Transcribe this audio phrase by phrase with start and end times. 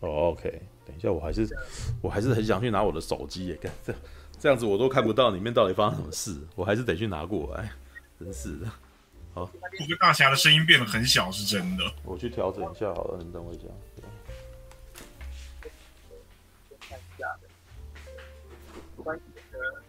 [0.00, 1.46] 哦，OK，等一下，我还是
[2.00, 3.94] 我还是很想去拿我的手机耶，干这
[4.38, 7.70] 这样子我都看不到里面到底发生什么事，我还是得去拿过来，
[8.18, 8.66] 真是的。
[9.34, 11.84] 好，我觉得大侠的声音变得很小，是真的。
[12.02, 13.64] 我去调整一下好了，你等我一下。
[18.96, 19.82] 关于这个，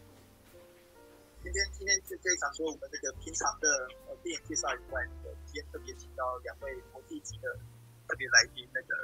[1.43, 3.67] 今天今天这这一场，除了我们这个平常的
[4.07, 5.01] 呃电影介绍以外，
[5.45, 7.51] 今天特别请到两位国际级的
[8.07, 8.95] 特别来宾，那个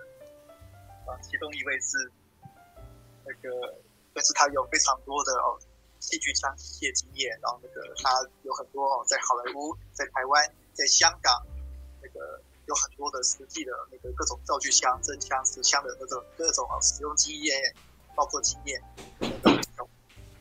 [1.07, 2.11] 啊，其中一位是
[3.25, 3.49] 那个，
[4.13, 5.57] 但是他有非常多的哦
[5.99, 8.11] 戏剧枪械经验，然后那个他
[8.43, 10.43] 有很多哦在好莱坞、在台湾、
[10.73, 11.31] 在香港，
[12.02, 17.73] 那个有很多的实际的那个各种道具枪、真枪实枪的那种各种哦使用经验，
[18.16, 18.81] 包括经验。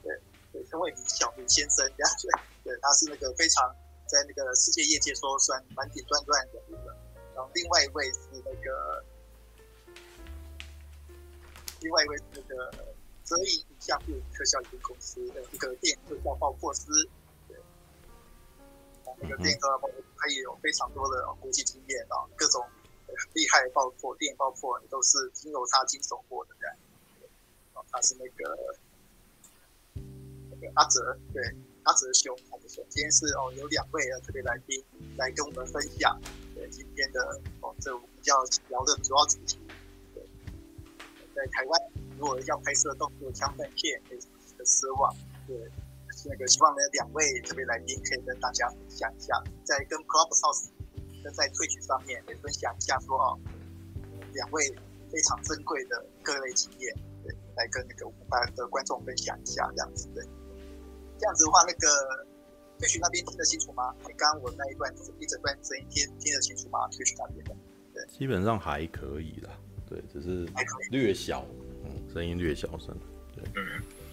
[0.02, 0.12] 对
[0.52, 2.28] 对称为李小明先生这样子，
[2.64, 3.74] 对，他是那个非常
[4.06, 6.86] 在那个世界业界说算蛮顶端端的人物。
[7.34, 9.04] 然后另外一位是那个，
[11.86, 12.72] 另外一位是那个
[13.22, 16.82] 泽影影像部特效有限公司的一个电影特效爆破师。
[17.46, 17.56] 对，
[19.20, 22.60] 那个电影爆破，他也有非常多的国际经验啊，各种
[23.06, 26.76] 很厉害的爆破、电影爆破都是经由他经手过的这样。
[27.92, 28.74] 他是那个
[30.50, 30.72] 那个。
[30.74, 31.40] 阿泽，对，
[31.84, 34.84] 阿泽兄，阿泽兄，今天是哦，有两位的特别来宾
[35.16, 36.20] 来跟我们分享，
[36.52, 38.34] 对今天的哦，这我们要
[38.70, 39.76] 聊的主要主题，对，
[41.36, 41.80] 在台湾
[42.16, 45.14] 如果要拍摄动作枪战片，非常的失望，
[45.46, 45.54] 对，
[46.24, 50.72] 那个希望呢两位特别来宾可以跟大家分享一下，在跟 Clubhouse
[51.22, 53.38] 跟在 Twitch 上面也分享一下说哦，
[54.32, 54.64] 两位
[55.12, 60.24] 非常珍贵的各类经验，对，来跟那个我们的观众分享一下这样子，对。
[61.18, 62.26] 这样子的话，那个
[62.78, 63.94] 退群那边听得清楚吗？
[64.18, 66.86] 刚刚我那一段一整段声音听听得清楚吗？
[66.88, 67.56] 退群那边的，
[67.94, 69.50] 对，基本上还可以啦，
[69.88, 70.46] 对，只是
[70.90, 71.44] 略小，
[71.84, 72.96] 嗯，声音略小声，
[73.34, 73.62] 对，对，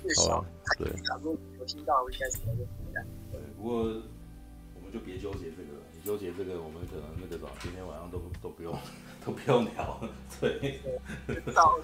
[0.04, 0.44] 略小，
[0.78, 0.88] 对，
[1.22, 3.80] 如果有听到应该是没问题的，对，不过
[4.76, 8.74] 我们就别纠结这个了，你纠结这个，我们可能那个什么，今天晚上都都不用
[9.26, 10.00] 都不用聊，
[10.40, 10.80] 对，
[11.54, 11.78] 到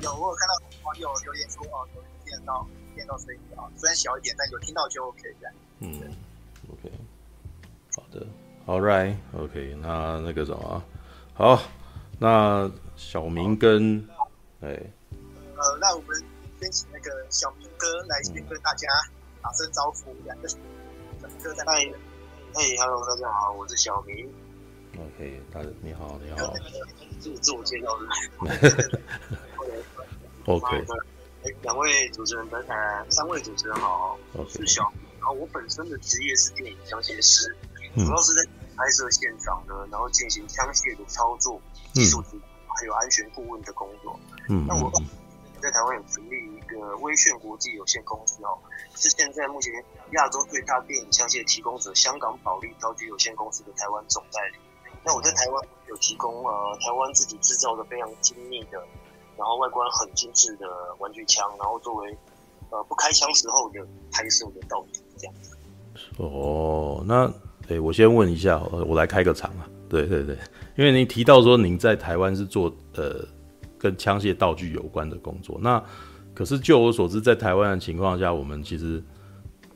[0.00, 2.66] 有我有看到网友留言说哦，有听得到。
[2.94, 5.54] 听到声音啊，虽然小一点，但有听到就 OK 这样。
[5.80, 5.90] 嗯
[6.70, 6.92] ，OK，
[7.96, 8.26] 好的
[8.66, 10.84] ，All right，OK，那那个什么，
[11.32, 11.62] 好，
[12.18, 12.70] 那
[13.02, 14.08] 小明跟，
[14.62, 16.16] 哎，呃，那我们
[16.58, 18.88] 先请那个小明哥来先跟大家
[19.42, 20.56] 打声招呼，两个小
[21.20, 21.92] 明哥在那里。
[22.54, 24.32] 嘿，Hello，大家好，我是小明。
[24.96, 26.54] OK，大家你好，你好。
[27.20, 28.06] 自我自我介绍是。
[30.46, 30.86] OK。
[31.60, 35.02] 两位主持人，呃，三位主持人好，我是小明。
[35.18, 37.54] 然后我本身的职业是电影枪械师，
[37.94, 38.42] 主要是在
[38.76, 41.60] 拍摄现场的，然后进行枪械的操作、
[41.92, 42.46] 技术指导，
[42.82, 44.18] 还有安全顾问的工作。
[44.48, 44.90] 嗯，那我
[45.60, 48.58] 在台湾有成立一个威炫国际有限公司哦，
[48.96, 49.72] 是现在目前
[50.10, 54.58] 亚洲最大电影枪械提供者香港保利刀具有限公司的台湾总代理。
[55.04, 58.82] 那我在台湾有提供呃台湾自己制造的非常精密的。
[59.34, 60.66] 然后外观很精致的
[60.98, 62.16] 玩具枪，然后作为
[62.70, 63.80] 呃不开枪时候的
[64.12, 65.56] 拍摄的道具这样子。
[66.18, 67.32] 哦，那
[67.68, 69.66] 哎，我先问一下，我来开个场啊。
[69.92, 70.34] 对对对，
[70.74, 73.22] 因为您提到说您在台湾是做呃
[73.78, 75.84] 跟枪械道具有关的工作，那
[76.32, 79.04] 可是就我所知，在台湾的情况下，我们其实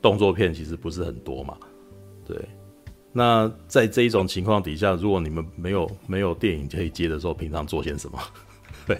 [0.01, 1.55] 动作片其实不是很多嘛。
[2.25, 2.35] 对，
[3.13, 8.17] 那在这一种情况底下，如果你们没有没有电影可以接的时候，平常做些什么？
[8.87, 8.95] 对。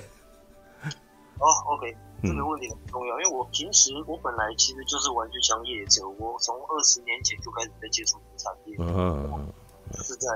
[1.39, 9.47] 哦、oh，OK，这个问题很重要，嗯，因为我平时我本来其实就是玩具枪业者，我从二十年前就开始在接触产业，嗯，
[10.03, 10.29] 是在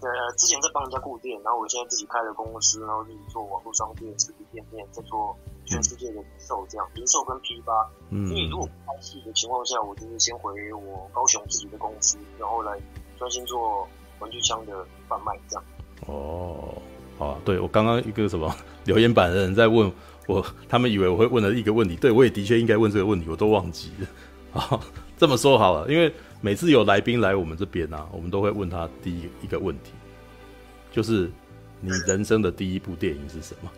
[0.00, 7.88] 在之前在帮人家顾店，然后我现在自己开了公司，然后自己做网络商店、实体店面，在做全世界的零售，这样零售跟批发。
[8.10, 12.78] 嗯，所以如果拍戏的情况下，我就是先回我高雄自己的公司，然后来
[13.18, 13.88] 专心做
[14.20, 15.64] 玩具枪的贩卖，这样。
[16.06, 16.80] 哦，
[17.18, 18.54] 好啊，对我刚刚一个什么
[18.84, 19.92] 留言板的人在问。
[20.28, 24.08] 我他们以为我会问了一个问题，对我也的确应该问这个问题，我都忘记了。
[24.50, 24.80] 好，
[25.16, 29.92] 这么说好了，因为每次有来宾来我们这边啊，我们都会问他第一一个问题，
[30.92, 31.30] 就是
[31.80, 33.70] 你人生的第一部电影是什么？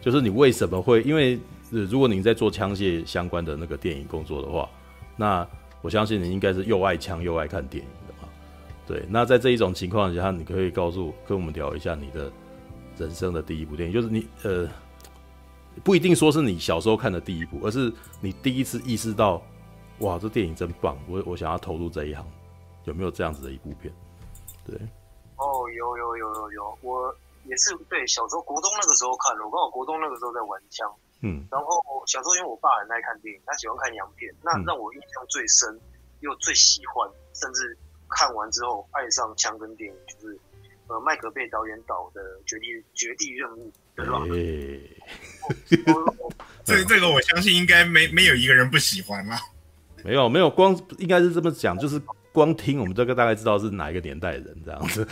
[0.00, 1.02] 就是你为什么会？
[1.02, 1.38] 因为
[1.70, 4.68] 如果您在做枪械相关的那个电影工作的话，
[5.16, 5.46] 那
[5.82, 8.28] 我相信你应该是又爱枪又爱看电影的嘛。
[8.86, 12.30] 对，那在这一种情况下，你可以告诉跟我们聊一下你的
[12.98, 14.68] 人生的第一部电影，就是你呃。
[15.84, 17.90] 不一定说是你小时候看的第一部，而是
[18.20, 19.40] 你第一次意识到，
[20.00, 22.26] 哇，这电影真棒，我我想要投入这一行，
[22.84, 23.92] 有没有这样子的一部片？
[24.64, 24.74] 对，
[25.36, 27.14] 哦，有有有有有，我
[27.44, 35.78] 也是对小时候国中那个时候看的，我刚好国中那个时候在玩枪，嗯，然后小时候因为我爸很爱看电影，他喜欢看洋片，那让我印象最深
[36.20, 37.76] 又最喜欢，甚至
[38.08, 40.38] 看完之后爱上枪跟电影，就是
[40.86, 44.24] 呃麦克贝导演导的《绝地绝地任务》，对吧？
[46.64, 49.38] 这这个我相信应该没没有一个人不喜欢啦。
[50.04, 52.00] 没有没有，光应该是这么讲，就是
[52.32, 55.06] 光听我们这个大概知道是哪一个年代的人这样子。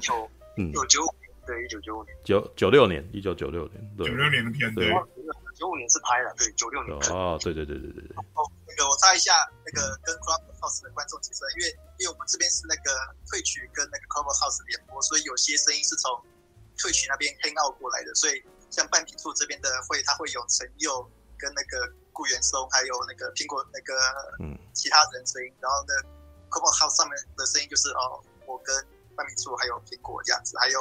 [0.00, 1.14] 九 嗯，九九五
[1.46, 4.92] 对，一九九五年，九九六年，一九九六年，对，九六年的片，对，
[5.58, 6.94] 九五年是拍了，对，九六年。
[7.10, 8.16] 哦，对对对对对对。
[8.34, 9.32] 哦，那个我插一下，
[9.66, 12.90] 那个跟 Clubhouse 的观众其实，因为因为我们这边是那个
[13.26, 16.14] Twitch 跟那个 Clubhouse 联播，所以有些声音是从
[16.78, 21.02] Twitch 那边 hang out 过来的，所以像半瓶醋这边的会，它会有陈佑
[21.42, 23.90] 跟那个顾元松，还有那个苹果那个
[24.38, 24.54] 嗯。
[24.70, 25.92] 其他人声音，然后呢
[26.48, 28.70] Clubhouse 上面的声音就是哦，我跟。
[29.14, 30.80] 范明柱还有苹果这样子，还有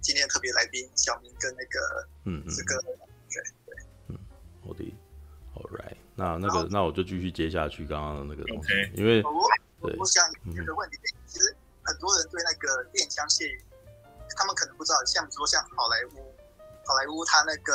[0.00, 2.80] 今天特别来宾小明跟那个嗯这个
[3.26, 3.74] 对对。
[4.06, 4.18] 嗯
[4.62, 4.84] 好的
[5.58, 8.94] ，All right，那那个那我就继续接下去刚刚的那个东西，Okay.
[8.94, 10.22] 因为我我想
[10.54, 11.50] 这个问题，嗯、其实
[11.82, 13.60] 很多人对那个电枪械，
[14.38, 16.30] 他们可能不知道，像比如说像好莱坞，
[16.86, 17.74] 好莱坞他那个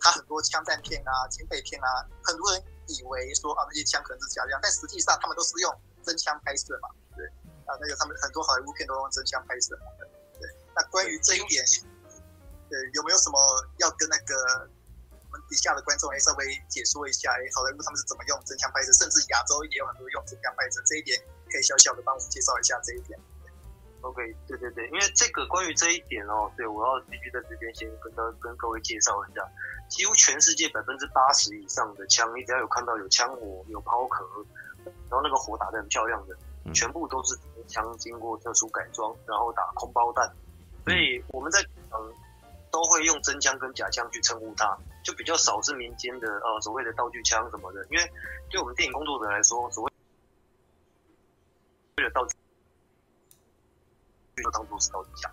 [0.00, 5.70] 他很多枪弹片啊、警匪片啊，很多人以为说啊那些枪可能是假枪，但实际上他们都是用
[6.02, 6.88] 真枪拍摄嘛。
[7.14, 7.26] 对
[7.68, 9.78] 啊，那个他们很多好莱坞片都用真枪拍摄。
[10.40, 11.62] 对，那关于这一点，
[12.72, 13.38] 呃，有没有什么
[13.76, 14.34] 要跟那个
[15.28, 17.30] 我们底下的观众哎稍微解说一下？
[17.36, 18.90] 哎，好莱坞他们是怎么用真枪拍摄？
[18.96, 21.20] 甚至亚洲也有很多用真枪拍摄，这一点
[21.52, 23.20] 可以小小的帮我们介绍一下这一点。
[24.02, 29.46] OK，对对对，因为这个关于这一点哦，对，我要必须在这边先跟大跟各位介绍一下，
[29.88, 34.24] 几乎全世界百分之八十以上的枪，你只要有看到有枪火、有抛壳，
[34.84, 36.36] 然后那个火打得很漂亮的。
[36.74, 37.34] 全部都是
[37.66, 40.30] 枪经过特殊改装，然后打空包弹，
[40.84, 41.58] 所以我们在
[41.90, 42.14] 嗯
[42.70, 48.12] 都会用真枪跟假枪去称呼它，就比较少是民间的呃所谓的道具枪什么的，因为
[48.50, 49.90] 对我们电影工作者来说，所谓
[52.04, 52.36] 的道具
[54.42, 55.30] 就当做是道具枪，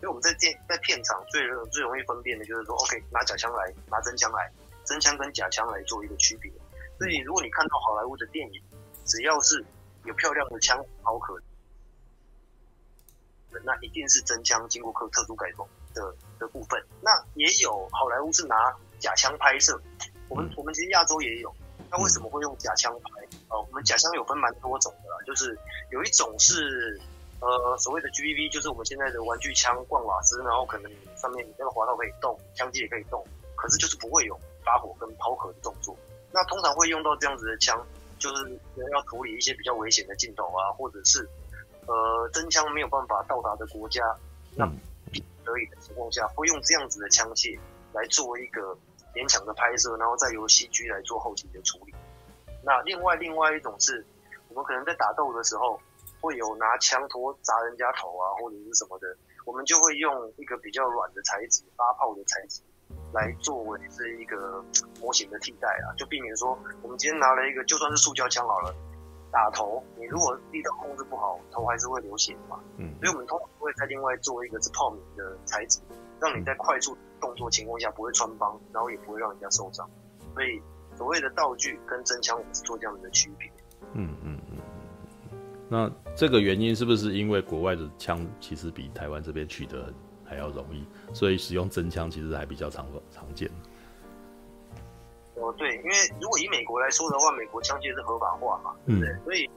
[0.00, 1.40] 所以我们在电在片场最
[1.70, 4.52] 最容易分辨的就是说，OK 拿假枪来，拿真枪来，
[4.84, 6.50] 真枪跟假枪来做一个区别。
[6.98, 8.62] 所以如果你看到好莱坞的电影，
[9.04, 9.64] 只要是
[10.04, 11.40] 有漂亮的枪好可，
[13.64, 16.82] 那一定是真枪经过特特殊改装的的部分。
[17.00, 18.54] 那也有好莱坞是拿
[18.98, 19.80] 假枪拍摄，
[20.28, 21.54] 我们我们其实亚洲也有。
[21.90, 23.26] 那为什么会用假枪拍？
[23.48, 25.58] 哦，我们假枪有分蛮多种的啦，就是
[25.90, 27.00] 有一种是
[27.40, 33.26] 呃所谓的 GVV，就是我们现在的玩具枪灌瓦斯，然后可能上面那个滑道可以动，枪机也可以动，
[33.56, 35.96] 可是就是不会有发火跟抛壳的动作。
[36.32, 37.84] 那通常会用到这样子的枪。
[38.20, 38.60] 就是
[38.92, 41.26] 要处理一些比较危险的镜头啊，或者是
[41.86, 44.04] 呃真枪没有办法到达的国家，
[44.54, 44.70] 那
[45.10, 47.58] 必得已的情况下，会用这样子的枪械
[47.94, 48.76] 来做一个
[49.14, 51.94] 勉强的拍摄，然后再由 CG 来做后期的处理。
[52.62, 54.04] 那另外另外一种是，
[54.50, 55.80] 我们可能在打斗的时候
[56.20, 62.60] 会有拿枪托砸人家头啊，或者是什么的，我们就会用一个比较软的材质，发泡的材质。
[63.12, 64.64] 来作为这一个
[65.00, 68.74] 模型的替代啊，就避免说我们今天拿了一个就算是塑胶枪好了，
[69.32, 72.60] 打头你如果力道控制不好，头还是会流血嘛。
[72.78, 75.80] 嗯，所以我们通常会再另外做一个是泡棉的材质，
[76.20, 79.88] 让你在快速动作情况下不会穿帮，然后也不会让人家受伤。
[80.34, 80.60] 所以
[80.96, 83.50] 所谓的道具跟真枪，我们是做这样子的区别。
[83.94, 84.58] 嗯嗯嗯。
[85.68, 89.90] 那这个原因是不是因为国外的枪其实比台湾这边取得
[90.22, 90.84] 还要容易，
[91.14, 93.50] 所以使用真枪其实还比较常常见。
[95.36, 99.08] 哦，对，因为如果以美国来说的话，美国枪械是合法化嘛，对不对？
[99.08, 99.48] 嗯、所以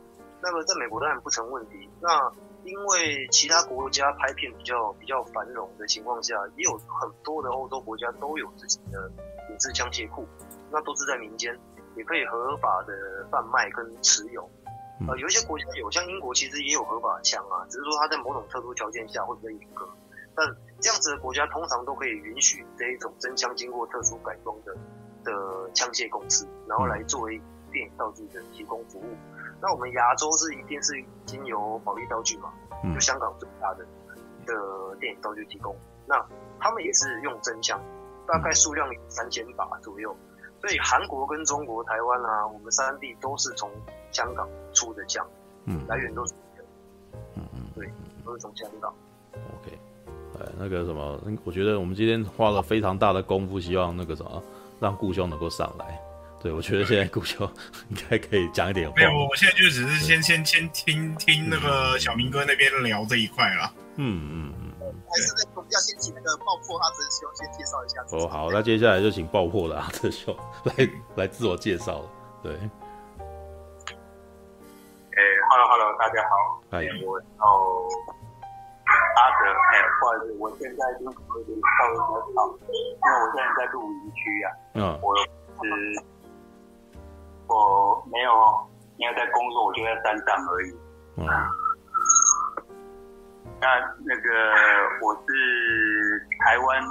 [0.41, 1.89] 那么在美国当然不成问题。
[1.99, 2.31] 那
[2.63, 9.11] 因为其他国家拍片比较比较繁荣的情况下，也有很多的欧洲国家都有自己的
[9.49, 10.25] 品质枪械库，
[10.71, 11.59] 那都是在民间，
[11.97, 14.49] 也可以合法的贩卖跟持有。
[15.07, 19.87] 呃、嗯，有一些国家有，像英国其实也有合法枪啊，只是说它在某种特殊条件下会比较严格。
[20.35, 20.47] 但
[20.79, 24.73] 这样子的国家通常都可以允许这一种真枪经过特殊改装的
[25.23, 27.39] 的枪械公司，然后来作为
[27.71, 29.15] 电影道具的提供服务。
[29.61, 30.93] 那我们亚洲是一定是
[31.25, 32.51] 经由保利道具嘛，
[32.93, 33.85] 就香港最大的
[34.45, 35.75] 的电影道具提供。
[36.05, 36.19] 那
[36.59, 37.79] 他们也是用真枪，
[38.27, 40.15] 大概数量有三千把左右。
[40.59, 43.69] 所以韩国跟中国、台湾啊，我们三地都是从
[44.13, 45.25] 香港出的酱，
[45.65, 46.33] 嗯，来源都是，
[47.35, 47.91] 嗯嗯，对，
[48.23, 48.93] 都是从香港。
[49.33, 49.77] OK。
[50.39, 54.41] 哎，那个什么，我觉得我们今天花了非常大的功夫，希望那个什么，
[54.79, 55.99] 让顾兄能够上来。
[56.41, 57.47] 对，我觉得现在顾兄
[57.89, 58.95] 应该可以讲一点话。
[58.97, 63.71] 没有，我现在就只是先先先听听那个小明哥那边聊这一块了。
[63.95, 68.03] 嗯嗯嗯，还是那个要先请那个爆破阿哲兄先介绍一下。
[68.11, 72.09] 哦，好，那接下来就请爆破的阿哲兄来来自我介绍了。
[72.41, 72.57] 对，
[75.43, 77.25] 诶，Hello Hello，大家好，哎，我叫
[78.87, 81.11] 阿德，哎，不好意思，我现在就有
[81.43, 85.23] 点稍微比较吵，因为我现在在露营区呀，嗯，我是
[87.47, 88.31] 我没有，
[88.97, 90.71] 因为在工作，我就在山上而已，
[91.17, 91.27] 嗯。
[93.59, 93.67] 那
[94.05, 94.29] 那个
[95.01, 96.81] 我是台湾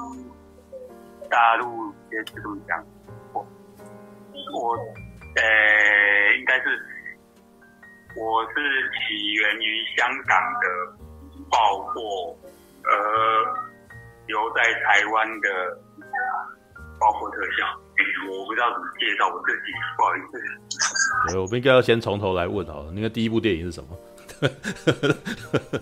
[1.30, 2.82] 大陆，也是这么讲，
[3.34, 3.44] 我
[4.54, 4.74] 我
[5.36, 5.42] 呃
[6.38, 6.80] 应该是
[8.16, 8.54] 我是
[8.92, 10.64] 起源于香港的
[11.50, 12.36] 爆破，
[12.84, 12.90] 而
[14.26, 15.46] 留在台湾的
[17.00, 17.78] 爆破特效，
[18.30, 21.38] 我不知道怎么介绍我自己，不好意思。
[21.38, 23.96] 我们应该要先从头来问好了，那个第一部电影是什么？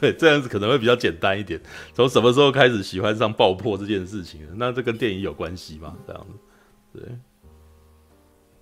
[0.00, 1.60] 对，这样子可能会比较简单一点。
[1.94, 4.46] 从什么时候开始喜欢上爆破这件事情？
[4.56, 5.96] 那这跟电影有关系吗？
[6.06, 7.02] 这样子，对，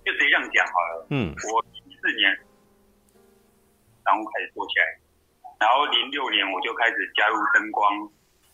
[0.05, 1.07] 就直接这样讲好了。
[1.09, 2.37] 嗯，我一四年，
[4.07, 4.87] 然后开始做起来，
[5.59, 7.91] 然后零六年我就开始加入灯光，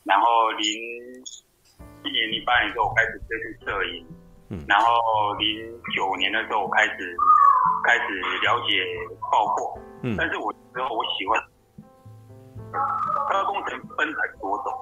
[0.03, 0.65] 然后零
[2.01, 4.01] 一年、零八年的时候我开始接触摄影，
[4.49, 4.89] 嗯，然后
[5.37, 5.45] 零
[5.93, 7.15] 九年的时候我开始
[7.85, 8.81] 开始了解
[9.29, 11.37] 爆破，嗯，但是我之后我喜欢。
[12.73, 14.73] 科学工程分很多种，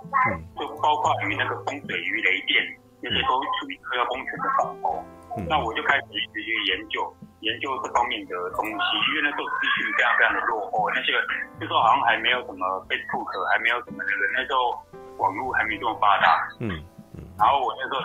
[0.57, 2.63] 就包括于那个风水鱼雷电，
[3.03, 5.03] 那些都属于科学工程的范畴。
[5.49, 11.13] 那我就开始一直去研究研究这方面的东西，因为那时候资讯非常非常的落后，那些
[11.59, 14.77] 那时候好像还没有什么 Facebook，还没有什么那个，那时候
[15.17, 16.47] 网络还没这么发达。
[16.59, 16.69] 嗯
[17.17, 17.25] 嗯。
[17.37, 18.01] 然后我那时候，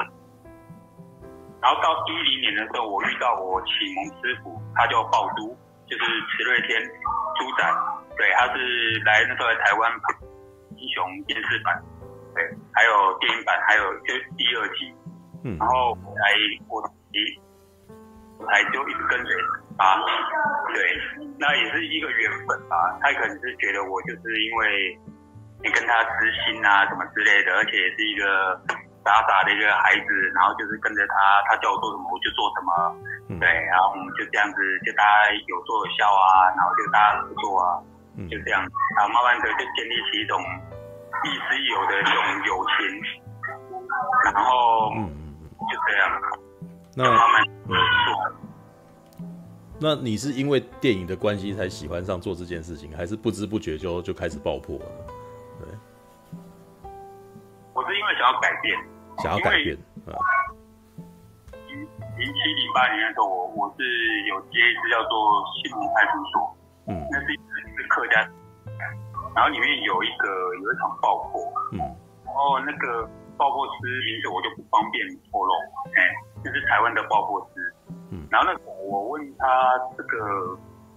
[1.60, 5.52] 然后到一零年的时候，我遇到我启蒙师傅，他叫鲍都，
[5.84, 6.80] 就是池瑞天
[7.36, 7.62] 猪仔。
[8.16, 10.16] 对，他是来那时候来台湾拍
[10.76, 11.76] 英雄电视版，
[12.34, 12.40] 对，
[12.72, 14.94] 还有电影版，还有就第二集，
[15.44, 16.32] 嗯，然后来
[16.68, 16.80] 我
[18.38, 19.34] 一我还就一直跟随
[19.78, 19.96] 啊，
[20.74, 20.76] 对，
[21.38, 22.76] 那也是一个缘分吧。
[23.00, 24.98] 他可能是觉得我就是因为
[25.62, 28.60] 你跟他知心啊什么之类的，而且也是一个
[29.04, 31.14] 傻傻的一个孩子，然后就是跟着他，
[31.48, 32.70] 他叫我做什么我就做什么，
[33.28, 37.80] 嗯、对，然后我们就这样子，就大家有说有笑啊，然后就大家合作啊。
[38.30, 38.64] 就这样，
[38.96, 42.80] 然后慢慢的就建立起一种亦师亦友的这种友情，
[44.32, 44.88] 然后
[45.68, 46.08] 就这样，
[46.96, 47.04] 那。
[49.78, 54.86] 那你是因为电影的关系才喜欢上做这件事情，还是不知不觉就就开始爆破了？
[55.60, 55.68] 对，
[57.74, 58.74] 我是因为想要改变，
[59.18, 59.76] 想要改变
[60.08, 60.16] 啊。
[61.68, 63.84] 零零七零八年的时候，我我是
[64.24, 66.40] 有接一支叫做《新闻派出所》，
[66.96, 67.36] 嗯，那是。
[67.88, 68.20] 客家，
[69.34, 70.26] 然后里面有一个
[70.56, 71.40] 有一场爆破，
[71.72, 71.78] 嗯，
[72.24, 75.54] 然后那个爆破师名字我就不方便透露，
[75.94, 76.02] 哎，
[76.46, 77.74] 就是台湾的爆破师，
[78.14, 79.46] 嗯，然后那个我问他
[79.98, 80.54] 这个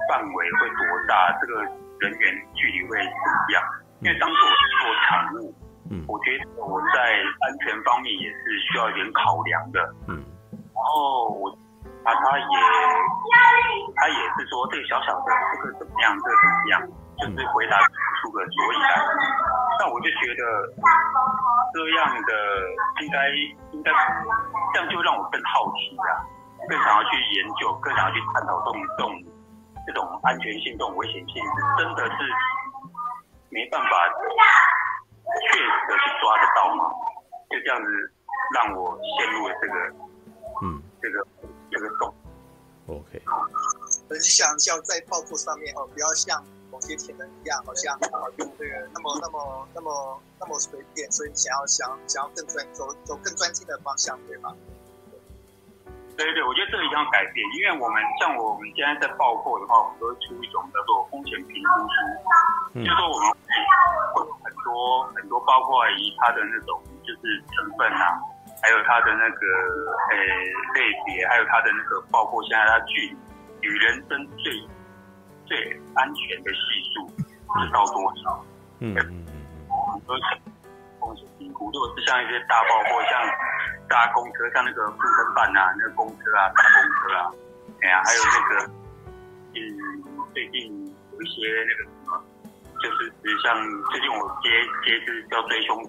[0.08, 1.65] 范围会多大，这个
[2.00, 3.63] 人员距离会怎么样？
[4.01, 5.53] 因为当时我是做产物，
[5.89, 8.38] 嗯，我觉得我在安全方面也是
[8.70, 10.22] 需要一点考量的，嗯，
[10.53, 11.58] 然后我。
[12.01, 12.46] 他他也
[13.94, 16.82] 他也是说这个小小的这个怎么样，这个怎么样，
[17.20, 17.78] 就是回答
[18.22, 18.90] 出个所以然。
[19.80, 20.42] 那我就觉得
[21.74, 22.32] 这样的
[23.02, 23.30] 应该
[23.72, 23.92] 应该
[24.74, 26.26] 这样就让我更好奇啊，
[26.68, 29.24] 更想要去研究，更想要去探讨这种这种
[29.88, 31.44] 这种安全性、这种危险性，
[31.78, 32.16] 真的是
[33.50, 33.90] 没办法
[35.52, 36.92] 确实的去抓得到吗？
[37.50, 37.88] 就这样子
[38.54, 39.74] 让我陷入了这个
[40.64, 41.26] 嗯这个。
[41.72, 42.12] 这个洞
[42.88, 43.22] ，OK。
[44.10, 54.56] 你想像在爆破上面哦，不要像某些潜能一样，好像啊用这个那么那么那么那么随便，所以想要想想要更专走走更专精的方向，对吗？
[56.18, 61.96] 对对对，我觉得这个一定要改变，因为我们像我们现在在爆破的话，我们都会出一种叫做风险评估书，
[62.76, 63.48] 嗯、就是说我们会
[64.20, 68.20] 有很多很多，包括以它的那种就是成分啊。
[68.62, 69.46] 还有它的那个
[70.12, 70.18] 呃
[70.76, 73.16] 类别，还有它的那个，包括现在它距离
[73.62, 74.52] 与人生最
[75.50, 75.58] 最
[75.96, 76.60] 安全的系
[76.94, 78.46] 数是到多少？
[78.79, 79.34] 嗯嗯嗯，
[79.91, 80.15] 很多
[81.00, 83.12] 风险评估，如果是像一些大爆破，像
[83.89, 87.34] 大公车，像那个富分版啊，那个公车啊，大公车啊，
[87.82, 88.72] 哎呀，还有那个
[89.58, 89.60] 嗯，
[90.34, 90.70] 最近
[91.12, 92.24] 有一些那个什么，
[92.79, 93.12] 就是
[93.44, 93.58] 像
[93.91, 94.48] 最近我接
[94.86, 95.84] 接是叫追凶。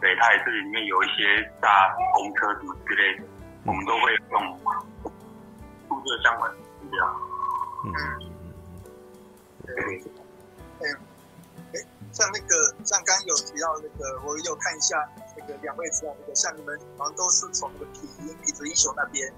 [0.00, 3.24] 对，它也是里面有一些大公车什么之类的，
[3.66, 4.60] 我们都会用
[5.88, 7.20] 注册相关的资料。
[7.84, 7.92] 嗯，
[9.76, 10.12] 对。
[10.80, 10.96] 哎，
[11.74, 19.32] 哎，像那个像刚刚有提到那个，我有看一下那个两位知道那个，像你们好像都是从那个痞子痞子英雄那边，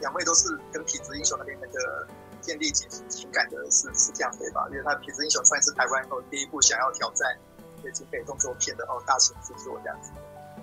[0.00, 2.06] 两位都是跟痞子英雄那边那个
[2.40, 4.66] 建立情情感的是是这样对吧？
[4.70, 7.38] 因为他痞子英雄算是台湾后第一部想要挑战
[7.82, 10.10] 北京北动作片的哦大型制作这样子，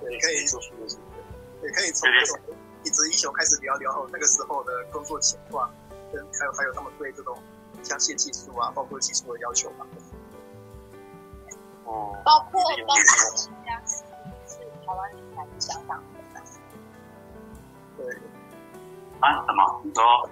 [0.01, 0.97] 对，可以说说的是，
[1.61, 2.39] 对，可以从这种
[2.83, 5.73] 痞子英雄开始聊聊哦那个时候的工作情况，
[6.15, 7.37] 跟还有还有他们对这种
[7.83, 9.85] 枪械技术啊，包括技术的要求嘛。
[11.83, 13.03] 哦，包括包括
[13.35, 14.01] 专家是
[14.85, 16.01] 台湾人还是香港
[16.33, 16.43] 人？
[17.97, 18.15] 对
[19.19, 19.45] 啊？
[19.45, 19.81] 什么？
[19.83, 20.29] 你说？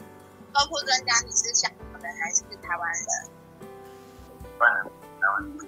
[0.54, 3.08] 包括专家，你是香港人还是台湾人？
[4.58, 4.86] 台湾人，
[5.20, 5.68] 台湾人。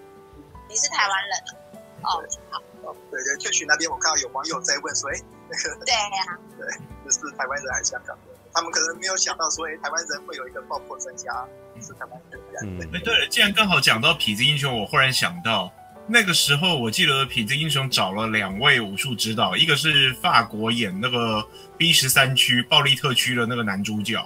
[0.69, 1.38] 你是台湾人？
[2.03, 2.62] 哦，好。
[3.10, 5.19] 对对，确实那边我看到有网友在问说，哎，
[5.50, 6.67] 那个对呀， 对，
[7.03, 8.35] 这是台湾人还是香港人？
[8.55, 11.45] 他们可能没有想到说，哎，台湾人会有一个爆破专家。
[11.81, 12.89] 是台湾人。
[12.93, 15.71] 哎，对了，既然刚好讲到痞子英雄，我忽然想到。
[16.07, 21.45] 那个时候，我记得痞子英雄找了两位武术指导，一个是法国演那个
[21.77, 24.24] B 十三区暴力特区的那个男主角，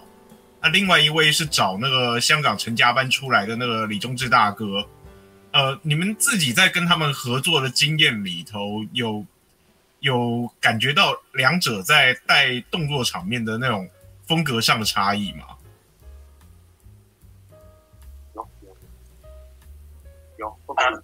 [0.61, 4.85] 那另外一位是找那个香港陈家班出来的那个李忠志大哥。
[5.51, 9.25] 呃，你们自己在跟他们合作的经验里头，有
[10.01, 13.89] 有感觉到两者在带动作场面的那种
[14.29, 15.57] 风格上的差异吗？
[20.37, 20.55] 有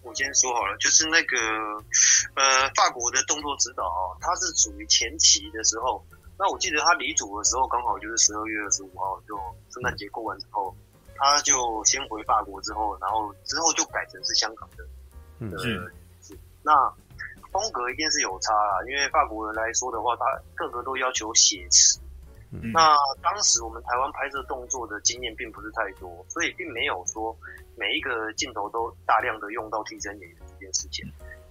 [0.03, 1.36] 我先说好了，就是那个，
[2.36, 6.05] 呃，法国的动作指导哦，他是属于前期的时候。
[6.38, 9.36] 那我记得他离组的时候，刚好就是十二月二十五号，就
[9.72, 10.75] 圣诞节过完之后，
[11.15, 14.86] 他就先回法国，之后，然后之后就改成是香港的。
[15.39, 15.91] 嗯，是。
[16.62, 16.72] 那
[17.51, 22.00] 风格一定是有差啦，因为法国人来说的话，他个个都要求写实。
[22.61, 22.72] 嗯。
[22.72, 27.35] 那当时我们台湾拍摄动作的经验并不是太多，所以并没有说。
[27.77, 31.05] 每一个镜头都大量的用到替身演员这件事情，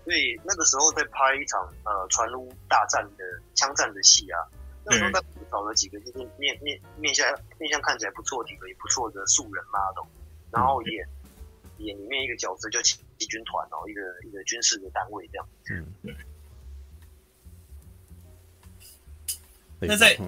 [0.04, 4.40] 所以那个时候在拍一场呃船坞大战的枪战的戏啊，
[4.86, 10.08] 那时候他找了几个就是面面面相面相看起来不错几个也不错的素人 model，
[10.50, 11.06] 然后演
[11.76, 15.46] 演里面一个角色叫七军团哦，一个一个军事的单位这样。
[15.70, 16.16] 嗯，对。
[19.80, 20.18] 那在。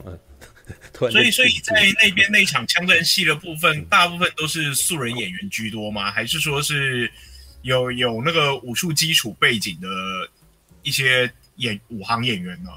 [0.99, 6.11] 所以，所以在那边那场枪战戏的部分，大部分都是素人演员居多吗？
[6.11, 7.11] 还是说是
[7.63, 9.89] 有有那个武术基础背景的
[10.83, 12.71] 一些演武行演员呢？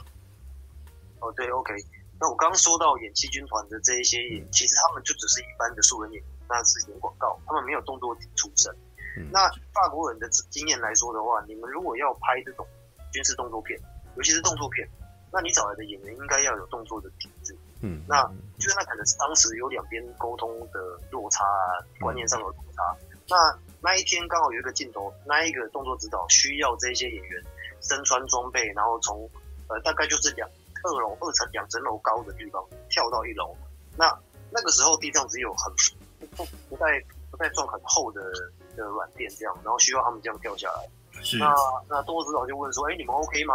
[1.20, 1.74] 哦，对，OK。
[2.22, 8.72] 那我刚刚说到演戏军团的这一些演，其实他们就只是一般的素人演员，那是演广告，他们没有动作出身。
[9.32, 12.68] 那法国人的经验来说的话，你们如果要拍这种
[13.12, 13.80] 军事动作片，
[14.16, 14.88] 尤其是动作片，
[15.34, 17.58] 那你找来的演员应该要有动作的底子。
[17.82, 18.24] 嗯，那
[18.58, 20.80] 就是那可能是当时有两边沟通的
[21.12, 22.96] 落差啊，观念上的落差。
[23.30, 23.36] 那
[23.82, 27.44] 那一天刚好有一个镜头，那一个动作指导需要这些演员
[27.82, 29.30] 身穿装备，然后从
[29.68, 30.50] 呃大概就是两
[30.84, 33.56] 二楼二层两层楼高的地方跳到一楼。
[33.98, 34.18] 那
[34.52, 35.74] 那个时候地上只有很
[36.36, 37.00] 不不太
[37.32, 38.22] 不太算很厚的
[38.76, 40.90] 的软垫这样，然后需要他们这样跳下来。
[41.22, 41.38] 是。
[41.38, 41.54] 那
[41.90, 43.54] 那动作指导就问说：“哎，你们 OK 吗？”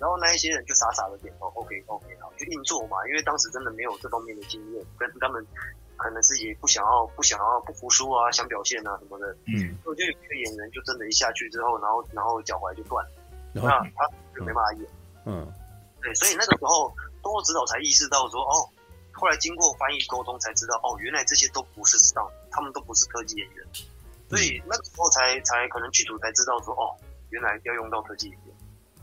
[0.00, 5.46] 然后那一些人就傻傻的点头，OK OK 好，就硬做嘛，因为当时真的没有这方面的经验，跟他们
[5.96, 9.32] 可能自己不想要不想要不服输啊，想表现啊什么的。
[9.46, 13.12] 嗯，我觉得有一个演员就真的一下去之后，然后然后脚踝就断了，
[13.54, 13.62] 那
[13.94, 14.90] 他就没办法演。
[15.26, 15.46] 嗯，
[16.02, 16.92] 对，所以那个时候
[17.22, 18.68] 动作指导才意识到说，哦，
[19.12, 23.64] 后来经过翻译沟通才知道，哦，原来这些都不是 stunt，他们都不是特技演员，
[24.32, 26.96] 所以那个时候才才可能剧组才知道说，哦，
[27.28, 28.32] 原来要用到特技。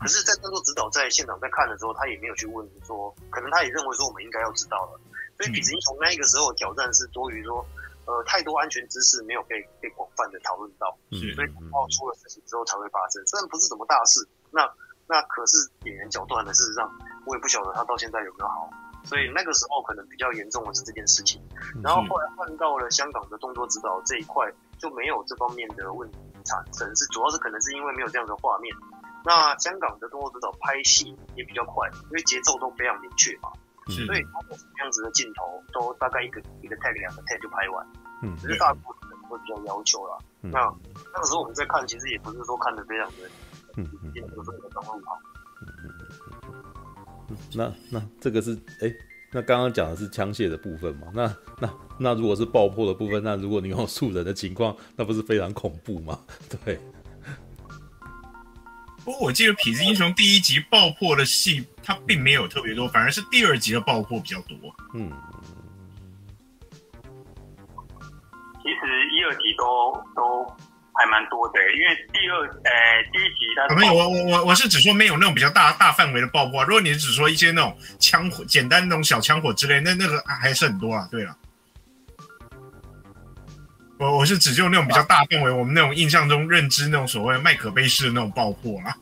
[0.00, 4.98] 可是，在动作指导在现场在看的时候，他也没有去问说，可能他也认为说我们应该要知道了。
[5.38, 7.64] 所以，痞子英雄那个时候挑战是多于说，
[8.06, 13.24] 呃，太多安全知识没有被被广泛的讨论到，所以然后出了事情之后才会发生。
[13.26, 14.66] 虽然不是什么大事，那
[15.06, 16.90] 那可是演员脚断的，事实上
[17.26, 18.68] 我也不晓得他到现在有没有好。
[19.04, 21.40] 所以那个时候可能比较严重的是这件事情。
[21.84, 28.74] 然后后来换到了香港的动作指导这一块，就没有这方面的问题产生，是主要是可能是因为没有这样的画面。
[29.22, 33.52] 那香港的动作指导拍戏也比较快，因为节奏都非常明确嘛，
[33.86, 37.86] 所以他们这样子的镜头都大概一个一个 take 两个 take 就拍完，
[38.22, 40.16] 嗯，只是大部分会比较要求啦。
[40.40, 40.58] 嗯、那
[41.12, 43.28] 那个时候我们在看，其实也不是说看的非常的，
[43.76, 45.18] 嗯嗯，就是那个刚刚好。
[47.54, 48.96] 那那这个是哎、欸，
[49.32, 51.06] 那刚刚讲的是枪械的部分嘛？
[51.14, 56.18] 那那那如果是爆破的部分，那如果你有素人的情况，那不是非常恐怖吗？
[56.64, 56.78] 对。
[59.04, 64.56] 不过我记得《痞子英雄》第一集爆破的戏，它并没有特别多，反而是第二集的爆破比较多。
[64.94, 65.10] 嗯，
[68.62, 70.46] 其实一二集都都
[71.00, 72.70] 还蛮多的，因为第二呃
[73.10, 76.62] 第一集它没有我我我我是只说没有那种比较大大范围的爆破。
[76.64, 81.08] 如果你只说一些那种枪火简单那种小枪火之类，那那个还是很多啊。
[81.10, 81.34] 对了，
[83.98, 88.94] 我我是只就那种比较大范围，我们那种印象中认知那种所谓麦可贝式的那种爆破啊。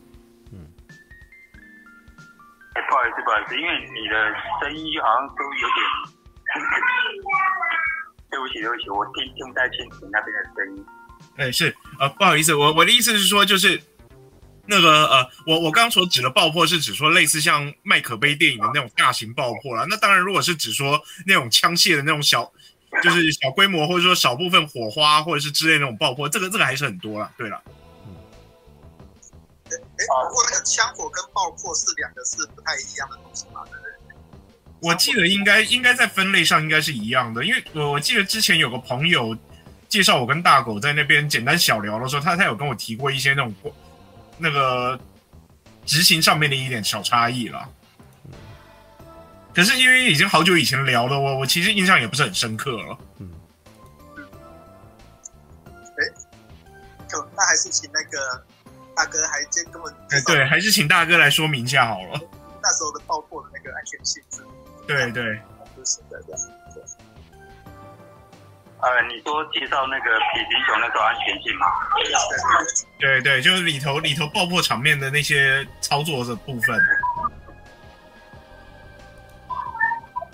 [0.53, 0.71] 嗯，
[2.75, 4.15] 哎，不好意思不好意思，因为你的
[4.61, 5.81] 声音好像都有点。
[8.31, 10.87] 对不起，对不起，我听听不太清楚那边的声音。
[11.39, 13.81] 哎，是呃，不好意思，我我的意思是说，就是
[14.67, 19.87] 那个呃，我我刚刚所指的爆破是指说类似像麦可杯电影的那种大型爆破啦。
[19.89, 22.53] 那当然，如果是指说那种枪械的那种小，
[23.03, 27.31] 就是小规模或者说少部分火花或者是之类那种爆破，这个这个还是很多了。
[27.39, 27.63] 对了，
[28.07, 28.17] 嗯，
[29.67, 33.93] 哎哎，不过那个枪火跟爆破是两个是不太一样的东西嘛，对不对？
[34.81, 39.37] 我记得应该应该在分类上应该是一样的，因为我我记得之前有个朋友
[39.89, 43.55] 介绍我跟大狗在那边简单小聊的时候，他他有跟我提过一些那种
[44.37, 44.99] 那个
[45.87, 47.69] 执行上面的一点小差异了。
[49.55, 52.99] 可是因为已经好久以前聊了，我我其实印象也不是很深刻了。
[53.19, 53.31] 嗯。
[55.97, 56.05] 哎，
[57.09, 58.45] 就那还是请那个
[58.95, 62.21] 大哥还先跟我哎对，还是请大哥来说明一下好了。
[62.63, 64.43] 那时候的爆破的那个安全性是。
[64.87, 65.41] 对对，
[65.77, 66.37] 就是的，对。
[68.81, 71.67] 呃，你说介绍那个痞子英雄那个安全性吗？
[72.99, 76.79] 对对，就是里头里头爆破场面的那些操作的部分。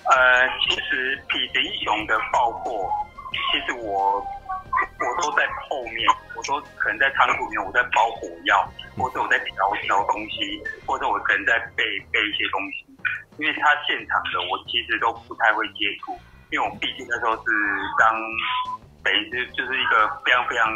[0.04, 2.87] 呃，其实痞子英雄的爆破，
[3.33, 12.85] 其实我我都在后面，我都可能在仓库里面，我在包火药，或者我在调调东西，或者我可能在备备一些东西。
[13.38, 16.16] 因为他现场的我其实都不太会接触，
[16.50, 17.42] 因为我毕竟那时候是
[17.98, 18.14] 刚，
[19.02, 20.66] 等于是就是一个非常非常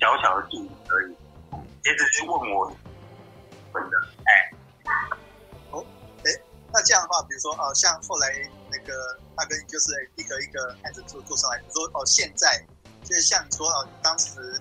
[0.00, 1.16] 小小的助理而已，
[1.84, 2.72] 也只是问我
[3.72, 3.96] 问的，
[4.26, 4.50] 哎，
[5.70, 5.84] 哦，
[6.24, 6.30] 哎，
[6.72, 8.28] 那这样的话，比如说哦，像后来
[8.70, 12.64] 那个大哥就是一个一个案子做做上来，比如说哦，现在
[13.02, 14.60] 就是像你说哦，当时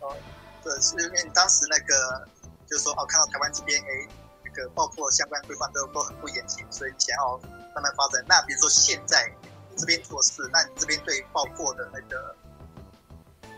[0.00, 0.16] 哦，
[0.62, 2.28] 对，是因为当时那个
[2.66, 4.08] 就是说哦，看到台湾这边哎。
[4.44, 7.40] 那个爆破相关规范都都很不严谨，所以想要
[7.74, 8.24] 慢慢发展。
[8.28, 9.30] 那比如说现在
[9.70, 12.34] 你这边做事，那你这边对爆破的那个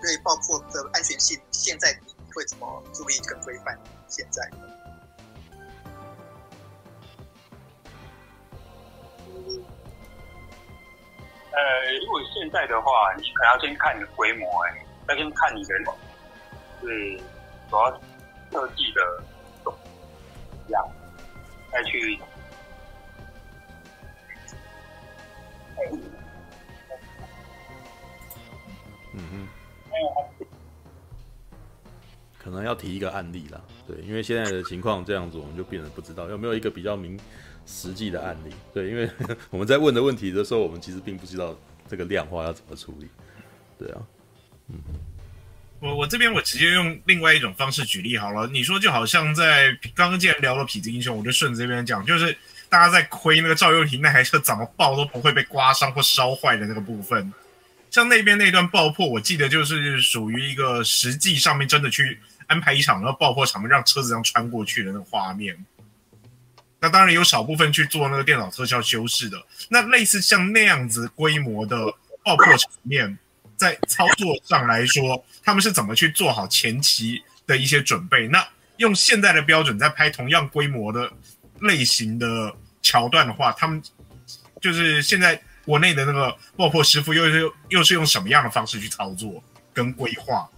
[0.00, 3.78] 对爆破的安全性，现在你会怎么注意跟规范？
[4.08, 4.42] 现在？
[11.52, 11.60] 呃，
[12.00, 15.74] 如果现在的话，你可要先看你的规模，哎，要先看你的
[16.80, 17.20] 是
[17.70, 18.00] 主要
[18.50, 19.24] 设计的。
[20.68, 20.82] 样，
[21.70, 22.18] 再去，
[29.12, 30.46] 嗯哼，
[32.38, 37.18] 可能要提一个案例啦，对，因为现在的情况这样子，我们就变得不知道有没有一个比较明
[37.66, 39.08] 实际的案例，对，因为
[39.50, 41.56] 我们在问的问题的时候，我们其实并不知道
[41.88, 43.08] 这个量化要怎么处理，
[43.78, 44.02] 对啊，
[44.68, 44.76] 嗯。
[45.80, 48.46] 我我这边我直接用另外一种方式举例好了。
[48.46, 52.34] 你说就好像在刚刚既然聊了痞子英雄，我就顺着这边讲，就是
[52.74, 57.32] 大家在亏那个赵又廷那台车怎么爆都不会被刮伤或烧坏的那个部分。
[57.88, 65.56] 像那边那段爆破，我记得就是属于一个实际上面真的去安排一场那个爆破场面，让车子这样穿过去的那个画面。
[66.80, 69.40] 那当然有少部分去做那个电脑特效修饰的。
[69.68, 71.76] 那类似像那样子规模的
[72.24, 73.16] 爆破场面。
[73.56, 78.26] 在操作上来说，他们是怎么去做好前期的一些准备？
[78.26, 78.44] 那
[78.78, 81.08] 用现在的标准在拍同样规模的
[81.60, 82.52] 类型的
[82.84, 83.82] 桥段的话，他们
[84.60, 89.42] 就是现在国内的那个爆破师傅又是又是用什么样的方式去操作
[89.72, 90.48] 跟规划？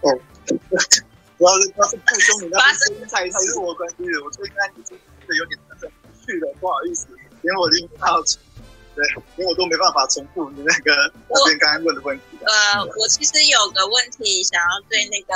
[0.00, 0.20] 哦。
[1.38, 2.58] 主要是，主要是不兄弟那
[2.96, 4.92] 边才才是我关心的，我所以刚才你是
[5.38, 5.86] 有点太
[6.26, 7.06] 去了，不好意思，
[7.42, 7.96] 连我听不
[8.98, 12.24] 到，对，连我都没办法重复你那个那边刚刚问的问题。
[12.44, 15.34] 呃，我其实有个问题想要对那个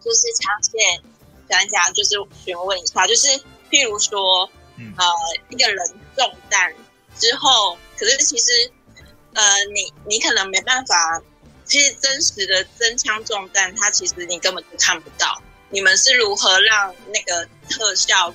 [0.00, 1.00] 就是枪械
[1.48, 3.28] 讲一讲，就是询问一下，就是
[3.70, 4.48] 譬如说，
[4.96, 5.04] 呃，
[5.50, 6.74] 一个人中弹
[7.18, 8.72] 之后，可是其实
[9.34, 9.42] 呃，
[9.74, 11.22] 你你可能没办法。
[11.64, 15.40] 其实真实的真枪中弹，它其实你根本就看不到。
[15.70, 18.34] 你们是如何让那个特效，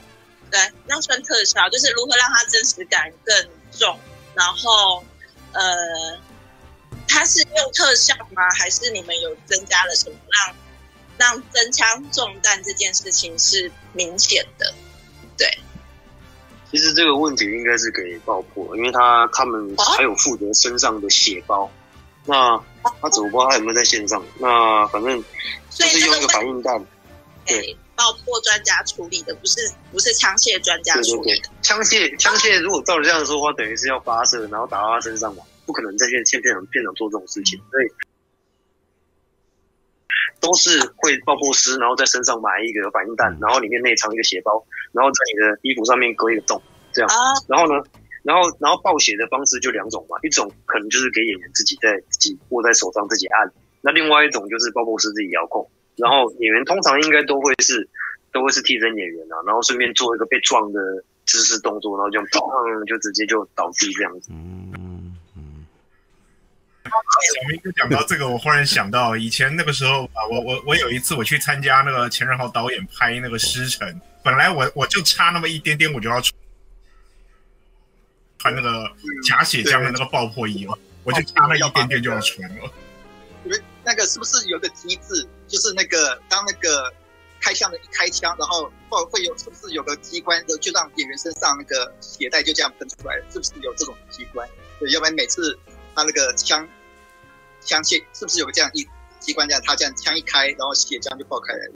[0.49, 3.99] 对，那算特效，就是如何让它真实感更重？
[4.37, 5.03] 然后，
[5.51, 6.19] 呃，
[7.07, 8.43] 它是用特效吗？
[8.59, 10.55] 还是你们有增加了什么让
[11.17, 14.71] 让真枪中弹这件事情是明显的。
[15.35, 15.47] 对，
[16.71, 21.69] 其实这个问题应该是给爆破，因为他他们还有负责身上的血包。
[22.25, 22.61] 那
[23.01, 24.23] 他怎么不知道他有没有在线上？
[24.37, 25.23] 那反正
[25.71, 26.85] 就是用一个反应弹，
[27.45, 29.59] 对，爆破专家处理的，不是
[29.91, 31.49] 不是枪械专家处理的。
[31.63, 37.85] 枪械枪械如果照这样说的话，等于是要发射，然后打到他身上嘛，不可能在现现片场片场做这种事情，所以
[40.39, 46.61] 都是会爆破师，然后在身上埋一个反应弹，然后里面内藏一个血包，然后在你的衣服上面割一个洞，
[46.93, 47.83] 这样，啊然后呢？
[48.23, 55.65] 然后，然后爆血的方式就两种嘛，一种可能就是给演员自己在自己握在手上自己按，那另外一种就是爆破师自己遥控。
[55.97, 57.87] 然后演员通常应该都会是
[58.31, 60.79] 都会是替身演员啊，然后顺便做一个被撞的
[61.25, 64.29] 姿势动作，然后就砰就直接就倒地这样子。
[64.31, 65.65] 嗯嗯嗯。
[66.85, 73.87] 小明就讲到这个，我忽然想到以前那个时候啊，我我我有一次我去参加那个钱仁豪导演拍那个《师承》，
[74.23, 76.21] 本来我我就差那么一点点，我就要。
[78.39, 78.87] 穿那个
[79.27, 82.71] 假血浆的那个爆破衣了，我就差那一点点就要穿了。
[83.43, 85.27] 你们那个是不是有个机制？
[85.47, 86.93] 就是那个当那个
[87.41, 93.15] 开枪的一开枪，然后会会有是不是有个机关，就就让演员身上那个血袋就这样喷出来？
[93.31, 94.47] 是不是有这种机关？
[94.79, 95.57] 对，要不然每次
[95.95, 96.67] 他那个枪
[97.61, 98.87] 枪械是不是有个这样一
[99.19, 101.73] 机关，这样他这样枪一开，然后血浆就爆开来了？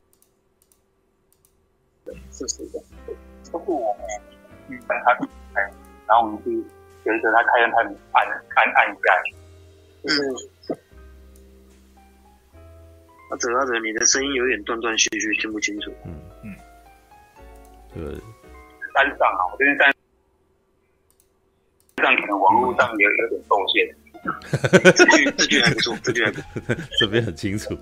[2.06, 2.86] 对，是不是这样？
[3.52, 4.04] 不过我们
[4.70, 5.18] 嗯，他。
[6.08, 6.52] 然后我们就
[7.06, 9.36] 随着他开灯，他按按按下去。
[10.04, 10.51] 嗯。
[13.32, 15.92] 阿哲阿哲，你的声音有点断断续续，听不清楚。
[16.06, 16.14] 嗯
[16.44, 16.54] 嗯。
[17.96, 18.04] 对。
[18.94, 19.90] 山上啊，我这边山
[22.04, 23.96] 上可能网络上有有点受限。
[24.94, 26.46] 这句这句还不错，这句还不错。
[27.00, 27.76] 这边很清楚。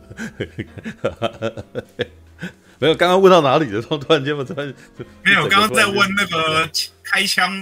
[2.78, 4.74] 没有，刚刚问到哪里的时候，突然间我突然
[5.24, 6.70] 没有，刚刚在问那个
[7.04, 7.60] 开枪，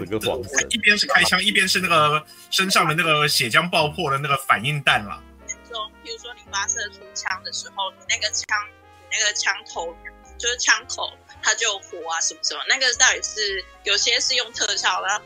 [0.69, 5.23] 一边是开枪，一边是那个身上的那个血浆爆破的那个反应弹了。
[5.77, 8.45] 中，比如说你发射出枪的时候，你那个枪，
[9.09, 9.95] 你那个枪头
[10.39, 11.13] 就是枪口，
[11.43, 15.21] 它就火啊什么什么，那个到底是有些是用特效的，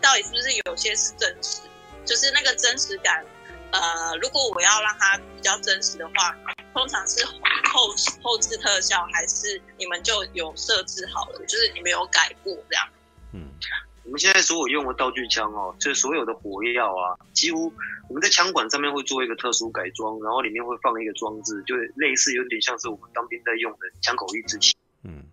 [0.00, 1.60] 到底是不是有些是真实？
[2.04, 3.24] 就是那个真实感。
[3.70, 6.36] 呃，如果我要让它比较真实的话，
[6.72, 12.88] 通常是后后置特效，还是你们就有设置好了，就是你们有改过这样？
[13.32, 13.52] 嗯，
[14.06, 17.72] 我们现在所有用的道具枪哦，就是所有的火药啊，几乎
[18.08, 24.74] 我们在枪管上面会做一个特殊改装，然后里面会放一个装置，就类似有点像是我们当兵在用的枪口抑制器。
[25.02, 25.24] 嗯，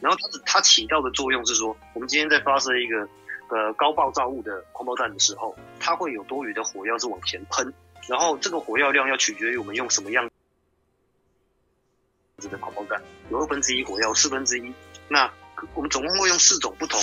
[0.00, 3.08] 然后它它起到的作用是说，我们今天在发射一个。
[3.50, 7.72] 呃，高爆炸物的空包弹的时候，它会有多余的火药是往前喷，
[8.06, 10.30] 然后这个火药量要取决于我们用什么样
[12.36, 14.70] 子的空包弹，有二分之一火药，四分之一。
[15.08, 15.32] 那
[15.74, 17.00] 我们总共会用四种不同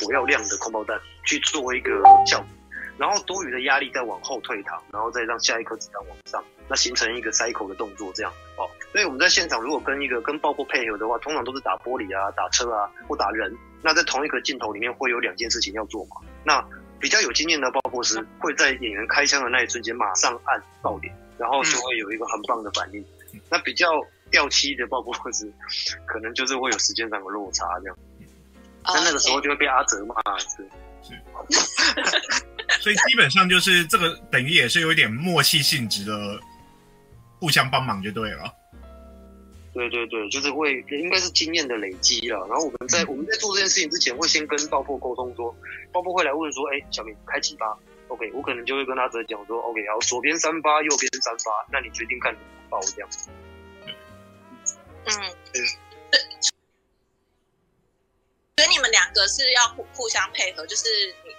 [0.00, 2.48] 火药量的空包弹去做一个效果。
[2.96, 8.70] 然后多余的压力再往后退膛，然后再让下一颗子弹往上，那形成一个塞口的动作，这样哦。
[8.92, 13.52] 所以我们在现场如果跟一个跟爆破配合的话，通常都是打玻璃啊、打车啊或打人。
[13.82, 16.20] 那在同一个镜头里面会有两件事情要做嘛？
[16.44, 16.64] 那
[17.00, 23.04] 比较有经验的爆破师会在演员开枪的那一瞬间马上按爆点，然后就会有一个很棒的反应。
[23.50, 25.52] 那比较掉漆的爆破师，
[26.06, 27.98] 可能就是会有时间上的落差这样。
[28.84, 30.14] 那那个时候就会被阿哲骂。
[30.38, 30.68] 是。
[31.02, 31.12] 是
[32.80, 36.40] 所以基本上就是这个，等于也是有一点默契性质的，
[37.38, 38.50] 互相帮忙就对了。
[39.74, 42.46] 对对对，就是会应该是经验的累积了。
[42.46, 45.54] 然后我们在、嗯、我们在做这件事情之前，会先跟爆破沟通说，
[45.92, 47.76] 爆破会来问说，哎，小明开几发
[48.08, 53.08] ？OK，我可能就会跟他直接讲说，OK，好，左边三发，右边三发，那你决定看怎么爆这样
[55.10, 55.18] 子。
[55.20, 56.20] 嗯，对。
[58.56, 60.84] 所以你们两个是要互互相配合，就是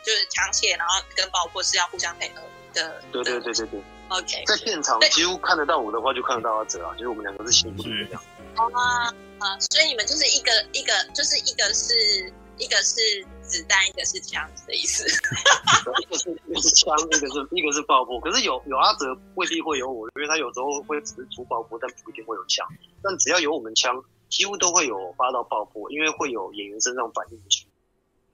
[0.03, 2.41] 就是枪械，然后跟爆破是要互相配合
[2.73, 3.01] 的。
[3.11, 3.83] 对对对对对。
[4.09, 4.43] OK。
[4.45, 8.23] 在现场几乎看得到我的话，就看得到阿哲啊，就是我们两个是形影不离这样。
[8.55, 9.59] 啊啊！
[9.59, 15.05] 所以你们就是一个一个，就是一个是一个是子弹，一个是枪的意思。
[16.01, 18.19] 一个是一个是枪，一个是一个是爆破。
[18.19, 22.67] 可是有有阿哲未必会有我，因为他有时候会只是出爆破，但不一定会有枪。
[23.01, 24.03] 但只要有我们枪。
[24.27, 27.67] 几乎都会有发到爆破，因为会有演员身上反应去。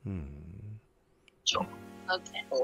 [0.05, 0.79] 嗯，
[1.43, 1.59] 就
[2.07, 2.57] OK 哦。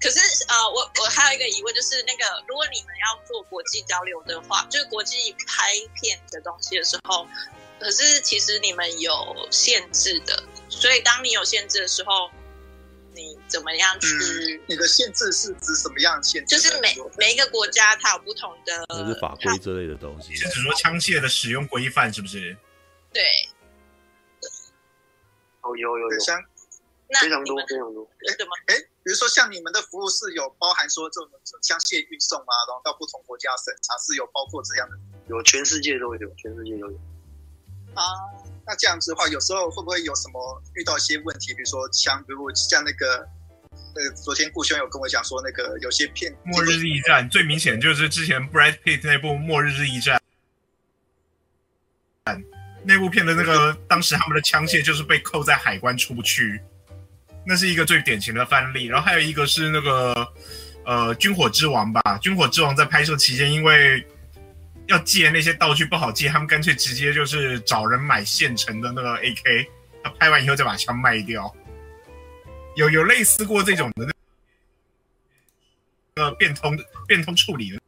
[0.00, 7.26] 可是呃，我我还有一个疑问，就是那个如果你们要做国际交流的话，就是国际拍片的东西的时候，
[7.80, 9.12] 可是其实你们有
[9.50, 12.30] 限制的，所以当你有限制的时候，
[13.12, 14.08] 你怎么样去？
[14.08, 16.56] 嗯、你的限制是指什么样的限制？
[16.56, 20.34] 就是每每一个国家它有不同的，就是法规之类的东西。
[20.34, 22.56] 是指说枪械的使用规范是不是？
[23.12, 23.22] 对。
[25.60, 26.42] 哦，有有有，像
[27.20, 28.08] 非常多非常多。
[28.28, 28.52] 哎，怎么？
[28.66, 31.30] 哎，比如说像你们的服务是有包含说这种
[31.62, 34.96] 枪械运送啊，然后到不同国家审查是有包括这样的？
[35.28, 36.98] 有，全世界都有，全世界都有。
[37.94, 38.02] 啊，
[38.66, 41.54] 那这样子的话，有时候会不会有什么遇到一些问题？
[41.54, 43.26] 比如说枪，比如像那个，
[43.94, 50.16] 呃，昨天顾兄有跟我讲说，那个有些片《末日日役战》最明显就是之前 Brad Pitt 那部《末日日役战》。
[52.86, 56.60] 那部片的那个当时他们的枪械就是被扣在海关出不去，
[57.46, 58.86] 那是一个最典型的范例。
[58.86, 60.12] 然后还有一个是那个
[60.84, 64.06] 呃《军火之王》吧，《军火之王》在拍摄期间因为
[64.86, 69.68] 要借那些道具不好借，他们干脆直接就是找人买现成的那个 AK，
[70.02, 71.54] 他拍完以后再把枪卖掉。
[72.76, 74.12] 有有类似过这种的
[76.14, 77.80] 那个变通变通处理的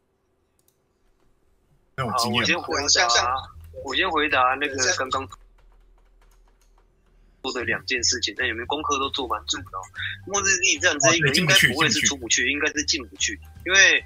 [1.97, 3.35] 那种经验我先回答？
[3.85, 5.29] 我先回答那个刚刚
[7.43, 9.65] 做的两件事情，那有没有功课都做蛮足的？
[10.27, 14.05] 末日日役战这一个应该不会是出不去，应该是进不去，因为遇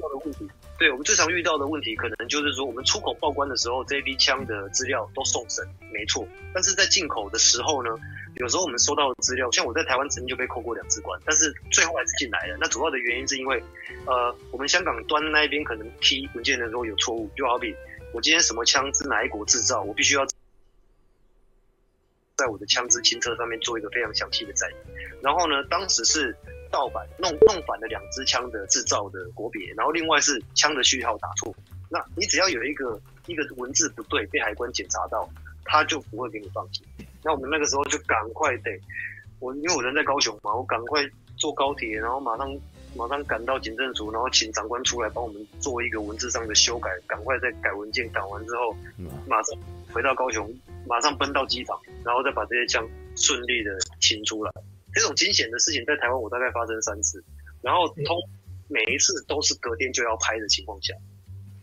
[0.00, 7.90] 到的问题，对我们最常遇到的问题，可能就是说我们出口报关的时候，这批枪的资料都送审，没错，但是在进口的时候呢，
[8.36, 12.56] 有时候我们收到的资料，像我在台湾曾经就被扣过两次关，但是最后还是进来了。
[12.60, 13.60] 那主要的原因是因为，
[14.06, 17.74] 呃，我们香港端那一边可能批文件的时候有错误，就好比。
[18.14, 19.82] 我今天什么枪是哪一国制造？
[19.82, 20.24] 我必须要
[22.36, 24.94] 在我的枪支清册上面做一个非常详细的载明。
[25.22, 26.36] 然后呢，当时是
[26.70, 31.54] 盗版弄弄反了两支枪的制造的国别，然后另外是枪的序号打错。
[31.90, 35.28] 那你只要有一个一个文字不对，被海关检查到，
[35.64, 36.84] 他就不会给你放行。
[37.22, 38.70] 那我们那个时候就赶快得，
[39.40, 42.58] 我因为我人在高雄嘛，我赶快坐高铁，然后马上。
[42.96, 48.74] 马上赶到警政署，然后请长官出来帮我们做一个文字上的修改，赶快再改文件，改完之后，
[49.26, 49.56] 马上
[49.92, 50.50] 回到高雄，
[50.86, 54.50] 马上奔到机场，然后再把这些枪顺利的清出来。
[54.98, 57.22] 这种惊险的事情在台湾我大概发生三次，
[57.62, 58.18] 然后通
[58.68, 60.92] 每一次都是隔天就要拍的情况下，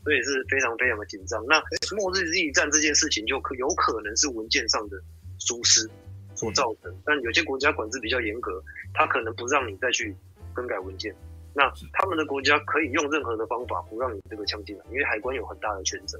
[0.04, 1.46] 所以是非常非常的紧张。
[1.46, 1.62] 那
[1.98, 4.98] 末日日役战这件事情就可有可能是文件上的
[5.40, 5.90] 疏失
[6.34, 10.16] 所造成，但有些国家管制比较严格，他可能不让你再去。
[10.56, 11.14] 更改文件，
[11.54, 16.18] 那他们的国家可以用任何的方法不让你这个枪进来，因为海关有很大的权责，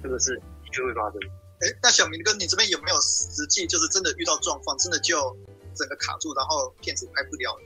[0.00, 1.18] 这个是的确会发生。
[1.58, 5.36] 哎，那小明哥，你这边有没有实际就是真的遇到状况，真的就
[5.74, 7.56] 整个卡住，然后片子拍不了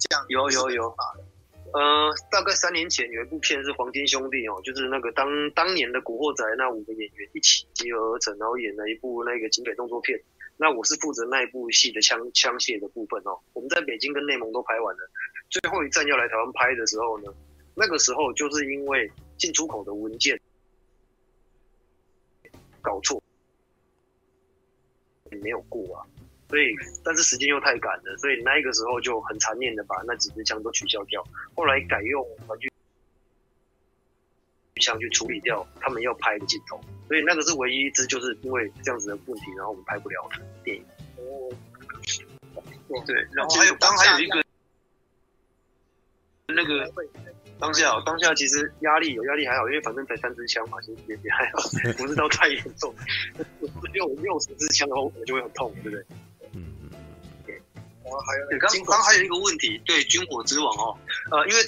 [0.00, 0.24] 这样？
[0.28, 0.94] 有有有。
[1.72, 10.20] 呃，大概三年前有一部片是黄金兄弟哦，就是那个当当年的古惑仔那五个演员一起集合而成，然后演了一部那个警匪动作片。
[10.56, 13.40] 那我是负责那一部戏的枪枪械的部分哦。
[13.54, 15.10] 我们在北京跟内蒙都拍完了。
[15.50, 17.34] 最后一站要来台湾拍的时候呢，
[17.74, 20.40] 那个时候就是因为进出口的文件
[22.80, 23.20] 搞错，
[25.42, 26.06] 没有过啊，
[26.54, 31.20] 所以但是时间又太赶了，所以那个时候就很残念的把那几支枪都取消掉，
[31.56, 32.70] 后来改用玩具
[34.76, 40.84] 枪去处理掉他们要拍的镜头，所以那个是唯一一支就是因为这样子的问题，然后我们拍不了的电影。
[41.16, 41.50] 哦，
[43.04, 44.44] 对，然后还有当还有一个。
[46.46, 46.88] 那个
[47.58, 51.58] 当下，当下其实压力有压力还好，因为反正才三支枪嘛，其实也也还好，
[51.98, 52.94] 不是到太严重。
[53.92, 56.04] 六六十支枪的话，我就会很痛，对不对？
[58.60, 60.98] 刚刚还有一个问题，对军火之王哦，
[61.30, 61.64] 呃，因为。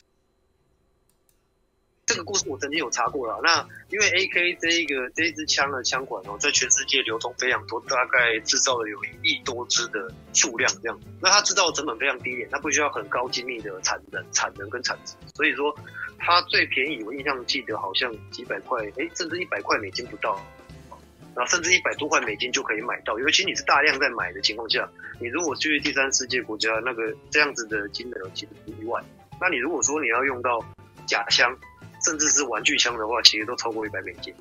[2.09, 10.97] 这个故事我曾经有查过了，那因为 AK 这一个这一支枪的枪管哦，在全世界流通非常多，大概制造了有一亿多支的数量这样。
[11.21, 15.77] 那它制造成本非常低廉，它不需要很高精密的产能、产能跟产值，所以说
[16.17, 20.41] 它最便宜，我印象记得好像几百块，哎，甚至一百块美金不到，
[21.37, 23.19] 然后甚至一百多块美金就可以买到。
[23.19, 24.89] 尤其你是大量在买的情况下，
[25.21, 29.01] 你如果去第三世界国家，那个这样子的金额其实不意外。
[29.39, 30.65] 那你如果说你要用到
[31.07, 31.55] 假枪，
[32.03, 34.35] 甚至是玩具枪的话，其实都超过一百美金。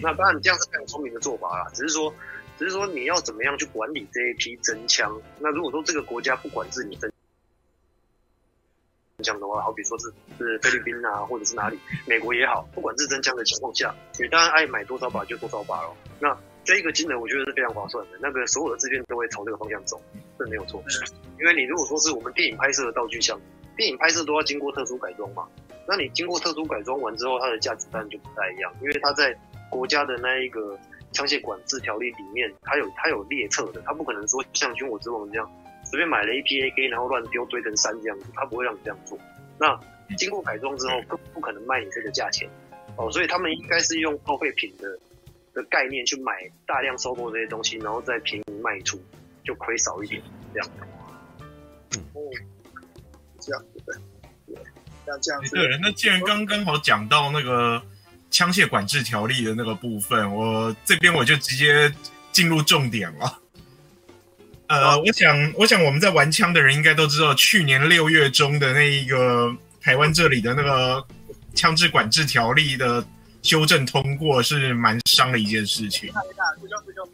[0.00, 1.70] 那当然，这样是非常聪明的做法啦。
[1.74, 2.14] 只是说，
[2.58, 5.20] 只是说你要怎么样去管理这一批真枪？
[5.38, 7.12] 那如果说这个国家不管制你真
[9.24, 10.06] 枪的话，好比说是
[10.38, 15.96] 是菲律宾啊，或者是哪里，美国也好，不管是真枪的情况下，你当然爱买多少把就多少把咯。
[16.20, 18.18] 那这一个金额，我觉得是非常划算的。
[18.20, 20.00] 那个所有的制片都会朝这个方向走，
[20.38, 20.80] 这没有错。
[21.40, 23.40] 因为你如果说是我们电影拍摄的道具枪，
[23.76, 25.48] 电影拍摄都要经过特殊改装嘛。
[25.88, 29.36] 那你经过特殊改装完之后，它的价值当然就不太一样，因为它在
[29.68, 30.78] 国家的那一个
[31.10, 35.50] 枪械管制条例里面，它有它有列册的，它不可能说像军火之王这样
[35.90, 39.18] 随便买了一批 AK，然后乱丢堆成山这样子，他不会让你这样做。
[39.58, 39.78] 那
[40.16, 42.48] 经过改装之后，更不可能卖你这个价钱
[42.96, 44.98] 哦，所以他们应该是用报废品的
[45.54, 46.32] 的概念去买
[46.66, 49.00] 大量收购这些东西，然后再便宜卖出，
[49.44, 50.22] 就亏少一点
[50.52, 50.68] 这样。
[52.14, 52.20] 哦，
[53.40, 54.00] 这样子的。
[55.06, 57.82] 那这样子，对，那既然刚刚好讲到那个
[58.30, 61.90] 枪械管制条例的那个部分，我这边我就直接
[62.30, 63.40] 进入重点了。
[64.68, 71.04] 呃，我想，我想我们在玩枪的人应该都知道，去年六月中的那一个台湾这里的那个
[71.54, 73.04] 枪支管制条例的
[73.42, 76.12] 修正通过，是蛮伤的一件事情。
[76.12, 77.12] 不不不不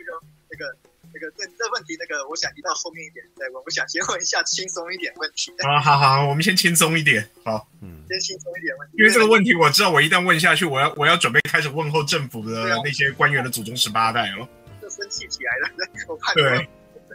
[0.51, 0.77] 那个。
[1.17, 3.63] 那个这这问题，那个我想移到后面一点再问。
[3.65, 5.53] 我想先问一下轻松一点问题。
[5.59, 8.97] 啊，好好，我们先轻松一点，好，嗯，先轻松一点问题。
[8.99, 14.49] 因为这个问题我知道，我一旦问下去，我要我要准备开始问候政府的那些官员的祖宗十八代了。
[14.83, 16.35] 就生气起来了，我怕。
[16.35, 16.69] 对，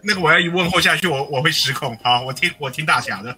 [0.03, 1.97] 那个我要一问候下去，我我会失控。
[2.03, 3.35] 好，我听我听大侠的。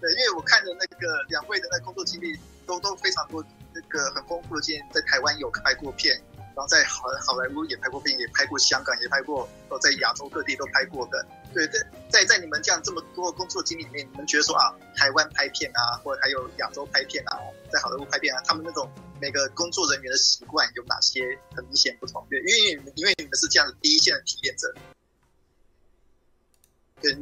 [0.00, 6.20] 对，因为我看的那个两位的那工作经历都都非常多，那个很丰富的经验，在台湾有拍过片。
[6.54, 11.26] 然后在好好莱坞也拍过片，也拍过香港，也拍过，哦，在亚洲各地都拍过的。
[11.54, 11.78] 对，在
[12.10, 17.40] 在在你们这样这么多工作经历里面，你们觉得说啊，台湾拍片啊，或者还有亚洲拍片啊，
[17.72, 18.86] 在好莱坞拍片啊，他们那种
[19.18, 21.22] 每个工作人员的习惯有哪些
[21.56, 22.22] 很明显不同？
[22.28, 24.74] 对，因为因为你们是这样的第一线的体验者，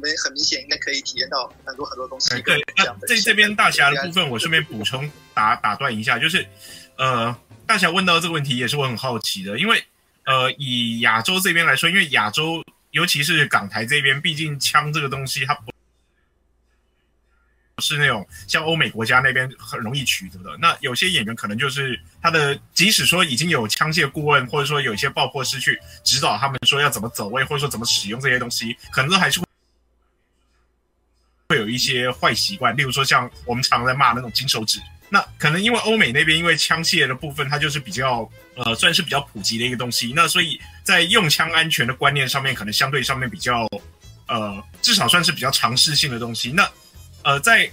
[0.01, 2.29] 们很明显应该可以体验到很多很多东西。
[2.41, 6.45] 对，那在这边大侠的部分，我顺便补充打打断一下，就是
[6.97, 7.33] 呃。
[7.67, 9.81] 大侠问到这个问题也是我很好奇的，因为，
[10.25, 15.71] 呃，以亚洲这边来说，因为亚洲尤其是港台这边，毕竟枪这个东西它不
[17.81, 20.57] 是那种像欧美国家那边很容易取得的。
[20.59, 29.45] 那有些演员可能就是他的，即使说已经有枪械顾问，或者说有一些爆破师去指导他们说要怎么走位，或者说怎么使用这些东西，可能都还是会
[31.51, 34.79] 会有一些坏习惯，例如说像我们常常在骂那种金手指。
[35.09, 40.13] 那可能因为欧美那边，因为枪械的部分，它就是比较呃，算是比较普及的一个东西。
[40.15, 43.67] 那所以在用枪安全的观念上面，可能相对上面比较
[44.27, 46.53] 呃，至少算是比较常识性的东西。
[46.53, 46.71] 那
[47.23, 47.69] 呃，在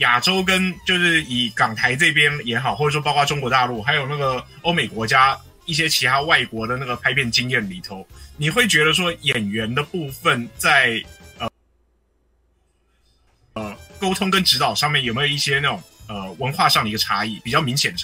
[0.00, 5.34] 亚洲跟就是以港台这边也好，或者说包括中国大陆，还有那个欧美国家
[5.64, 11.02] 一些其他外国的那个拍片经验里头，你会觉得说演员的部分在
[14.00, 15.80] 沟通跟指导上面有没有一些那种？
[16.08, 17.98] 呃，文化上的一个差异比较明显的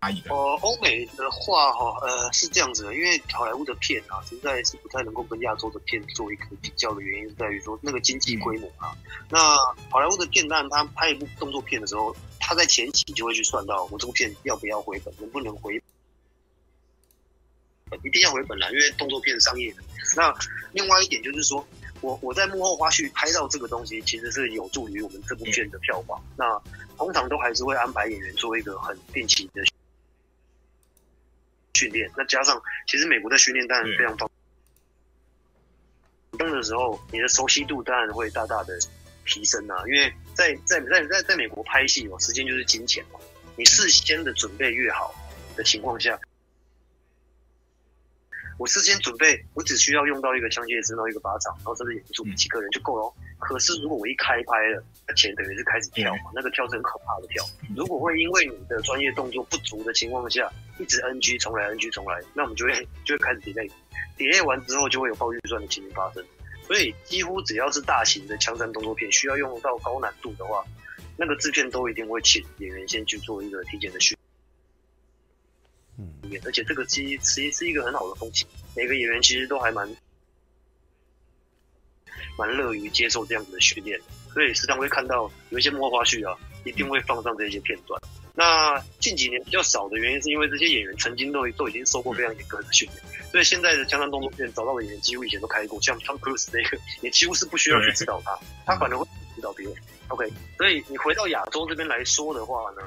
[0.00, 0.30] 差异的。
[0.30, 8.96] 呃，欧美的话哈，呃，是这样子的，因为好莱坞的片啊，实在是不太能够跟亚洲的片做一个比较的原因，是在于说那个经济规模啊。
[9.28, 9.38] 那
[9.90, 15.78] 好莱坞的片，当然他拍一部动作片的时候，他在前期就会去算到我这部片要不要回本，能不能回
[17.90, 19.82] 本，一定要回本啦，因为动作片商业的。
[20.16, 20.34] 那
[20.72, 21.66] 另外一点就是说。
[22.02, 26.20] 我我在幕后花絮拍到这个东西，其实是有助于我们这部片的票房。
[26.36, 26.60] 那
[26.96, 29.62] 通常都还是会安排演员做一个很定期的
[31.74, 32.10] 训练。
[32.16, 34.28] 那加上，其实美国的训练当然非常方
[36.32, 36.38] 便。
[36.40, 38.76] 动的时候，你的熟悉度当然会大大的
[39.24, 39.84] 提升啊。
[39.86, 43.20] 因为在在在在在美国拍戏哦，时间就是金钱嘛。
[43.54, 45.14] 你事先的准备越好
[45.54, 46.18] 的情况下。
[48.58, 53.12] 我事先准备，我只需要用到一个枪械师，然后一个巴掌，然后甚至演出几个人就够了。
[53.38, 57.44] 可是如果我一开拍了，那钱等于是开始跳嘛，那个跳是很可怕的跳。
[57.74, 66.24] 如果会因为你的专业动作不足的情况下，一直 NG 重来 NG 重来，那我们就会就会开始 delay，delay 完之后就会有爆预算的情形发生。
[66.64, 70.64] 所以几乎只要是大型的枪战动作片需要用到高难度的话，
[71.16, 74.31] 那个制片都一定会请演员先去做一个体检的训练。
[75.98, 76.14] 嗯，
[76.44, 79.88] 而且这个其实其实是一个很好的风气，每个演员其实都还蛮
[82.38, 84.00] 蛮乐于接受这样子的训练，
[84.32, 88.00] 所以时常会看到有一些幕后花絮啊，一定会放上这些片段。
[88.34, 99.74] 那近几年比较少的原因，是因为这些演员曾经都都已经受过非常严格的训练，所以现在的枪战动作片找到的演员几乎以前都开过，像 Tom Cruise 那个也几乎是不需要去指导他，他反而会指导别人。
[100.08, 100.26] OK，
[100.56, 102.82] 所以你回到亚洲这边来说的话呢？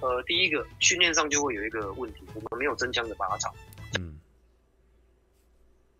[0.00, 3.52] 呃，第一个训练上就会有一个问题，我们没有真枪的靶场。
[3.98, 4.18] 嗯，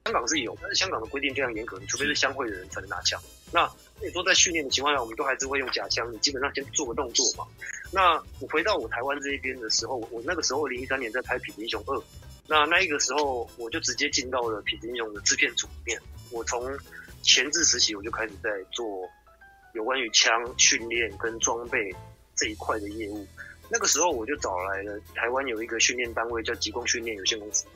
[0.04, 3.20] 香港是有，但是香港的规定非常严格，你除非是相会的人才能拿枪。
[3.52, 3.68] 那
[4.00, 7.44] 你说在训练的情况下，我们都还是会用假枪，你基本上先做个动作嘛。
[7.90, 11.96] 那我回到我台湾这一边的时候，我那个时候二零一三年在拍《痞子英雄二》，
[12.46, 16.00] 那那一个时候我就直接进到了《痞子英雄》的制片组里面。
[16.30, 16.78] 我从
[17.22, 18.86] 前置时期我就开始在做
[19.72, 21.90] 有关于枪训练跟装备
[22.36, 23.26] 这一块的业务。
[23.70, 27.66] 那个时候我就找来了台湾有一个训练单位叫极光训练有限公司，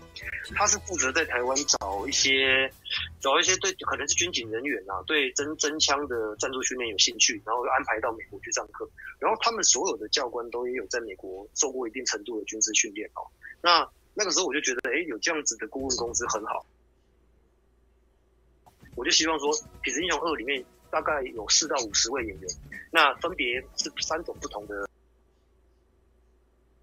[0.55, 2.73] 他是负责在台湾找一些
[3.21, 8.89] 找一些对可能是军警人员啊，对真真枪的战术训练有兴趣，然后安排到美国去上课。
[9.19, 13.29] 然后他们所有的教官都也有在美国受过一定程度的军事训练哦。
[13.61, 16.65] 那那个时候我就觉得，哎，有这样子的顾问公司很好，
[18.97, 22.51] 我就希望说《痞子英雄二》里面大概有四到五十位演员，
[22.91, 24.89] 那分别是三种不同的。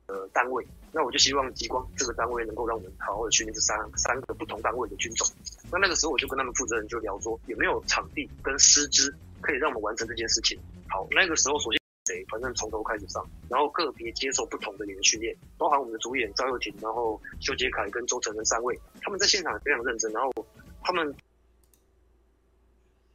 [0.09, 5.27] 呃，单位，那我就希望极光这个单位能够让我们好好的训练这三三个不同单位的军种。
[5.71, 10.59] 那那个时候我就跟他们负责人就聊说，有没有场地跟师资可以让我们完成这件事情。
[10.89, 20.33] 好，那个时候首先谁，反正从头开始上，然后个别接受不同的演训练，包含我们的主演赵又廷，然后修杰楷跟周成恩三位，他们在现场非常认真，然后
[20.81, 21.13] 他们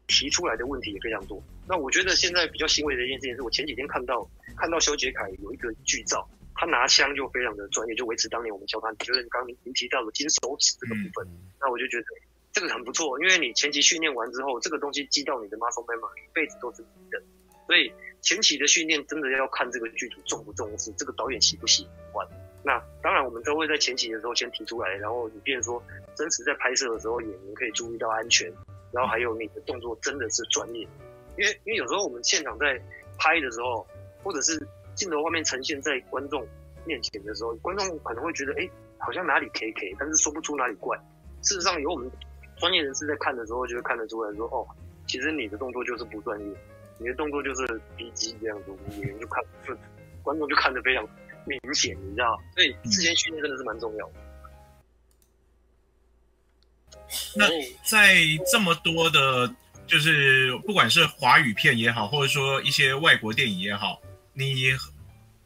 [0.07, 1.42] 提出来的问题也非常多。
[1.66, 4.24] 那我觉得现在比较欣慰的一件事情是我前几天看到
[4.57, 6.24] 看到修杰楷有一个剧照。
[6.57, 11.26] 他拿枪就非常的专业，就维持当年我们教他，就是刚刚您提到的金手指这个部分。
[11.26, 12.05] 嗯、那我就觉得
[12.52, 17.20] 这个很不错，因为你前期训练完之后，这个东西记到你的 muscle memory，一辈子都是你的。
[17.66, 22.26] 所以前期的训练真的要看这个剧组重不重视，这个导演喜不喜欢。
[22.62, 25.82] 那当然，我们都会在前期的时候先提出来，然后以便说
[26.14, 28.52] 真实在拍摄的时候，演员可以注意到安全，
[28.92, 30.86] 然后还有你的动作真的是专业。
[31.36, 32.80] 因为因为有时候我们现场在
[33.18, 33.84] 拍的时候，
[34.22, 34.64] 或者是。
[34.95, 36.47] 镜头画面呈现在观众
[36.84, 40.97] 面前的时候，观众可能会觉得，哎、欸，好像哪里 K K，但是说不出哪里怪。
[41.42, 42.11] 事实上，有我们
[42.57, 44.66] 专业人士在看的时候，就会看得出来说，哦，
[45.07, 46.57] 其实你的动作就是不专业，
[46.99, 49.76] 你的动作就是逼机这样子，我们演员就看，就
[50.22, 51.07] 观众就看得非常
[51.47, 52.40] 明显，你知道？
[52.55, 54.14] 所以事先训练真的是蛮重要的。
[57.36, 57.47] 那
[57.84, 58.14] 在
[58.51, 59.55] 这么多的，
[59.86, 64.01] 就是不管是华语片也好，或者说一些外国电影也好。
[64.37, 64.64] 你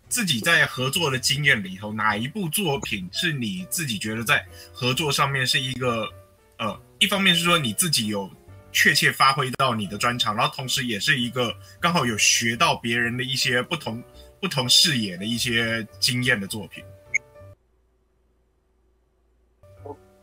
[0.08, 6.08] 自己在合作的经验里头，哪一部作品是你自己觉得在合作上面是一个，
[6.56, 8.30] 呃，一方面是说你自己有
[8.72, 14.02] 确切发挥到你的专长，然后同时也是一个刚好有学到别人的一些不同
[14.40, 16.82] 不同视野的一些经验的作品。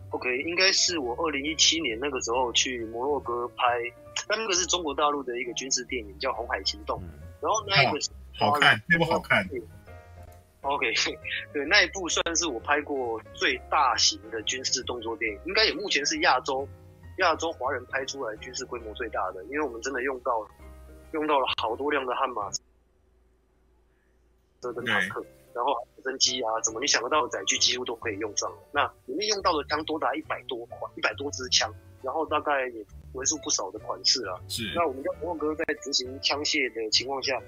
[0.09, 3.63] OK，应该是我二零一七年那个时候去摩洛哥拍，
[4.27, 6.97] 但那个是中国大陆的一个军事电影，叫《红海行动》，
[7.39, 7.99] 然后那一个。
[8.37, 9.47] 好看，那部好看。
[10.61, 10.93] OK，
[11.53, 16.67] 对，那一部算是我拍过最大型的军事动作电影，应该也目前是亚洲
[17.19, 20.49] 亚洲华人拍出来军事规模最大的，因为我们真的用到了
[21.11, 22.49] 用到了好多辆的悍马
[24.61, 25.23] 车跟坦克，
[25.53, 28.57] 然后直升机啊，怎么你想得到的载具几乎都可以用上了。
[28.71, 31.71] 那里面用到的枪多达一百多款，一百多支枪，
[32.01, 32.83] 然后大概也
[33.13, 34.41] 为数不少的款式啊。
[34.49, 34.73] 是。
[34.75, 37.39] 那我们在摩洛哥在执行枪械的情况下。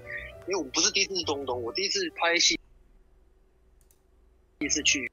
[0.47, 2.57] 因为我们不是第一次去中东，我第一次拍戏，
[4.59, 5.11] 第一次去，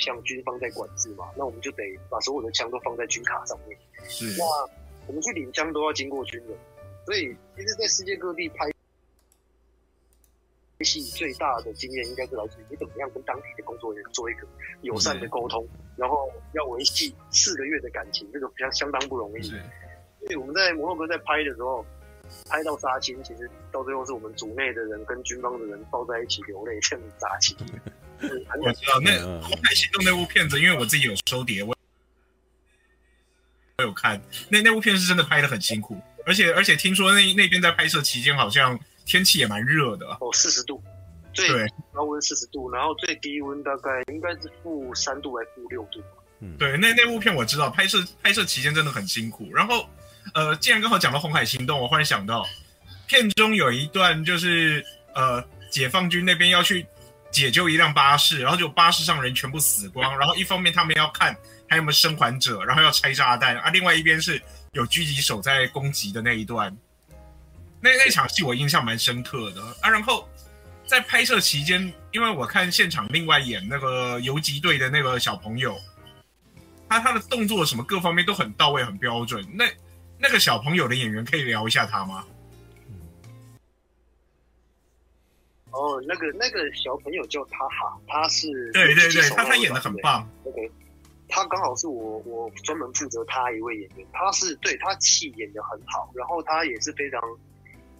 [0.00, 3.78] 像军方在管制嘛，那我们就得把所有的枪都放在军卡上面。
[4.08, 4.44] 是，那
[5.06, 6.58] 我们去领枪都要经过军人，
[7.04, 8.68] 所以其实，在世界各地拍
[10.80, 14.48] 戏最大的经验，应该是来自于你怎么样跟当地的工作人员做一个
[14.82, 15.64] 友善的沟通，
[15.96, 19.42] 然后要维系四个月的感情，这个相相当不容易。
[19.44, 19.56] 所
[20.30, 21.86] 以我们在摩洛哥在拍的时候。
[22.48, 27.56] 拍到杀青，其实到最后是我们组内的人跟军方的人抱在一起流泪，这样杀青。
[28.20, 29.10] 我知道那
[29.42, 31.76] 《红海行动》那部片子，因为我自己有收碟，我
[33.76, 34.18] 我有看。
[34.48, 40.82] 那那部片是真的拍的很辛苦，而且而且听说那那边在拍摄期间好像天气也蛮热的哦，四十度，
[41.34, 41.48] 最
[41.92, 46.00] 高温四十度，然后最低温大概应该是负三度还是负六度。
[46.40, 49.86] 嗯，对，那那部片我知道，拍摄拍摄期间真的很辛苦，然后。
[50.36, 52.46] 呃，既然刚好讲到红海行动，我忽然想到，
[53.06, 54.84] 片中有一段就是
[55.14, 56.86] 呃，解放军那边要去
[57.32, 61.34] 解救一辆巴士，然后就巴士上人全部死光，然后一方面他们要看
[61.66, 64.38] 还有没有生还者，然后要拆炸弹啊，另外一边是
[64.72, 66.76] 有狙击手在攻击的那一段，
[67.80, 69.88] 那那场戏我印象蛮深刻的啊。
[69.88, 70.28] 然后
[70.84, 75.74] 在拍摄期间，因为我看现场另外演那个游击队的那个小朋友，
[76.90, 79.64] 他他的动作什么各方面都很到位，很标准，那。
[80.18, 82.24] 那个小朋友的演员可以聊一下他吗？
[85.72, 90.26] 哦，那个那个小朋友叫他哈，他是对对对，他他演的很棒。
[90.44, 90.70] OK，
[91.28, 97.20] 他刚好是我我专门负责他一位演员，他是对他戏演的很好，然后他也是非常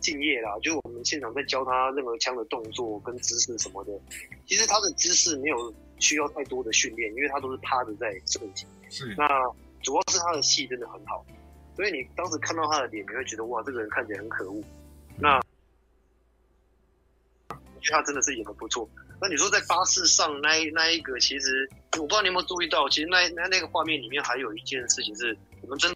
[0.00, 0.56] 敬业啦。
[0.62, 3.92] 就是我们现场在教他任何枪的动作跟姿势什么的，
[4.46, 8.64] 其实他的姿势没有需要太多的训练，因为他都是趴着在射击。
[8.88, 9.28] 是，那
[9.82, 11.22] 主要是他的戏真的很好。
[11.76, 14.64] 所以你当时看到他的脸，你会觉得哇，这个人看起来很可恶。
[15.18, 15.40] 那
[17.90, 18.88] 他真的是演的不错。
[19.20, 25.90] 那你说在巴士上那那一个，其实我不知道你有没有注意到，其实那那那个画面里面还有一件事情是，我们真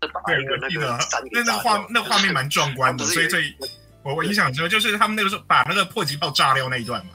[0.00, 0.98] 的把一个那个
[1.32, 3.54] 那那画那画面蛮壮观的，所以所以
[4.02, 7.12] 我我印象中就是他们那个时候把那个迫击炮炸掉那一段嘛。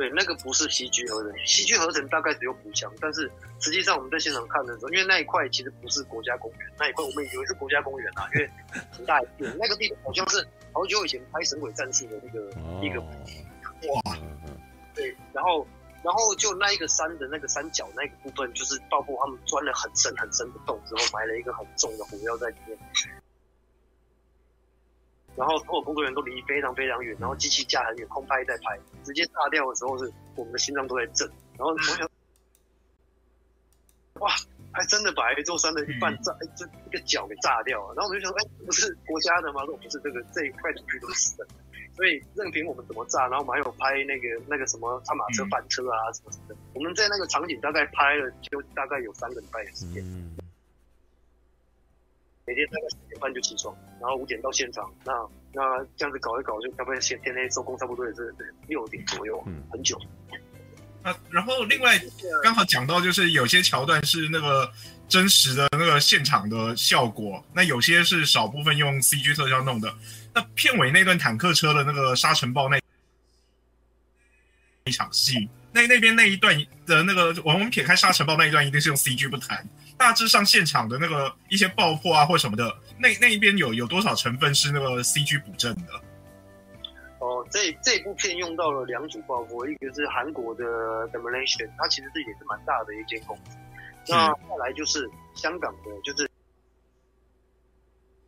[0.00, 8.50] 对，那个不是 CG 合成，CG 合成大概只有补强，但是实际上我们在现场看的时候，因为那一块其实不是国家公园，那一块我们以为是国家公园啊，因为
[8.90, 10.42] 很大一片，那个地方好像是
[10.72, 14.16] 好久以前拍《神鬼战士》的那个、哦、一个，哇，
[14.94, 15.66] 对，然后
[16.02, 22.78] 然后就那一个山的那个山脚那个部分，就是爆破他们钻了很深很深的洞之后，埋了一个很重的火药在里面。
[25.36, 31.26] 然后所有工作人员都离非常非常远，然后机器架很远，空拍在拍，直接炸掉的时候是我们的心脏都在震。
[31.56, 32.10] 然后我想，
[34.20, 34.30] 哇，
[34.72, 37.94] 还真的把一座山的一半炸，这一个角给炸掉了。
[37.96, 39.64] 然后我就想，哎，不是国家的吗？
[39.64, 41.46] 说不是这个这一块土地都是的，
[41.94, 46.56] 所以任凭我们怎么炸，然后我们还有拍那个那个什么悍马车翻车啊什么什么的。
[46.74, 50.04] 我们在那个场景大概拍了就大概有三个礼拜的时间。
[52.50, 54.92] 每天大概四点半就起床，然后五点到现场。
[55.04, 55.12] 那
[55.52, 58.34] 那这样子搞一搞，就差不多天天黑收工，差不多也是
[58.66, 59.96] 六点左右，嗯，很久。
[61.04, 61.96] 啊，然后另外
[62.42, 64.68] 刚好讲到，就是有些桥段是那个
[65.08, 69.94] 真实的那个现场的效果，那有些是少部分用 CG 特效弄的。
[70.34, 72.76] 那片尾那段坦克车的那个沙尘暴那
[74.86, 76.56] 一场戏，那那边那一段
[76.86, 79.64] 的那个，我们撇开沙尘暴那一段，一定是用 CG 不谈。
[79.96, 85.92] 大致上现场的那个一些爆破啊或什么的，那那一边有有多少成分是那个 CG 补正的？
[87.20, 90.64] 哦，这这部片用到了两组爆破，一个是韩国的
[91.10, 93.56] Demolition，它其实是也是蛮大的一间公司。
[94.08, 96.28] 那再来就是香港的，就是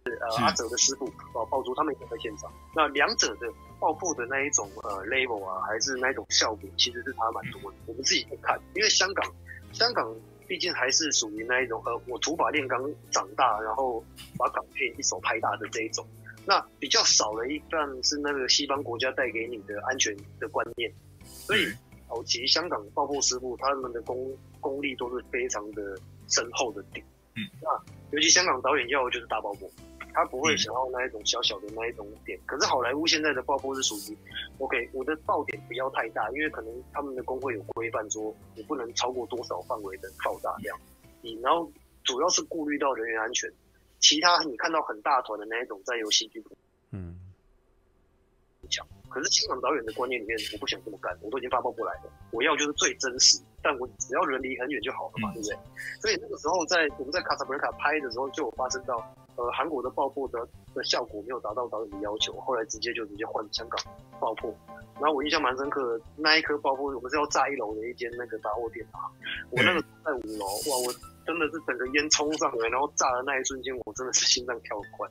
[0.04, 2.52] 呃阿哲的师傅哦，爆竹他们也在现场。
[2.76, 3.46] 那两者的
[3.82, 7.76] 爆破的那一种呃 level 啊，还是那一种效果，其实是差蛮多的。
[7.86, 9.26] 我们自己去看，因为香港
[9.72, 10.08] 香港。
[10.48, 12.78] 毕竟还是属于那一种，呃，我土法炼钢
[13.10, 14.04] 长大，然后
[14.36, 16.06] 把港片一手拍大的这一种。
[16.44, 20.92] 那比较少的一段是那个西方国家带给你的安全的观念。
[21.24, 21.72] 所以，
[22.06, 25.96] 早期香港爆破师傅他们的功功力都是非常的
[26.28, 27.02] 深厚的底。
[27.36, 27.70] 嗯，那
[28.10, 29.70] 尤其香港导演要的就是大爆破。
[30.14, 34.16] 他不会想要那一种小小的那一种点，可是好莱坞现在的爆破是属于
[34.58, 40.78] ，OK，我的爆点不要太大，因为可能他们的工会有规范说你不能超过多少范围的爆炸量，
[41.20, 41.70] 你然后
[42.04, 43.50] 主要是顾虑到人员安全，
[44.00, 46.44] 其他你看到很大团的那一种在游戏剧，
[46.90, 47.16] 嗯，
[48.68, 55.56] 强，可是香港导演的观念里面，我不想这么干，我都已经发爆过来了，我要就是最真实，但我只要人离很远就好了嘛，对不对？
[56.00, 59.02] 所以那个时候在我们在卡萨布兰卡拍的时候，就有发生到。
[59.36, 63.82] 呃，韩国的爆破的的效果没有达到导演的要求，后来直接就直接换香港
[64.20, 64.54] 爆破。
[64.96, 69.08] 然后我印象蛮深刻的，那一颗爆破，我们是要炸一楼的一间那个杂货店啊。
[69.50, 70.92] 我那个在五楼，哇，我
[71.26, 75.08] 真的是整个烟冲上来，然后炸的那一瞬间，我真的是心脏跳得快，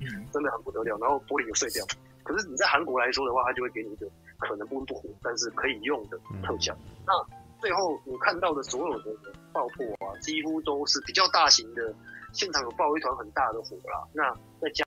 [0.00, 0.96] 嗯，真的很不得了。
[0.98, 1.84] 然后玻璃有碎掉，
[2.24, 6.74] 可是你在韩国来说的话，他就会给你一个可能不温不火，但是可以用的特效。
[6.74, 7.41] 嗯、那。
[7.62, 9.16] 最后我看到的所有的
[9.52, 11.94] 爆破啊，几乎都是比较大型的，
[12.32, 14.04] 现场有爆一团很大的火啦。
[14.12, 14.84] 那再加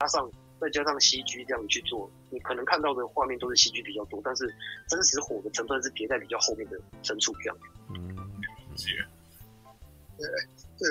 [0.00, 4.48] 加上再加上 CG 这样去做，你可能看到的画面都是 CG 比较多，但是
[4.88, 7.56] 真实火的成分是叠在比较后面的深处这样。
[7.90, 8.32] 嗯，
[10.16, 10.26] 对
[10.78, 10.88] 对，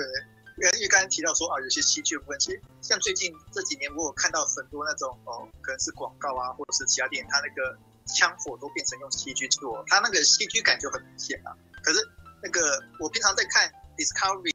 [0.58, 7.76] 因为因为刚才提到说啊，有些 CG 的部分，其实像最近这几年我有看到很多那种哦，可能是广告啊，或者是其他电影，它那个。
[8.06, 11.56] 枪火都变成用 CG 做，它那个 CG 感就很明显啊。
[11.82, 12.00] 可是
[12.42, 14.52] 那个我平常在看 Discovery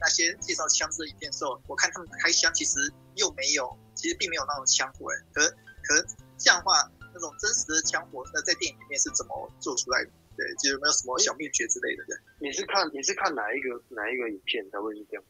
[0.00, 5.08] 那些介绍枪支的影片的时候，我看他们开枪其实又没有，其实并没有那种枪火。
[5.32, 5.48] 可
[5.82, 6.06] 可
[6.36, 10.10] 这样的话，那种真实的枪火，那在电影里面是怎么做出来的？
[10.36, 12.04] 对，就有没有什么小秘诀之类的？
[12.04, 15.24] 对，你是看你是看哪一个哪一个影片才会是这样？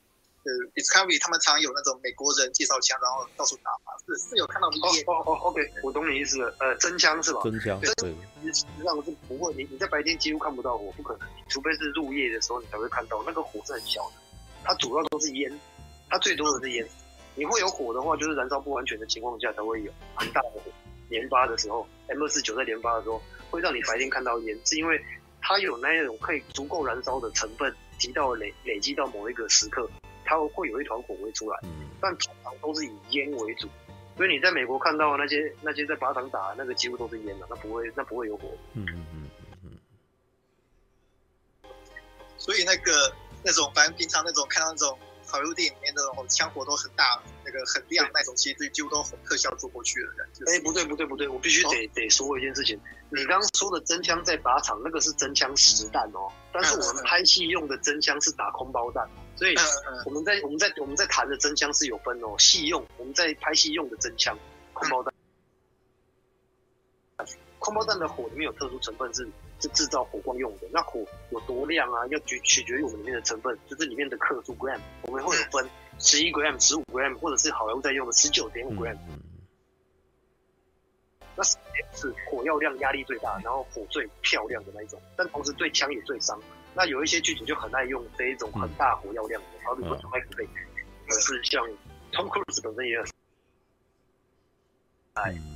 [0.48, 5.04] 呃，Discovery 他们常有那种美国人介绍枪，然后到处打嘛，是是有看到一点。
[5.06, 6.54] 哦哦，OK，我懂你意思了。
[6.58, 7.40] 呃，真枪是吧？
[7.44, 8.14] 真枪，对。
[8.40, 13.22] 实际上是不会，你你在白天几乎看不到火，不可能，除非是入夜的时候你才会看到。
[13.26, 14.16] 那个火是很小的，
[14.64, 15.52] 它主要都是烟，
[16.08, 16.88] 它最多的是烟。
[17.34, 20.62] 你会有火的话，就是燃烧不完全的情况下才会有很大的火。
[21.10, 23.20] 连发的时候，M 二四九在连发的时候，
[23.50, 24.98] 会让你白天看到烟，是因为
[25.42, 29.88] 它有那一种可以足够燃烧的成分，积到累累积到某一个时刻。
[30.28, 31.58] 它会有一团火会出来，
[32.00, 33.66] 但通常都是以烟为主，
[34.14, 38.50] 所以你在美国看到那些那些在靶场打的那个几乎都是烟的，那不会那不会有火。
[38.74, 39.30] 嗯嗯嗯
[39.64, 39.78] 嗯。
[42.36, 43.10] 所以那个
[43.42, 50.44] 那种反正平常那种看到那种好莱坞电影里面那种枪火都很大，那个很亮那种，其实几乎都很特效做过去的感觉。
[50.50, 52.78] 哎，不对不对不对，我必须得、哦、得说一件事情，
[53.10, 59.08] 你刚刚说的真枪在靶场那个是真枪实弹哦，但是我们拍戏用的真枪是打空包弹，
[59.38, 59.54] 所以
[60.04, 64.36] 我们在我们在我们在谈的真枪是有分哦，戏用我们在拍戏用的真枪
[64.72, 65.14] 空包弹。
[67.60, 69.28] 空包弹的火里面有特殊成分是
[69.60, 72.06] 是制造火光用的，那火有多亮啊？
[72.08, 75.68] 要取取决于我们里面的成分，就是里面的克数 gram，我们会有分
[75.98, 78.96] 十一 gram、十五 gram，或者是好莱坞在用的十九点五 gram。
[81.36, 81.56] 那是
[82.28, 86.40] 火药量压力最大，然后火最漂亮的那一种，但同时对枪也最伤。
[86.78, 90.46] 那有一些剧组就很爱用这一种很大火药量的，好比说麦克贝，
[91.08, 91.66] 或是像
[92.12, 93.08] Tom Cruise 本身也很。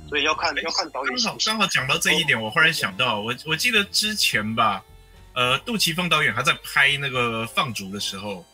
[0.09, 1.15] 所以要看要看导演。
[1.15, 4.83] 刚好刚好讲到这一点，我忽然想到，我我记得之前吧，
[5.33, 8.45] 呃，杜琪峰导演他在拍那个放逐的时候，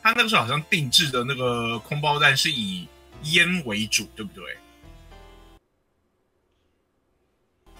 [0.00, 2.86] 他那个时候好像定制的那个空包弹是以
[3.24, 4.56] 烟为主，对不对？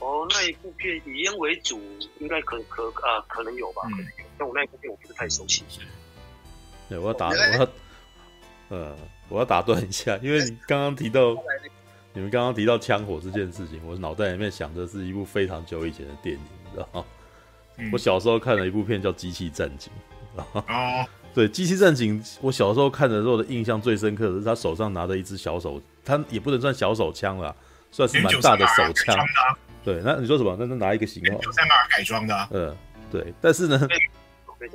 [0.00, 1.80] 哦，那一部片以烟为主，
[2.18, 3.82] 应该可可啊、呃，可能有吧？
[3.96, 4.04] 嗯。
[4.38, 5.64] 但我那一部片我不是太熟悉。
[6.88, 7.68] 对，我要打，我要，
[8.68, 8.96] 呃，
[9.28, 11.36] 我要打断一下，因为你刚刚提到。
[12.16, 17.04] 你们刚刚提到枪火这件事情，我脑袋里面想的是一部非常久以前的电影，你知道吗？
[17.76, 19.92] 嗯、我小时候看了一部片叫《机器战警》，
[20.52, 21.04] 哦，
[21.34, 27.52] 对，《机器战警》，我小时候看的时候的印象最深刻的是他手上拿着一支小手，他也不能算小手枪了，
[27.90, 29.18] 算是蛮大的手枪。
[29.82, 30.56] 对，那你说什么？
[30.56, 31.38] 那那拿一个型号？
[31.40, 32.48] 九三八改装的、啊。
[32.52, 32.76] 嗯，
[33.10, 33.88] 对，但是呢，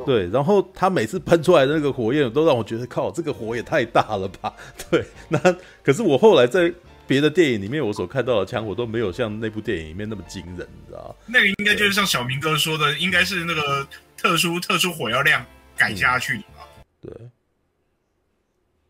[0.05, 4.53] 对，然后他每次喷出来的那个火焰，都让我觉得靠，这个火也太大了吧？
[4.89, 5.39] 对，那
[5.83, 6.73] 可是我后来在。
[7.09, 15.43] 别的电影里面，我所看到的枪火都没有像那部电影里面那么惊人，你知道那个应该就是像小明哥说的，应该是那个特殊特殊火药量
[15.75, 16.67] 改下去的吧？
[17.01, 17.11] 对，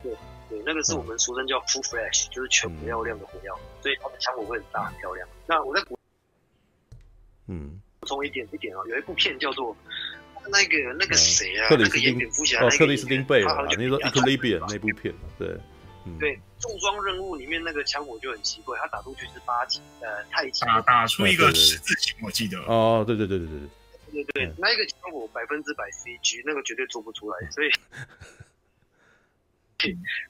[0.03, 0.17] 对
[0.49, 5.25] 对，那个是我们俗称叫 full flash，就是全火药量的火药，嗯、所以它的枪火会很大很漂亮。
[5.47, 5.97] 那我再补，
[7.47, 9.73] 嗯，补充一点一点啊，有一部片叫做
[10.51, 15.57] 那个那个谁啊，那个演蝙蝠侠，哦，克里斯汀贝尔，你说 Equilibrium 那部片，对。
[16.17, 22.57] 对，重装任务里面那个枪火就很奇怪，他打出去是八级，呃，太极打打出一个十字形，我记得。
[22.61, 23.59] 哦，对对对对对
[24.11, 27.51] 对对对，那一个枪火百分之百 CG，那个绝对做不出来。
[27.51, 27.69] 所以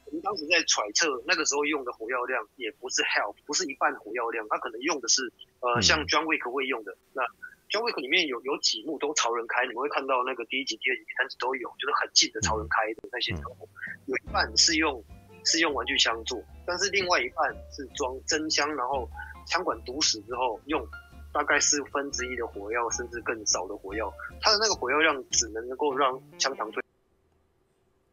[0.06, 6.98] 我们当时在揣测，那个时候用的火药量也不是 help，不是一半火药量，他可能用的是呃，像 John Wick 会用的。
[7.14, 7.24] 那
[7.70, 13.68] John Wick 里面有有几幕都朝人开，你们会看到那个第一集、第二集、第三集都有，就是很近的朝人开的那些枪火，
[14.06, 15.04] 有一半是用。
[15.46, 19.10] 是用玩具枪做，但是另外一半是装真枪，然后
[19.48, 20.86] 枪管堵死之后用
[21.34, 26.84] 大概四分之一的火药，甚至更少的火药，它的那个火药量只能够让枪膛退。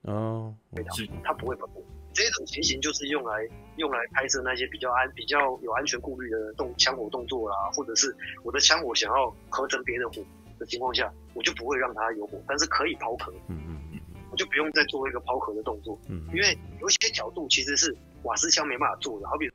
[0.02, 0.54] 哦，
[0.94, 1.82] 是，它不会喷火。
[2.16, 10.24] 这种情形就是用来用来拍摄那些比较安、比较有安全顾虑的动枪火动作啦，或者是我的枪火想要合成别的火
[10.58, 13.30] 的情况下，我就不会让它有火，但是可以抛壳。
[13.48, 14.00] 嗯嗯
[14.30, 14.36] 我。
[14.36, 19.46] 就不用再做一个抛壳的动作，嗯，因为有一些角度其实是瓦斯枪没办法做的，好比，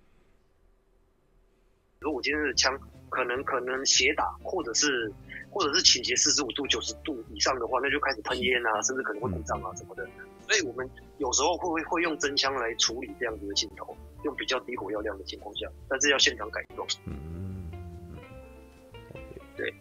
[1.99, 2.75] 如果我今天的枪
[3.09, 5.13] 可能可能斜打，或者是
[5.51, 10.03] 或者是倾斜四十五度、九十度以上的话，那就开始喷烟啊，甚至可能会故障啊什么的。
[10.51, 13.95] 所以我们有时候会会用真枪来处理这样子的镜头，
[14.25, 16.85] 用比较低火药量的情况下，但是要现场改装。
[17.05, 17.71] 嗯，
[19.55, 19.73] 对，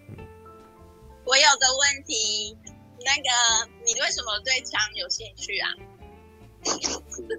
[1.24, 2.56] 我有个问题。
[3.02, 5.70] 那个，你为什么对枪有兴趣啊？
[6.62, 6.70] 这
[7.26, 7.34] 个，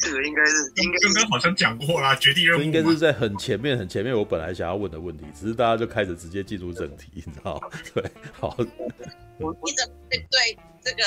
[0.00, 7.60] 这个应该是 应该刚刚好像讲过啦，绝地任务应该是在很前面很前面，我本来想要问的问题，只是大家就开始直接进入正题，你知道？
[7.94, 8.56] 对，好。
[8.58, 8.64] 你
[9.76, 11.02] 怎么会对这个？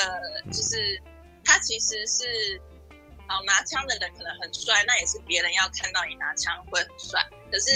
[0.52, 1.02] 就是
[1.46, 2.60] 他其实是，
[3.28, 7.70] 好拿枪的人可能很帅，那也是别人要看到你拿枪会很帅，可是。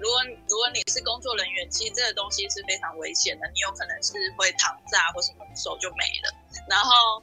[0.00, 0.20] 如果
[0.50, 6.34] 如果你是工作人员，其实这个东西是非常危险的，你有可能是会膛炸或什么手就没了。
[6.68, 7.22] 然后，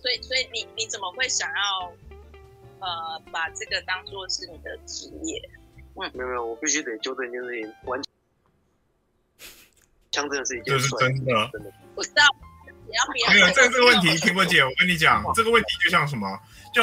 [0.00, 1.92] 所以所以你你怎么会想要
[2.78, 5.42] 呃把这个当做是你的职业？
[5.96, 8.00] 嗯，没有没有，我必须得纠正一件事情，完
[10.12, 11.72] 枪真的是一件这是真的，真的。
[11.96, 12.22] 我知道，
[13.32, 16.38] 没有这个这个问题，苹果姐，我跟你讲，这个问题就像什么，
[16.74, 16.82] 就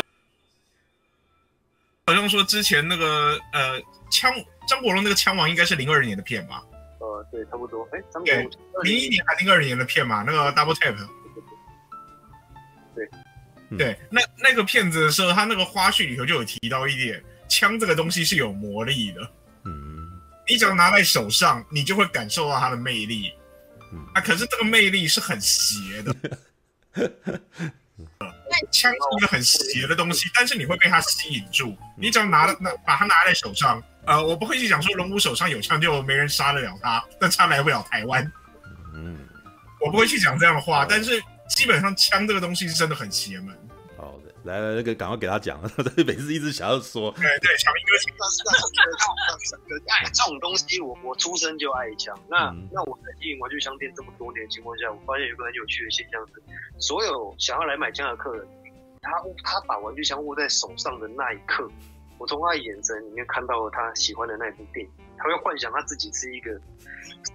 [2.06, 3.82] 好像说之前那个呃
[4.12, 4.34] 枪。
[4.68, 6.62] 张国荣那个枪王应该是零二年的片吧？
[7.00, 7.88] 呃，对，差不多。
[7.94, 8.52] 哎，张国荣
[8.84, 10.24] 零一年还零二年的片嘛？
[10.28, 10.94] 那个 Double Tap。
[12.94, 19.22] 对，对，那那个片子的时候，他那个花絮里头就有提到一点，枪这个东西是有魔力的。
[19.64, 20.12] 嗯，
[20.46, 23.32] 你只要拿在手上，你就会感受到它的魅力。
[23.92, 26.14] 嗯，啊，可是这个魅力是很邪的。
[26.94, 27.10] 对，
[28.72, 31.78] 枪是一个很邪的东西，但是你会被它吸引住。
[31.98, 38.32] 你只要拿拿把它拿在手上，呃，我不会去讲说龙武手上有枪就没人杀得了他， 但他来不了台湾。
[38.96, 39.18] 嗯，
[39.80, 43.58] 我不会去讲这样的话，但是基本上枪这个东西是真的很邪门。
[44.48, 47.12] 来来，那个赶快给他讲， 他每次一直想要说。
[47.12, 47.94] 对对，小明哥，
[49.92, 52.18] 爱这种东西，我我出生就爱枪。
[52.30, 56.42] 那、那我在经营玩具商店这么多年的情况下，我发现有个很有趣的现象是，
[56.80, 58.48] 所有想要来买枪的客人，
[59.02, 59.12] 他
[59.44, 61.70] 他把玩具枪握在手上的那一刻，
[62.18, 66.52] 我从他的眼神里面看到了他喜欢的那部电影，他会幻想他自己是一个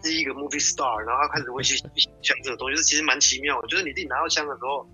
[0.03, 3.69] 是一个 movie star，然后他开始会去枪这个东西，是其实蛮奇妙的。
[3.69, 4.89] 就是你自己拿到枪的时候。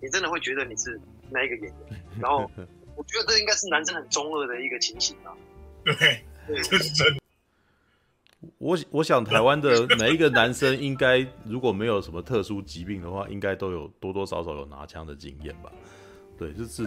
[0.00, 2.50] 你真的会觉得你是那一个演员，然后
[2.96, 5.36] 我觉得这应该是男生很中二的一个情形吧。
[5.84, 6.22] 对，
[6.62, 7.20] 这是真的。
[8.58, 15.72] 我我想台湾的每一个男生应该如果没有什么特殊疾病的话，应该都有多多少少有拿枪的经验吧。
[16.38, 16.84] 对，就是。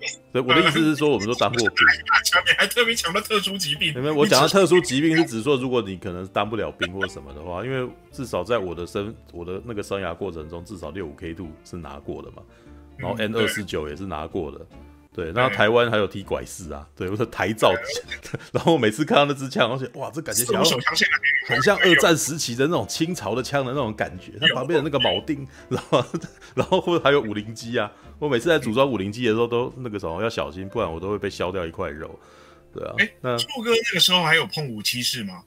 [0.32, 1.76] 所以我的意思是说，我们都当过兵。
[2.46, 3.94] 你还特别强调特殊疾病？
[3.94, 12.42] 因为我讲的特殊疾病是指说，如果你可能当不了兵或什么的话，因为至少在我的生我的那个生涯过程中，至少六五 K two 是拿过的嘛，
[12.96, 14.66] 然后 N 二四九也是拿过的。
[15.16, 17.72] 对，然后台湾还有踢拐式啊，对，我说台造，
[18.52, 20.62] 然后我每次看到那支枪，而且哇，这感觉像
[21.48, 26.04] 很像二战时期的那种清朝的枪的那种感觉，它旁边的那个铆钉，然后
[26.54, 32.20] 然后或者还有五零机啊，我每次在组装五零机的时候都那个什么要小心，不然我都会被削掉一块肉，
[32.74, 32.94] 对啊。
[32.98, 35.42] 哎，那柱哥那个时候还有碰五七式吗？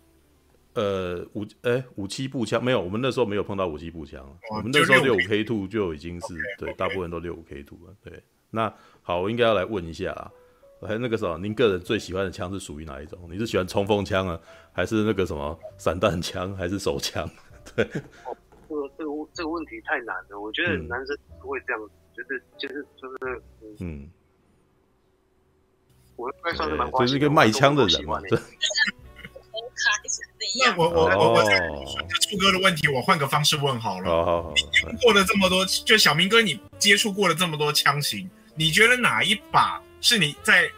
[0.74, 8.74] 呃，五哎五七步枪没有，我们那时候没有碰到五七步枪，我们那时候六五 K two 就已经是对，大部分都六五 K two 了，对，那。
[9.10, 10.30] 好，我应该要来问一下啊，
[10.86, 13.18] 还有那个什么，您个人最喜欢的枪是属于哪一种？
[13.28, 14.40] 你是喜欢冲锋枪啊，
[14.72, 17.28] 还是那个什么散弹枪，还是手枪？
[17.76, 18.38] 对，哦，
[18.70, 20.40] 这个这个这个问题太难了。
[20.40, 21.82] 我觉得男生不会这样，
[22.16, 23.42] 就是就是就是
[23.80, 24.08] 嗯，
[26.16, 28.22] 我应该算是蛮就是一个卖枪的人嘛。
[28.30, 28.38] 对。
[30.64, 31.44] 那我我我我
[32.30, 34.06] 柱哥的问题，我换个方式问好了。
[34.06, 34.54] 好好好。
[34.56, 38.30] 你过了这么多，就小明哥，你接触过了这么多枪型。
[38.60, 40.70] 你觉得哪一把是你在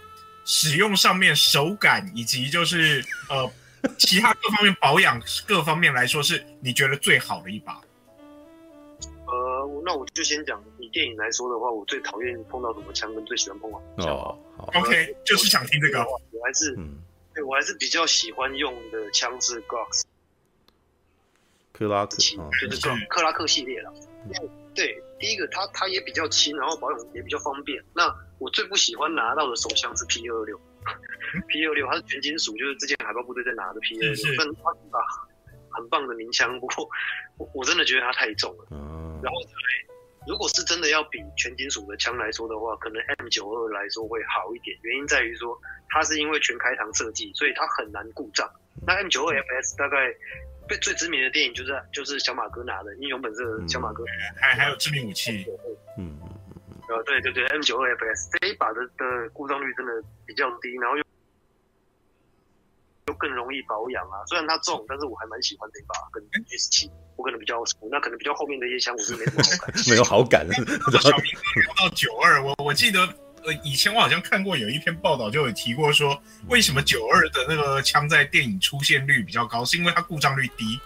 [0.45, 3.51] 使用上面手感以及就是呃
[3.97, 7.81] 其他各方面保养各方面来说是你觉得最好的一把？
[9.25, 14.79] 呃，那我就先讲以电影来说的话，我最讨厌碰到什么枪，跟最喜欢碰到什么枪。
[14.79, 16.05] ，OK，就是想听这个。
[16.05, 17.01] 我还是，嗯，
[17.33, 20.03] 对我还是比较喜欢用的枪是 Glock，
[21.71, 23.91] 克拉克，就是克拉克系列了。
[24.75, 27.81] 对，第一个它它也比较轻，然后保养也比较方便。
[27.95, 30.59] 那我最不喜欢拿到的手枪是 P 二六，
[31.47, 34.99] P 二六它是全金属，就是之前海豹部队在拿的 P 二六，但它是把
[35.69, 36.89] 很棒的名枪，不过
[37.37, 38.67] 我我真的觉得它太重了。
[38.71, 39.21] 嗯。
[39.23, 39.37] 然后
[40.27, 45.55] 如果是真的要比全金属的枪来说的话，可能 M 九二来说会好一点，原因在于说
[45.89, 48.49] 它是因为全开膛设计，所以它很难故障。
[48.85, 50.15] 那 M 九二 FS 大概。
[50.71, 54.05] 最最知名的电影就是就是小马哥拿的英雄本色的小马哥，
[54.39, 55.45] 还还有致命武器，
[55.97, 56.29] 嗯嗯
[56.69, 59.91] 嗯，呃对对对，M 九二 FS 这一把的的故障率真的
[60.25, 61.03] 比较低，然后又
[63.07, 64.23] 又更容易保养啊。
[64.27, 70.47] 虽然它重，但是我还蛮喜欢这一把跟 G 十七，我可能比较熟那可能比较后面的一些枪我是没什么好感， 没有好感。
[71.01, 72.99] 小明哥聊到九二，我我记得。
[73.43, 80.79] 呃，以前我好像看过有一篇报道，就有提过说，为什么九二的那个枪在电影出现率比较高，是因为它故障率低。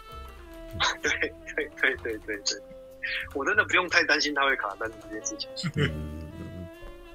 [1.02, 1.12] 对
[1.56, 2.62] 对对对对对，
[3.34, 5.50] 我真的不用太担心它会卡弹这件事情。
[5.76, 6.68] 嗯，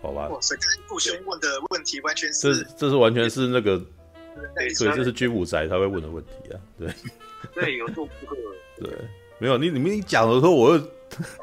[0.02, 0.28] 好吧。
[0.28, 0.54] 哇塞，
[0.88, 3.78] 顾兄问的问题完全是，这这是完全是那个，
[4.54, 6.60] 对，这是军武宅他会问的问题啊。
[6.78, 6.88] 对，
[7.54, 8.36] 对，有做功课。
[8.78, 8.90] 对，
[9.38, 10.88] 没有你，你们一讲的时候，我又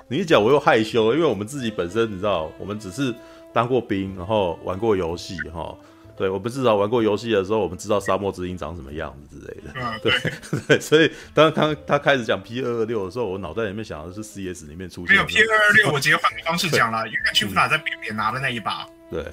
[0.07, 3.13] 你一讲我又害羞，因为我们自己本身你知道，我们只是。
[3.53, 5.75] 当过兵，然后玩过游戏，哈，
[6.15, 10.11] 对，我们至少玩过游戏的时候，我们知道沙漠之鹰长什么样子之类的，嗯、对
[10.67, 15.21] 对，所以当他他开始讲 P 二二六的时候，我脑袋里面想的是 CS 里面出现的。
[15.21, 18.87] 没有 P 二二六， 我直接换个方式讲了，因为屈普塔在边边拿的那一把。
[19.09, 19.23] 对，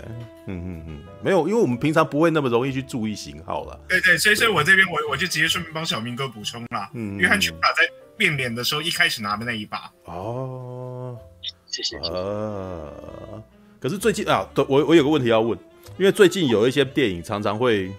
[0.46, 3.80] 嗯嗯嗯，没有，因为我们平常不会那么容易去注意型号了。
[3.88, 7.82] 对对，所以所以我这边我我就直接顺便帮小明哥补充了，嗯，约翰屈普塔在
[8.16, 9.90] 变脸的时候一开始拿的那一把。
[10.04, 11.18] 哦，
[11.66, 11.96] 谢谢。
[11.98, 13.42] 啊。
[13.84, 15.58] 可是最近啊，对，我我有个问题要问，
[15.98, 17.92] 因为最近有一些电影常常会，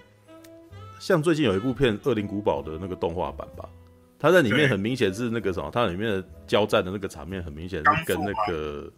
[0.99, 3.69] 像最近有一部片《恶灵古堡》的那个动画版吧，
[4.17, 8.91] 它在里面很明显是那个什么，它里面的交战的那个场面很明显是跟那个，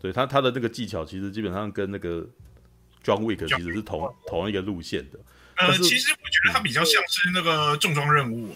[0.00, 2.26] 对它它的那个技巧其实基本上跟那个
[3.04, 5.20] John Wick 其实是同同一个路线的。
[5.58, 8.48] 呃，其实我觉得它比较像是那个重装任务。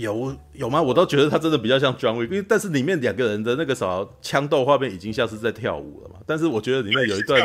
[0.00, 0.80] 有有吗？
[0.80, 6.16] 我倒觉得他真的比较像 John Wick，因为但是里面两个人的那个啥枪斗画面已经像是在跳舞了嘛。
[6.26, 7.40] 但是我觉得里面有一段，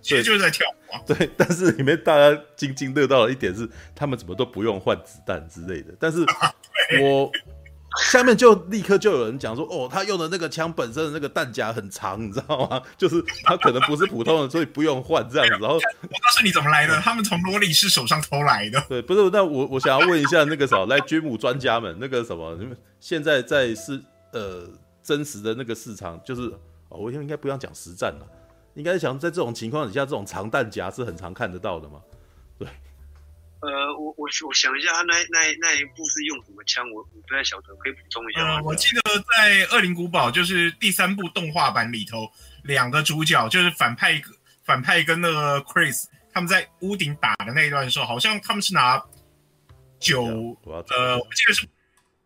[0.00, 1.00] 其实就是在跳舞啊。
[1.06, 5.94] 对，但是里面大家津津乐道的一点是，他们怎么都不用换子弹之类的。
[5.98, 6.24] 但是
[7.02, 7.30] 我。
[8.10, 12.80] 下面就立刻就有人讲说，哦，他用的那个枪本身的那个弹夹很长，你知道吗？
[12.96, 15.62] 就是他可能不是普通的，所以不用换这样子。
[15.62, 18.82] 然后我告诉你怎么来的， 他们从罗里士手上偷来的。
[18.88, 24.00] 对，不是，那我我想要问一下那个什么，来军武专家们，那个什么，你们现在在是
[24.32, 24.68] 呃
[25.02, 26.42] 真实的那个市场，就是
[26.88, 28.26] 哦，我应该不要讲实战了，
[28.74, 32.00] 应该想在这种情况底下，这种长弹夹是很常看得到的嘛？
[32.58, 32.68] 对。
[33.60, 36.88] 呃，我我我想一下，他那那那一部是用什么枪？
[36.92, 38.54] 我我不太晓得，可以补充一下吗？
[38.54, 39.02] 呃，我记得
[39.36, 42.30] 在《恶灵古堡》就是第三部动画版里头，
[42.62, 44.22] 两个主角就是反派
[44.62, 49.02] 反派跟那个 Chris 他们在屋顶打的那一段的时候，好像他们是拿
[49.98, 50.22] 九
[50.64, 51.66] 呃，我记得是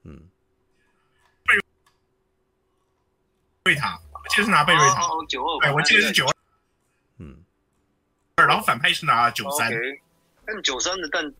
[0.04, 0.28] 嗯
[1.44, 1.54] 贝
[3.64, 6.34] 瑞塔，我记得是拿贝瑞塔九二，对，我记得是九二，
[7.16, 7.42] 嗯，
[8.36, 9.72] 然后反派是拿九三。
[10.44, 11.32] 但九三的弹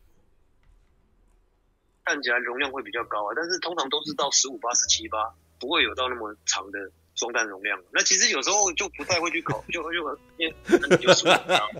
[2.04, 5.18] 弹夹容量会比较高啊，但是通常都是到十五八、十七八，
[5.58, 6.78] 不会有到那么长的
[7.14, 7.78] 装弹容量。
[7.92, 11.26] 那其实有时候就不太会去考，就就因为就数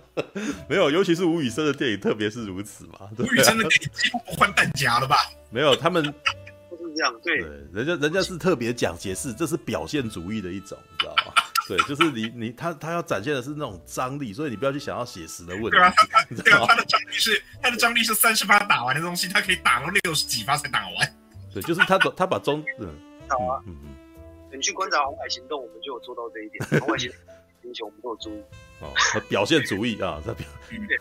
[0.69, 3.09] 没有，尤其是吴宇森的电影，特别是如此嘛。
[3.19, 5.17] 吴宇森的电影几乎不换弹夹了吧？
[5.49, 7.19] 没有，他们都是这样。
[7.21, 11.33] 对，对人家人家是特别讲解释，这是表现主义的一种，你知道吗？
[11.67, 15.69] 对，就是你你他他要展现的是那种张力，所以你不要去想要写实的问题。
[15.71, 21.15] 对啊，他对啊，他的张力是他的张力是三十发打完的东西，他可以打到六十几发才打完。
[21.53, 22.93] 对，就是他他把中嗯
[23.29, 26.81] 好啊，嗯嗯，你去观察红海行动，我们就有做到这一点。
[26.81, 27.19] 红海行动
[27.63, 28.43] 英雄，我们都有注意。
[28.81, 28.91] 哦，
[29.29, 30.45] 表现主义啊，在表。
[30.69, 30.99] 对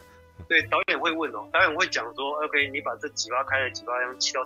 [0.48, 4.44] 对，导演会问哦，导演会讲说，OK，你把这几发开了几发，让气到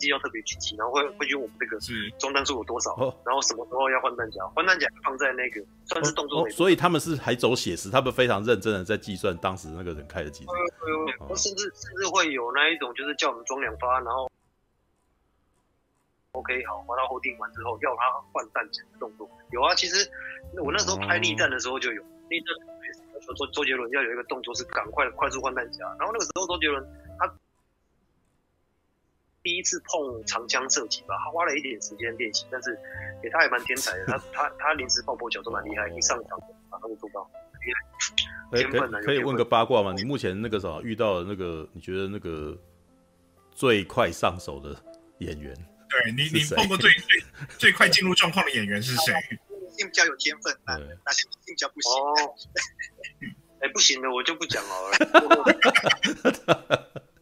[0.00, 0.10] 长。
[0.10, 6.50] 要特别具体，然后会会用我们这个是装弹数有多少，哦、然后什么时候要换弹夹，换弹夹放在那个算是动作、哦哦。
[6.50, 10.50] 所以他们是还走写实，他们非常认真的在计算当时那个人开的几次。
[11.36, 14.28] 甚至甚至会有那一种，就是叫我们装两发，然后
[16.32, 19.30] OK 好，滑到后定完之后要他换弹夹的动作。
[19.52, 20.10] 有啊，其实
[20.64, 22.48] 我那时候拍逆战的时候就有逆战，
[23.20, 26.82] 说周周杰伦要有一个动作是赶快快速换弹夹，然后那个时候周杰伦
[27.18, 27.32] 他。
[29.42, 32.78] 第一次碰长枪射击吧，他花了一点时间练习，但是，
[33.22, 36.38] 也他也蛮天才的，他他他临时抱佛脚都蛮厉害，一上场
[36.70, 37.30] 马上就做到。
[37.60, 37.66] 哎，
[38.50, 38.64] 可以
[39.04, 39.94] 可以问个八卦吗？
[39.96, 42.56] 你目前那个啥遇到的那个，你觉得那个
[43.50, 44.76] 最快上手的
[45.18, 45.54] 演员？
[45.88, 47.22] 对你你碰过最最
[47.58, 49.14] 最快进入状况的演员是谁？
[49.76, 51.92] 性比较有天分，那那些性比较不行。
[52.02, 52.34] 哦，
[53.60, 54.90] 哎，不行的我就不讲了。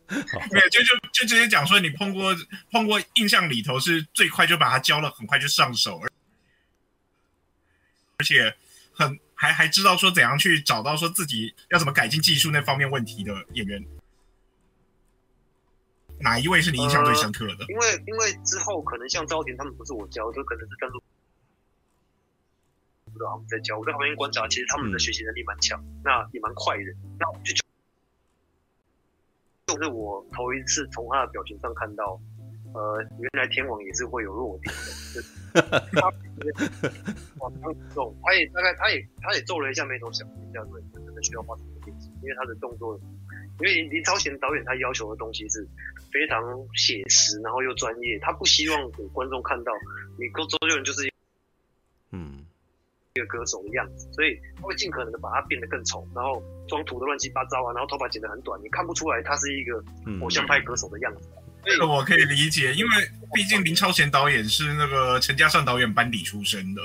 [0.09, 2.35] 没有，就就就直接讲说，你碰过
[2.71, 6.01] 碰过印象里头是最快就把它教了，很快就上手，
[8.17, 8.57] 而且
[8.93, 13.85] 很还还知道说怎样去找到说自己要怎么改进技术那方面问题的演员，
[16.21, 17.65] 哪一位是你印象最深刻的？
[17.65, 20.95] 呃、因为因为之后可能像朝田他们不是我教，就可能是但是
[23.05, 27.68] 不知道他们在教，我在旁边观察，其实他们的学习能力蛮强，嗯、那也蛮快的，那我就。
[29.69, 32.19] 就是我头一次从他的表情上看到，
[32.73, 34.81] 呃，原来天王也是会有弱点的。
[35.15, 35.29] 就是、
[35.93, 36.09] 他
[37.39, 42.09] 往上揍，他也大概，他也他也皱了一下眉头，想了一下，对，真的需要花什么力气？
[42.23, 42.99] 因为他的动作，
[43.61, 45.69] 因为林超贤导演他要求的东西是
[46.11, 46.43] 非常
[46.75, 49.73] 写实，然后又专业，他不希望给观众看到
[50.19, 51.13] 你跟周杰伦就是。
[53.19, 59.83] 一个歌手的样子，所以他会尽可能的把它变得更丑，然后妆涂的乱七八糟啊，然后头发剪得很短，你看不出来他是一个
[60.23, 61.29] 偶像派歌手的样子。
[61.65, 62.91] 这个、嗯、我可以理解，因为
[63.35, 66.81] 毕竟林超贤导演是那个陈嘉上导演班底出身的。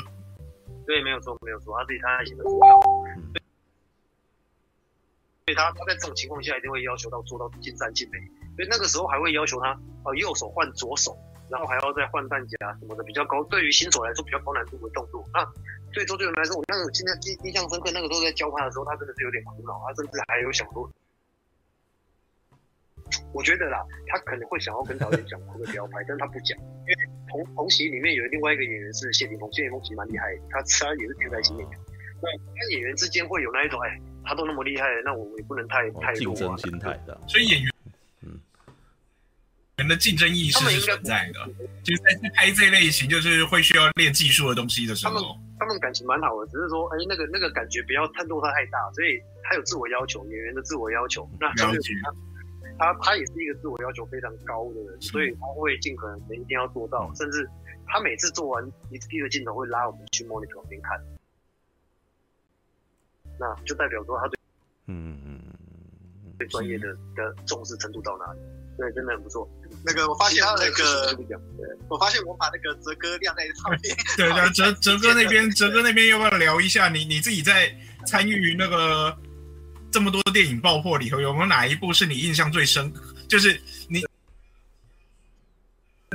[0.86, 2.44] 对，没有错，没有错，他自己他爱写的。
[5.46, 8.18] 所以他他在这种情况下一定会要求到做到尽善尽美，
[8.56, 11.18] 所以那个时候还会要求他呃右手换左手，
[11.50, 15.24] 然后还要再换弹夹什么的，比较高，对于新手来说比较高难度的动作。
[15.34, 15.44] 那
[15.94, 17.92] 对周杰伦来说，我那个今天印印象深刻。
[17.94, 20.90] 那个时候在教他的时候，他真的是有点苦恼，他甚至还有想说，
[23.32, 23.78] 我觉得啦，
[24.08, 26.96] 他可能会想要跟导演讲这个不要拍，但是他不讲，因为
[27.30, 31.80] 同同席里面有另外一个演员是谢霆锋，谢霆锋其实蛮厉害的，他他也是天才型演员。
[32.22, 37.16] 那他演员之间会有那一种，哎，他都那么厉害，那我也不能太太竞争心态的。
[37.28, 37.72] 所以演员，
[38.22, 38.40] 嗯，
[39.78, 41.46] 人的竞争意识是存在的，
[41.84, 45.38] 就是在拍这类型，就是会需要练技术的东西的时候。
[45.64, 51.24] 他们感情蛮好的，只是说，哎，那个那个感觉不要太落差太大，所以他有自我要求，演员的自我要求。
[51.40, 52.16] 那周杰伦，
[52.78, 57.50] 他他也是一个自我要求非常高的人，所以他会尽可能的一定要做到，甚至
[57.88, 61.00] 他每次做完一第一个镜头会拉我们去 monitor 旁边看，
[63.40, 64.38] 那就代表说他对
[64.88, 68.40] 嗯嗯嗯对专业的的重视程度到哪里？
[68.78, 69.50] 对，真的很不错。
[69.86, 71.18] 那个我发现他那个，
[71.90, 73.96] 我发现我把那个哲哥晾在旁边。
[74.16, 76.88] 对对，哲哲哥那边，哲哥那边要不要聊一下？
[76.88, 77.70] 你你自己在
[78.06, 79.14] 参与那个
[79.92, 82.94] 这么多电影爆破里头，有没有哪一部是你印象最深？
[83.28, 84.06] 就是你，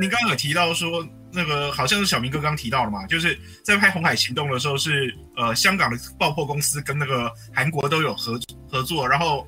[0.00, 8.40] 你刚刚有提到说，那个好像是小明哥刚提到了嘛，就是在拍《红海行动》的时候是，是呃香港的爆破公司跟那个韩国都有合
[8.70, 9.46] 合作，然后。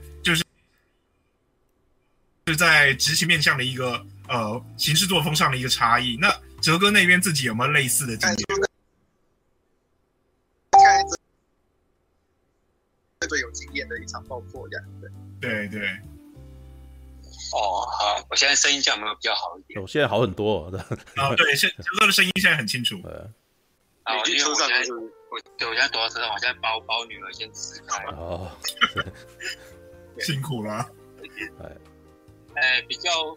[2.50, 6.16] 是在执行面向的一个呃行事作风上的一个差异。
[6.20, 6.28] 那
[6.60, 8.36] 哲哥那边自己有没有类似的经验？
[13.28, 15.12] 最有经验的一场爆破这样子。
[15.40, 15.88] 对对。
[17.52, 19.80] 哦，好，我现在声音这样有没有比较好一点？
[19.80, 20.84] 我现在好很多哦。
[21.16, 22.96] 哦，对，现哲哥的声音现在很清楚。
[24.04, 24.80] 啊，因为我现在
[25.30, 28.04] 我对我现在躲在车上，我现在把我把我女儿先支开。
[28.06, 28.50] 哦。
[30.20, 30.90] 辛苦了。
[31.62, 31.70] 哎，
[32.88, 33.36] 比较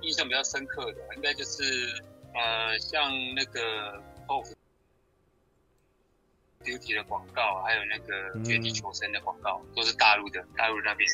[0.00, 2.02] 印象比较深刻的，应该就是
[2.34, 4.52] 呃，像那个 Off
[6.62, 11.08] Duty 的广告，还有那个绝地求生的广告，嗯、都是大陆的，大陆那边。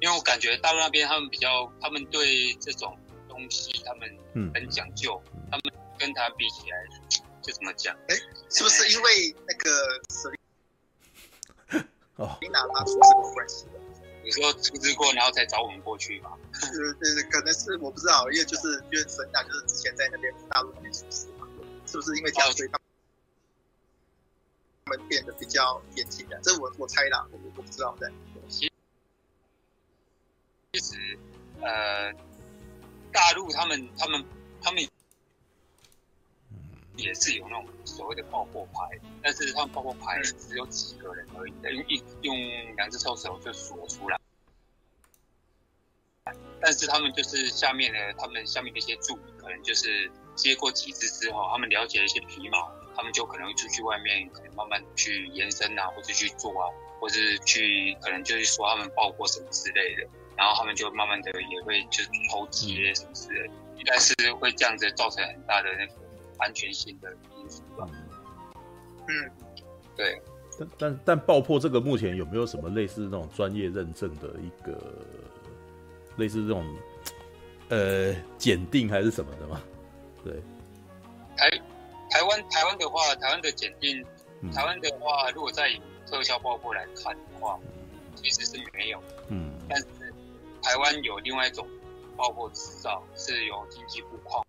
[0.00, 2.98] 因为我感觉大陆那边他们比较，他们对这种
[3.28, 4.08] 东西他们
[4.54, 5.62] 很讲究，嗯、他们
[5.98, 6.76] 跟他比起来，
[7.42, 7.96] 就怎么讲？
[8.08, 8.16] 哎，
[8.50, 9.70] 是不是因为那个？
[12.16, 13.66] 哦，你拿他出什么关系？
[14.26, 16.36] 你说出资过，然后才找我们过去吧？
[16.60, 16.68] 对
[16.98, 21.46] 对对，可能是我不知道，因为就是因为沈长就是之前在那边大陆那边出事嘛，
[21.86, 22.76] 是不是因为这样所以他
[24.90, 26.40] 们变得比较严谨的？
[26.42, 28.10] 这我我猜啦，我我不知道的。
[28.48, 28.68] 其
[30.80, 31.18] 实，
[31.60, 32.12] 呃，
[33.12, 34.24] 大陆他们他们
[34.60, 34.84] 他们
[36.96, 44.18] 也是有那种所谓的爆破牌，但是他们爆破牌只有几个人而已，用一用两只臭手就数出来。
[46.60, 56.66] 但是他们就是下面的，他们下面那些助理，可能就是接过几次之后，他们了解一些皮毛，他们就可能会出去外面，可能慢慢去延伸啊，或者去做啊，
[56.98, 65.92] 或是去可能就是说他们爆过什么之类的，然后他们就慢慢的也会就是偷接什么之类的，应该是会这样子造成很大的那个
[66.38, 67.88] 安全性的因素吧。
[69.08, 69.30] 嗯，
[69.96, 70.20] 对。
[70.58, 74.78] 但但但爆破这个目前有没有什么类似那种专业认证的一个？
[76.16, 76.64] 类似这种，
[77.68, 79.60] 呃，检定还是什么的吗？
[80.24, 80.32] 对，
[81.36, 81.50] 台
[82.08, 84.02] 台湾台湾的话，台湾的检定，
[84.40, 85.68] 嗯、台湾的话，如果在
[86.06, 87.60] 特效爆破来看的话，
[88.14, 89.02] 其实是没有。
[89.28, 89.86] 嗯，但是
[90.62, 91.68] 台湾有另外一种
[92.16, 94.42] 爆破执照，是由经济部矿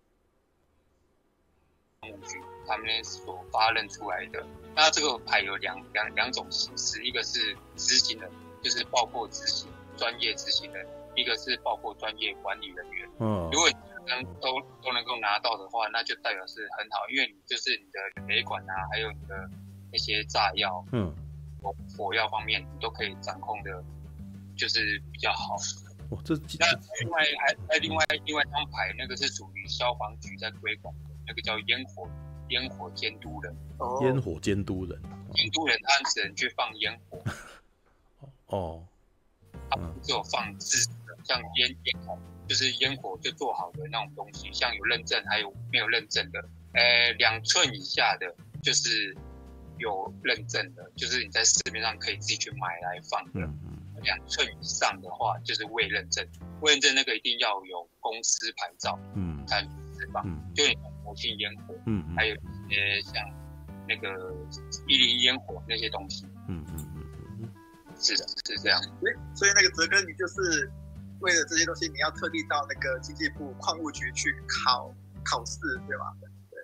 [2.68, 4.44] 他们所发认出来的。
[4.76, 8.30] 那这个牌有两两两种形式，一个是执行的，
[8.62, 10.78] 就是包括执行专业执行的。
[11.16, 17.98] 一个是包括专业管理人员，嗯，如果你能都都能够拿到的话，那就代表是很好，因为你就是你的
[18.28, 19.50] 雷管啊，还有你的
[19.90, 21.12] 那些炸药，嗯，
[21.60, 23.82] 火火药方面，你都可以掌控的，
[24.56, 25.56] 就是比较好。
[26.60, 26.66] 那
[27.00, 32.08] 另外还还另外另外一张牌，那个是属于消防局在推广的，那个叫烟火
[32.50, 33.54] 烟火监督人。
[33.78, 35.00] 哦，烟火监督人，
[35.34, 37.22] 监督人他只能去放烟火。
[38.46, 38.84] 哦，
[39.70, 40.88] 他不只有放字。
[41.24, 46.42] 像烟烟筒，就是烟火就做好的那种东西，像有认证还有没有认证的，
[46.72, 49.14] 呃，两寸以下的，就是
[49.76, 53.40] 有认证的，就是你在市面上可以自己去买来放的。
[54.02, 56.26] 两寸以上的话，就是未认证，
[56.62, 59.60] 未认证那个一定要有公司牌照，嗯，才
[60.12, 60.54] 能放。
[60.54, 60.74] 就你
[61.04, 63.14] 国庆烟火，嗯，还有一些像
[63.88, 64.34] 那个
[64.86, 67.06] 一零一烟火那些东西，嗯嗯嗯
[67.40, 67.48] 嗯，
[67.98, 68.80] 是的，是这样。
[69.34, 70.70] 所以那个哲哥，你就是。
[71.20, 74.94] 为了这些东西，你要特地到那个经济部矿务局去考
[75.24, 75.58] 考试，
[75.88, 76.14] 对吧？
[76.48, 76.62] 对。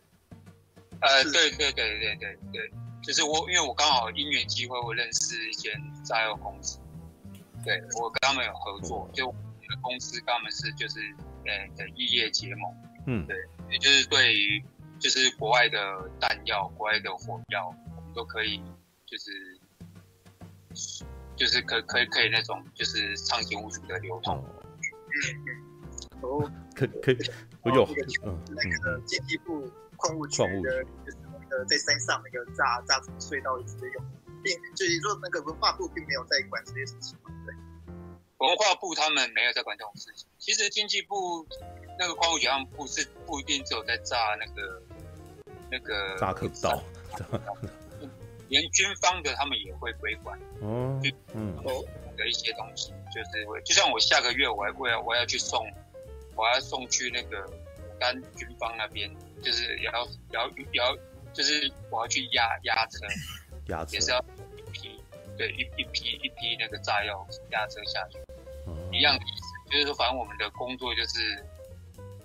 [1.01, 2.73] 呃，对对对对对对，
[3.03, 5.73] 就是我，因为我刚好因缘机会，我认识一间
[6.05, 6.79] 炸药公司，
[7.65, 9.43] 对，我跟他们有合作，就我们
[9.83, 11.01] 公司跟他们是就是
[11.47, 12.73] 呃的异业结盟，
[13.07, 13.37] 嗯，对，
[13.71, 14.65] 也就是对于
[14.99, 15.79] 就是国外的
[16.21, 18.63] 弹药、国外的火药，我们都可以
[19.07, 19.59] 就是。
[21.37, 24.37] 就是可可以可以那种就是畅行无阻的流通。
[26.21, 27.19] 哦，可可以，
[27.63, 27.85] 我有
[28.23, 34.05] 嗯，那个经济部矿物局的，就是那个在山上那个炸炸什么隧道一直在用，
[34.45, 37.19] 并就是说那个文化部并没有在管这些事情。
[38.39, 40.29] 文化部他们没有在管这种事情。
[40.39, 41.47] 其实经济部
[41.99, 44.83] 那个矿物检验部是不一定只有在炸那个
[45.71, 46.83] 那个炸可道，
[48.49, 50.39] 连军方的他们也会归管。
[50.61, 51.01] 哦，
[51.35, 51.57] 嗯，
[52.17, 55.67] 的一些东西就是会，就像我下个月我还我要我要去送，
[56.37, 59.13] 我要送去那个牡丹军方那边，
[59.43, 60.97] 就是也要也要也要，
[61.33, 63.07] 就是我要去压压车，
[63.67, 64.25] 压车 也是要
[64.57, 65.01] 一批，
[65.37, 68.19] 对，一一批一批那个炸药压车下去，
[68.67, 71.45] 嗯，一样的意思，就是说反正我们的工作就是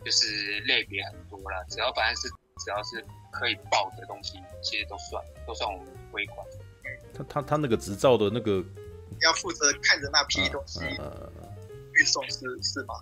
[0.03, 2.29] 就是类别很多啦，只要反正是
[2.63, 6.37] 只要是可以报的东西，其实都算都算我们规管。
[7.13, 8.63] 他他他那个执照的那个。
[9.21, 12.95] 要负责看着那批东西运送是是吗？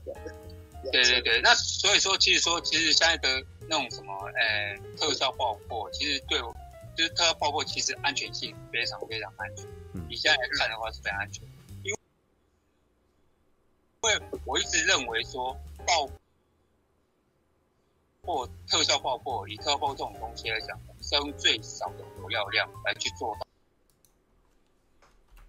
[0.92, 6.56] 对对对，那所以说，其实说，其实现在的那种什么，呃，特效爆破，其实对我，
[6.96, 9.68] 就是特效爆破，其实安全性非常非常安全。
[10.10, 11.44] 你现在来看的话是非常安全，
[11.84, 12.00] 因为
[14.02, 15.56] 因为我一直认为说
[15.86, 16.10] 爆
[18.28, 23.34] 破特效爆破，以特效爆破这种东西来讲，是要用最少的火药量来去做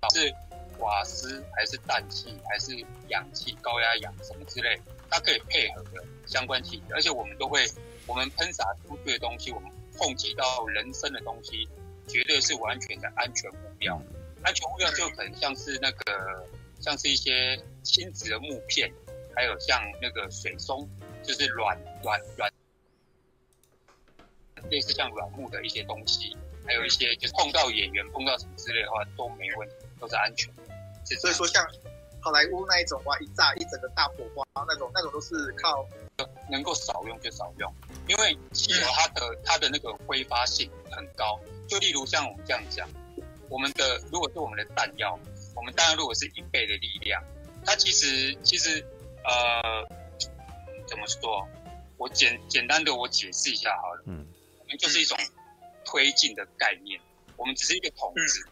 [0.01, 0.33] 到，是。
[0.79, 2.73] 瓦斯还是氮气还是
[3.09, 4.81] 氧气高压氧什么之类，
[5.11, 7.67] 它可以配合的相关气体，而且我们都会，
[8.07, 11.69] 我们喷洒出去的东西，我们碰及到人身的东西，
[12.07, 14.01] 绝对是完全的安全目标。
[14.45, 16.47] 安全物料就可能像是那个，
[16.81, 18.89] 像是一些轻质的木片，
[19.35, 20.89] 还有像那个水松，
[21.25, 22.48] 就是软软软，
[24.71, 26.37] 类似像软木的一些东西，
[26.67, 30.63] 还有一些就是碰到演员碰到什么之类的话都没问题，都是安全的。
[31.17, 31.65] 所以说，像
[32.21, 35.87] 好莱坞那一种哇，一炸一整个大火花那种，那种都是靠
[36.51, 37.73] 能够少用就少用，
[38.07, 41.41] 因为汽油它的它的那个挥发性很高。
[41.67, 42.89] 就例如像我们这样讲，
[43.49, 45.19] 我们的如果是我们的弹药，
[45.55, 47.23] 我们弹药如果是一倍的力量，
[47.65, 48.85] 它其实其实
[49.25, 49.87] 呃
[50.87, 51.47] 怎么说？
[51.97, 54.38] 我简简单的我解释一下好了，嗯，我
[54.69, 55.19] 们就是一种
[55.85, 57.01] 推进的概念，
[57.37, 58.47] 我们只是一个桶子，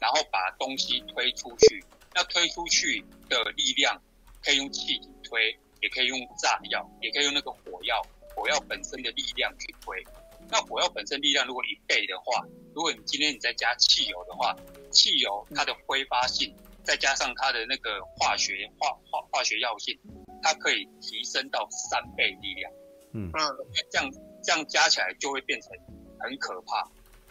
[0.00, 1.84] 然后把东西推出去。
[2.14, 3.98] 那推出去的力量
[4.44, 8.02] 可以用气体推，也可以用炸药，也可以用那个火药，
[8.34, 10.04] 火药本身的力量去推。
[10.50, 12.44] 那火药本身力量如果一倍的话，
[12.74, 14.54] 如果你今天你再加汽油的话，
[14.90, 16.54] 汽油它的挥发性
[16.84, 19.98] 再加上它的那个化学化化化学药性，
[20.42, 22.70] 它可以提升到三倍力量。
[23.14, 23.56] 嗯嗯，
[23.90, 24.10] 这样
[24.42, 25.70] 这样加起来就会变成
[26.18, 26.82] 很可怕。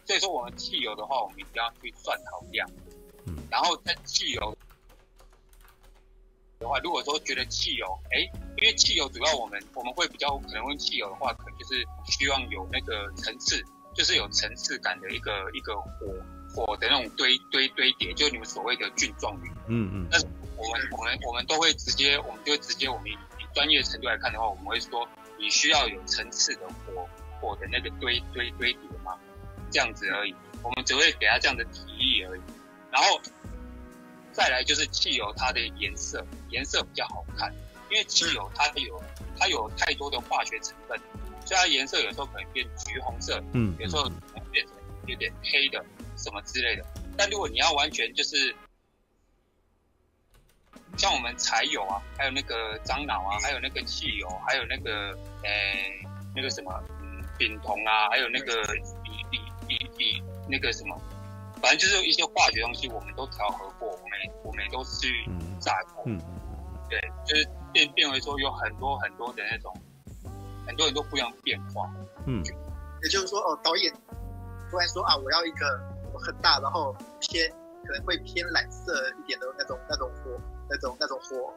[0.05, 2.69] 所以说我们汽油的话，我们一定要去算好量。
[3.25, 4.57] 嗯，然后在汽油。
[6.59, 8.19] 的话，如果说觉得汽油，哎，
[8.55, 13.65] 因为汽油主要我们我们会比较可能用汽油的话，可能就是希望有那个层次，
[13.95, 16.13] 就是有层次感的一个一个火
[16.53, 19.49] 火的那种堆堆堆叠，就是你们所谓的菌状率。
[19.67, 20.07] 嗯嗯。
[20.11, 23.17] 但是我们我们我们都会直接，我们就会直接，我们以
[23.55, 25.07] 专业程度来看的话，我们会说
[25.41, 27.09] 你需要有层次的火
[27.41, 29.17] 火的那个堆堆堆叠嘛，
[29.71, 30.33] 这样子而已。
[30.61, 32.41] 我们只会给他这样的提议而已，
[32.91, 33.19] 然后。
[34.33, 37.53] 再来就是汽油，它的颜色颜色比较好看，
[37.89, 39.03] 因为汽油它有
[39.37, 40.97] 它有太多的化学成分，
[41.45, 44.73] 所以它颜色有时候可能变橘红色，嗯，有时候可能变成
[45.05, 45.83] 有点黑的
[46.15, 46.85] 什么之类的。
[47.17, 48.55] 但如果你要完全就是
[50.97, 55.11] 像我们柴油啊，还有那个樟脑啊，还有那个汽油，还有那个
[55.43, 55.49] 呃
[56.35, 56.71] 那个什么
[57.37, 58.53] 丙酮啊，还有那个
[59.05, 59.37] 乙乙
[59.67, 60.99] 乙乙那个什么。
[61.61, 66.19] 反正就是一些化学东西，我们都调和过，我们我们也都去炸过，嗯，
[66.89, 69.71] 对，就是变变为说有很多很多的那种，
[70.65, 71.87] 很多很多不一样的变化，
[72.25, 72.43] 嗯，
[73.03, 73.93] 也就是说哦，导演
[74.71, 75.79] 突然说啊，我要一个
[76.19, 77.47] 很大，然后偏
[77.85, 80.31] 可能会偏蓝色一点的那种那种火，
[80.71, 81.53] 那种那种火，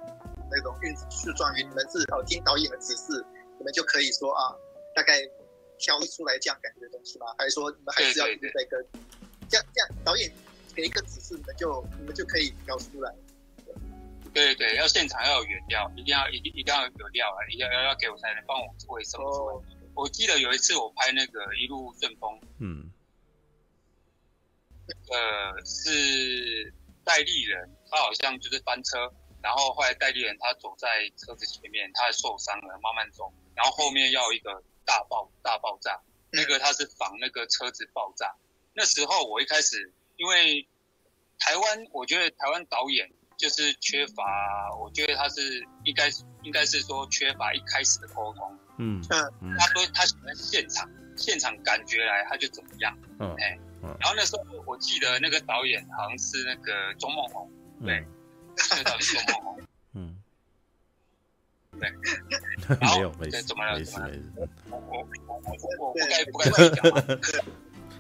[0.50, 3.24] 那种运式状语，你们是哦听导演的指示，
[3.58, 4.50] 你们就可以说啊，
[4.92, 5.22] 大概
[5.78, 7.26] 挑出来这样感觉的东西吗？
[7.38, 8.84] 还是说你们还是要一个一个？
[9.48, 10.28] 这样这样，导演
[10.74, 13.14] 给一个指示，你们就你们就可以挑出来。
[14.34, 17.38] 对对对，要现场要有原料，一定要一定一定要有料啊！
[17.52, 19.20] 一定要要要给我才能帮我做卫生。
[19.22, 19.62] 哦。
[19.94, 22.90] 我记得有一次我拍那个一路顺风，嗯，
[24.88, 26.74] 呃，是
[27.04, 29.08] 戴立人，他好像就是翻车，
[29.40, 34.50] 然后后来戴立人他走在车子前面，他受伤了，慢慢走，然后后面要一个
[34.84, 36.00] 大爆大爆炸，
[36.32, 38.34] 那个他是防那个车子爆炸。
[38.72, 40.68] 那时候我一开始，因为
[41.38, 43.08] 台湾，我觉得台湾导演
[43.38, 44.24] 就是缺乏，
[44.80, 46.10] 我觉得他是应该
[46.42, 48.58] 应该是说缺乏一开始的沟通。
[48.78, 49.00] 嗯
[49.40, 52.92] 嗯，他说他喜欢现场，现场感觉来他就怎么样。
[53.20, 53.56] 嗯，哎，
[54.00, 57.48] 然后那时候我记得那个导演好像是那个钟孟宏，
[59.94, 60.16] 嗯，
[61.78, 61.90] 对，
[62.80, 63.78] 没有，没事，怎么了？
[63.78, 64.22] 没事，没事。
[64.70, 66.76] 我我我我我不该不该讲。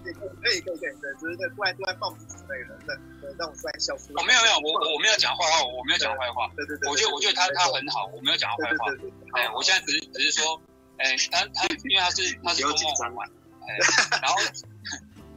[0.04, 0.10] 可
[0.52, 4.20] 以可以可以，对，只是在突然突然放屁之类的，对对，让我突然笑出来。
[4.20, 6.50] 哦，没有没有，我我没有讲坏话，我没有讲坏话。
[6.54, 8.92] 对对对，我觉得我觉得他他很好，我没有讲坏话。
[9.32, 10.60] 哎，我现在只是只是说，
[10.98, 12.70] 哎，他他因为他是他是做
[13.08, 13.24] 梦嘛，
[13.64, 13.78] 哎，
[14.20, 14.36] 然后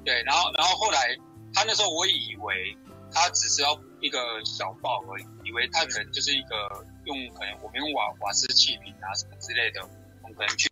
[0.03, 1.15] 对，然后然后后来
[1.53, 2.77] 他那时候我以为
[3.17, 9.81] 他只是要一个小爆而已，以为他可能就是一个用可能我们用瓦瓦斯气瓶啊什么之类的，
[10.23, 10.69] 我们可能去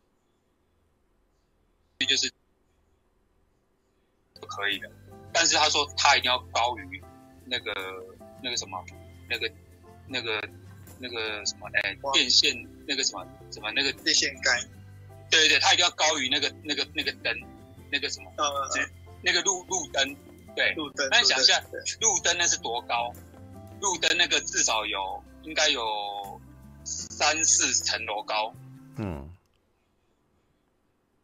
[2.08, 2.32] 就是。
[4.48, 4.90] 可以的，
[5.34, 7.02] 但是他说他一定要高于
[7.46, 7.74] 那个
[8.44, 8.86] 那个什么
[9.28, 9.52] 那个
[10.08, 10.50] 那个
[11.00, 12.56] 那个什么哎电线
[12.88, 14.56] 那个什么什么那个电线杆，
[15.32, 17.36] 对对对，他一定要高于那个那个那个灯
[17.92, 18.70] 那个什么呃
[19.24, 20.16] 那个路路灯
[20.56, 21.60] 对路灯，那你想一下
[22.00, 23.14] 路灯那是多高？
[23.82, 26.42] 路灯那个至少有应该有
[26.84, 28.54] 三四层楼高，
[28.98, 29.30] 嗯。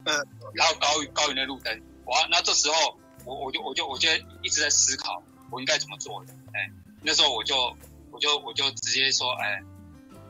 [0.05, 2.97] 嗯，然后高于高于那路灯，哇，那这时候。
[3.23, 4.09] 我我就我就我就
[4.41, 5.21] 一直在思考
[5.51, 6.71] 我应该怎么做的，哎，
[7.03, 7.77] 那时候我就
[8.09, 9.61] 我就我就直接说，哎，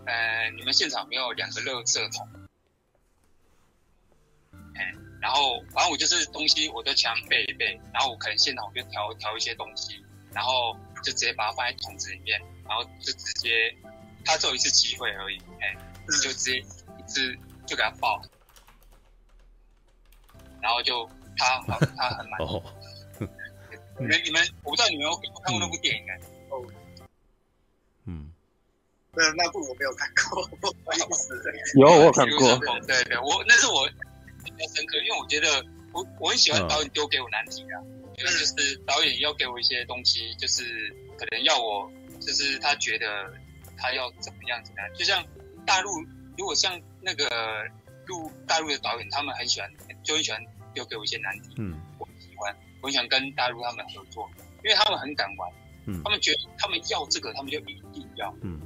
[0.06, 2.28] 呃，你们现场没有两个垃圾桶，
[4.76, 10.04] 哎，然后反正我就是东西我都强背一背，然后我可能现场我就调调一些东西，
[10.34, 13.74] 然后就直接把它放在桶子里面，然后就直接
[14.26, 15.78] 他只有一次机会而已，哎，
[16.08, 17.38] 就直接一次
[17.68, 18.20] 就给他爆，
[20.60, 21.08] 然后就
[21.38, 21.60] 他
[21.96, 22.62] 他很满意。
[24.00, 26.20] 你们你们，我不知道你们有没有看过那部电影哎？
[26.50, 26.66] 哦，
[28.06, 28.32] 嗯，
[29.14, 31.40] 那那部我没有看过，不好意思。
[31.76, 32.58] 有我看过，
[32.88, 33.94] 对对，我那是我比
[34.62, 37.82] 较深刻，因为我觉得我我很喜欢导演丢给我难题啊，
[38.18, 43.34] 因为就是导演要给我一些东西，就是可能要我，就是他觉得
[43.78, 45.26] 他要怎么样怎么样，就像
[45.66, 45.90] 大陆，
[46.38, 47.28] 如果像那个
[48.08, 49.70] 陆大陆的导演，他们很喜欢，
[50.04, 50.44] 就很喜欢
[50.74, 51.80] 丢给我一些难题，嗯。
[52.00, 54.28] 我喜欢，我很想跟大陆他们合作，
[54.64, 55.52] 因为他们很敢玩，
[55.86, 58.60] 嗯，他们觉得他们要这个，他们就一定要，嗯，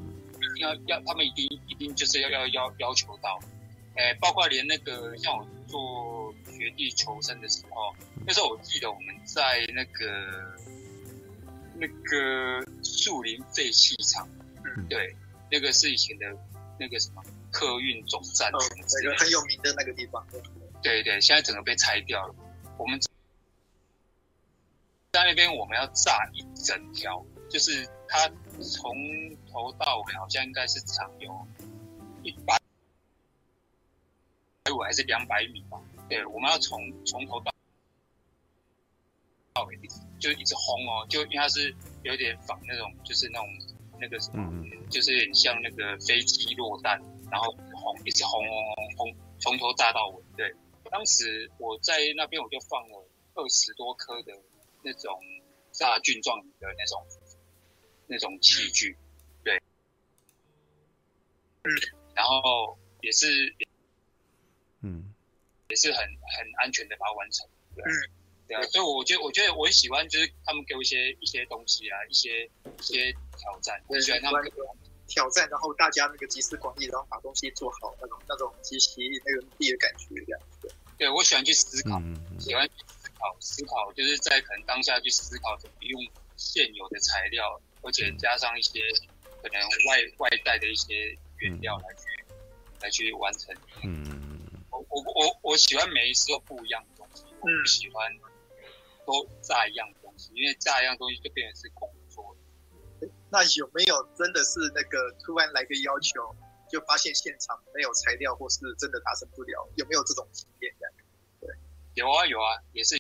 [0.59, 3.38] 要要，他们一定一定就是要要要要求到，
[3.95, 5.45] 哎，包括连那个像我
[5.76, 7.93] 做绝地求生的时候，
[8.26, 10.56] 那时候我记得我们在那个
[11.76, 14.26] 那个树林废弃场，
[14.64, 15.14] 嗯，对，
[15.52, 16.26] 那个是以前的
[16.80, 17.22] 那个什么
[17.52, 18.60] 客运总站，哦，
[19.02, 20.26] 那个很有名的那个地方，
[20.81, 22.35] 对对，现在整个被拆掉了，
[22.77, 22.97] 我们。
[25.11, 28.30] 在那边我们要炸一整条，就是它
[28.61, 28.93] 从
[29.49, 31.47] 头到尾好像应该是长有
[32.22, 32.60] 一百
[34.74, 35.82] 五还是两百米吧？
[36.10, 37.54] 对，我们要从从头到
[39.54, 43.48] 到尾一直就一直轰哦，就因为它是有点仿那种，就是那种
[44.00, 47.02] 那个什么，嗯、就是很像那个飞机落弹，
[47.32, 50.24] 然后轰一直轰轰轰轰，从头炸到尾。
[50.38, 50.54] 对，
[50.90, 54.34] 当时我在那边我就放了二十多颗的。
[54.88, 55.20] 那种
[55.72, 57.04] 炸菌状的那种
[58.06, 58.96] 那种器具，
[59.44, 59.58] 对，
[61.64, 61.74] 嗯，
[62.14, 63.52] 然后也是，
[64.86, 65.14] 嗯，
[65.70, 67.90] 也是很很安全的把它完成，对，嗯，
[68.48, 74.44] 对啊，所以我觉得我觉得我很喜欢，就是他们给我一些一些东西啊，一些一些挑战，我喜欢他们
[75.07, 81.99] 挑战，然后大家那个集思广益，然后把东西做好那种那种集齐那个力的感觉，这样子，对，我喜欢去思考，
[82.40, 82.70] 喜欢。
[82.70, 85.99] 思考思考就是在可能当下去思考怎么用
[86.36, 88.82] 现有的材料，而且加上一些
[89.41, 92.36] 可能外外带的一些原料来去、嗯、
[92.82, 93.56] 来去完成。
[93.84, 94.24] 嗯，
[94.77, 98.11] 我我我我喜欢每一次都不一样的东西，我不喜欢
[99.06, 102.35] 都炸一样的东西，因为炸一样东西就变成是工作。
[103.30, 106.35] 那有没有真的是那个突然来个要求，
[106.69, 109.68] 就发现现场没有材料，或是真的达成不了？
[109.76, 110.73] 有没有这种经验？
[111.41, 111.49] 对，
[111.95, 112.99] 有啊有啊，也是。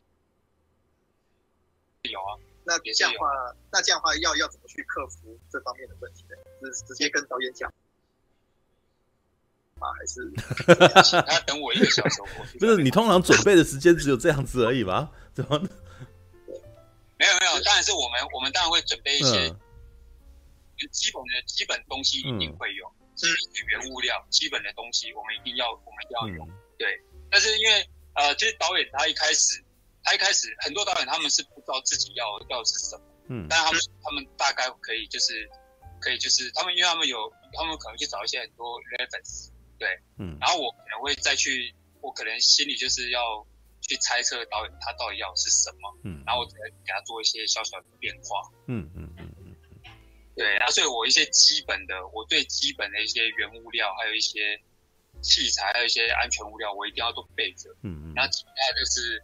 [2.03, 3.27] 有啊，那这样的话，
[3.71, 6.35] 那这样的话要要怎么去克服这方面的问题呢？
[6.61, 7.73] 直直接跟导演讲
[9.79, 10.31] 啊，还是
[11.03, 12.21] 请他等我一个小时？
[12.59, 15.11] 不是，你通常准备的时间只有这样子而已吗？
[15.33, 15.59] 怎么？
[17.17, 19.49] 没有没有，当然是我们我们当然会准备一些
[20.91, 23.27] 基本的基本东西一定会有，是
[23.67, 26.47] 原物料基本的东西我们一定要我们要有，
[26.77, 27.01] 对。
[27.29, 29.61] 但是因为呃，其实导演他一开始。
[30.07, 35.49] 他一开始很多导演他们是不知道自己要要的是什么，嗯，但是他们他们大概可以就是
[35.99, 37.17] 可以就是他们因为他们有
[37.53, 43.45] 他们可能去找一些很多 reference，对，嗯，然后我可能会再去，我可能心里就是要
[43.81, 49.55] 去猜测导演他到底要的是什么，嗯，然后我再给他做一些小小的变化，嗯嗯嗯嗯，
[50.35, 54.59] 对，啊，所以我一些基本的，我最基本的一些原物料，还有一些
[55.21, 57.69] 器材，还有一些安全物料，我一定要都备着。
[57.83, 58.13] 嗯嗯。
[58.15, 59.23] 然后其他就是，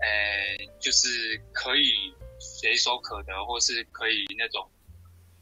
[0.00, 1.92] 呃，就是可以
[2.38, 4.70] 随手可得，或是可以那种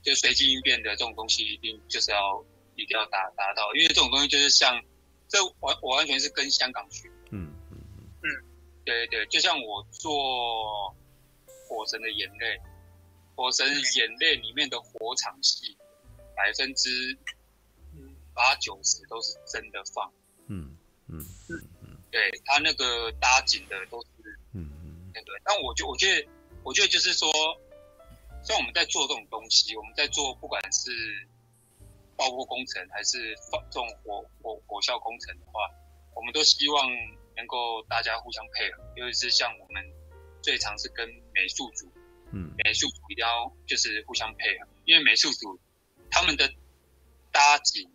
[0.02, 2.44] 就随机应变的这种东西，一定就是要
[2.76, 4.82] 一定要达达到，因为这种东西就是像
[5.28, 7.08] 这完我完全是跟香港学。
[7.30, 8.08] 嗯嗯嗯。
[8.22, 8.28] 嗯，
[8.84, 10.94] 对对，就像我做
[11.68, 12.60] 火神的眼泪。
[13.36, 15.76] 火神眼泪里面的火场戏，
[16.36, 17.18] 百分之
[18.32, 20.08] 八九十都是真的放。
[20.46, 20.78] 嗯
[21.08, 21.18] 嗯
[21.48, 24.08] 嗯嗯，对他那个搭景的都是
[24.52, 26.28] 嗯嗯那个，但我就我觉得，
[26.62, 27.28] 我觉得就是说，
[28.44, 30.92] 像我们在做这种东西，我们在做不管是
[32.16, 35.70] 爆破工程还是放这种火火火效工程的话，
[36.14, 36.86] 我们都希望
[37.36, 39.84] 能够大家互相配合，尤其是像我们
[40.42, 41.90] 最常是跟美术组。
[42.32, 45.58] 嗯，美术组一定要就是互相配合，因为美术组
[46.10, 46.50] 他们的
[47.30, 47.88] 搭景、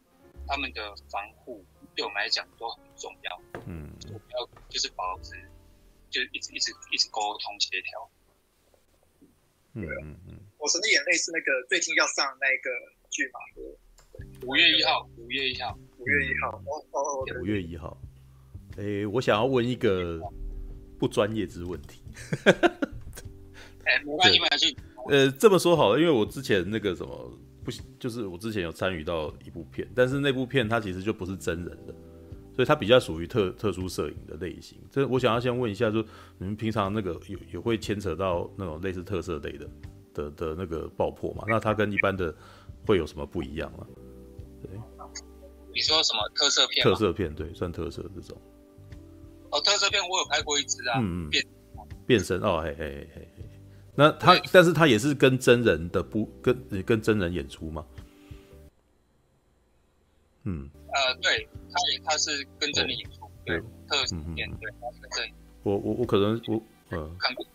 [0.47, 1.65] 他们的防护
[1.95, 3.41] 对我们来讲都很重要。
[3.65, 5.35] 嗯，我们要就是保持，
[6.09, 8.11] 就一直一直一直沟通协调。
[9.73, 10.39] 嗯嗯嗯。
[10.57, 12.69] 火神的眼泪是那个最近要上那个
[13.09, 13.39] 剧嘛？
[14.45, 16.49] 五月一号，五月一号，五月一号。
[16.49, 17.97] 哦哦哦，五月一号。
[18.77, 20.19] 哎，我想要问一个
[20.97, 22.01] 不专业之问题。
[23.83, 23.93] 对，
[25.09, 27.31] 呃，这么说好了，因为我之前那个什么
[27.63, 31.93] 不，就是我之前有参与到一部片，但是那部片它其实就不是真人的，
[32.55, 34.77] 所以它比较属于特特殊摄影的类型。
[34.89, 36.01] 这我想要先问一下，就
[36.37, 39.69] 你们平常那个有有会牵扯到那种类似特色类的
[40.13, 41.43] 的的那个爆破嘛？
[41.47, 42.33] 那它跟一般的
[42.85, 43.85] 会有什么不一样吗？
[43.95, 44.03] 对，
[45.73, 46.83] 你说什么特色片？
[46.83, 48.37] 特色片对，算特色这种。
[49.51, 51.45] 哦，特色片我有拍过一支啊，嗯嗯，变
[52.05, 53.43] 变身哦，嘿嘿嘿嘿。
[53.95, 57.85] 那他，但是他也是跟真人的不跟跟真人演出吗？
[60.43, 64.71] 嗯，呃，对，他也他是跟真人演出，对，特色片，对，
[65.01, 65.33] 跟真人。
[65.63, 67.45] 我我我可能我嗯看过，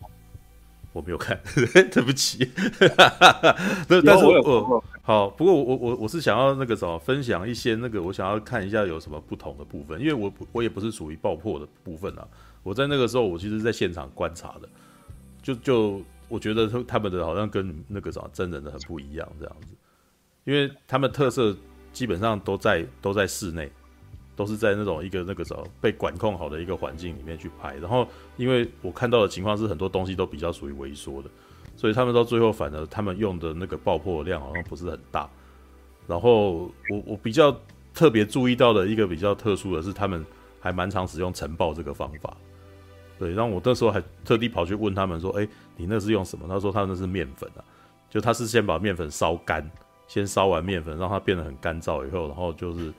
[0.95, 1.37] 我没有看，
[1.91, 2.49] 对不起。
[3.87, 12.25] 但但是我有好，不过我我我我是想要那个什么分享一些那个我想要看一下有什么不同的部分，因为我我也不是属于爆破的部分啊。
[12.63, 14.69] 我在那个时候我其实在现场观察的，
[15.43, 16.01] 就就。
[16.27, 19.75] 我觉得他他们的好像跟那个什么真人的很不一样这样子，
[20.43, 21.55] 因为他们特色
[21.93, 23.71] 基本上都在都在室内，
[24.35, 27.75] 都是在那种一个那个啥被管控好的一个环境里面去拍。
[27.77, 28.07] 然后，
[28.37, 31.29] 因为我看到的情况是很多东西都比较属于萎缩的，
[31.75, 35.29] 所以他们到最后反而他们用的那个爆破量好像不是很大。
[36.07, 37.55] 然后我我比较
[37.93, 40.25] 特别注意到的一个比较特殊的是，他们
[40.59, 42.35] 还蛮常使用尘爆这个方法。
[43.17, 45.47] 对，然后我那时候还特地跑去问他们说：“哎，
[45.77, 47.63] 你那是用什么？”他说：“他那是面粉啊，
[48.09, 49.71] 就他是先把面粉烧干，
[50.05, 52.93] 先烧完面粉，让它变得很干燥以后，然后就是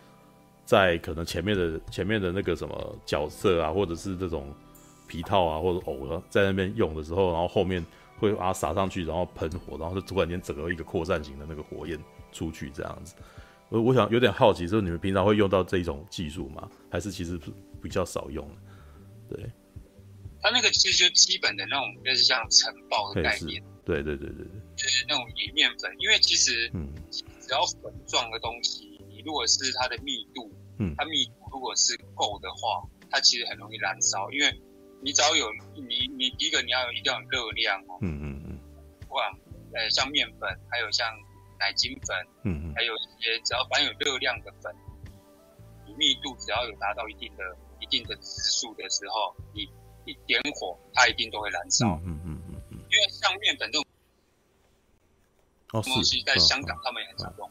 [0.66, 4.52] 在可能前面的前面的那个什么角色啊，或者是这种
[5.06, 7.82] 皮套啊，或者偶啊，在那边用的时候，然后后面
[8.18, 11.98] 会把它撒上去，然后喷火，然后就突然间整个一个扩散型的那个火焰
[12.32, 13.14] 出去这样子。
[13.68, 16.68] 我我想有点好奇，就是你们平常会用到这一种技术吗？
[16.90, 17.40] 还是其实
[17.80, 18.46] 比较少用？
[19.30, 19.38] 对。
[20.42, 23.62] 它那个其实就基本的那种，就是像城堡的概念。
[23.84, 34.60] 对对对对对，就是那种以面粉，因为其实，嗯，只要粉状的东西，你如果是它的密度，嗯，它密度如果是够的话，它其实很容易燃烧，因为
[35.02, 38.58] 你只要有你你第一个你要有一定要有热量哦，嗯嗯嗯，
[39.08, 39.30] 不管
[39.74, 41.06] 呃像面粉，还有像
[41.58, 44.74] 奶精粉，嗯嗯，还有一些只要凡有热量的粉，
[45.86, 49.68] 你密度只要有达到一定的一定的指数的时候，你。
[50.08, 51.84] 一点火，它一定都会燃烧。
[52.04, 53.78] 嗯嗯嗯嗯，因为像面粉这
[55.72, 57.50] 种东西，在香港他们也很常用。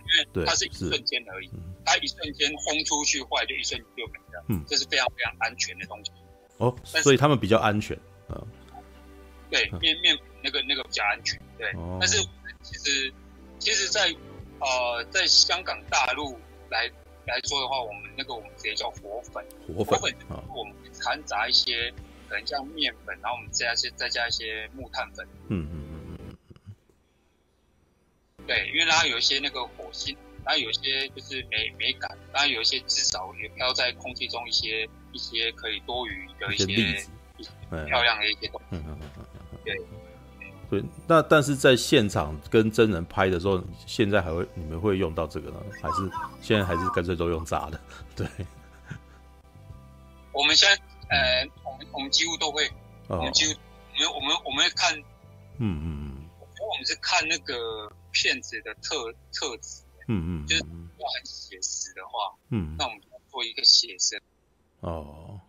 [0.00, 0.30] 因为什么？
[0.34, 1.50] 因为它是一瞬间而已，
[1.84, 4.44] 它一瞬间轰出去坏就一瞬间就没了。
[4.48, 6.10] 嗯，这是非常非常安全的东西。
[6.58, 7.98] 哦，所以他们比较安全。
[8.28, 8.46] 嗯，
[9.50, 11.40] 对，面面那个那个比较安全。
[11.56, 12.18] 对，但是
[12.62, 13.12] 其实
[13.58, 14.14] 其实，在
[14.60, 16.38] 呃，在香港大陆
[16.70, 16.90] 来
[17.26, 19.44] 来说的话，我们那个我们直接叫火粉。
[19.76, 20.74] 火粉啊，我们。
[21.00, 21.94] 掺杂一些
[22.28, 25.24] 可能像面粉，然后我们加一些再加一些木炭粉。
[25.46, 25.87] 嗯嗯。
[28.48, 36.64] 对，因为它有一些那个火星，然后有一些就是美美感，然后有一些至少也飘在空气中一些一些可以多余的一些，
[37.36, 37.50] 一些
[37.86, 38.66] 漂亮的一些东西。
[38.70, 39.10] 嗯嗯嗯
[39.52, 39.58] 嗯。
[39.64, 39.76] 对
[40.70, 45.60] 对，那但是在现场跟真人拍的时候，现在还会你们会用到这个呢？
[45.80, 46.10] 还是
[46.40, 47.80] 现在还是干脆都用炸的？
[48.16, 48.26] 对。
[50.32, 50.82] 我们现在。
[51.10, 52.70] 呃，我们我们几乎都会，
[53.06, 53.58] 我们几乎，
[54.14, 54.94] 我们我们我们会看，
[55.56, 56.17] 嗯嗯嗯，
[56.68, 64.20] 我们是看那个片子的特特质，嗯嗯，就是要很写实的话，嗯，那我们就要做一个写实
[64.80, 65.40] 哦。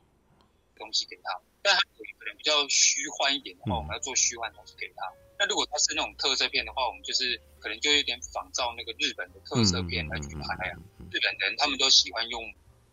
[0.77, 1.37] 东西给他。
[1.61, 5.11] 但他有可能比较虚幻一点的话，我们要做虚幻东西给他。
[5.37, 10.79] 那如果他是那种特色片的话，我们就是可能就有点仿照那个日本的特色片来去拍啊。
[11.11, 12.41] 日本人他们都喜欢用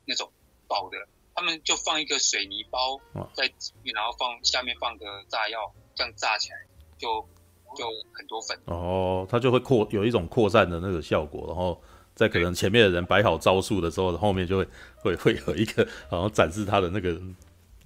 [0.05, 0.33] 那种
[0.67, 0.99] 爆的，
[1.33, 3.01] 他们就放一个水泥包
[3.35, 3.55] 在里
[3.85, 6.57] 面，然后放下面放个炸药，这样炸起来
[6.99, 7.29] 就
[7.77, 8.59] 就很多粉。
[8.65, 11.81] 哦，他就会扩有一种扩散的那个效果，然后
[12.15, 17.21] 在可能前面的人摆好招数的时候，后面就会 会会有一个然后展示他的那个。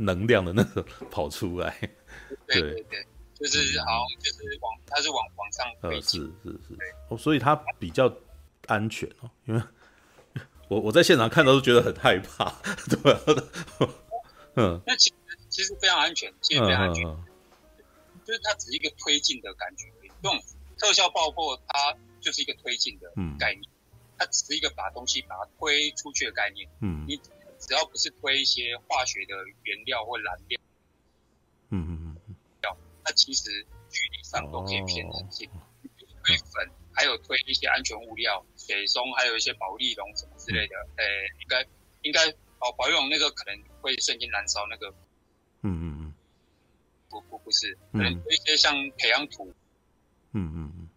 [0.03, 1.79] 能量的那个跑出来，
[2.47, 6.79] 对对对，就是好，就是往它是往往上呃，是是是，
[7.11, 8.11] 哦，所以它比较
[8.67, 9.61] 安全哦，因为
[10.69, 12.51] 我我在现场看到都觉得很害怕，
[12.89, 13.15] 对
[14.55, 15.15] 嗯，那其实
[15.51, 17.05] 其实非常安全，其实非常安全，
[18.31, 20.41] 就是它只是一个推进的感觉而已，这种
[20.79, 23.65] 特效爆破它就是一个推进的概念，
[24.17, 27.21] 它只是一个把东西把它推出去的概念，嗯，你。
[27.61, 29.35] 只要不是推一些化学的
[29.65, 30.59] 原料或燃料，
[31.69, 32.37] 嗯嗯嗯，
[33.05, 35.47] 那其实距离上都可以偏很近。
[36.25, 40.75] 推粉，还有推一些安全物料，水松，还有一些保利龙什么之类的。
[40.97, 41.05] 呃，
[41.39, 41.67] 应该
[42.01, 42.27] 应该
[42.61, 44.89] 哦保利龙那个可能会瞬间燃烧那个。
[45.61, 46.00] 嗯嗯嗯，
[47.11, 49.53] 不不不是，可能推一些像培养土。
[50.33, 50.89] 嗯嗯嗯，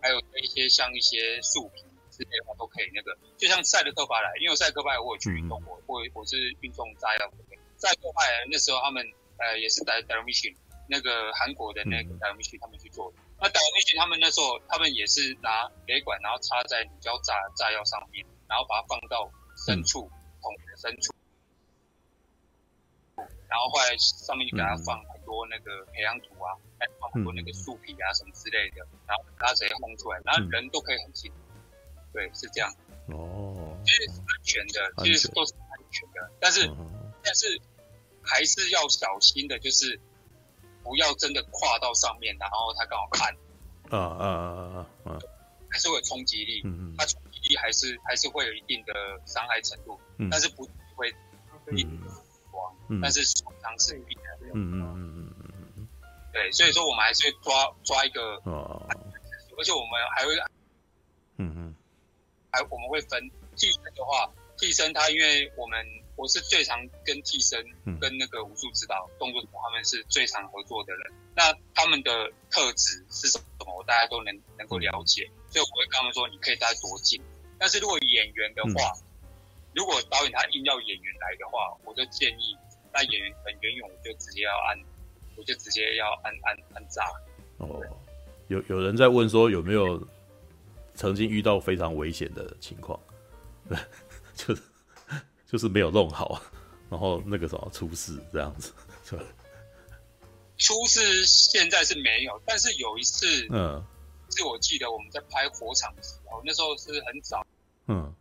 [0.00, 1.84] 还有推一些像一些树皮。
[2.10, 7.36] 之类的话都可以，那个就像赛德克巴莱，因为赛德克巴莱我有去运动过，我我是运动炸药的。
[7.76, 9.06] 赛德克巴莱那时候他们
[9.36, 10.52] 呃也是带带 mission
[10.88, 13.18] 那个韩国的那个带 mission 他们去做的。
[13.38, 19.30] 那带 mission 他们那时候他们也是拿雷管，然后插在乳胶炸炸药上面，然后把它放到
[19.64, 20.10] 深处
[20.42, 21.14] 桶的深处，
[23.46, 31.30] 然后后来上面就给它放很多那个培养土啊，还放很多那个树皮啊什么之类的，然后它直接轰出来，然后人都可以很近。
[32.14, 32.72] 对，是这样。
[33.08, 36.66] 哦，其实是安全的，其实都是安全的，但是
[37.22, 37.60] 但是
[38.22, 40.00] 还是要小心的，就是
[40.82, 43.36] 不要真的跨到上面，然后它刚好看。
[43.90, 44.50] 啊啊啊
[45.04, 45.18] 啊啊！
[45.70, 48.94] 还是会有冲击力，嗯嗯，它冲击力还是还是会有一定的
[49.26, 50.00] 伤害程度，
[50.30, 51.14] 但是不会
[51.72, 54.46] 一定死亡，但是受伤是必然的。
[54.54, 55.07] 嗯嗯嗯嗯嗯
[56.38, 58.40] 对，所以说我们还是会抓抓一个，
[59.58, 60.32] 而且我们还会。
[61.40, 61.74] 嗯嗯
[62.50, 65.84] 还我们会分替身的话，替身他因为我们
[66.16, 67.62] 我是最常跟替身
[68.00, 77.20] 跟那个武术指导动作他们是最常合作的人，那他们的特质是什么，我大家都能能够了解，所以我会跟他们说，你可以带多近。
[77.58, 78.94] 但是如果演员的话，
[79.74, 82.56] 如果导演他硬要演员来的话，我就建议
[82.92, 84.78] 那演员很远远，我就直接要按，
[85.38, 87.02] 我就直接要按按按炸。
[87.58, 87.80] 哦，
[88.48, 90.06] 有有人在问说有没有？
[90.94, 92.98] 曾经遇到非常危险的情况，
[93.68, 93.78] 对，
[94.34, 94.62] 就是
[95.46, 96.42] 就是没有弄好，
[96.90, 98.72] 然后那个什么出事这样子，
[99.04, 99.22] 是吧？
[100.56, 103.80] 出事现在是没有，但是有一次，嗯，
[104.30, 107.46] 是我记得我们在拍火场的时候，那时候是很早，
[107.86, 108.12] 嗯，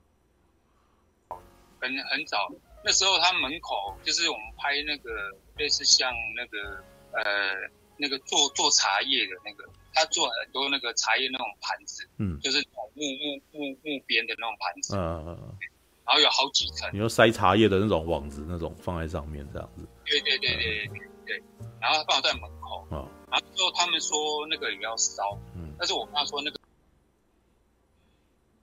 [1.79, 2.47] 很很早，
[2.85, 5.09] 那时候他门口就是我们拍那个
[5.57, 7.53] 类似像那个呃
[7.97, 9.63] 那个做做茶叶的那个。
[9.93, 12.63] 他做很多那个茶叶那种盘子，嗯，就是
[12.93, 15.57] 木木木木边的那种盘子，嗯嗯，
[16.05, 21.43] 然后有好几层，你说塞茶叶的那种网子，那种放在上面这样子，对对对对对对，
[21.81, 26.59] 然后放在门口，啊，然后之后他们说那个也要烧，嗯，但是我跟他说那个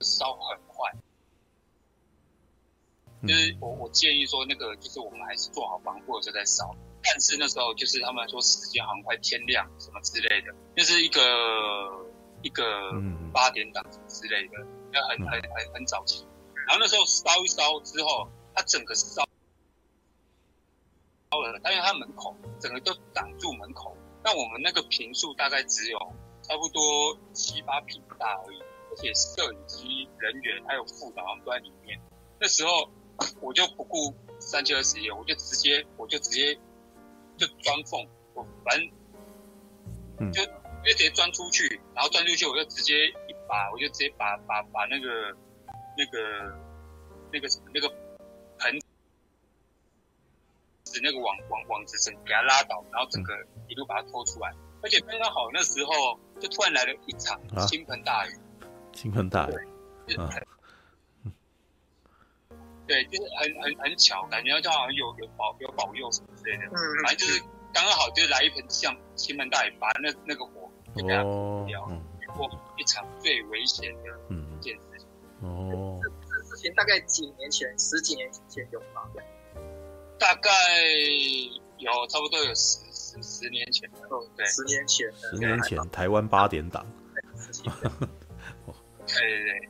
[0.02, 0.88] 烧很快，
[3.26, 6.76] 就是我我建议说那个就是我们还是做好防护的时候再烧。
[7.06, 11.20] 但是那时候就是他们说时间好像快天亮什么之类的，就是一个
[12.42, 12.64] 一个
[13.32, 14.56] 八点档之类的，
[14.92, 16.26] 要很很很很早期。
[16.66, 19.22] 然后那时候烧一烧之后，它整个烧
[21.30, 23.94] 烧了，但是它门口整个都挡住门口。
[24.22, 25.98] 那我们那个平数大概只有
[26.42, 26.82] 差不多
[27.34, 32.00] 七八平大而已，而且摄影机、人员还有副导都在里面。
[32.40, 32.88] 那时候
[33.42, 36.58] 我就不顾三七二十一，我就直接我就直接。
[37.36, 40.42] 就钻缝，我反正就
[40.84, 45.36] 直接钻出去，然后钻出去，我就直接一把，我就直接把把把那个
[45.96, 46.54] 那个
[47.32, 47.88] 那个什么那个
[48.58, 48.78] 盆
[50.84, 53.32] 子那个网网网子绳给它拉倒，然后整个
[53.68, 54.52] 一路把它拖出来，
[54.82, 58.38] 而且刚刚好那时候就突然来了一场倾盆大雨，
[58.92, 59.54] 倾盆大雨，
[62.86, 67.40] 对，就是很很很巧，感觉就好像有有保有保佑什么之类的，嗯，反正就是
[67.72, 70.70] 刚刚好就来一盆像倾盆大雨，把那那个火
[71.24, 75.08] 哦，遇过一场最危险的一件事情。
[75.40, 79.02] 哦，这这事情大概几年前，十几年前有吗？
[80.18, 80.50] 大概
[81.78, 83.98] 有，差不多有十十十年前了。
[84.36, 86.86] 对，十年前，十年前台湾八点档。
[89.06, 89.68] 对对对，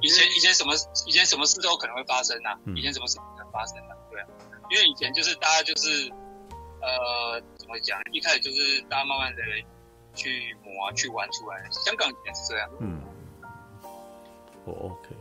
[0.00, 0.72] 以前以前什么
[1.06, 4.26] 以前什么事都可能会发生呐，以前什么事都可能发生呐，对啊，
[4.70, 6.10] 因为以前就是大家就是
[6.80, 9.42] 呃怎么讲，一开始就是大家慢慢的
[10.14, 12.70] 去磨啊，去玩出来，香港以前是这样。
[12.80, 13.00] 嗯，
[14.64, 15.14] 我 OK，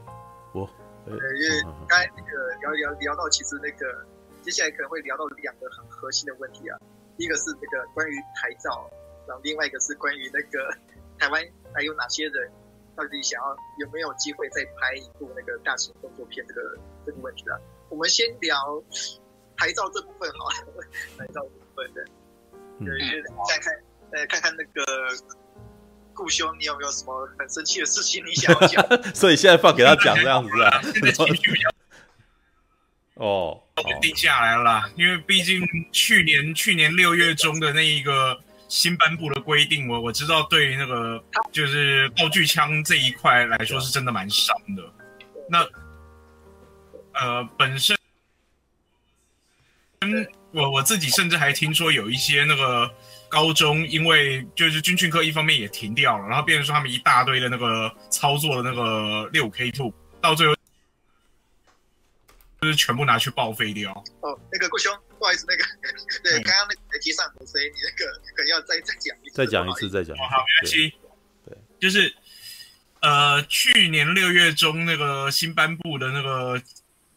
[0.54, 0.62] 我
[1.06, 4.06] 呃，因为刚才那个聊聊聊到，其实那个
[4.42, 6.80] 接下来可能会聊到两个很核心的问题啊，
[7.18, 8.90] 第一个是那个关于台照，
[9.28, 10.74] 然后另外一个是关于那个
[11.20, 11.44] 台湾
[11.74, 12.50] 还有哪些人。
[13.00, 16.46] 到底想要有没有机会再拍一部那个大型动作片？
[16.46, 16.62] 这个
[17.06, 17.56] 这个问题啊，
[17.88, 18.84] 我们先聊
[19.56, 20.84] 台照这部分好了。
[21.18, 22.04] 台照部分的，
[22.84, 23.74] 对，再看，
[24.12, 24.84] 呃，看看那个
[26.14, 28.86] 顾兄，你有没有什么很生气的事情你想要讲？
[29.16, 30.82] 所以现在放给他讲这样子啊？
[30.92, 31.70] 现在情绪比较
[33.24, 33.64] 哦，
[34.02, 38.42] 定下来了啦，因为毕竟去年去年六月中的那一个。
[38.70, 41.22] 新颁布的规定，我我知道，对于那个
[41.52, 44.94] 就是道具枪这一块来说，是真的蛮伤的。
[45.50, 45.68] 那
[47.20, 47.98] 呃，本身，
[50.02, 52.90] 嗯，我我自己甚至还听说有一些那个
[53.28, 59.91] 高中，因为就是军训课一方面也停掉了，然后变成说他们一大堆的那个操作的那个六 K Two，
[60.22, 60.56] 到最后
[62.62, 63.91] 就是全部拿去报废掉。
[64.22, 64.96] 哦，那个顾兄。
[65.20, 65.64] 不好意思，那个
[66.24, 70.16] 对，刚刚那个台阶上，所以你那个可能要再再讲一次，再讲一次，再讲。
[70.18, 70.94] 好，没关系。
[71.46, 72.16] 对，就是
[73.02, 76.62] 呃，去年六月中那个新颁布的那个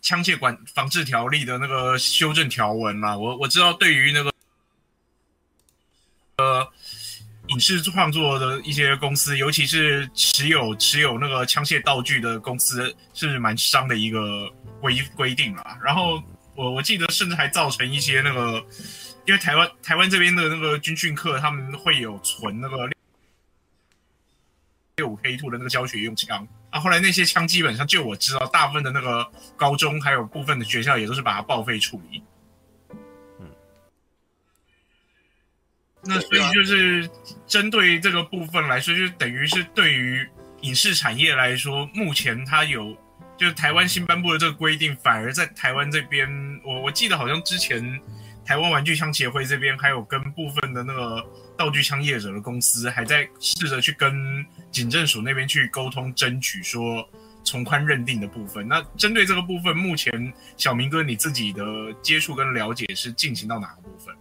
[0.01, 4.33] 枪械管防治条例的那个修正条文嘛，我我知道对于那个
[6.39, 6.69] 呃
[7.49, 15.79] 影视创作的一些公司，尤其是持有持有那个枪械道具的公司，是蛮伤的一个规规定啦。
[15.85, 16.20] 然后。
[16.55, 18.65] 我我记得，甚至还造成一些那个，
[19.27, 22.91] 因为台湾台湾这边的那个军训课，他们会有存那个
[24.97, 26.79] 六五 K two 的那个教学用枪啊。
[26.79, 29.27] 后来那些枪基本上，就我知道，大部分的那个
[29.57, 32.23] 高中还有部分的学校也都是把它报废处理。
[33.41, 33.51] 嗯，
[36.05, 37.09] 那所以就是
[37.47, 40.29] 针对这个部分来说，就等于是对于
[40.61, 42.95] 影视产业来说，目前它有。
[43.43, 46.28] 就台湾新颁布的这个规定，反而在台湾这边，
[46.64, 48.01] 我我记得好像之前
[48.44, 51.20] 台湾玩具枪协会这边还有跟部分的那个
[51.59, 57.05] 道具枪业者的公司，还在试着去跟警政署那边去沟通，争取说
[57.43, 58.69] 从宽认定的部分。
[58.69, 61.64] 那针对这个部分，目前小明哥你自己的
[62.01, 64.14] 接触跟了解是进行到哪个部分？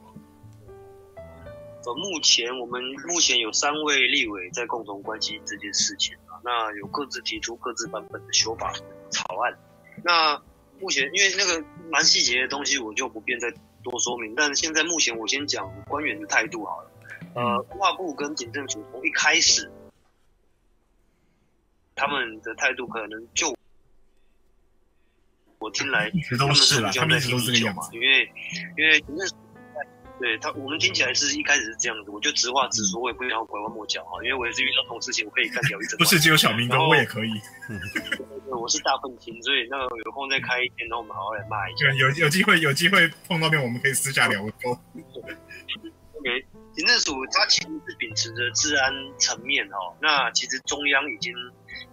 [1.85, 8.73] 呃，目前我们目前有三位立委在共同关心这件事情，那有各自提出各自版本的修法。
[9.11, 9.57] 草案，
[10.03, 10.41] 那
[10.79, 13.53] 目前因为那个蛮细节的东西，我就不便再
[13.83, 14.33] 多说明。
[14.35, 16.91] 但是现在目前我先讲官员的态度好了。
[17.35, 19.69] 呃，文化部跟警政署从一开始，
[21.93, 23.53] 他们的态度可能就
[25.59, 26.09] 我听来，
[26.39, 28.31] 他们是比较在听进去嘛，因为
[28.77, 29.35] 因为警政署。
[30.21, 35.97] 对他，我们听起来是一开始是这样子，我就直话直说，我也不想拐弯抹角啊，因为我也是遇到这种事情，我可以干掉一整。
[35.97, 37.31] 不是只有小明哥，我也可以。
[37.67, 41.91] 对，我是大愤青，所以那个有空再开一天，然后我们好好来骂一下。
[41.97, 44.43] 有有机会有机会碰到面，我们可以私下聊。
[44.53, 44.55] OK，
[46.73, 51.33] 警政署它其实是秉持着治安层面哦，那其实中央已经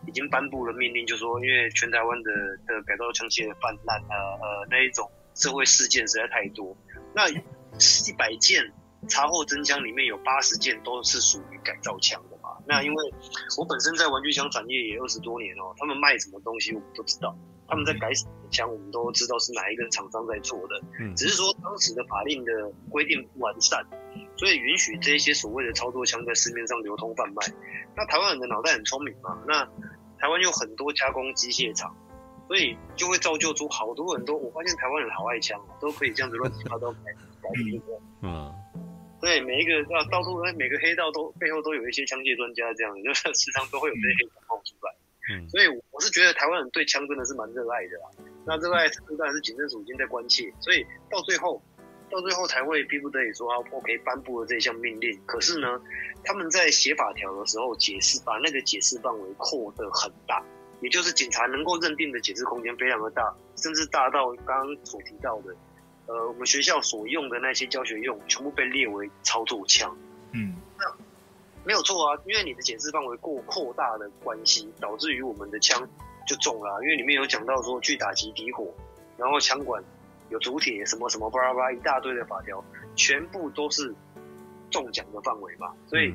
[0.07, 2.31] 已经颁布了命令，就说因为全台湾的
[2.67, 6.77] 的改造枪械泛滥，呃呃那一种社会事件实在太多，
[7.15, 7.23] 那。
[8.09, 8.73] 一百件
[9.09, 12.57] 查获真枪里面有八十件都是属于改造枪的嘛？
[12.67, 13.15] 那因为
[13.57, 17.37] 我本身在玩具枪产业也二十多年哦，他们卖什么东西我们都知道，
[17.69, 20.81] 他们在改什么枪我们都知道是哪一个厂商在做的。
[21.01, 22.53] 嗯，只是说当时的法令的
[22.91, 23.87] 规定不完善，
[24.37, 27.47] 所以允许这些所谓的操作枪在市面上流通贩卖。
[27.97, 29.39] 那台湾人的脑袋很聪明嘛？
[29.47, 29.65] 那
[30.19, 31.95] 台湾有很多加工机械厂。
[32.49, 37.15] 所以就会造就出好多很多，我发现台湾人好爱枪，都可以这样子乱七八糟改
[38.23, 38.53] 嗯，
[39.21, 44.95] 对，每一个啊，到处每个黑道都背后都有一些枪械专家，这样子就是 时常都会有这些黑道冒出来。
[45.31, 48.11] 嗯，所以我是觉得台湾人对枪真的是蛮热爱的啦。
[48.47, 48.89] 那热爱
[49.19, 51.63] 当然是警政署已经在关切，所以到最后，
[52.11, 55.19] 到最后才会逼不得已说啊，OK 颁布了这项命令。
[55.27, 55.81] 可是呢，
[56.25, 60.43] 他们在写法条的时候解释，把那个解释范围扩得很大。
[60.81, 65.53] 也就是警察能够认定的解释空间非常的大，甚至大到刚刚所提到的，
[66.09, 69.95] 呃，我们学校所用的那些教学用，全部被列为操作枪。
[70.33, 70.85] 嗯，那
[71.65, 75.87] 没有错啊，因为你的检视范围过扩大的关系，导致于我们的枪
[76.27, 78.67] 就中了，因为里面有讲到说去打击敌火，
[79.19, 79.85] 然后枪管
[80.31, 82.65] 有主铁什么什么巴拉巴拉一大堆的法条，
[82.97, 83.95] 全部都是
[84.71, 85.75] 中奖的范围嘛。
[85.87, 86.15] 所以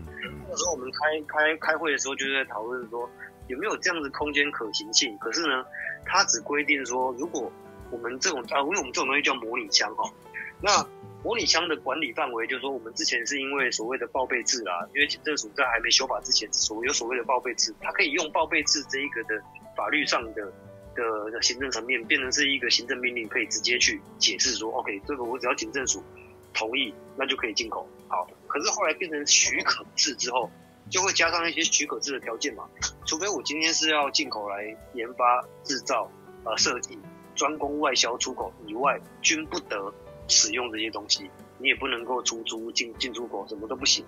[0.50, 3.08] 那时候我们开开开会的时候，就是在讨论说
[3.48, 5.16] 有没有这样的空间可行性。
[5.20, 5.64] 可是呢，
[6.04, 7.52] 他只规定说，如果
[7.94, 10.12] 我们这种啊，因为我们这种东西叫模拟枪哈，
[10.60, 10.86] 那。
[11.24, 19.42] 模拟枪的管理范围，就是说，我们之前是因为所谓的报备制啦，因为警政署在还没修法之前，所有所谓的报备制，它可以用报备制这一个的
[19.74, 20.52] 法律上的
[20.94, 26.04] 的行政层面，变成是一个行政命令，可以直接去解释说，OK，这个我只要警政署
[26.54, 27.88] 同意，那就可以进口。
[28.10, 30.52] 好，可是后来变成许可制之后，
[30.90, 32.68] 就会加上一些许可制的条件嘛，
[33.06, 36.12] 除非我今天是要进口来研发、制造、
[36.44, 37.00] 呃设计、
[37.36, 39.94] 专攻外销、出口以外，均不得。
[40.30, 44.06] 使用这些东西，你也不能够出租进进出口，什么都不行。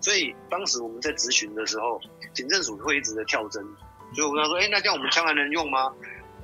[0.00, 2.00] 所以当时我们在咨询的时候，
[2.34, 3.64] 警政署会一直的跳针，
[4.12, 5.94] 所以我跟他说：“哎、欸，那这样我们枪还能用吗？”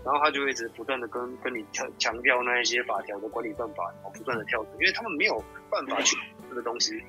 [0.07, 6.17] 然后他就会一直不断的跟跟你强强调那一些法条的管理办法，然后不断的跳针，因为他们没有办法去
[6.49, 7.03] 这个东西。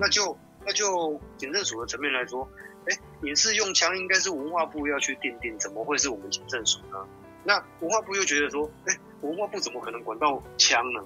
[0.00, 0.36] 那就
[0.66, 2.46] 那就警政署的层面来说，
[2.86, 7.06] 哎、欸，影视用枪应该是文化部要去订定，怎么会是我们警政署呢？
[7.44, 11.00] 那文化部又觉得说：“哎、欸，文化部怎么可能管到枪呢？”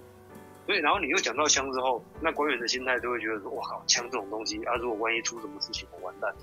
[0.66, 6.34] 所以，然后你又讲到枪之后，那官员的心态都会觉得说：“哇靠，枪这种东西啊，如果万一出什么事情，我完蛋，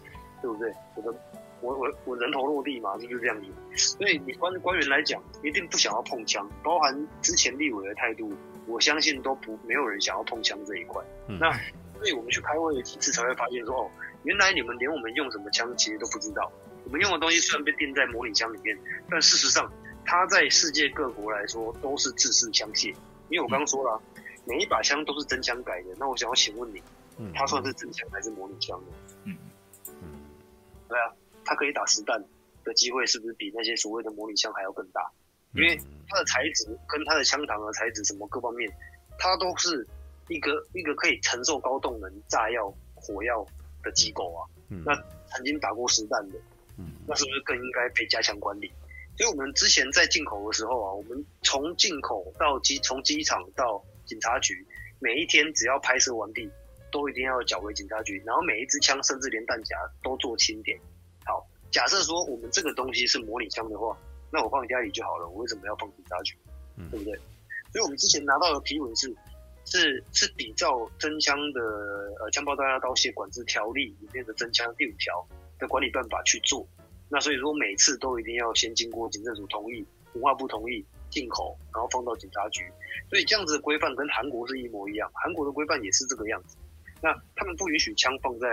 [0.41, 0.71] 对不对？
[0.95, 1.19] 我的，
[1.59, 3.47] 我我我人头落地嘛，是不是这样子？
[3.75, 8.31] 所以，你官官员来讲，一定不想要碰枪，包含之前立委的态度，
[8.65, 11.03] 我相信都不没有人想要碰枪这一块。
[11.27, 11.51] 嗯、那
[11.97, 13.91] 所以我们去开会几次才会发现说：哦，
[14.23, 16.49] 原来你们连我们用什么枪其实都不知道。
[16.85, 18.77] 我们用的东西虽然被定在模拟枪里面，
[19.09, 19.71] 但事实上，
[20.05, 22.89] 它在世界各国来说都是制式枪械。
[23.29, 24.01] 因为我刚刚说了。
[24.15, 26.83] 嗯”每一把枪都是真枪改的，那我想要请问你，
[27.33, 28.87] 它算是真枪还是模拟枪呢？
[29.23, 29.37] 嗯
[30.01, 30.19] 嗯，
[30.89, 31.15] 对啊，
[31.45, 32.21] 它可以打实弹
[32.65, 35.09] 的机会是不是比那些所谓的模拟枪还要更大？
[35.53, 35.79] 因为
[36.09, 38.69] 它的材质跟它的枪膛的材质什么各方面，
[39.17, 39.87] 它都是
[40.27, 43.45] 一个一个可以承受高动能炸药火药
[43.81, 44.43] 的机构啊。
[44.67, 44.93] 那
[45.27, 46.37] 曾经打过实弹的，
[47.07, 48.71] 那是不是更应该被加强管理？
[49.17, 54.65] 所以我们之前在进口的时候啊，我们从进口到机从机场到警察局
[54.99, 56.49] 每一天只要拍摄完毕，
[56.91, 60.79] 都一定要缴回警察局，然后每一支枪甚至连弹夹都做清点。
[61.25, 63.95] 好，假设说我们这个东西是模拟枪的话，
[64.31, 66.35] 那我放家里就好了，我为什么要放警察局？
[66.77, 67.15] 嗯，对不对？
[67.71, 69.15] 所以我们之前拿到的批文是，
[69.65, 71.61] 是是比照真枪的
[72.19, 75.27] 呃枪炮弹药刀械管制条例里面的真枪第五条
[75.59, 76.67] 的管理办法去做。
[77.09, 80.85] 那所以说每次都一定要先经过警政署同意、文化部同意。
[81.13, 82.65] 进口，然后放到警察局，
[83.07, 85.07] 所以这样子的规范跟韩国是一模一样。
[85.13, 86.57] 韩国的规范也是这个样子。
[87.03, 88.47] 那他们不允许枪放在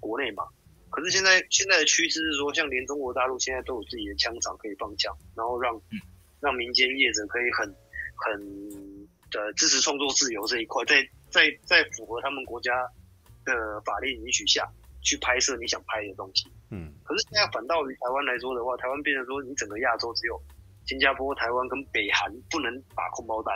[0.00, 0.42] 国内嘛？
[0.90, 5.80] 可是现在现在的趋势是说，像连中国大陆现在都有自己的枪厂可以放枪，然后让
[6.40, 7.72] 让民间业者可以很
[8.16, 12.72] 很的支持创作自由这一块，在在在符合他们国家
[13.44, 14.68] 的法律允许下
[15.02, 16.50] 去拍摄你想拍的东西。
[16.70, 16.92] 嗯。
[17.04, 20.40] 可是现在反倒于台湾来说的话，台湾变成说你整个亚洲只有。
[20.86, 23.54] 新加坡、台湾跟北韩不能打空包弹，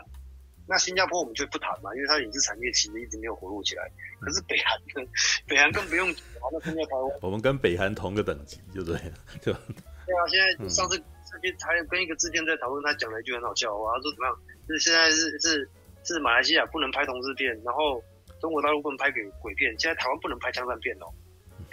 [0.68, 3.90] 那新加坡我们就不谈嘛，因为它的影视产业其实一直没有活络起来。
[4.20, 5.04] 可是北韩跟
[5.48, 6.22] 北韩更不用讲，
[6.52, 9.12] 那现在台湾 我们跟北韩同个等级，就对了，
[9.42, 9.58] 对吧？
[10.06, 14.38] 对啊，现在上次这边还有跟一个制片在讨论，他讲了一句很好笑话，他说怎么样？
[14.68, 15.68] 是现在是是
[16.04, 18.00] 是马来西亚不能拍同志片，然后
[18.38, 21.08] 中国大陆不能拍鬼鬼片，现在台湾不能拍枪战片哦，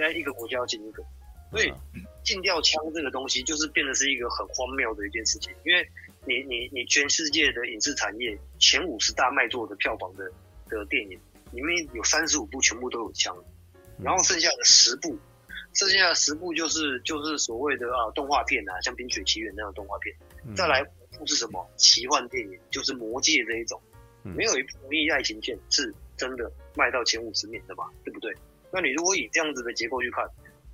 [0.01, 1.03] 现在一个国家要进一个。
[1.51, 1.71] 所以
[2.23, 5.53] 禁掉枪这个东西，就是变得是一个很荒谬的一件事情。
[5.65, 5.85] 因为
[6.25, 10.31] 你你你全世界的影视产业前五十大卖座的票房的
[10.69, 11.19] 的电影
[11.51, 13.35] 里面有三十五部全部都有枪，
[14.01, 15.19] 然后剩下的十部，
[15.73, 20.15] 剩下的十部就是就是所谓的啊动画片啊，像《冰雪奇缘》那样的动画片。
[20.55, 21.69] 再来五部是什么？
[21.75, 23.79] 奇幻电影，就是《魔戒》这一种。
[24.23, 27.89] 没有一部文艺爱情片是真的卖到前五十名的嘛？
[28.05, 28.33] 对不对？
[28.71, 30.25] 那你如果以这样子的结构去看。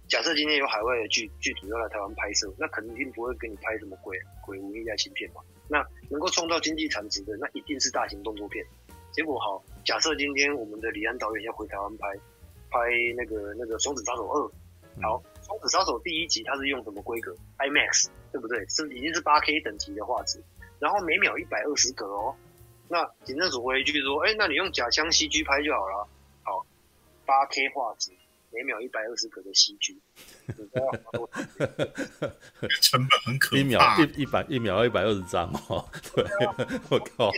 [0.07, 5.41] 假设今天有海外的剧剧组要来台湾拍摄，那肯定不会给你拍什么鬼鬼文艺爱情片嘛。
[5.67, 8.65] 那能够创造经济产值的，那一定是大型动作片。
[9.11, 12.07] 结果好，假设今天我们的李安导演要回台湾拍
[12.69, 12.79] 拍
[13.17, 14.39] 那个那个《双子杀手二》，
[15.03, 18.65] 好，《双子杀手》第一集它是用什么规格？IMAX，对不对？
[18.69, 20.41] 是已经是八 K 等级的画质，
[20.79, 22.33] 然后每秒一百二十格哦。
[22.87, 26.07] 那警政署回一句说，哎，那你用假枪 CG 拍就好了。
[27.27, 28.11] 好，八 K 画质。
[28.49, 29.97] 每秒一百二十格的 CG，
[32.81, 33.59] 成本很可怕。
[33.59, 35.85] 一秒一一百一秒一百二十张哦，
[36.15, 36.23] 对，
[36.89, 37.29] 我靠，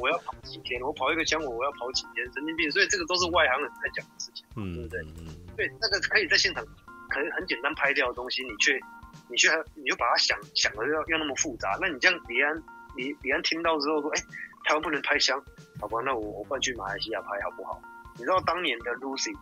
[0.00, 2.70] 我要跑几天，我跑一个枪我我要跑几天，神经病。
[2.70, 5.24] 所以这个都是外行人在讲的事情，嗯，对不对？
[5.26, 5.26] 嗯，
[5.56, 6.64] 对，那个可以在现场
[7.08, 8.80] 可能很简单拍掉的东西，你却
[9.28, 12.62] 你却你就把它想想的要要那么复杂，那你这样李安
[12.94, 14.20] 李李安听到之后说，哎，
[14.64, 15.42] 台湾不能拍枪，
[15.80, 17.82] 好吧，那我我换去马来西亚拍好不好？
[18.18, 19.36] 你知道当年的 Lucy，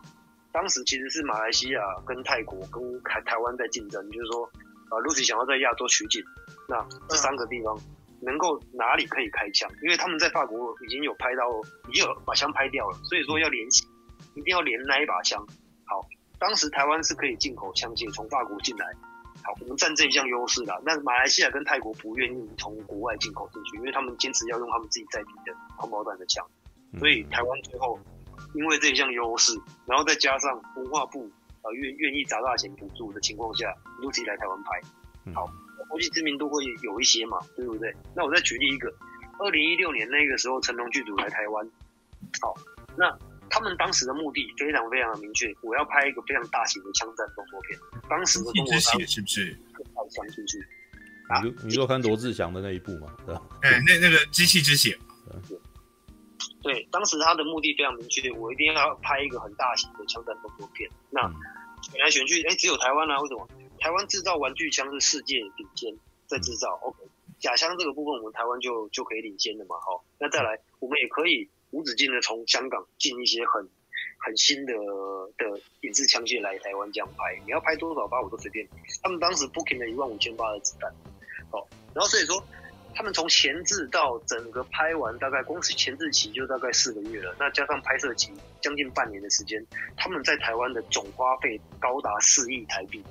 [0.51, 4.45] 当时其实是马来西亚跟泰国跟台台湾在竞争，就是说
[4.89, 6.23] 啊，Lucy 想要在亚洲取景，
[6.67, 7.77] 那这三个地方。
[8.21, 9.69] 能够哪里可以开枪？
[9.83, 11.43] 因为他们在法国已经有拍到，
[11.89, 13.85] 已经有把枪拍掉了，所以说要连起，
[14.33, 15.45] 一定要连那一把枪。
[15.85, 16.01] 好，
[16.39, 18.87] 当时台湾是可以进口枪械从法国进来，
[19.43, 20.79] 好，我们占这一项优势啦。
[20.83, 26.43] 那马来西亚跟泰国不愿意从国外进口进去，因为他们坚持要用他们自己在地的空包弹的枪，
[26.97, 27.99] 所以台湾最后
[28.55, 29.53] 因为这一项优势，
[29.85, 31.29] 然后再加上文化部
[31.61, 35.51] 啊愿愿意砸大钱补助的情况下，陆续来台湾拍，好。
[35.87, 37.93] 国际知名度会有一些嘛，对不对？
[38.15, 38.91] 那我再举例一个，
[39.37, 41.69] 二零一六年那个时候，成龙剧组来台湾，
[42.41, 42.55] 好，
[42.97, 43.15] 那
[43.49, 47.79] 他们当时的目的非常非常的明确，我要拍一个非常大型的枪战动作片。
[48.09, 49.55] 当时的中国大陆是不是？
[49.93, 50.57] 好枪进去。
[51.43, 53.41] 你就你就看罗志祥的那一部嘛，对吧？
[53.61, 54.97] 哎，那那个机器之血。
[55.47, 55.57] 对，
[56.91, 60.89] 当时他的目的非常明确，我一定要拍一个很大型的枪战动作片。
[61.09, 61.21] 那
[61.81, 63.21] 选来选去，哎，只有台湾啊？
[63.21, 63.47] 为什么？
[63.79, 65.93] 台湾制造玩具枪是世界顶尖
[66.27, 66.97] 在制造，OK，
[67.39, 73.69] 假枪这个部分我们台湾就就可以领先的嘛，好，那再来我们也可以无止境的从香港进一些很
[74.17, 74.73] 很新的
[75.37, 78.67] 的影视枪械来台湾这样拍，你要拍多少发我都随便。
[79.03, 80.91] 他们当时 booking 了一万五千发的子弹，
[81.51, 82.41] 好，然后所以说
[82.95, 88.31] 他们从前置到整个拍完，大概光是前置期就大概四个月了，那加上拍摄期
[88.61, 89.63] 将近半年的时间，
[89.97, 93.03] 他们在台湾的总花费高达四亿台币。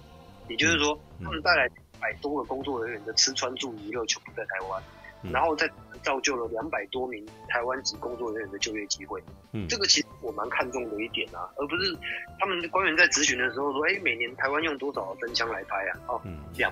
[0.48, 1.66] 也就是说，他们带来
[1.98, 4.82] 百多个工作人员的吃穿住娱乐全部在台湾，
[5.22, 5.66] 嗯、然后再
[6.02, 9.22] 造就了两百多名台湾籍工作人员的就业机会。
[9.52, 11.96] 嗯，这个其实我蛮看重的一点啊，而不是
[12.38, 16.70] 他们官员在咨询的时候说：“哎，每年台湾用多少真枪来拍啊？”哦，嗯，两，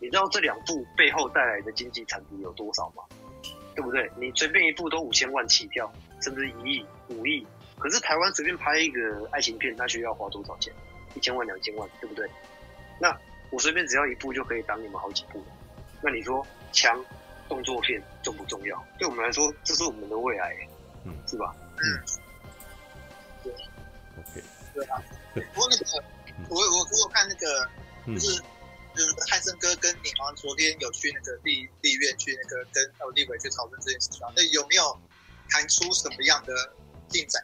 [0.00, 3.02] 你知道这两部背后带来的经济产值有多少吗？
[3.74, 4.10] 对不对？
[4.16, 5.90] 你随便一部都五千万起跳，
[6.20, 7.44] 甚至一亿、五亿，
[7.78, 10.72] 可是台湾随便拍一个爱情片，它需要花多少钱？
[11.14, 12.28] 一千万、两千万，对不对？
[13.00, 13.16] 那
[13.50, 15.42] 我随便只要一部就可以挡你们好几部，
[16.00, 17.04] 那你说枪
[17.48, 18.84] 动作片重不重要？
[18.98, 20.56] 对我们来说，这是我们的未来，
[21.04, 21.54] 嗯，是吧？
[21.78, 21.82] 嗯，
[23.42, 23.52] 对
[24.18, 24.42] ，OK，
[24.74, 25.02] 对啊。
[25.34, 26.04] 不过那个，
[26.48, 27.68] 我我我有看那个，
[28.06, 28.40] 就是
[28.94, 34.98] 就是汉森哥跟你好像昨天有去那个立立院去那个跟呃立委去讨论这件事情，那有没有
[35.50, 36.52] 谈出什么样的
[37.08, 37.42] 进展？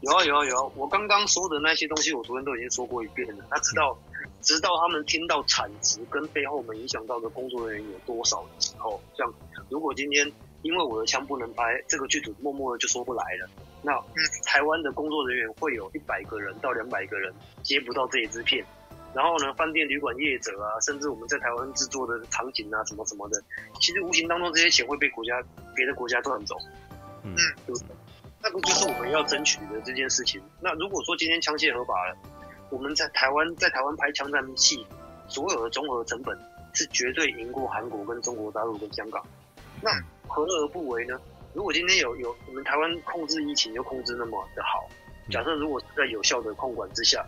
[0.00, 3.44] 有啊有啊有啊，我刚刚说的那些东西，我昨天都已经说过一遍了。
[3.50, 3.98] 他知道。
[4.40, 9.32] 直到他们听到产值跟背后我们影响到的工作人员有多少的时候，像
[9.70, 10.30] 如果今天
[10.60, 13.48] 因为我的枪不能拍，这个剧组默默的就说不来了，
[13.80, 13.92] 那
[14.44, 17.32] 台湾的工作人员会有一百个人到两百个人
[17.62, 18.62] 接不到这一支片，
[19.14, 23.42] 然后呢，饭店旅馆业者啊，甚至我们在台湾制作的场景啊，什么什么的，
[23.80, 25.42] 其实无形当中这些钱会被国家
[25.74, 26.56] 别的国家赚走，
[27.22, 27.34] 嗯，
[27.66, 27.88] 对不对？
[28.42, 30.42] 那个就是我们要争取的这件事情。
[30.60, 32.16] 那如果说今天枪械合法了。
[32.70, 34.84] 我们在台湾，在台湾拍枪战戏，
[35.28, 36.36] 所有的综合成本
[36.72, 39.24] 是绝对赢过韩国、跟中国大陆、跟香港。
[39.80, 39.92] 那
[40.26, 41.16] 何乐而不为呢？
[41.52, 44.88] 如果今天有有我们台湾控制疫情又控制那么的好，
[45.30, 47.24] 假设如果在有效的控管之下，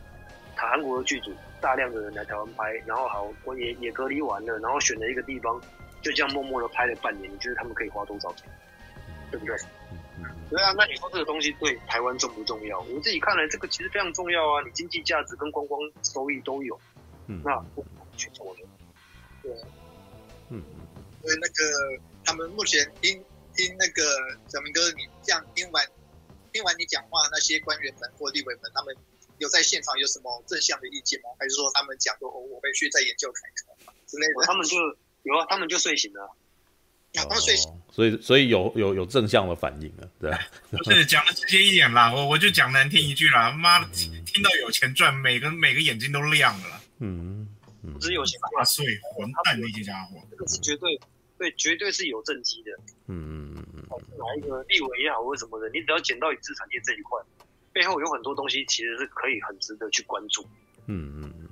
[0.56, 1.30] 台韩国的剧组
[1.66, 5.60] 大量的人来台湾拍，然后好我也也隔离完了，然后选了一个地方，
[6.00, 8.48] 就这样默默的拍了半年，你觉得他们可以花多少钱？
[9.32, 9.56] 对不对？
[10.48, 12.78] 对啊，那你说这个东西对台湾重不重要？
[12.78, 14.62] 我自己看来，这个其实非常重要啊！
[14.64, 16.78] 你经济价值跟观光收益都有，
[17.26, 17.84] 嗯，那不
[18.16, 18.60] 去做的，
[19.42, 19.52] 对，
[20.50, 20.62] 嗯，
[21.20, 23.20] 所以那个他们目前听
[23.56, 24.02] 听那个
[24.46, 25.84] 小明哥，你这样听完
[26.52, 28.94] 听完你讲话，那些官员们或立委们，他们
[29.38, 31.30] 有在现场有什么正向的意见吗？
[31.38, 34.46] 还是说他们讲说哦，我回去再研究看看之类的？
[34.46, 34.76] 他们就
[35.22, 36.30] 有啊，他们就睡醒了。
[37.16, 37.34] 哦，
[37.90, 40.30] 所以所以有有有正向的反应了，对。
[40.76, 46.80] 不是讲的直接一点啦，我我就讲难听一句啦，妈的，听到有钱赚，每个每个眼睛都亮了。
[46.98, 47.48] 嗯
[47.82, 48.84] 嗯，不是有钱挂税
[49.14, 51.00] 混蛋那些家伙，这个是绝对
[51.38, 52.70] 对，绝对是有政绩的。
[53.06, 57.18] 嗯嗯嗯嗯，哪一个立委也好，或什么的，你只要捡到影视产业这一块，
[57.76, 60.42] 背后有很多东西，其实是可以很值得去关注。
[60.86, 61.48] 嗯嗯嗯。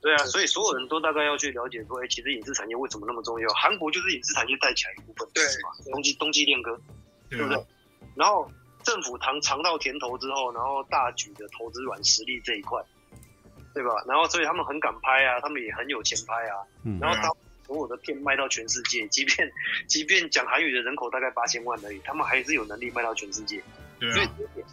[0.00, 3.46] 对啊，所以所有人都大概要去了解说，哎，其实影视产业为什么那么重要？
[3.50, 5.92] 韩国就是影视产业带起来一部分，对嘛？
[5.92, 6.80] 冬季冬季恋歌，
[7.28, 7.62] 对不对？
[8.16, 8.50] 然后
[8.82, 12.82] 政府尝尝到甜头之后，然后大举的投资软实力这一块，
[13.74, 13.90] 对吧？
[14.08, 16.64] 然后所以他们很敢拍啊，他们也很有钱拍啊。
[16.98, 17.30] 然后他
[17.66, 19.52] 所有的片卖到全世界，即便
[19.86, 23.62] 即便讲韩语的人口大概八千万而已，他们还是有能力卖到全世界。
[24.02, 24.14] 对啊。
[24.14, 24.28] 所以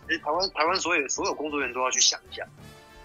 [0.07, 2.43] 其实台湾台湾所有所有工作人员都要去想一下，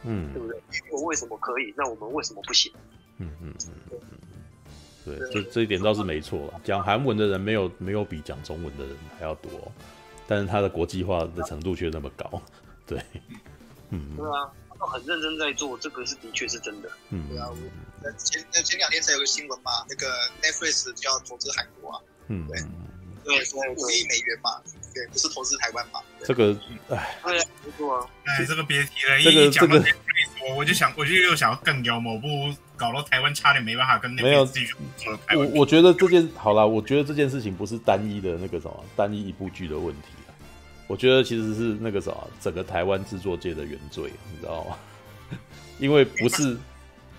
[0.03, 0.59] 嗯，对不对？
[0.91, 1.73] 我为什么可以？
[1.77, 2.73] 那我们为什么不行？
[3.19, 3.99] 嗯嗯嗯
[5.05, 6.61] 对，这这一点倒是没错了。
[6.65, 9.51] 讲韩文的人没有没有比讲中文的人还要多，
[10.27, 12.43] 但是他的国际化的程度却那么高。
[12.87, 12.99] 对，
[13.91, 16.91] 嗯，对啊，他很认真在做，这个是的确是真的。
[17.11, 17.49] 嗯，对啊，
[18.03, 20.07] 那前那前两天才有个新闻嘛，那个
[20.43, 22.01] Netflix 就要投资韩国啊。
[22.29, 22.59] 嗯，对，
[23.33, 24.51] 五亿美元嘛，
[24.95, 26.01] 对，不是投资台湾嘛。
[26.25, 26.57] 这个，
[26.91, 28.07] 哎，对啊，没错啊。
[28.25, 32.29] 哎，这个别提了，一讲到 Netflix，我我就想，我就又想要更聊某部，
[32.77, 34.75] 搞到台湾差点没办法跟 Netflix 继续。
[35.37, 40.09] 我我觉得这件好啦，我觉得这件事情不是单一的那个什么单一一部剧的问题。
[40.87, 44.77] 我觉得其实是那个啥，整个台湾制作界的原罪，你知道吗？
[45.81, 46.57] 因为不是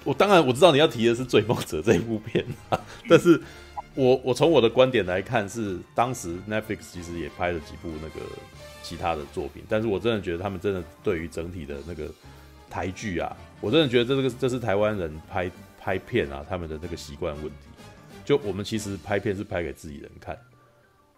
[0.03, 2.79] 我，当然我知道你要提的是《追梦者》这一部片啊，
[3.09, 3.41] 但是
[3.95, 8.21] 我我从我的观点来看，是当时 Netflix 其实也拍了几部那个
[8.83, 12.09] 其他的作品，但是我真的觉得他们真的对于整体的那个
[12.69, 17.55] 台剧啊，我真的觉得这个这是台湾人拍拍片啊，他们的那个习惯问题。
[18.23, 20.37] 就我们其实拍片是拍给自己人看，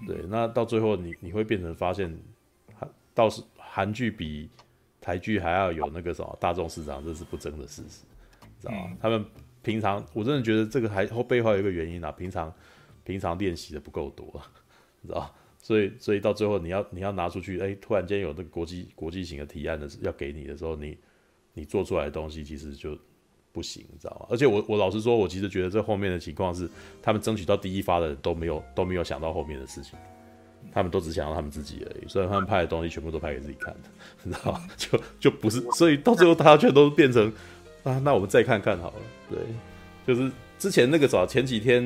[0.05, 2.17] 对，那到最后你你会变成发现。
[3.13, 4.47] 倒是韩剧比
[5.01, 8.03] 台剧还要有那个什么大众市场，这是不争的事实，
[8.61, 8.95] 知道吗？
[9.01, 9.25] 他们
[9.67, 12.53] 平常我真的觉得这个还后背后有一个原因啊，平常
[13.03, 14.25] 平常练习的不够多，
[15.01, 15.35] 你知道？
[15.61, 20.97] 所以所以到最后你要你要拿出去，哎，突然间有那个国际国际型的提案的要给你的时候，你
[21.53, 22.97] 你做出来的东西其实就
[23.51, 24.27] 不行，你知道吗？
[24.29, 26.69] 而且我我老实说，我其实觉得这后面的情况是，
[27.01, 29.99] 他们争取到第一发的人都没有都没有想到后面的事情。
[30.71, 33.89] 他们都只想要他们自己而已，所以他们拍的东西全部都拍给自己看的，
[34.23, 34.67] 你知道吗？
[34.75, 37.31] 就就不是，所以到最后大家全都变成
[37.87, 39.01] 啊，那我们再看看好了。
[39.29, 39.39] 对，
[40.05, 41.81] 就是之前那个早前几天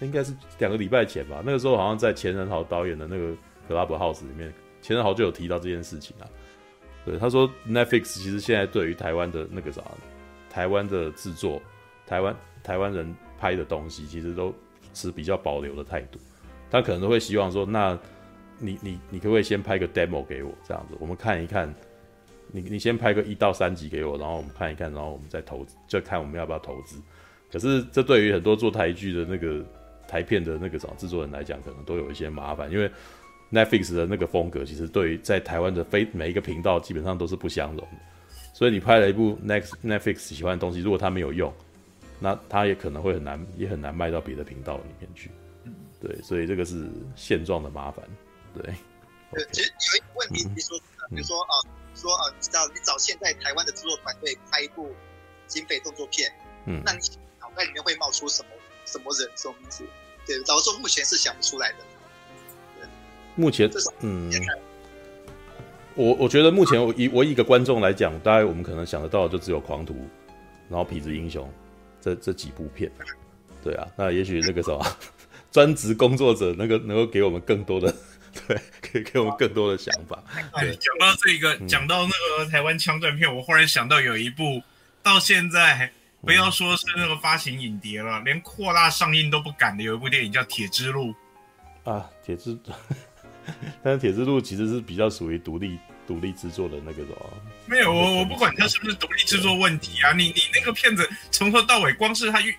[0.00, 3.34] 应该是两个礼拜前吧，那个时候好像在钱仁豪导演的那个
[3.68, 4.52] Clubhouse 里面，
[4.82, 6.26] 钱仁豪就有提到这件事情啊。
[7.04, 9.82] 对，他说 Netflix 其实现在对于台湾的那个啥，
[10.50, 11.62] 台湾的制作，
[12.06, 14.54] 台湾台湾人拍的东西，其实都
[14.92, 16.18] 持比较保留的态度，
[16.70, 17.98] 他可能都会希望说那。
[18.58, 21.68] 你你你可不可以先拍个 demo 给我，这样子我们看一看。
[22.52, 26.96] 你你先拍个一到三集给我，然后我们看一看，然后我们再投资，就看我们要不要投资。
[27.52, 29.64] 可是这对于很多做台剧的那个
[30.08, 32.90] 台片的那个什么制作人来讲，可能都有一些麻烦，因为
[33.52, 37.98] Netflix 的那个风格，其实对于在台湾的非每一个频道基本上都是不相容的。
[38.52, 41.52] 所以你拍了一部 Next Netflix 喜欢的东西，如果它没有用，
[42.18, 45.30] 那它也可能会很难，也很难卖到别的频道里面去。
[46.00, 48.04] 对，所以这个是现状的麻烦。
[48.54, 48.74] 对，
[49.32, 50.78] 对，其实有一个问题，比如说，
[51.10, 51.54] 比如说啊，
[51.96, 54.94] 说啊，你知道，你找现在台湾的制作团队拍一部
[55.46, 56.30] 警匪动作片，
[56.66, 57.00] 嗯，那你
[57.40, 58.48] 脑袋里面会冒出什么
[58.84, 59.84] 什么人、什么名字？
[60.26, 61.78] 对，老实说，目前是想不出来的。
[63.34, 63.70] 目前，
[64.00, 64.30] 嗯，
[65.94, 69.94] 我我觉得目前我以我以一个观众来讲，大概我们可能想得到的就只有《狂徒》，
[70.68, 71.44] 然后《痞子英雄》
[72.00, 72.90] 这这几部片。
[73.62, 74.84] 对啊，那也许那个什么
[75.50, 77.94] 专职工作者，那个能够给我们更多的。
[78.46, 80.22] 对，可以给我们更多的想法。
[80.60, 84.62] 对，讲到这个，讲、嗯、到那个台湾枪战片，我忽然想到有一部，
[85.02, 85.90] 到现在
[86.22, 91.14] 不要说是那个发行影碟了，嗯、连扩大上映都不敢的，有一部电影叫《铁之路》
[91.90, 92.58] 啊，铁之，
[93.82, 97.16] 但是铁之路其实是比较属于独立独立制作的那个什么。
[97.66, 102.54] 没有，我我不管它是不是独立制作问题啊，你你那个片子从头到尾，光是他预，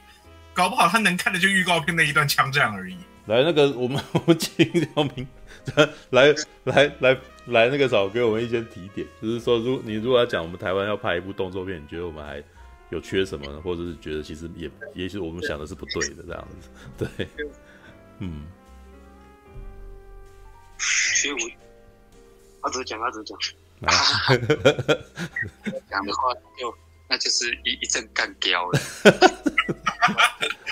[0.53, 2.97] 搞不好他能看的就预告片那一段枪战而已。
[3.25, 5.27] 来，那个我们 我们请条明。
[6.11, 6.33] 来
[6.63, 7.17] 来来
[7.47, 12.43] 来，那个找给我们一些提点，就是说，如你如果要讲我们台湾要拍一部动作片，你觉得我们还
[12.89, 13.61] 有缺什么呢？
[13.61, 16.69] 或者是觉得其实也也许我们想的是不对的这样子，
[17.17, 17.27] 对，
[18.19, 18.45] 嗯，
[20.77, 21.49] 所以我，
[22.63, 23.37] 他只讲他只讲，
[25.89, 26.73] 讲的话就
[27.09, 28.79] 那就是一一阵干譙了，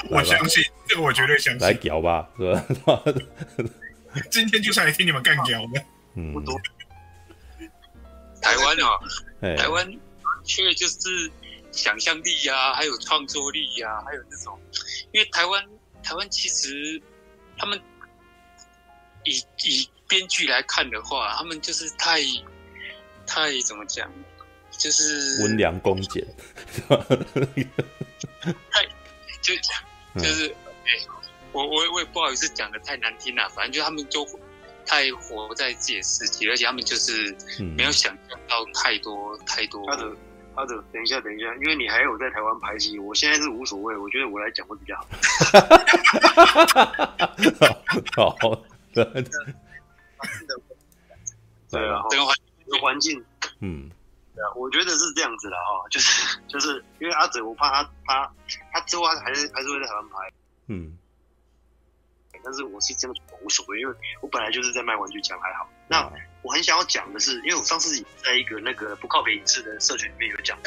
[0.11, 2.53] 我相信这个，我绝对相信，来屌吧，是
[2.85, 3.03] 吧？
[4.31, 5.83] 今天就是来听你们干譙的。
[6.15, 6.33] 嗯，
[8.41, 8.99] 台湾啊，
[9.57, 9.99] 台湾
[10.43, 11.31] 缺的就是
[11.71, 14.59] 想象力呀、啊，还有创作力呀、啊，还有这种，
[15.11, 15.63] 因为台湾
[16.03, 17.01] 台湾其实
[17.57, 17.79] 他们
[19.23, 22.21] 以以编剧来看的话，他们就是太
[23.25, 24.09] 太怎么讲，
[24.77, 26.25] 就是温良恭俭，
[28.71, 28.85] 太
[29.41, 29.53] 就
[30.21, 30.47] 就是。
[30.47, 30.55] 嗯
[31.55, 34.27] 我我我也不好意思讲的太难听了，反正就他们就
[34.85, 37.33] 太活在自己的世界，而且他们就是
[37.77, 39.87] 没有想象到太多、嗯、太多
[40.55, 45.07] 阿哲，等一下，等一下，因为你还有在台湾拍戏，我现在是无所谓，我觉得我来讲会比较好。
[48.41, 48.63] 好，
[48.93, 49.03] 对，
[51.71, 52.35] 对啊，整个环
[52.81, 53.23] 环境，
[53.59, 53.89] 嗯，
[54.33, 58.31] 对啊，我觉得是这样子的哈，就是就是因为阿哲，我怕他他
[58.71, 60.15] 他之后还是还是会在台湾拍，
[60.67, 60.97] 嗯，
[62.45, 65.67] 但是我是真的无所谓，因为我本来就是在卖玩具枪，还好。
[65.87, 66.09] 那
[66.43, 67.89] 我很想要讲的是，因为我上次
[68.23, 70.57] 在一个那个不靠北影视的社群里面有讲，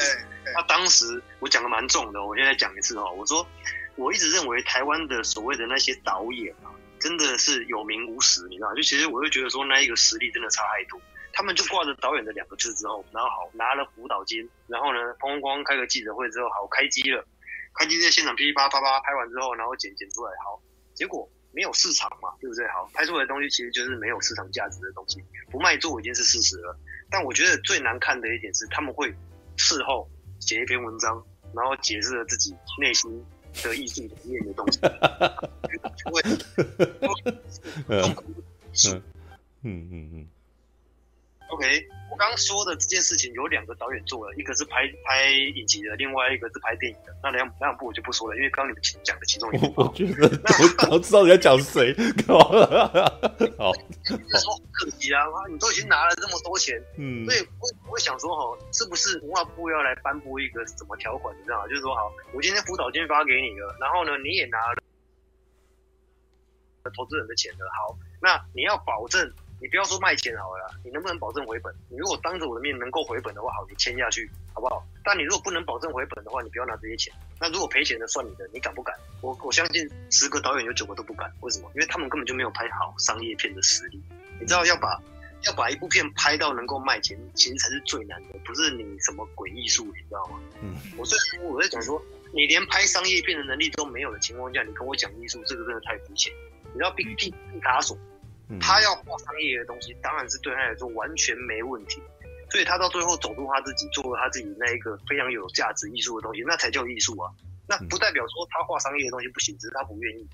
[0.53, 3.47] 那当时我讲的蛮重的，我现在讲一次哦，我说
[3.95, 6.67] 我一直认为台湾的所谓的那些导演啊，
[6.99, 8.73] 真的是有名无实，你知道？
[8.75, 10.99] 就其实我就觉得说那一个实力真的差太多，
[11.33, 17.25] 他们就挂着导演的两个字之后，然后好拿了辅导金，然后呢砰砰砰开个记者会之后，好开机了，
[17.73, 20.61] 开机在现场噼里啪啦啪啪拍完之后，然后剪剪出来，好，
[20.93, 21.29] 结果。
[21.51, 22.67] 没有市场嘛，对不对？
[22.67, 26.77] 好，拍出来的东西其实就是没有市场价值的东西，不卖座已经是事实了。
[27.09, 29.13] 但我觉得最难看的一点是，他们会
[29.57, 30.09] 事后
[30.39, 31.23] 写一篇文章，
[31.53, 33.25] 然后解释了自己内心
[33.63, 34.79] 的艺术理念的东西。
[37.89, 39.03] 嗯
[39.63, 40.27] 嗯嗯嗯。
[41.49, 41.65] OK，
[42.11, 47.15] 我刚刚说的这件事情有两个导演做了，一个是拍拍影集的，另外一个是拍电影的。
[47.23, 50.29] 那两两部我就不说了，因为刚刚你们讲的其中一部，我觉得
[50.87, 51.91] 我我知道你在讲谁。
[52.27, 53.73] 好，
[54.05, 61.35] 就是说可惜啊，你都已经拿了这么多钱，嗯，所以我我会想说哈，是不是文化部要来颁布一个什么条款？
[61.35, 61.67] 你知道吗？
[61.67, 64.83] 就是说好，我今天辅导金发给你了，然后呢，你也拿了
[66.95, 69.33] 投资人的钱了，好，那你要保证。
[69.61, 71.73] 你不要说卖钱好了，你能不能保证回本？
[71.89, 74.81] 你如果当着我的面能够回本的话，好，你签下去，好不好？
[75.03, 77.13] 但你如果不能保证回本的话，你不要拿这些钱。
[77.39, 78.95] 那如果赔钱的算你的，你敢不敢？
[79.21, 81.29] 我我相信十个导演有九个都不敢。
[81.41, 81.69] 为什么？
[81.75, 84.01] 因为他们根本就没有拍好商业片的实力。
[84.39, 84.97] 你知道要把
[85.43, 90.39] 要把一部片拍到能够卖钱，其实才是最难的，不是你什么鬼艺术，你知道吗？
[90.61, 92.01] 嗯，我所以我在讲说，
[92.33, 96.33] 你连拍商业片的能力都没有的情况下，你跟我讲艺术，这个真的太肤浅。
[96.71, 97.97] 你知道毕毕毕卡索。
[98.59, 102.01] 他要画商业的东西，当然是对他来说完全没问题。
[102.49, 107.29] 所以他到最后走出他自己，做了他自己那一个非常有价值艺术的东西，那才叫艺术啊。
[107.67, 110.27] 那不代表说他画商业的东西不行，只是他不愿意。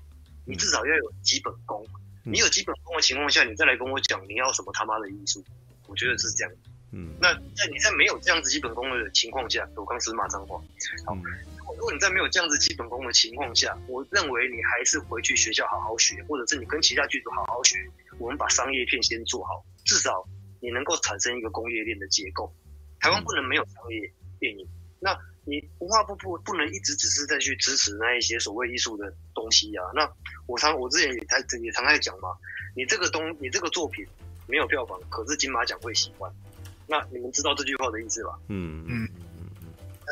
[0.46, 1.84] 你至少要有基本功，
[2.24, 5.44] 你有基本功的情况下，你再来跟我讲你要什么他妈的艺术，
[5.86, 6.54] 我觉得是这样。
[6.92, 10.56] 嗯，那在你在没有这样子基本功的情况下，我刚是骂脏话。
[11.04, 11.14] 好。
[11.74, 17.76] 如果你在没有这样子基本功的情况下，我认为你还是回去学校好好学，或者是你跟其他剧组好好学。
[18.18, 20.26] 我们把商业片先做好，至少
[20.60, 22.52] 你能够产生一个工业链的结构。
[23.00, 24.66] 台湾不能没有商业电影，
[25.00, 29.84] 那你文化部不不能一直只是在去支持那一些所谓艺术的东西啊。
[29.94, 30.10] 那
[30.46, 32.30] 我常我之前也才也常在讲嘛，
[32.74, 34.06] 你这个东你这个作品
[34.46, 36.32] 没有票房，可是金马奖会喜欢。
[36.88, 38.38] 那你们知道这句话的意思吧？
[38.48, 39.08] 嗯嗯。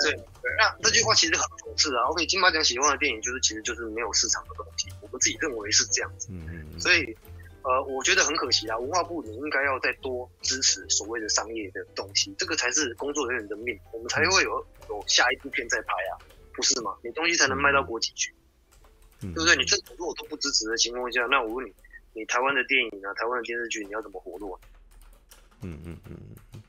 [0.02, 0.12] 对，
[0.58, 2.02] 那这句话其实很讽刺啊。
[2.10, 6.28] OK，金马奖喜欢的电影就是其实就是没有市场的东西，我们自己认为是这样子。
[6.30, 6.80] 嗯嗯。
[6.80, 7.16] 所以，
[7.62, 8.76] 呃，我觉得很可惜啊。
[8.76, 16.18] 文化部你应该要再多支持所谓的商业的东西，这个才是工作人员的命，我们才会有有下一部片再拍啊，
[16.52, 16.96] 不是吗？
[17.02, 18.34] 你东西才能卖到国际去，
[19.20, 19.56] 对不对？
[19.56, 21.72] 你这如果都不支持的情况下，那我问你，
[22.12, 24.58] 你台湾的电影啊，台湾的电视剧，你要怎么活络？
[25.62, 26.16] 嗯嗯嗯
[26.52, 26.60] 嗯。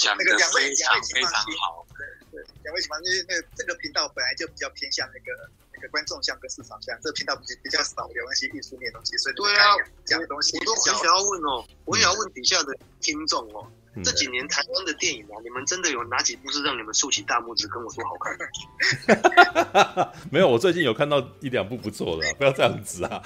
[0.00, 13.70] 讲的非常非常好，对对，两位请放心，因为那个这个频道本来就比较偏向那个那个观众向跟市场向，这个频道比比较少聊那些艺术面的东西，所以对啊，讲的东西我都很想要问哦，我也要问底下的听众哦，
[14.02, 20.12] 这几年台湾的电影啊，你们真的有哪几部是让你们竖起大拇指跟我说好看？
[20.30, 23.22] 没有，我最近有看到一两部不错的，不要这样子啊！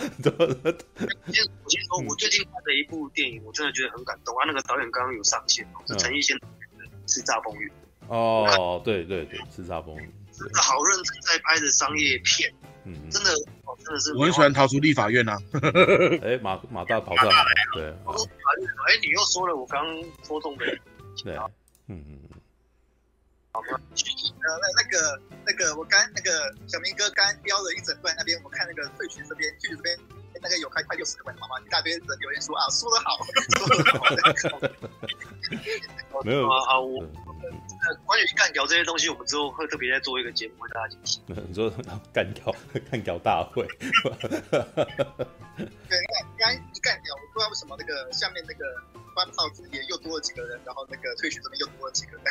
[1.33, 4.45] 先我先说，我最近看的一部电影，我真的觉得很感动啊！
[4.47, 6.47] 那个导演刚刚有上线哦，是陈奕迅的
[7.07, 7.69] 《叱吒风云》
[8.09, 10.03] 哦，对对对，《叱吒风云》
[10.37, 12.69] 真的好认真在拍的商业片，嗯，
[13.11, 13.31] 真的
[13.65, 15.37] 哦，真的是我很喜欢逃出立法院 呐，
[16.23, 17.33] 哎，马马大跑出来，
[17.75, 19.85] 对，逃出立法院，哎，你又说了我刚
[20.25, 20.67] 说中的，
[21.25, 21.35] 对。
[21.89, 22.41] 嗯，嗯嗯。
[23.57, 29.99] 呃，那那个那个，我刚那个小明哥刚标了一整段，那边我看那个退群这边，退群这边
[30.49, 31.59] 那个有开快六十个人，好吗？
[31.67, 33.19] 一大堆人留言说啊，说得好，
[33.59, 33.67] 说
[34.15, 34.23] 得
[34.55, 34.61] 好。
[36.23, 41.23] 没有啊，我呃，关于干掉这些东西，我们之后会特别再做一个节目，为大家进行。
[41.49, 41.69] 你说
[42.13, 42.55] 干掉
[42.91, 43.67] 干掉大会？
[43.79, 43.99] 对，
[45.59, 48.65] 你看刚一干掉，我不知道为什么那个下面那个。
[49.17, 52.25] 关炮之也又多了几个人，然后那个退群这边又多了几个人。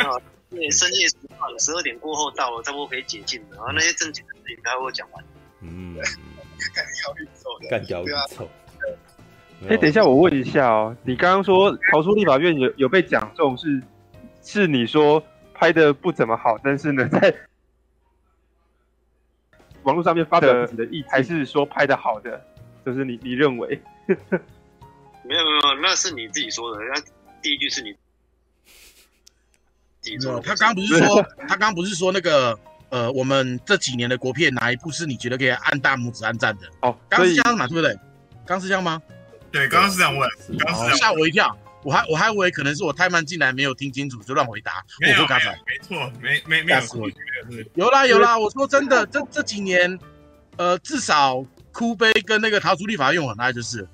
[0.08, 0.16] 啊，
[0.48, 3.56] 因为深夜时段，十二点过后到了，差不多可以解禁了。
[3.56, 5.22] 然后那些正经的事情，他会讲完。
[5.60, 5.94] 嗯，
[6.74, 8.48] 干掉宇宙，干掉宇宙。
[9.68, 13.82] 哎，等一下，我问一下哦，你刚刚说逃出立法院有有被讲中，是
[14.42, 15.22] 是你说
[15.52, 17.34] 拍的不怎么好，但是呢，在
[19.82, 22.40] 网络上面发表自己的意，还是说拍的好的？
[22.86, 23.80] 就是你你认为？
[25.24, 26.78] 没有没有，那是你自己说的。
[26.84, 27.00] 那
[27.42, 27.92] 第一句是你
[30.00, 30.40] 自己说的。
[30.40, 32.58] 他刚刚不是说， 他刚刚不是说那个
[32.90, 36.66] 呃，我们这几年的国片哪一部是你觉得可以按大拇指按赞的？
[36.80, 37.96] 哦，刚是这样嘛，对不对？
[38.46, 39.00] 刚是这样吗？
[39.52, 40.28] 对，刚刚是这样问，
[40.58, 44.84] 刚刚吓我一跳，我还我还以为可能是我太慢进来没有听清楚就乱回答。
[45.00, 47.10] 没有，没错，没没没有错，
[47.74, 49.98] 有啦有啦，我说真的，这这几年，
[50.56, 53.86] 呃，至少哭悲跟那个逃出立法院很爱就是。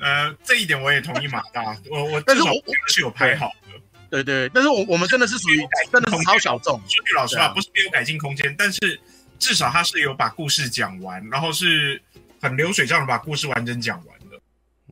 [0.00, 3.67] 呃，这一点我也同意马大，我我但是我我是有拍好的，
[4.10, 5.58] 对对，但是我我们真的是属于
[5.92, 6.80] 真的是超小众。
[6.88, 8.98] 说句老实话，不是没有改进空间，但是
[9.38, 12.00] 至少他是有把故事讲完，然后是
[12.40, 14.40] 很流水账的把故事完整讲完的。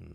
[0.00, 0.06] 嗯，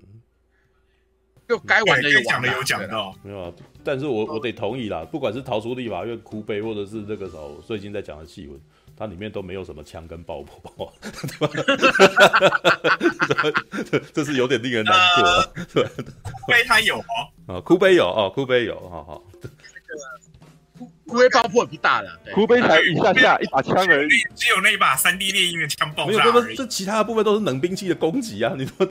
[1.49, 3.51] 就该完的有讲的有讲到，没有啊。
[3.83, 8.59] 但是我我得同意啦，不管是逃出立法院哭悲，或者是这个时候最近在讲的戏文。
[8.97, 10.93] 它里面都没有什么枪跟爆破，
[14.13, 15.23] 这是有点令人难过。
[15.23, 15.83] 呃、对，
[16.21, 19.23] 哭悲他有哦，啊，哭杯有哦，哭杯有，好好。
[20.77, 26.11] 哭哭悲爆破不大的，哭杯才一下下 一把枪而已，只有那一把三 D 猎鹰的枪爆炸。
[26.11, 28.85] 没有，这个这其他的部分都是冷兵器的攻击啊， 你说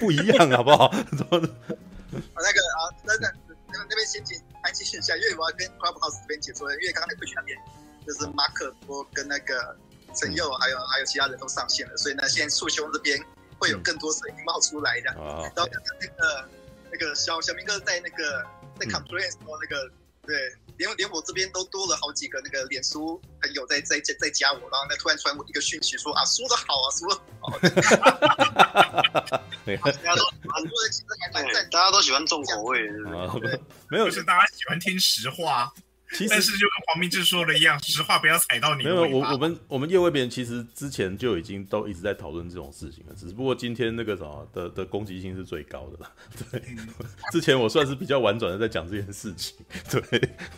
[0.00, 0.90] 不一样好不好？
[0.92, 3.28] 那个啊，那那
[3.72, 7.56] 那那边先请安静一下，因为我要跟 Clubhouse 这边解说，因为刚刚那个那边。
[8.04, 9.76] 就是马可波跟那个
[10.12, 13.16] 陈佑，还有还有其他人都上线了，所以呢，现在树兄这边
[13.60, 15.14] 会有更多声音冒出来的。
[15.16, 15.24] 嗯、
[15.54, 16.48] 然后刚刚那个
[16.92, 18.44] 那个小小明哥在那个
[18.78, 19.92] 在 complain 说那个、嗯、
[20.26, 20.36] 对，
[20.76, 27.58] 连连我这边都多了好几个那个脸书朋友在在在在加我，然后呢突然传我一个讯息说啊，说的好啊，说的好。
[29.64, 33.02] 大家都很多人其实还蛮赞，大家都喜欢重口味，是
[33.38, 33.60] 不是？
[33.90, 35.72] 没有，是大家喜欢听实话。
[36.12, 38.84] 其实但是就跟黄明志说的一样，实话不要踩到你。
[38.84, 46.12] 没有，我我们我们业外边其实之前就已经都一直在讨论这种事情了，只不过今天那个什么的的攻击性是最高的啦。
[46.50, 46.62] 对，
[47.32, 49.56] 之前我算是比较婉转的在讲这件事情。
[49.90, 50.00] 对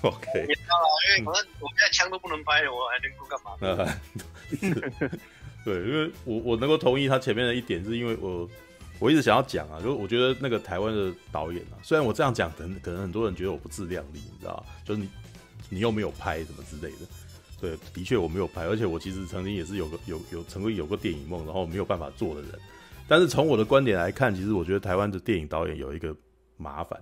[0.03, 0.27] ，OK。
[0.33, 5.11] 别闹了，因为反正我现在枪都不能拍了，我还能够干嘛？
[5.65, 8.49] 对，因为我我能够同意他前面的一点，是因为我
[8.99, 15.09] 我一直想要讲啊，就是我觉得那个台湾的导演啊，虽然我这样讲，可能可能很多人觉得我不自量力，你知道就是你。
[15.69, 17.07] 你又没有拍什么之类的，
[17.61, 22.51] 对，的确我没有拍，而且我其实曾经也是有个有有曾经有过电影梦，然后没有办法做的人。
[23.09, 26.15] 但是从我的观点来看，其实我觉得台湾的电影导演有一个
[26.57, 26.99] 麻烦，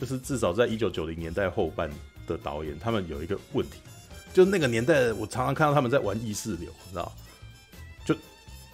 [0.00, 1.90] 就是至少在一九九零年代后半
[2.26, 3.78] 的导演，他们有一个问题，
[4.32, 7.12] 就是那个年代我常常看到他们在玩意识流，你知道？
[8.04, 8.14] 就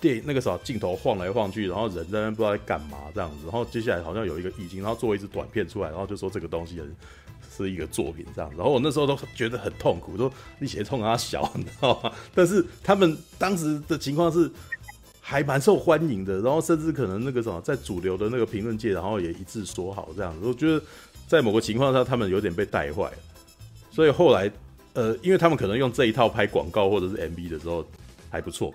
[0.01, 6.97] 电影那个时候镜头晃来晃去，然后人在那不知道在干嘛这样子，然后接下来好像有一个意境，然后做一支短片出来，然后就说这个东西很。
[7.57, 12.13] 是一个作品这样，然后我那时候都觉得很痛苦，说你写痛啊小，你知道吗？
[12.35, 14.51] 但是他们当时的情况是
[15.21, 20.47] 还蛮受欢迎的，然后甚至可能那个什么，在主流的那个评论界，然后也一致说好这样子。
[20.47, 20.83] 我觉得
[21.27, 23.19] 在某个情况下，他们有点被带坏了，
[23.91, 24.51] 所以后来
[24.95, 27.87] 呃，因为他们可能用这一套拍广告或者是 MV 的时候
[28.31, 28.73] 还不错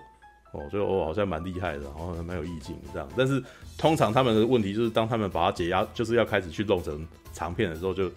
[0.52, 3.08] 哦，所以我好像蛮厉害的，然后还蛮有意境这样。
[3.16, 3.42] 但是
[3.78, 7.94] 通常他们的问题就是，当他们把它解压，就是要开始去弄成长片的时候。
[7.94, 8.10] 就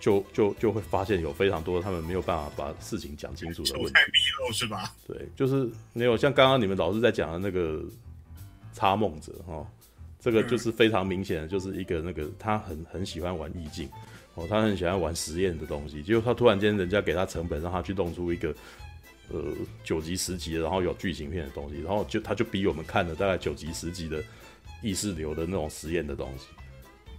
[0.00, 4.94] 就就就会发现有非常多他们没有办法把事情讲清楚的问题，太糜漏是吧？
[5.06, 7.82] 对，就是没有像刚刚你们老师在讲的那个
[8.72, 9.66] 插梦者哈，
[10.20, 13.88] 这个就是非常明显的，就是一个那个他很很喜欢玩意境
[14.34, 18.54] 哦，他很喜欢玩实验的东西，结果他突然间人家给他成本让他去弄出一个
[19.30, 19.52] 呃
[19.82, 24.22] 九集十集的，然后有剧情片的东西，然后就他就比我们看了大概九集十集的
[24.80, 26.46] 意识流的那种实验的东西。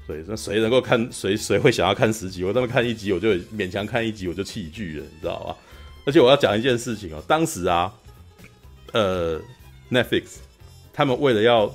[0.09, 2.43] 对，那谁能够看谁谁会想要看十集？
[2.43, 5.55] 我这么看一集，我就勉强看一集，我就弃剧了，你知道吧？
[6.03, 7.93] 而且我要讲一件事情哦，当时啊，
[8.91, 9.39] 呃
[9.91, 10.37] ，Netflix
[10.91, 11.71] 他们为了要，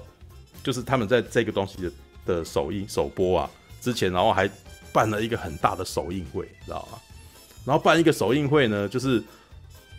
[0.65, 1.93] 就是他们在这个东西的
[2.27, 3.48] 的首映首播啊
[3.81, 4.51] 之前，然后还
[4.93, 6.98] 办了一个很大的首映会，知道吧？
[7.65, 9.23] 然后办一个首映会呢，就是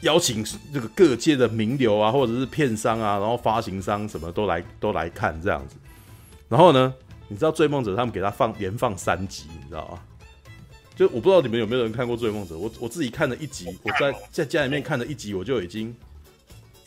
[0.02, 5.78] 邀请这个各界的名流啊，或者是片商啊，然后发行商什么都来都来看这样子，
[6.49, 6.94] 然后呢？
[7.27, 9.99] 你知道《追梦者》他们给他放连放三集，你知道吗？
[10.95, 15.93] 就我不知道你们有没有人看过《追梦者》，我我自己看了一集，我在在家里面看了一集，我就已经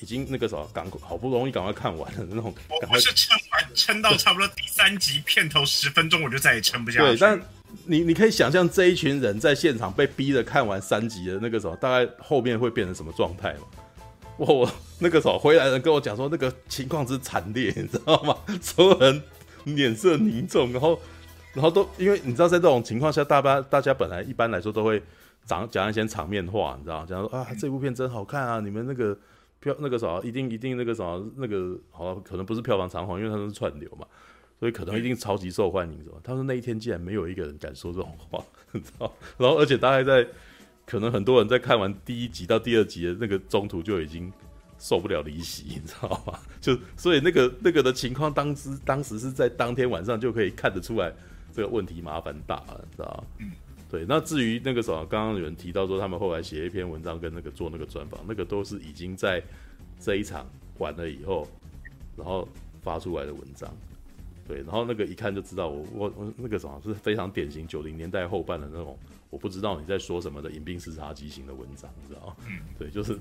[0.01, 2.55] 已经那个什么，赶好不容易赶快看完了那种。
[2.71, 7.07] 我不是撑完撑到差不多第三集片头十分钟，我就再也撑不下去。
[7.07, 7.39] 对，但
[7.85, 13.61] 你你可以想象这一群人在现场被逼着看完三集的那个时候，大概后面会变成什么状态吗？
[14.39, 18.35] 我那个时候回来人跟我讲说，那个情况之惨烈，你知道吗？
[18.63, 19.23] 所有人。
[19.77, 20.99] 脸色凝重，然后
[21.55, 25.03] 然后都因为你知道，在这种情况下，大家大家本来一般来说都会
[25.45, 29.19] 讲讲一些场面话，你知道，讲说啊这部片真好看啊，你们那个
[29.61, 31.05] 票那个啥一定一定那个啥
[31.37, 34.07] 那个好可能不是票房长红，因为他们是串流嘛。
[34.61, 36.17] 所以可能一定超级受欢迎，是吧？
[36.25, 38.43] 他说那一天竟然没有一个人敢说这种话，
[38.73, 39.15] 你知道？
[39.39, 40.27] 然后而且大概在
[40.85, 44.33] 可能很多人在看完第一集到第二集的那个中途就已经
[44.79, 46.39] 受不了离席， 你知道吗？
[46.61, 51.13] 就所以那个那个的情况，当时当时是在当天晚上就可以看得出来
[51.53, 53.47] 这个问题麻烦大了，知道吗？
[53.91, 54.05] 对。
[54.09, 59.43] 那至于那个什么，刚刚有人提到说他们后来写一篇文章跟那个做那个专访，那个都是已经在
[60.01, 60.47] 这一场
[60.79, 61.49] 完了以后，
[62.17, 62.49] 然后
[62.83, 63.69] 发出来的文章。
[64.47, 68.99] 对，然后那个一看就知道我我我那个什么是非常典型九零年代后半的那种，
[69.29, 72.37] 我不知道你在说什么的饮冰识茶机型的文章，你知道吗？
[72.79, 73.19] 对，就是，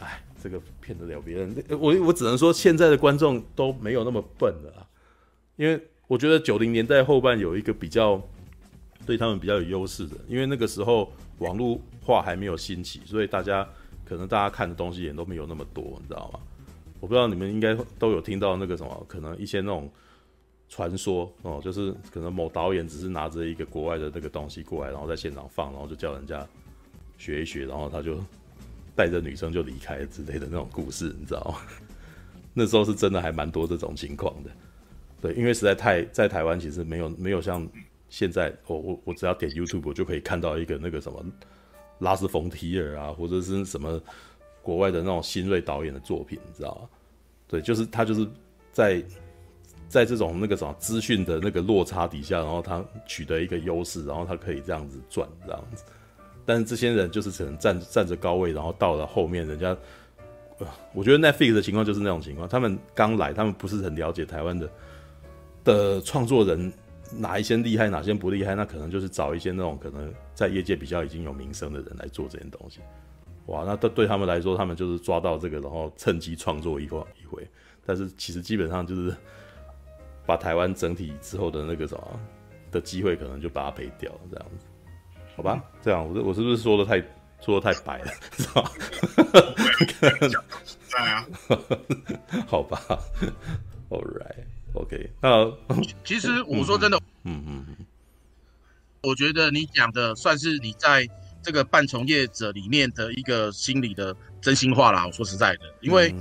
[0.00, 1.64] 哎，这个骗得了别人。
[1.70, 4.86] 我我只能说现在的观众都没有那么笨了啦，
[5.56, 8.22] 因为我觉得九零年代后半有一个比较
[9.04, 13.68] 对他们比较有优势的，因为那个时候网络化还没有兴起，所以大家
[14.04, 16.40] 可能大家看的东西也都没有那么多，你知道吗？
[17.00, 19.90] 我不知道你们应该都有听到那个什么，可能一些那种。
[20.68, 26.44] 传说哦，就是可能某导演只是拿着一个国外的那个东西过来，然后在现场放，然后就叫人家
[27.16, 28.18] 学一学，然后他就
[28.96, 31.60] 带着女生就离开之类的那种故事，你知道吗？
[32.52, 34.50] 那时候是真的还蛮多这种情况的，
[35.20, 37.68] 对，因为实在太在台湾其实没有没有像
[38.08, 41.24] 现在，我我我只要点 YouTube 我就可以看到一个那个什么
[41.98, 44.00] 拉斯冯提尔啊，或者是什么
[44.62, 46.88] 国外的那种新锐导演的作品，你知道吗？
[47.46, 48.26] 对，就是他就是
[48.72, 49.04] 在。
[49.88, 55.84] 在这种那个什么资讯的那个落差底下，然后他取得一个优势，然后他可以这样子赚这样子。
[56.46, 59.76] 但是这些人就是只能站站着高位，然后到了后面，人家，
[60.94, 62.48] 我觉得 Netflix 的情况就是那种情况。
[62.48, 64.70] 他们刚来，他们不是很了解台湾的
[65.64, 66.72] 的创作人
[67.12, 72.80] 哪一些厉害，哪些不厉害，那可能就是找一些那种可能在业界比较已经有名声的人来做这件东西。
[73.46, 77.46] 哇，那对对他们来说，他们就是抓到这个，然后趁机创作一回一回。
[77.84, 79.14] 但是其实基本上就是。
[80.26, 82.20] 把台湾整体之后的那个什么
[82.72, 84.65] 的机会，可能就把它赔掉了，这样子，
[85.36, 85.62] 好吧？
[85.82, 87.00] 这样，我我是不是说的太
[87.44, 88.72] 说的太白了， 是吧？
[90.88, 91.26] 在啊，
[92.46, 92.80] 好吧
[93.90, 95.52] ，All right，OK，那
[96.04, 97.86] 其实我说真的，嗯嗯嗯，
[99.02, 101.06] 我觉得你讲的算是你在
[101.42, 105.04] 这个半从业者里面的一个心理的真心话啦。
[105.06, 106.14] 我说实在的，因为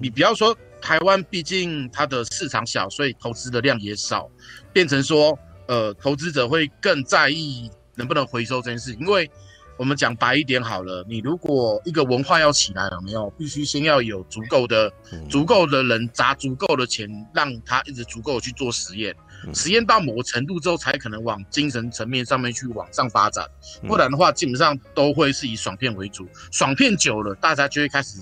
[0.00, 0.56] 你不要说。
[0.84, 4.28] 台湾毕竟它的市场小，所以投资的量也少，
[4.72, 5.38] 变成说，
[5.68, 8.94] 呃，投资者会更在意能不能回收这件事。
[9.00, 9.30] 因为
[9.76, 14.92] 我们讲白一点好了，你如果一个文化要起来，有没有必须先要有足够的、
[15.28, 19.14] 足够的人砸足够的钱，让他一直足够去做实验，
[19.54, 23.46] 实验到某个程度之后，才可能往精神层面上面去往上发展。
[23.86, 28.18] 不然的话，基本上都会是以爽片为主，爽片久了，大家就会开始。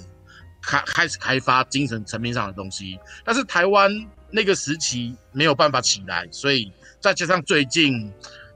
[0.63, 3.91] 开开始开发精神层面上的东西，但是台湾
[4.31, 6.71] 那个时期没有办法起来，所以
[7.01, 8.13] 再加上最近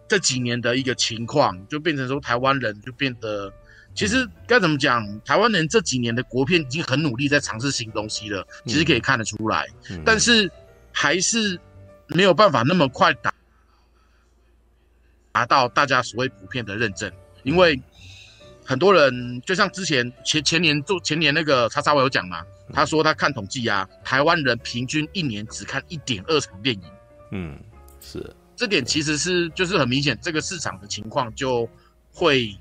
[0.08, 3.52] 这几年的一个情况，就变成说台湾人就变得，
[3.94, 5.20] 其实该怎么讲？
[5.24, 9.66] 台湾人这几年的国片已经很努力在尝试新东西了，其实可以看得出来，
[10.04, 10.50] 但是
[10.92, 11.58] 还是
[12.08, 13.32] 没有办法那么快达
[15.32, 17.10] 达到大家所谓普遍的认证，
[17.42, 17.80] 因为。
[18.66, 26.82] 很多人就像之前前前年做前年那个叉叉我有讲嘛，他说他看统计啊，台湾人平均一年只看一点二场电影。
[27.32, 27.58] 嗯，
[28.00, 28.34] 是。
[28.56, 31.68] 这点其实是就是很明显，这个市场的情况就
[32.12, 32.56] 会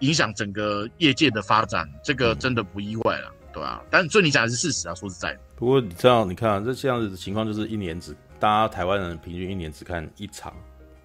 [0.00, 3.82] 影响整个业界的发展，这个真的不意外了，对吧、啊？
[3.90, 5.40] 但所以你讲的是事实啊，说实在的。
[5.56, 10.54] 不过你这样你看啊，这这样子的情况就是一年只大家台湾人平均一年只看一场。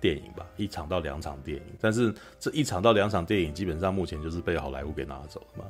[0.01, 5.69] 电影吧，一场到两场电影，但是这一场到两场电影基本上目前就是被好莱坞给拿走了嘛。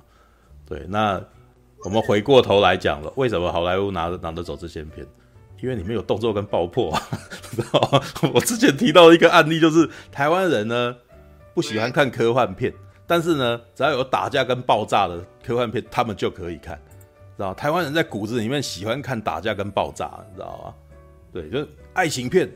[0.68, 1.20] 对，那
[1.84, 5.04] 我们回过头来讲了，为什么好莱坞拿拿得走这些片？
[5.62, 7.02] 因为里面有动作跟爆破啊，
[7.52, 8.02] 知道吗？
[8.34, 10.96] 我之前提到一个案例，就是台湾人呢
[11.54, 12.74] 不喜欢看科幻片，
[13.06, 16.80] 但是呢只要有打架跟爆炸的科幻片，他们就可以看，
[17.38, 17.54] 知道？
[17.54, 20.74] 台湾人在骨子里面喜欢看打架跟爆炸，你知道吗？
[21.32, 22.50] 对，就是爱情片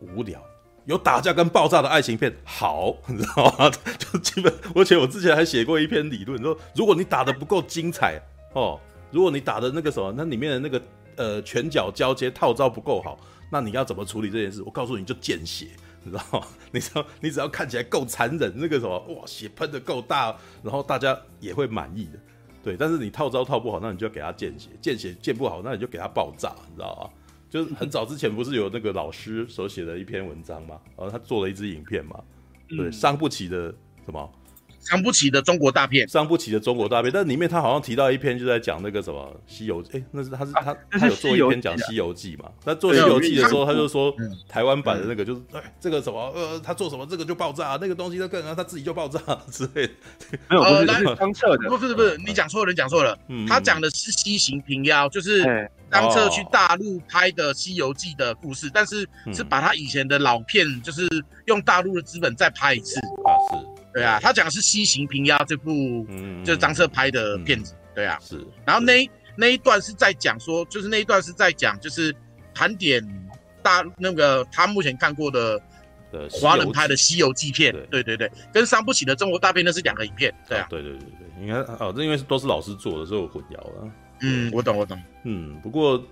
[0.00, 0.40] 无聊。
[0.84, 3.70] 有打架跟爆炸的爱情片好， 你知道吗？
[3.98, 8.20] 就基本，而且我之前还写过一篇理论，说如果你打得不够精彩
[8.52, 8.80] 哦，
[9.12, 10.82] 如果你打的那个什么，那里面的那个
[11.16, 13.18] 呃拳脚交接套招不够好，
[13.50, 14.62] 那你要怎么处理这件事？
[14.62, 15.68] 我告诉你就见血，
[16.02, 16.46] 你知道吗？
[16.70, 22.18] 你只要，你只要看起来够残忍，那个什么哇，血喷的够大，然后大家也会满意的。
[22.62, 27.10] 对，但是你套招套不好，那你就要给他见血，见血见不好，那你就给他爆炸，你知道吗？
[27.50, 32.18] 就是很早之前不是有那个老师所写的一篇文章嘛，然后他做了一支影片嘛，
[32.68, 33.68] 对，伤不起的
[34.06, 34.32] 什么？
[34.82, 39.98] 伤不起的中国大片，伤不起的中国大片，但里面他好像提到一篇，就在讲那个什么《西游》欸。
[39.98, 42.50] 哎，那是他是他他有做一篇讲《西游记》嘛？
[42.64, 44.12] 那做《西游记》的时候，他就说
[44.48, 49.92] 台湾版的那个就是哎，这个什么呃，他做什么这个就爆炸，那个东西他更他自己就爆炸之类的。
[50.48, 53.16] 没有，不是当侧的，不是不是，你讲错了，你讲错了。
[53.48, 61.06] 他讲的是西行平妖，就是当侧去大陆拍的《西游记》的故事，但是是把他以前的老片，就是
[61.46, 63.71] 用大陆的资本再拍一次啊，是。
[63.92, 67.74] 对啊，他讲的是《西行平压》这部，嗯，就是张彻拍的片子。
[67.94, 68.42] 对啊，是。
[68.64, 72.14] 然后那那一段是在讲说，就是那一段是在讲，就是
[72.54, 73.02] 盘点
[73.62, 75.60] 大那个他目前看过的
[76.30, 77.72] 华人拍的《西游记》片。
[77.90, 80.32] 对对对，跟伤不起的中国大片那是两个影片。
[80.48, 81.54] 对啊，对对对对，应该
[81.84, 83.92] 哦，这因为都是老师做的，所以我混淆了。
[84.22, 84.98] 嗯，我懂我懂。
[85.24, 86.02] 嗯，不过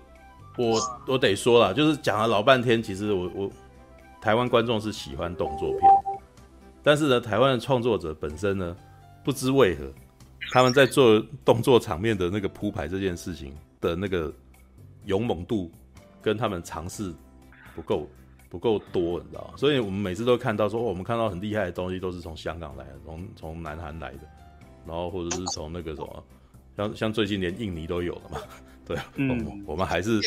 [0.57, 3.51] 我我得说了，就是讲了老半天，其实我我
[4.21, 5.81] 台湾观众是喜欢动作片。
[6.83, 8.75] 但是呢，台湾的创作者本身呢，
[9.23, 9.91] 不知为何，
[10.51, 14.33] 他们在做动作场面的那个铺排这件事情的那个
[15.05, 15.71] 勇猛度，
[16.21, 17.13] 跟他们尝试
[17.75, 18.09] 不够
[18.49, 19.53] 不够多，你知道吗？
[19.57, 24.27] 所以我们每次都看到说，哦，我们看到很厉害的东西都是从香港来的，从从南韩来的，
[24.85, 26.23] 然后或者是从那个什么，
[26.75, 28.39] 像像最近连印尼都有了嘛，
[28.85, 30.19] 对，嗯，我们还是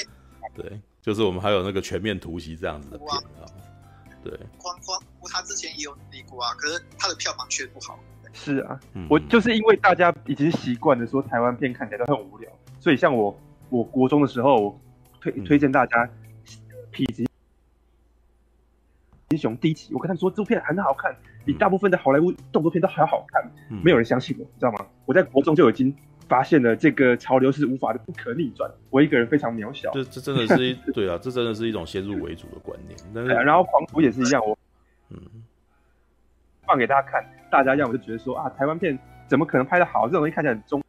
[0.54, 3.08] 对，就是我们还有那个全面突袭这样子的片
[3.42, 3.44] 啊。
[4.24, 4.98] 对，光光
[5.30, 7.98] 他之前也有努力过啊，可是他的票房却不好。
[8.32, 13.38] 是啊，嗯、我就是因为大家已经习惯了说台湾片看起来都很无聊，所以像我，
[13.68, 14.80] 我国中的时候我
[15.20, 15.98] 推推荐大家
[16.90, 17.22] 《痞子
[19.28, 21.14] 英雄》第一集，我跟他们说这部片很好看，
[21.44, 24.86] 比大部分的好莱坞动作片都还要好看，嗯、没有人相信我，你知道吗？
[25.04, 25.94] 我在国中就已经。
[26.28, 28.70] 发现了这个潮流是无法的，不可逆转。
[28.90, 29.90] 我一个人非常渺小。
[29.92, 32.98] 这这真的是一 对啊，这真的是一种先入为主的观念。
[33.14, 34.56] 但是，然后狂徒也是一样，我
[35.10, 35.18] 嗯
[36.66, 40.06] 放给大家看，大家要么就觉得说啊，台湾片怎么可能拍的好？
[40.06, 40.82] 这种东西看起来很中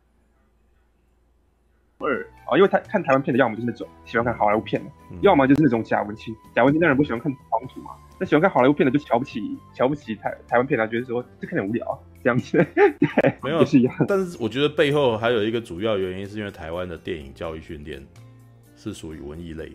[2.00, 6.34] 二啊，因为他看台湾片的，要么就是那种喜欢看好莱坞片的，嗯、要么就是那种假文青。
[6.54, 7.92] 假文青当然不喜欢看狂徒嘛。
[8.20, 9.42] 那喜欢看好莱坞片的就瞧不起
[9.74, 13.94] 瞧不起台台湾片啊，觉得说这看起来无聊这样子， 对，没有是一样。
[14.08, 18.06] 但是我觉得背后还有一个主要原因，是因为台湾的电影教育训练
[18.76, 19.72] 是属于文艺类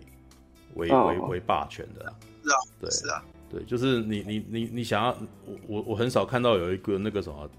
[0.74, 2.14] 为为为霸权的啦。
[2.42, 5.10] 是啊，对，是啊，对，就是你你你你想要
[5.44, 7.50] 我我我很少看到有一个那个什么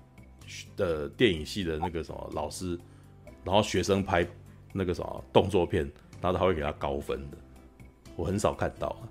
[0.75, 2.77] 的电影系的那个什么老师，
[3.43, 4.27] 然后学生拍
[4.73, 5.83] 那个什么动作片，
[6.19, 7.37] 然后他会给他高分的，
[8.15, 9.05] 我很少看到啊，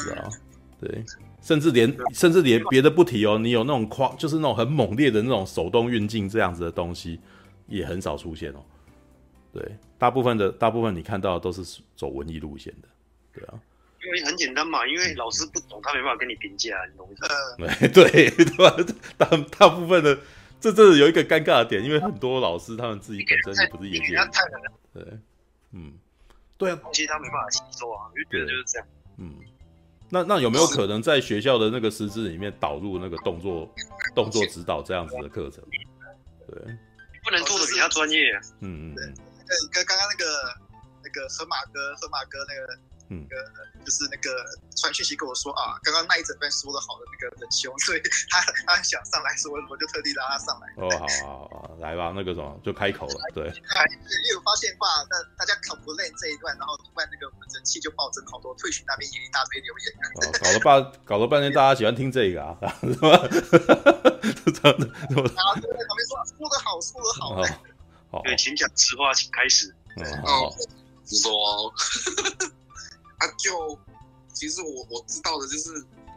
[0.00, 0.28] 是啊。
[0.80, 1.04] 对，
[1.42, 7.20] 甚至连甚至连别的不提哦，你有那种夸，就是那种很猛烈的那种手动运镜这样子的东西，
[7.68, 8.64] 也很少出现哦。
[9.52, 12.88] 对，大部分的大部分你看到的都是走文艺路线的，
[13.34, 13.60] 对啊。
[14.02, 17.14] 因为很简单嘛，因为老师不懂，他没办法跟你评价，你懂吗？
[17.58, 18.74] 呃、 对对吧？
[19.18, 19.26] 大
[19.58, 20.18] 大部分的，
[20.58, 24.26] 这这有一个尴尬的点，因为很多老师他们自己本身也不是业界人，
[24.94, 25.04] 对，
[25.72, 25.92] 嗯，
[26.56, 28.88] 对啊，其实他没办法吸收啊，就觉得就是这样，
[29.18, 29.34] 嗯。
[30.10, 33.72] 那那有没有可能在学校的那个师资里面导入那个动作
[34.14, 35.62] 动作指导这样子的课程？
[36.48, 36.56] 对，
[37.24, 38.32] 不能做的比较专业。
[38.60, 39.06] 嗯嗯，对，
[39.72, 40.24] 跟刚刚那个
[41.04, 42.89] 那个河马哥，河马哥那个。
[43.10, 43.26] 嗯，
[43.84, 44.30] 就是那个
[44.76, 48.00] 传讯息跟我说啊，刚刚那一整段说的好的那个仁兄， 所以
[48.30, 50.70] 他他想上来说，我就特地拉他上来。
[50.78, 53.44] 哦，好好好，来吧，那个什么就开口了，对。
[53.50, 59.92] 因为我发现话，那大家 complain 这一段，然后突然那个人气就暴增好多，退群那边也一大堆留言。
[60.14, 62.70] 哦，搞了半搞了半天，大家喜欢听这个啊，然
[63.10, 63.26] 后
[65.58, 67.42] 就在旁边说说的好，说的好。
[68.12, 69.74] 好，对，请讲实话，请开始。
[70.24, 70.54] 哦，
[71.06, 71.74] 说。
[73.20, 73.78] 他、就
[74.32, 75.64] 其实我我知道的就是，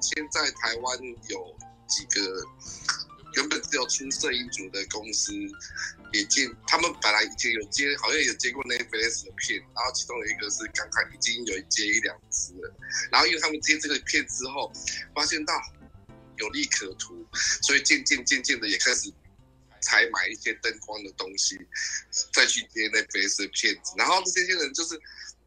[0.01, 1.55] 现在台湾有
[1.85, 2.41] 几个
[3.35, 5.33] 原本只有出摄影组的公司，
[6.13, 12.73] 也接他们本来以前有接，好像有接过 Netflix 的片，然后其中有一个是刚刚已经有接一两支了，
[13.11, 14.71] 然后因为他们接这个片之后，
[15.13, 15.53] 发现到
[16.37, 17.27] 有利可图，
[17.63, 19.11] 所以渐渐渐渐的也开始
[19.81, 21.57] 采买一些灯光的东西，
[22.31, 24.97] 再去接 Netflix 的片子，然后这些人就是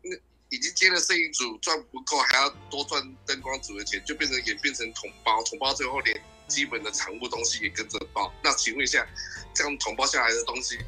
[0.02, 0.16] 那。
[0.48, 8.32] 已经接了摄影组赚不够，还要多赚灯光组的钱，就变成也变成统包，统包最后连基本的场务东西也跟着包。
[8.44, 9.06] 那请问一下，
[9.52, 10.78] 这样统包下来的东西，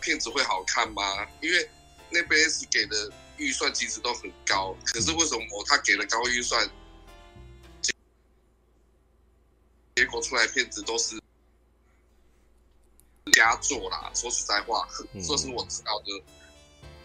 [0.00, 1.26] 片子会好看吗？
[1.40, 1.68] 因为
[2.10, 6.70] 那边是给的预算其实都很高，可是为什么他给了高预算，
[9.96, 11.20] 结果出来片子都是
[13.32, 14.12] 佳作啦？
[14.14, 16.22] 说实在话，这是我知道的。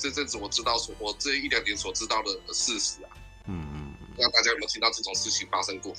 [0.02, 3.10] 这阵子我知道所我这一两年所知道的事实啊。
[3.46, 3.94] 嗯嗯。
[4.16, 5.94] 不知道大家有没有听到这种事情发生过？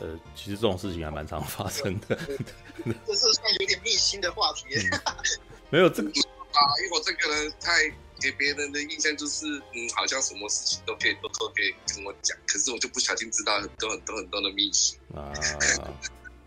[0.00, 2.16] 呃，其实这种事情还蛮常发生的。
[3.06, 4.64] 这是算有点秘辛的话题。
[4.74, 5.00] 嗯、
[5.70, 7.88] 没有这个啊，因为我这个人太
[8.20, 15.32] 给别人的印象就是，嗯，好像什么事情都可以都都可以跟我讲，可是我就不小心知道很多很多很多的秘辛啊。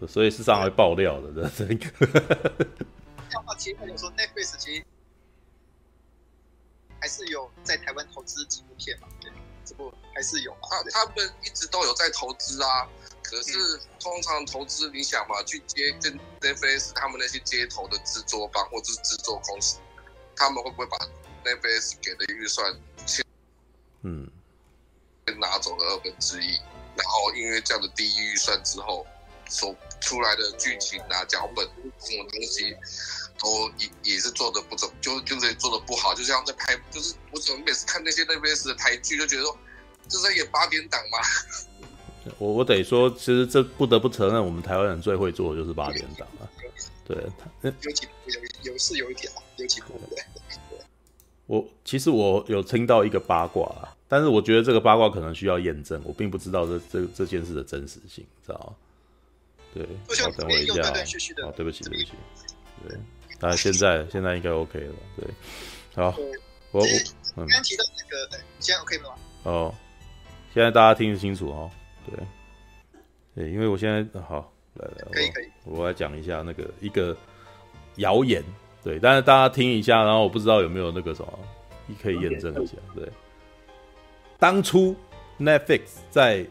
[0.08, 2.68] 所以是上来爆料的，这这个。
[3.46, 4.86] 话其实有说 Netflix 其实
[7.00, 9.08] 还是有在台湾投资纪录片嘛？
[9.20, 9.32] 对，
[9.66, 10.60] 这不还是有嘛？
[10.70, 12.88] 他他们一直都有在投资啊。
[13.24, 13.52] 可是
[14.00, 19.80] 通常投资，你想嘛，去接跟 Netflix 他们那些接头的制作方或者是制作公司，
[20.34, 20.98] 他们会不会把
[21.44, 22.74] Netflix 给的预算
[23.06, 23.26] 先
[24.04, 24.32] 嗯
[25.26, 26.56] 先拿走了二分之一，
[26.96, 29.06] 然后因为这样的低预算之后，
[29.50, 31.66] 所出来的剧情啊、脚本
[32.00, 32.76] 什么东西，
[33.40, 39.58] 都也也是做的不怎么，就就是做的不好，就像在拍，就是我怎么每次看那些 Netflix 的台剧，就觉得说
[40.08, 41.18] 这是在演八点档嘛。
[42.40, 46.44] 我我得说，其实这不得不承认，我们台湾人最会做的就是八点档啊。
[47.06, 47.16] 对，
[47.82, 50.22] 有几有有是有一点有几部对。
[51.46, 58.76] 我其实我有听到一个八卦啊，但是我觉得这个八卦可能需要验证，我并不知道这这这件事的真实性，知道吗？
[59.74, 59.86] 对，
[60.24, 60.94] 好，等我一下啊。
[61.44, 62.12] 好，对不起，对不起。
[62.88, 62.98] 对，
[63.40, 64.94] 那现在现在应该 OK 了。
[65.16, 65.28] 对，
[65.96, 66.16] 好，
[66.72, 66.86] 我我
[67.36, 69.10] 刚刚提到那个，现在 OK 吗？
[69.44, 69.74] 哦，
[70.54, 71.70] 现在大家听得清楚哦。
[72.06, 72.26] 对，
[73.36, 77.16] 对，因为我现在好来来，可以可以，我来讲一下那个一个
[77.98, 78.44] 谣言，
[78.84, 81.40] 对，但是大家听一下，然后我不知道有没有那个什么，
[81.86, 83.08] 你可以验证一下，对。
[84.40, 84.96] 当初
[85.40, 85.82] Netflix
[86.12, 86.46] 在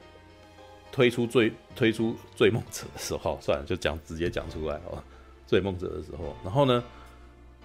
[0.91, 5.05] 推出最推出《追梦者》的时候，算了，就讲直接讲出来好吧，
[5.49, 6.83] 《罪梦者》的时候，然后呢，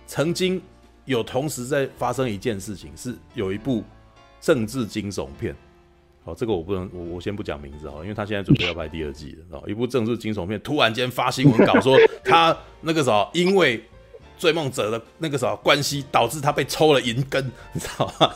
[0.06, 0.62] 曾经
[1.06, 3.84] 有同时在发生一件事情，是有一部
[4.40, 5.56] 政治惊悚片。
[6.24, 9.58] 好，这个我不能，我我先不讲名字哈，因为他现在准备要拍第二季了。
[9.58, 13.84] 哦，一部政治惊悚片，突然间发新闻稿说他那个时候因为
[14.38, 18.32] 追梦者的那个时候关系，导致他被抽了银根，你知道吗？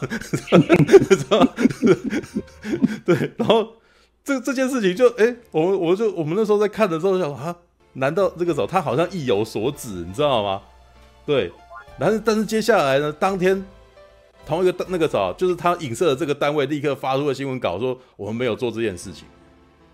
[3.06, 3.72] 对，然后
[4.26, 7.56] 这这件事情就哎、我们我就我们那时候在看的时候想啊，
[7.94, 10.62] 难道这个时候他好像意有所指，你知道吗？
[11.26, 11.50] 对，
[11.98, 13.64] 但是但是接下来呢，当天。
[14.48, 19.26] 同一个那个早，就是他影射的这个单位立刻发出了新闻稿，说我们没有做这件事情，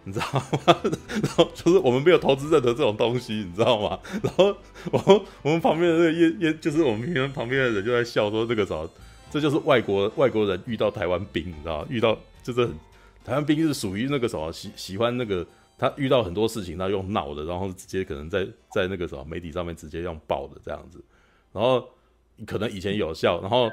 [0.03, 0.43] 你知道吗？
[1.23, 3.97] 然后就是我们没有投资任何这种东西，你知道吗？
[4.21, 4.53] 然后
[4.91, 8.75] 我们我们旁边的那个也也就是我们平常旁边的人就在笑说这个啥，
[9.31, 11.85] 这就是外国外国人遇到台湾兵，你知道吗？
[11.89, 12.73] 遇到就是很
[13.23, 15.45] 台湾兵是属于那个什么喜喜欢那个
[15.77, 21.03] 他遇到很多事情他用闹的，然后直接可能在在那个什么媒体上面直接用爆的这样子，
[21.52, 21.88] 然后
[22.45, 23.69] 可能以前有效，然后。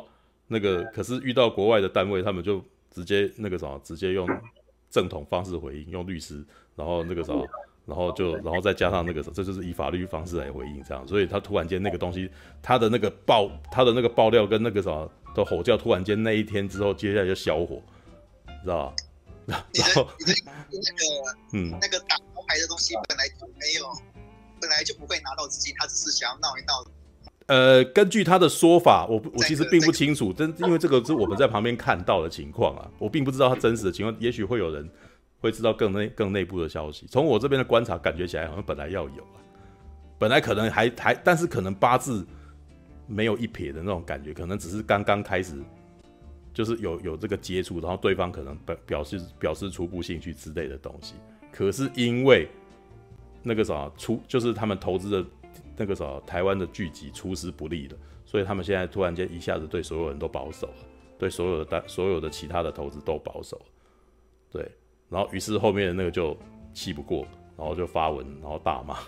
[0.50, 4.26] 那个可是遇到国外的单位，他们就直接那个什么，直接用
[4.88, 6.42] 正统方式回应，用律师，
[6.74, 7.46] 然后那个什么，
[7.84, 11.06] 然后就然后再加上那个什么，这就是以法律方式来回应这样。
[11.06, 12.30] 所以他突然间那个东西，
[12.62, 17.82] 他的那个爆，他的那个爆料跟那个什么的吼叫，突然间那一天之后，接下来就消火，
[18.62, 18.96] 知道吧？
[19.48, 20.32] 然后你的
[20.70, 23.86] 你的那个嗯，那个打招牌的东西本来就没有，
[24.60, 26.84] 本来就不会拿到资金，他只是想要闹一闹。
[27.46, 34.86] 呃，根据他的说法，我我其实并不清楚，真因为这个是我们在旁边看到的情况啊，我并不知道他真实的情况，也许会有人
[35.40, 37.06] 会知道更内更内部的消息。
[37.10, 39.40] 从我这边的观察，感觉起来好像本来要有啊，
[40.18, 42.26] 本来可能还还，但是可能八字
[43.06, 45.54] 没有一撇的那种感觉，可能只是刚刚开始，
[46.58, 51.14] 就是有有这个接触，然后对方可能表表示表示初步兴趣之类的东西。
[51.52, 52.48] 可是因为
[53.44, 55.24] 那个啥出，就是他们投资的。
[55.80, 60.74] 那个啥，台湾的剧集出师不利了，所以他们现在突然间一下子对所有人都保守了，
[61.16, 63.60] 对所有的单、所有的其他的投资都保守，
[64.50, 64.68] 对，
[65.08, 66.36] 然后于是后面的那个就
[66.74, 67.24] 气不过，
[67.56, 68.98] 然后就发文，然后大骂，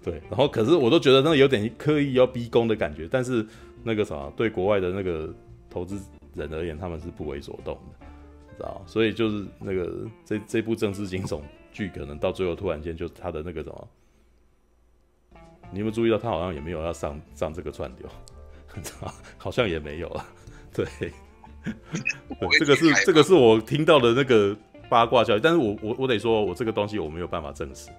[0.00, 3.44] 对，然后可是我都觉得那个有点刻意要逼宫的感觉，但是
[3.82, 5.34] 那个啥，对国外的那个
[5.68, 6.00] 投资
[6.36, 8.06] 人而言，他们是不为所动的，
[8.56, 8.82] 知道？
[8.86, 11.40] 所以就是那个这这部政治惊悚
[11.72, 13.88] 剧，可能到最后突然间就他的那个什么。
[15.72, 18.08] 你有没有注意到他好像也没有要上上这个串流，
[19.36, 20.24] 好像也没有啊。
[20.72, 24.56] 对，对，这个是这个是我听到的那个
[24.88, 27.90] 八卦消息，但是我我我得说，我这个东西我没有办法证实。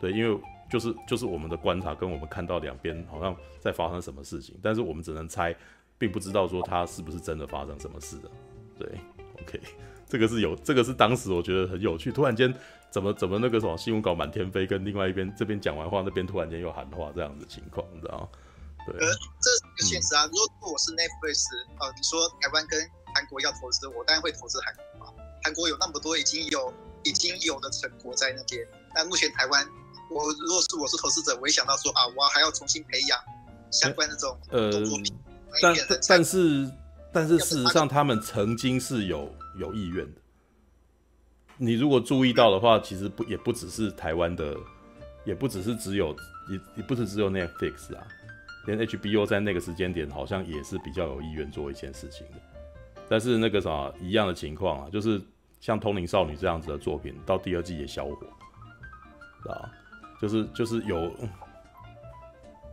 [0.00, 0.40] 对，因为
[0.70, 5.52] 就是就是我们的观察跟我们看到两边好像在发生什么事情，但是我们只能猜，
[5.98, 8.30] 并不知道说他是不是真的发生什么事的。
[8.78, 8.88] 对
[9.42, 9.60] ，OK，
[10.08, 12.54] 这个是有这个是当时我觉得很有趣，突然间。
[12.90, 18.28] 怎么怎么那个什么新闻稿满天飞，跟另外一边这边讲完话，那边突然间又喊话这样子的情况，你知道吗？
[18.86, 18.94] 对。
[18.96, 20.24] 呃，这个现实啊。
[20.24, 21.44] 如果我是 Netflix，
[21.80, 22.80] 呃，你说台湾跟
[23.14, 25.12] 韩国要投资，我当然会投资韩国嘛。
[25.44, 26.72] 韩国有那么多已经有
[27.04, 29.68] 已经有的成果在那边，但目前台湾，
[30.08, 33.20] 我如果是我是投资者，我一想到说啊，我还要重新培养
[33.70, 35.14] 相关那种动作品。
[35.26, 35.27] 呃，
[35.62, 35.74] 但
[36.08, 36.70] 但是
[37.12, 40.20] 但是事实上，他们曾经是有有意愿的。
[41.56, 44.56] 你如果注意到的话，其实不也不只是台湾的，
[45.24, 46.14] 也不只是只有
[46.48, 48.06] 也也不是只有 Netflix 啊，
[48.66, 52.34] 连 HBO 在那个时间点好像也是比较有意愿做一件事情的。
[53.08, 55.20] 但是那个啥一样的情况啊，就是
[55.60, 59.72] 像《通灵少女》这样子的作品，到第二季也消火，啊，
[60.20, 61.12] 就是就是有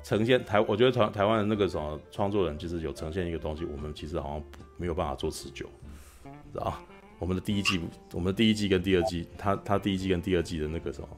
[0.05, 4.43] 呈现台，我觉得台台湾的那个什么创作人，其实有呈现一个东西，我们其实好像
[4.77, 5.67] 没有办法做持久，
[6.53, 6.77] 知道
[7.17, 7.81] 我们的第一季，
[8.13, 11.09] 我们的第一季跟第二季，他他第一季跟第二季的那个什么，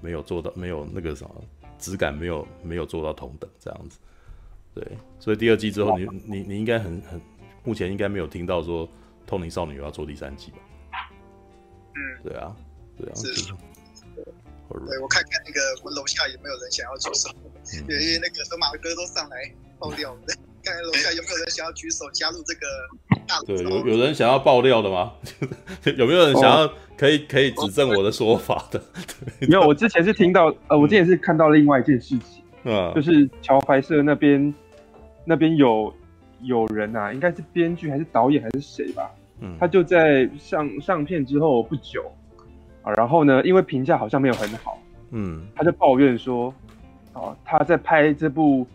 [0.00, 1.34] 没有做到，没有那个什么
[1.80, 3.98] 质感，没有没有做到同等这样子，
[4.72, 4.86] 对，
[5.18, 7.20] 所以第二季之后你，你你你应该很很，
[7.64, 8.86] 目前应该没有听到说
[9.26, 10.58] 《通灵少女》要做第三季吧？
[11.96, 12.56] 嗯，对啊，
[12.96, 13.52] 对啊，是，
[14.14, 17.30] 对，我看看那个我楼下有没有人想要举手，
[17.74, 19.36] 因、嗯、为那个什么马哥都上来
[19.78, 20.16] 爆料，
[20.64, 22.66] 看看楼下有没有人想要举手加入这个
[23.26, 23.40] 大。
[23.46, 25.12] 对，有有人想要爆料的吗？
[25.96, 28.82] 有没有人想要可以可以指正我的说法的？
[29.40, 34.52] 没有，我之前是听到，呃，我之前是看到另外一件事情，嗯，就是桥牌社那边
[35.24, 35.92] 那边有
[36.42, 42.10] 有人啊，应该是编剧还是导演还是谁吧，嗯，他就在上上片之后不久
[42.82, 44.78] 啊，然后呢，因为评价好像没有很好，
[45.12, 46.52] 嗯，他就抱怨说，
[47.20, 48.66] 啊，他在拍这部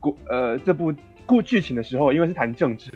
[0.00, 0.92] 故呃这部
[1.24, 2.90] 故剧情的时候，因为是谈政治。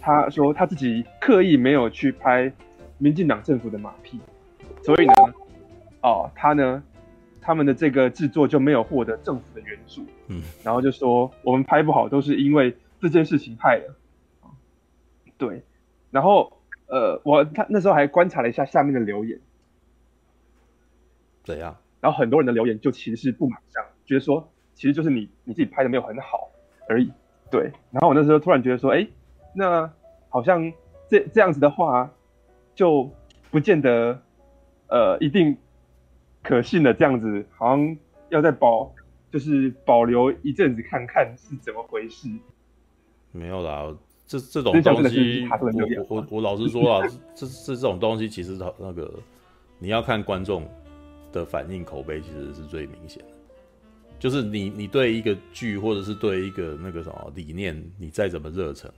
[0.00, 2.52] 他说他自己刻意没有去拍
[2.98, 4.20] 民进党政府的马屁，
[4.82, 5.14] 所以呢，
[6.02, 6.82] 哦，他呢，
[7.40, 13.94] 他们的这个制作就没有获得政府的援助，嗯，然后就说我们拍不好都是因为这件事情害的，
[15.38, 15.62] 对，
[16.10, 16.52] 然后
[16.86, 19.40] 呃，我他那时候还观察了一下下面的留言，
[21.44, 21.78] 怎样？
[22.02, 26.50] 然后很多人的留言就其实是不满，这样觉得说其实就是你你自己拍的没有很好
[26.88, 27.10] 而已，
[27.50, 29.06] 对，然后我那时候突然觉得说，哎。
[29.56, 29.88] 那
[30.30, 30.72] 好像
[31.08, 32.10] 这这样子的话，
[32.74, 33.08] 就
[33.52, 34.20] 不见得
[34.88, 35.56] 呃一定
[36.42, 36.92] 可信的。
[36.92, 37.96] 这样子好像
[38.30, 38.92] 要再保，
[39.30, 42.28] 就是保留一阵子看看是怎么回事。
[43.30, 43.96] 没有啦，
[44.26, 45.46] 这这种东西，
[46.08, 49.08] 我我我老实说啊， 这这这种东西其实它那个
[49.78, 50.68] 你要看观众
[51.30, 53.33] 的反应口碑，其实是最明显的。
[54.18, 58.90] 就是你你对一个剧或者是对一个那个什么理念，你再怎么热忱。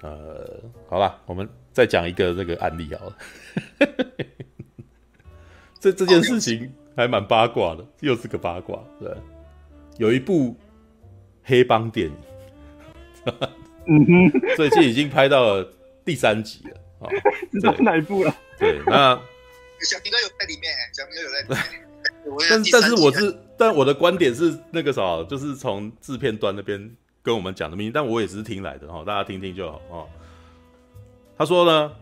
[0.00, 3.16] 呃，好了，我们再讲一个这个案例好了。
[5.78, 8.82] 这这件事情还蛮八卦的，又是个八卦。
[8.98, 9.14] 对，
[9.98, 10.56] 有一部
[11.44, 12.16] 黑帮电影，
[13.86, 15.72] 嗯哼， 最近已经拍到了
[16.04, 17.10] 第三集了啊。
[17.52, 18.34] 知道哪一部了？
[18.58, 19.14] 对，那
[19.82, 21.91] 小明哥有在里面，小明哥有在里面。
[22.48, 26.94] 但但是我是，但我的观点是那个啥，就是从制片端那边。
[27.24, 30.08] 跟我们讲的秘密，但我也只是听来的哈，大家听听就好哦。
[31.38, 31.92] 他说呢，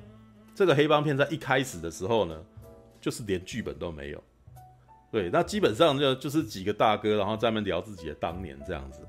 [0.55, 2.35] 这个黑帮片在一开始的时候呢，
[3.03, 4.25] 就是连剧本都没有。
[5.13, 9.01] 对，那基本上就就是几个大哥，然后在那边聊自己的当年这样子，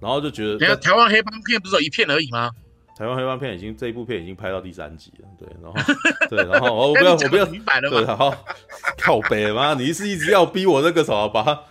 [0.00, 2.50] 然后就觉得，台台湾黑帮片不是有一片而已吗？
[3.00, 5.74] 台湾黑帮片已经这一部片已经拍到第三集了，对，然后
[6.28, 8.30] 对，然后我不要我不要明白了对，然后
[8.98, 9.72] 靠北吗？
[9.72, 11.62] 你是一直要逼我那个什么把它。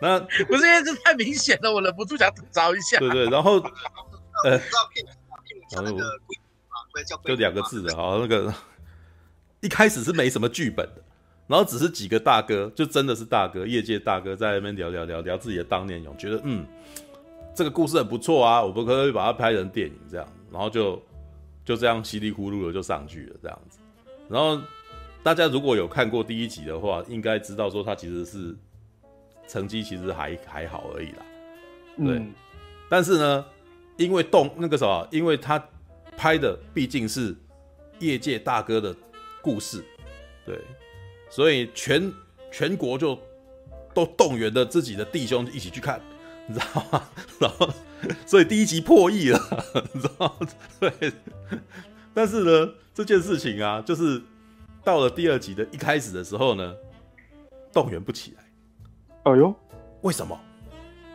[0.00, 2.98] 那 不是因为这太明显了，我忍不住想吐槽一下。
[2.98, 3.62] 对对，然后
[4.44, 4.60] 呃，
[7.24, 8.52] 就两个字的哈，那个
[9.60, 11.02] 一开始是没什么剧本的，
[11.46, 16.66] 然后只是几个大哥，就真的是大哥，业界大哥在那边聊聊聊聊自己的当年勇，觉得嗯，
[17.54, 21.00] 这个故事很不错啊，我们可以把它拍成电影这样，然后就
[21.64, 23.78] 就这样稀里糊涂的就上去了这样子。
[24.28, 24.60] 然后
[25.22, 28.56] 大家如果有看过第一集的话，应该知道说他其实是。
[29.46, 31.18] 成绩其实还还好而已啦，
[31.98, 32.32] 对，嗯、
[32.88, 33.44] 但是呢，
[33.98, 35.62] 因为动那个什么，因为他
[36.16, 37.36] 拍的毕竟是
[37.98, 38.96] 业界大哥的
[39.42, 39.84] 故事，
[40.46, 40.58] 对，
[41.28, 42.10] 所以全
[42.50, 43.18] 全国就
[43.92, 46.00] 都动员了自己的弟兄一起去看，
[46.46, 47.08] 你知道吗？
[47.40, 47.68] 然后，
[48.26, 49.40] 所以第一集破亿了，
[49.92, 50.48] 你知道吗？
[50.80, 51.12] 对，
[52.12, 54.22] 但是呢，这件事情啊，就是
[54.82, 56.74] 到了第二集的一开始的时候呢，
[57.72, 58.44] 动员不起来。
[59.24, 59.54] 哎呦，
[60.02, 60.38] 为什么？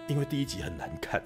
[0.07, 1.21] 因为第一集很难看，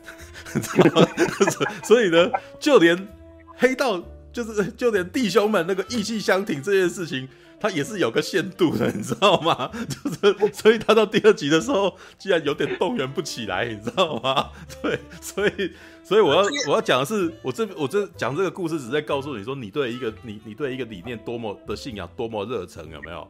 [1.85, 3.07] 所以呢，就连
[3.55, 7.29] 黑道就是就连弟兄们那个义气相挺这件事情，
[7.63, 9.71] 他也是有个限度的，你知道吗？
[9.87, 14.49] 就是所以他到第二集的时候，居然有点动员不起来，你知道吗？
[14.83, 15.71] 对，所以
[16.03, 23.25] 所以我要我要讲的是，我这我这讲这个故事，只是在告诉你说，你对一个你你对一个理念多么的信仰，多么热诚，有没有？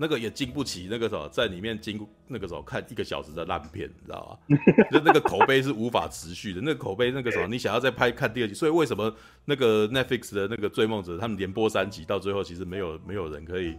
[0.00, 4.56] 那个也经不起那个什么，在里面经那个时候看一个小时的烂片，你知道吗？
[4.90, 9.12] 就那个口碑是无法持续的，那个口碑那个什么，你想要再拍看第二集，所以为什么
[9.44, 13.76] 那个 Netflix 的那个追梦者他们连播三集，到最后其实没有没有人可以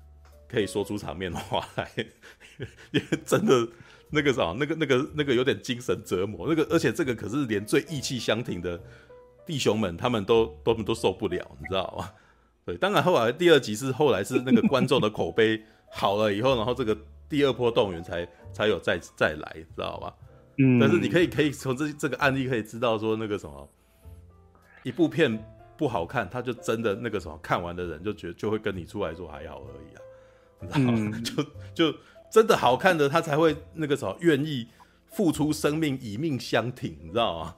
[0.46, 1.90] 可以说出场面的话来，
[2.90, 3.66] 因为真的
[4.10, 8.78] 那个什么，那个那个那个有点精神折磨，那个而且这个可是连最义气相挺的
[9.46, 12.10] 弟兄们他们都都都受不了，你知道吗？
[12.64, 15.60] 对，当然后来第二集是后来是那个观众的口碑
[15.90, 16.96] 好了以后，然后这个
[17.28, 20.14] 第二波动员才才有再再来，知道吧？
[20.58, 20.78] 嗯。
[20.78, 23.68] 但是你可以可以从这这个案例可以知道说那个什么，
[24.84, 25.44] 一部片
[25.76, 30.00] 不好看，他就真的那个什么看完的人就觉得就会跟你出来说还好而已啊，
[30.60, 31.12] 你知道吗？
[31.14, 31.42] 嗯、 就
[31.74, 31.98] 就
[32.30, 34.68] 真的好看的他才会那个什么愿意
[35.06, 37.54] 付出生命以命相挺，你知道吗？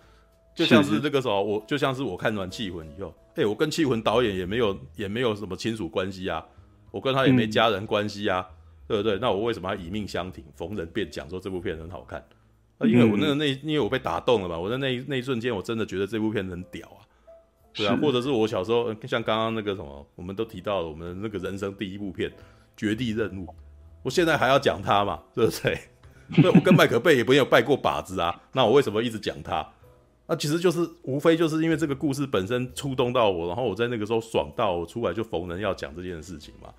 [0.55, 6.45] 就像是那个时候，我就像是我看完《气魂》以后，哎、欸，我跟缉魂导演也没有也没有什么亲属关系啊，
[6.91, 8.55] 我跟他也没家人关系啊，嗯、
[8.89, 9.19] 对不对？
[9.19, 12.21] 那我为什么要以命相挺，逢人便讲说这部片很好看？
[12.79, 17.03] 啊，因为我那个那因为我被打动了嘛，我在那那一瞬间我真的觉得这部片很屌啊，
[17.73, 22.31] 对啊，或者是我小时候像刚刚那个什么，我们都提到了我们那个人生第一部片
[22.77, 23.47] 《绝地任务》，
[24.03, 25.79] 我现在还要讲它嘛，对不对？
[26.41, 29.67] 对，我跟麦克贝也没有拜过把子啊，那我为什么一直讲他？
[30.27, 36.73] 那其实就是无非就是因为这个故事本身触动到我，然后我在那个时候爽到，我出来就逢人要讲这件事情嘛，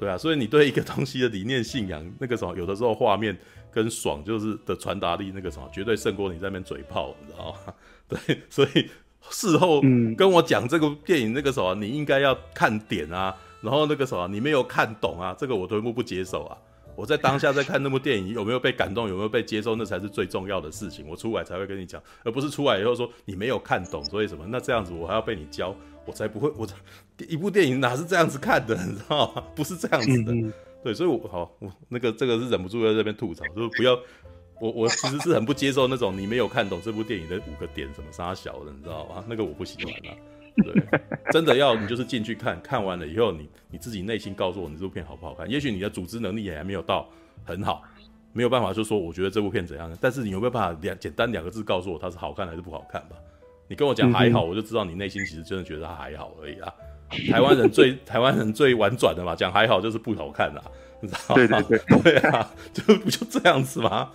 [0.00, 3.36] 对啊，所以你对一个东西的理念信仰，那个时候有的时候画面
[3.70, 7.74] 跟爽就是的传达力，那个什么绝对胜过你在那边嘴炮，你知道吗？
[8.08, 8.88] 对，所以
[9.28, 9.82] 事后
[10.16, 16.56] 跟我讲这个电影那个什么，你应该要看点啊，然后那个什么你没有看懂啊，这个我都不不接受啊。
[17.02, 21.04] 我在当下在看那部电影，有没有被感动，有没有被接受，那才是最重要的事情。
[21.08, 24.44] 我出来才会跟你讲，而不是出来以后说你没有看懂，所以什么？
[24.46, 25.74] 那这样子我还要被你教，
[26.06, 26.48] 我才不会。
[26.56, 26.64] 我
[27.28, 29.42] 一部电影哪是这样子看的， 你知道吗？
[29.52, 30.32] 不是这样子的。
[30.32, 30.52] 嗯、
[30.84, 33.98] 对，所以我好，我那个这个是忍不住在这边吐槽，就是不要。
[34.60, 39.24] 我我其实是很不接受那种你没有看懂这部电影的五个点，什么杀小的，你知道吗？
[39.26, 40.14] 那个我不喜欢啊。
[40.56, 41.00] 对，
[41.30, 45.48] 真的要你就是进去看看完了以后，你你自己内心告诉我你这部片好不好看。
[45.50, 47.08] 也许你的组织能力也还没有到
[47.44, 47.82] 很好，
[48.32, 49.90] 没有办法就说我觉得这部片怎样。
[50.00, 53.16] 但是你有没有办法两简单两个字告诉我它是好看还是不好看吧？
[53.68, 56.72] 你跟我讲还好，我就知道你内心其实真的觉得它还好而已啊。
[57.30, 60.62] 台湾人最 台湾人最婉转的嘛，讲还好就是不好看啦，
[61.00, 61.34] 你知道吗？
[61.34, 61.62] 对对
[62.02, 64.10] 对， 对啊，就不就这样子吗？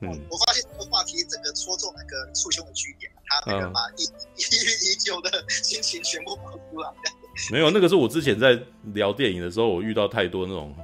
[0.00, 4.04] 嗯，我发现这个话题整个戳中那个簇兄的据点，他那个把抑
[4.36, 6.90] 抑郁已久的心情全部爆出来。
[7.50, 8.60] 没有，那个是我之前在
[8.94, 10.74] 聊电影的时候，我遇到太多那种，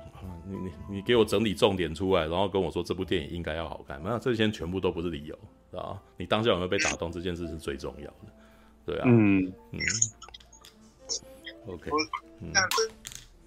[0.46, 5.38] 你你你给我整理重点出来，然后跟我说这部电影应该要好看，那这些全部都不是理由，
[5.78, 8.32] 啊，你当下有没有被打动，这件事是最重要的，
[8.86, 9.52] 对啊，嗯。
[9.72, 9.78] 嗯
[11.66, 11.90] ，OK，
[12.52, 12.90] 但是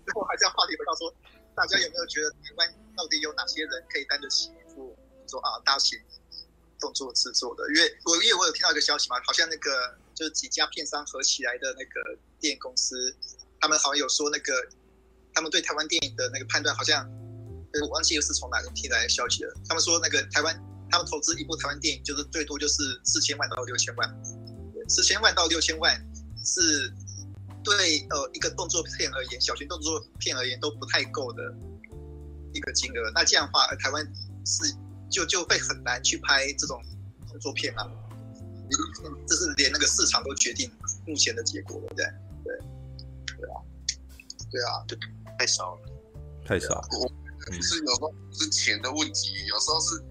[0.05, 1.13] 最后还是要话题回到说，
[1.55, 4.49] 大家有没有觉得台湾到底有哪些人可以担得起？
[5.27, 5.99] 说啊，大型
[6.79, 13.15] 动作制作的，因为我因为我有听到一个消息嘛，好像那个就是几家片商合起来的那个电影公司，
[13.59, 14.53] 他们好像有说那个
[15.33, 17.03] 他们对台湾电影的那个判断，好像
[17.81, 19.51] 我忘记又是从哪里听来的消息了。
[19.67, 20.55] 他们说那个台湾，
[20.91, 24.23] 他们投资一部台湾电影，就是最多就是四千万到六千万，
[24.87, 25.99] 四千万到六千万
[26.45, 26.93] 是
[27.63, 31.41] 对呃一个动作片而言，小型动作片而言都不太够的
[32.53, 33.11] 一个金额。
[33.15, 34.05] 那这样的话，台湾
[34.45, 34.75] 是。
[35.09, 36.81] 就就会很难去拍这种
[37.27, 37.87] 动作片啊，
[39.27, 40.69] 这是连那个市场都决定
[41.05, 42.05] 目前的结果了，对
[42.43, 42.57] 对
[43.37, 43.55] 对啊，
[44.51, 44.97] 对啊，对，
[45.39, 45.81] 太少了，
[46.45, 46.81] 太少。
[46.91, 47.07] 我
[47.61, 50.03] 是有时候是钱的问题，有时候是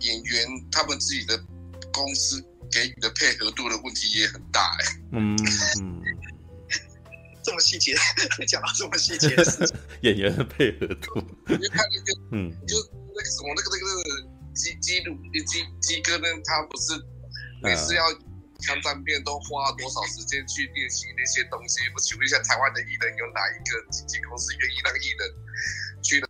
[0.00, 1.42] 演员他们自己的
[1.92, 5.00] 公司给予的配合度的问题也很大哎。
[5.12, 5.34] 嗯
[5.80, 6.02] 嗯，
[7.42, 7.94] 这么细节，
[8.46, 12.76] 讲到这么细节的事情， 演员的配合度，因为他那个嗯，就
[13.14, 14.33] 那个什么那个那个那个。
[14.54, 16.28] 基基鲁基基哥呢？
[16.44, 16.94] 他不是
[17.62, 18.02] 每次要
[18.60, 21.80] 枪战片都花多少时间去练习那些东西？
[21.94, 26.28] 我请问一下，台湾的艺人有哪一个经纪公司愿意让艺人去了？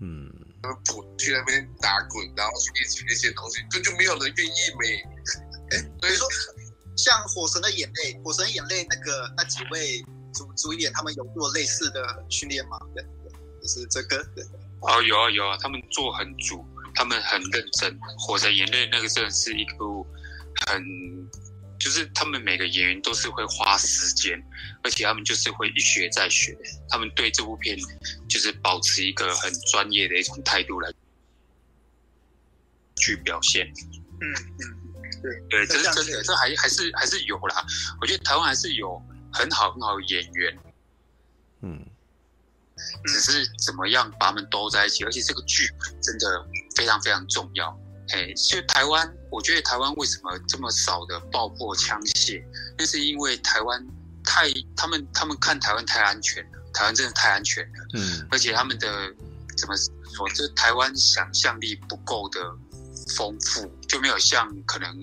[0.00, 0.30] 嗯，
[1.16, 5.02] 去那边打滚，然后去练习那些东西，根本就没有人愿意没。
[5.70, 6.28] 哎，所以说，
[6.96, 12.78] 像《火神的眼泪》，《火神的眼泪》那个那几位主主演，他们有做类似的训练吗？
[12.94, 13.02] 对，
[13.62, 14.18] 就是这个。
[14.80, 16.64] 哦，有啊有啊，他们做很足。
[16.94, 20.06] 他们很认真，《火神眼泪》那个真的是一部
[20.66, 20.82] 很
[21.78, 24.42] 就是他们每个演员都是会花时间，
[24.82, 26.56] 而且他们就是会一学再学，
[26.88, 27.76] 他们对这部片
[28.28, 30.90] 就是保持一个很专业的一种态度来
[32.96, 33.66] 去表现。
[34.20, 34.62] 嗯嗯，
[35.20, 37.66] 对对，这是真的，这还还是还是有啦。
[38.00, 40.58] 我觉得台湾还是有很好很好的演员，
[41.60, 41.84] 嗯，
[43.06, 45.66] 只是怎么样把他们兜在一起，而且这个剧
[46.00, 47.76] 真的非常非常重要。
[48.12, 52.44] 哎，就台湾，我觉得台湾为什么这么少的爆破枪械？
[52.76, 53.82] 那是因为台湾
[54.22, 57.88] 太，他们他们看台湾太安全了，台湾真的太安全了。
[57.94, 59.10] 嗯，而且他们的
[59.56, 59.74] 怎么
[60.14, 60.28] 说？
[60.34, 62.38] 这台湾想象力不够的
[63.16, 64.94] 丰富，就没有像可能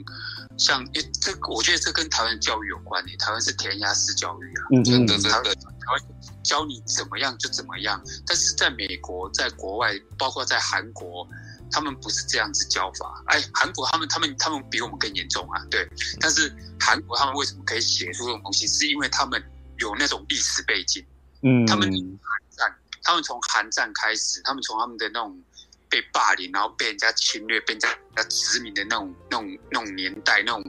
[0.55, 3.17] 像，因为这我觉得这跟台湾教育有关诶。
[3.17, 6.01] 台湾是填鸭式教育啊，嗯，真的真的，台湾
[6.43, 7.99] 教你怎么样就怎么样。
[8.27, 11.27] 但是在美国，在国外，包括在韩国。
[11.71, 15.87] 他们不是这样子教法，哎，韩国他们他们他们比我们更严重啊，对。
[16.19, 18.67] 但是韩国他们为什么可以写出这种东西？
[18.67, 19.41] 是因为他们
[19.77, 21.05] 有那种历史背景，
[21.43, 25.41] 嗯，他们韩战，他们从韩战开始，他们从他们的那种
[25.89, 27.89] 被霸凌，然后被人家侵略，被人家
[28.29, 30.63] 殖民的那种那种那种年代，那种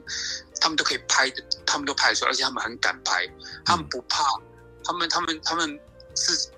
[0.61, 3.29] 他们都可以拍的，他们都拍得出来，而且他们很敢拍，
[3.65, 4.25] 他们不怕，
[4.85, 5.81] 他们他们他们
[6.15, 6.51] 是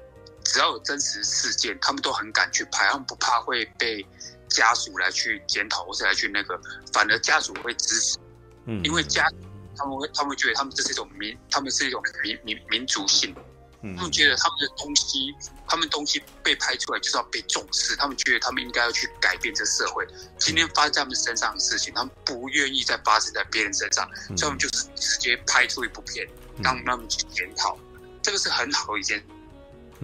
[0.44, 4.06] 只要有真实事件，他们都很敢去拍，他们不怕会被。
[4.54, 6.58] 家属来去检讨，或是来去那个，
[6.92, 8.18] 反而家属会支持，
[8.66, 9.28] 嗯，因为家
[9.76, 13.34] 他们会，他们会觉得他们这是一种民，他们是一种民民民族性，
[13.82, 15.34] 嗯，他们觉得他们的东西，
[15.66, 20.06] 他们东西被拍出来就是要被重视，他们觉得他们应该要去改变这社会。
[20.38, 26.26] 今天发生在他们身上的事情，他们不愿意再发生在别人身上，所以他们就是直接拍出一部片，
[26.62, 27.76] 让他们去检讨，
[28.22, 29.20] 这个是很好的一件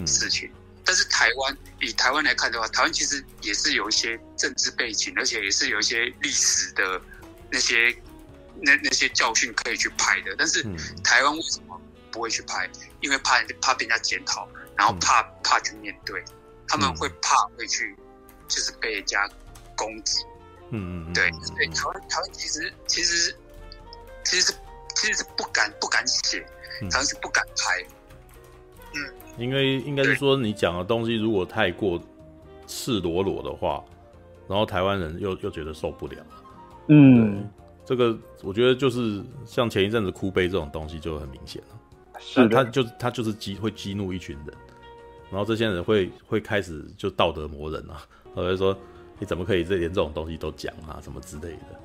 [0.04, 0.50] 事情。
[0.84, 7.00] 但是台湾以台湾来看的话，台湾其实也是有一些政治背景，而且也是有一些历史的
[7.50, 7.94] 那些
[8.60, 10.34] 那那些教训可以去拍的。
[10.36, 10.62] 但是
[11.05, 12.68] 台湾为什么不会去拍？
[13.00, 16.25] 因为怕怕被人家检讨，然后怕怕去面对，
[16.67, 17.97] 他们会怕会去
[18.49, 19.28] 就是被人家
[19.76, 20.25] 攻击。
[20.73, 23.36] 嗯嗯，对对，台湾台湾其实其实
[24.25, 24.55] 其实是
[24.94, 26.41] 其实是不敢不敢写，
[26.91, 27.84] 台湾是不敢拍。
[28.94, 29.14] 嗯。
[29.38, 31.98] 因为应该是说，你讲的东西如果太过
[32.66, 33.82] 赤裸裸的话，
[34.48, 36.16] 然后台湾人又又觉得受不了。
[36.88, 37.48] 嗯，
[37.84, 42.20] 这个我觉得就是像前一阵子哭悲这种东西就很明显了。
[42.20, 44.54] 是，他就是他就是激会激怒一群人，
[45.30, 48.02] 然后这些人会会开始就道德磨人啊，
[48.34, 48.76] 或者说
[49.18, 51.80] 你怎么可以这连这种东西都讲啊，什么之类的。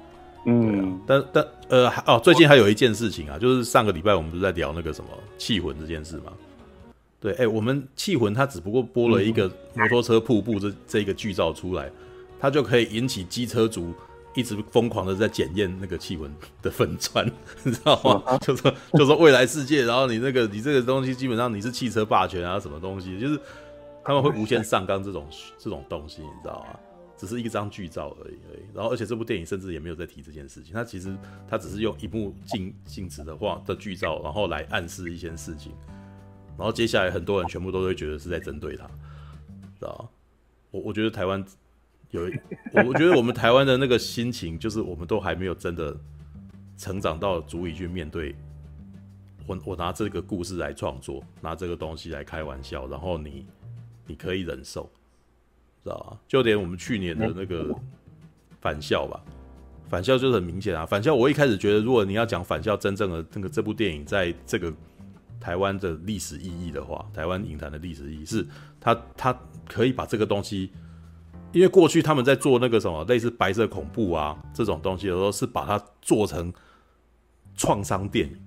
[0.48, 6.34] 嗯，啊、但但呃哦，最近还有一件事情啊，就是上个礼拜我们不是在聊那个什么气魂这件事吗？
[7.26, 11.92] 对，哎、欸，我们气魂它只不过播了一个摩托车瀑布这这一个剧照出来，
[12.40, 13.92] 它就可以引起机车族
[14.36, 16.32] 一直疯狂的在检验那个气魂
[16.62, 17.26] 的粉砖，
[17.64, 18.38] 你知道吗？
[18.42, 23.40] 就说就说未来世界，然后你那个你这个东西基本上你是汽车霸权啊，什么东西，就是
[24.04, 25.26] 他们会无限上纲这种
[25.58, 26.80] 这种东西，你知道吗？
[27.18, 28.64] 只是一张剧照而已而已。
[28.72, 31.18] 然后而且这部电影甚至也没有在提这件事情，它其实
[31.50, 35.72] 它只是用一幕静静止的画的剧照，然后来暗示一些事情。
[36.58, 38.86] 然后接下来很多人全部都会觉得是在针对他，
[39.78, 40.10] 知道？
[40.72, 41.44] 我我觉得台湾
[42.12, 42.22] 有，
[42.72, 45.96] 我我觉得我们台湾的那个心情，就是我们都还没有真的
[46.78, 48.34] 成长到足以去面对
[49.48, 49.60] 我。
[49.66, 53.46] 我拿这个故事来创作，拿这个东西来开玩笑，然后你
[54.08, 54.90] 你可以忍受，
[55.84, 56.20] 知道吗？
[56.26, 57.76] 就连我们去年的那个
[58.62, 59.22] 返校吧，
[59.90, 60.86] 返校就是很明显啊。
[60.86, 64.74] 返校我一开始觉得，如果你要讲返校真正的那个这部电影在这个。
[65.40, 68.46] 台湾的历史意义的话，台湾影坛的历史意义是
[68.80, 70.72] 它，它它可以把这个东西，
[71.52, 76.52] 因为过去他们在做那个什么类似白色恐怖啊这种东西的时候，是把它做成
[77.56, 78.38] 创伤电影，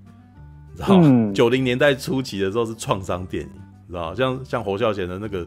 [0.77, 1.33] 知道吗？
[1.33, 3.51] 九零、嗯、年代初期的时候是创伤电影，
[3.89, 4.15] 知道吗？
[4.15, 5.47] 像像侯孝贤的那个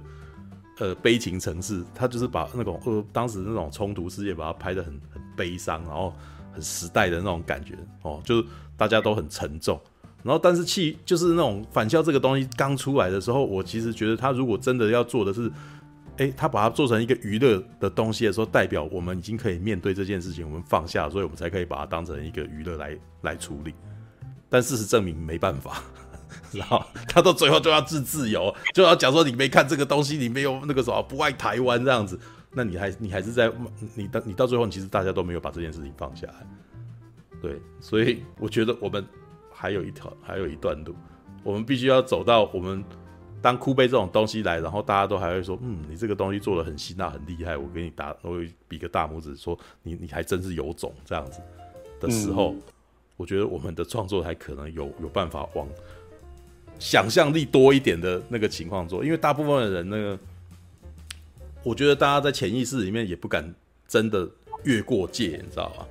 [0.79, 6.13] 呃悲情城市，他就是把那种呃当时那种冲突事件把它拍的很很悲伤，然后
[6.53, 9.79] 很时代的那种感觉哦，就是大家都很沉重。
[10.23, 15.51] 然后，但是气就是那种返校这个东西刚出来的时候，我其实觉得他如果真的要做的是，
[16.17, 23.73] 哎，他把它做成一个娱乐的东西的时候，代表我们已经可以面对这件事情，我们放下，所以我们才可以把它当成一个娱乐来来处理。
[24.47, 25.81] 但事实证明没办法，
[26.53, 32.19] 然后他到最后就要自自由，就要讲说你没看这个东西，你没有那个什么不爱台湾这样子，
[32.53, 33.51] 那你还你还是在
[33.95, 36.45] 你到你到最后，其实大家都没有把这件事情放下来。
[37.41, 39.03] 对，所以我觉得我们。
[39.61, 40.95] 还有一条，还有一段路，
[41.43, 42.83] 我们必须要走到我们
[43.43, 51.39] 当哭悲这种东西来，然后大家都还会说，嗯，你这个东西做的很辛辣，很厉害，我给你打，我比个大拇指，说你你还真是有种这样子
[51.99, 52.61] 的时候，嗯、
[53.17, 55.67] 我觉得我们的创作还可能有有办法往
[56.79, 60.19] 想象力多一点的那个情况做，因为大部分的人那个，
[61.61, 63.53] 我觉得大家在潜意识里面也不敢
[63.87, 64.27] 真的
[64.63, 65.85] 越过界，你知道吗？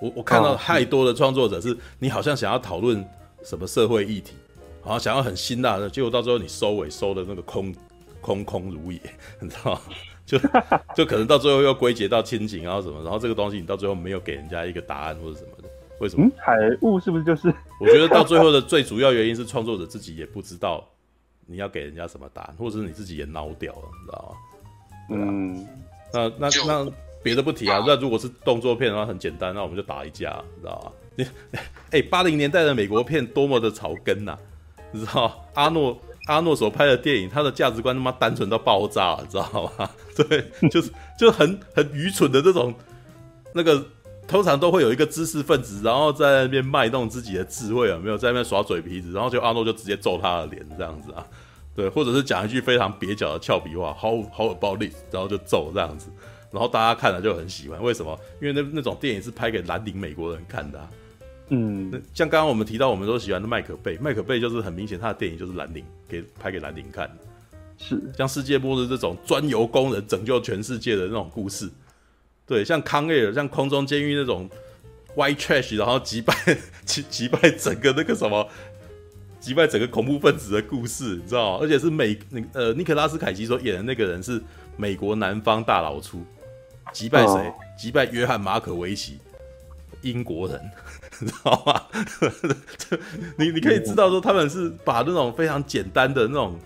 [0.00, 3.04] 我我看到太多的创作者是，你好像想要讨论
[3.42, 4.34] 什么社会议题，
[4.82, 7.74] 好像想要很辛辣的，结果到最后你收尾收的那个空
[8.20, 9.00] 空空如也，
[9.40, 9.80] 你知道吗？
[10.26, 10.38] 就
[10.96, 15.68] 就可能到最后又归结到亲情，啊什么，然后这个东西你到最后没有给人家一个答案或者什么的，
[16.00, 16.24] 为什么？
[16.26, 17.54] 嗯，海雾是不是就是？
[17.80, 20.82] 我觉得到最后的最主要原因是创作者自己也不知道
[21.46, 24.36] 你要给人家什么答案，或者是你自己也 nau 掉了，你知道吗？
[25.10, 25.68] 嗯，
[26.10, 26.92] 那那那
[27.24, 30.92] 别的不提啊，那如果是动作片的话很简单，那我们就打一架，你知道吗？
[31.16, 31.26] 你
[31.98, 34.38] 哎，八零年代的美国片多么的草根呐、啊，
[34.92, 35.98] 你知道阿诺。
[36.26, 39.90] 阿诺所拍的电影，他的价值观他妈单纯到爆炸，你知道吗？
[40.16, 42.72] 对，就是就很很愚蠢的这种，
[43.52, 43.84] 那个
[44.26, 49.12] 通常都会有一个知识分子，然后在那边卖弄自己的智慧，啊没有在那边耍嘴皮子？
[49.12, 51.26] 然后就阿诺就直接揍他的脸，这样子啊，
[51.76, 54.94] 对，或者是讲一句非常蹩脚的俏皮话，How how about this？
[55.10, 56.08] 然后就揍这样子，
[56.54, 58.16] 然后大家看了就很喜欢，为什么？
[58.40, 60.88] 因为那那种电影是拍给蓝领美国人看的啊。
[61.48, 67.16] 嗯，那像刚刚我们提到，我们都喜欢的麦可贝，麦可贝就是很明显，他的电影就是蓝领给拍给蓝领看的。
[67.76, 71.68] 是像世界末日这种专油工人拯救全世界的那种故事，
[72.46, 74.48] 对，像康艾尔，像空中监狱那种
[75.16, 76.32] white trash，然后击败
[76.86, 78.48] 击击败整个那个什么，
[79.40, 81.58] 击败整个恐怖分子的故事，你知道吗？
[81.60, 84.40] 而且是美那呃尼克拉斯凯奇所演的那个人是
[84.76, 86.24] 美国南方大老粗，
[86.92, 87.52] 击败谁？
[87.76, 89.18] 击败约翰马可维奇，
[90.02, 90.60] 英国人。
[91.20, 91.82] 你 知道吗？
[93.38, 96.58] 你你可以知道说他们是把那种非常简单的那种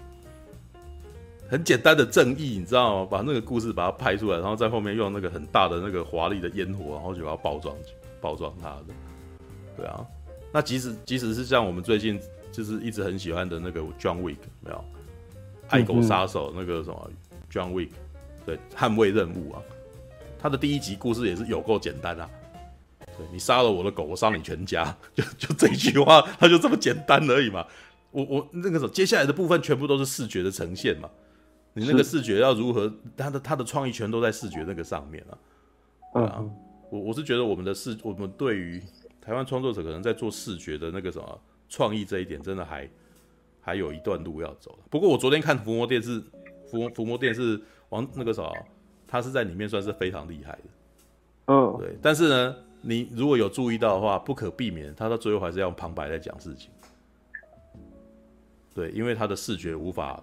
[1.50, 3.08] 很简单的正义，你知道吗？
[3.10, 7.74] 把那个故事把它拍出来，然后在后面用那个很大的那个华丽的烟火，然后就把它包装
[8.20, 8.86] 包装它的。
[9.76, 10.05] 对啊，
[10.52, 14.84] 那即使即使是像我们最近就是一直很喜欢的那个 John Wick，没有？
[15.68, 17.10] 爱狗杀手那个什么
[17.52, 17.90] John Wick，
[18.47, 19.60] 对，捍卫任务啊，
[20.39, 22.28] 他的第一集故事也是有够简单啊。
[23.17, 27.67] 对，你杀了我的狗，我杀你全家， 就就这一句话，他就这么简单而已嘛。
[28.10, 31.10] 我我那个时候接下来的部分全部都是视觉的呈现嘛。
[31.75, 35.39] 你那个视觉要如何，他的他的创意全都在视觉那个上面了。
[36.15, 36.44] 对啊，
[36.91, 38.83] 我我是觉得我们的视，我们对于
[39.20, 42.89] 台湾创作者可能在做视觉的那个什么创意这一点，真的还
[43.60, 44.76] 还有一段路要走。
[44.91, 46.20] 不过我昨天看伏魔殿是
[46.70, 47.60] 伏伏魔殿是
[47.91, 48.50] 王那个什么，
[49.08, 50.64] 他是在里面算是非常厉害的。
[51.46, 52.54] 嗯，对，但是呢。
[52.80, 56.70] 你如果有注意到的话，不可避免，他到最后还是要用旁白来讲事情。
[58.72, 60.22] 对，因为他的视觉无法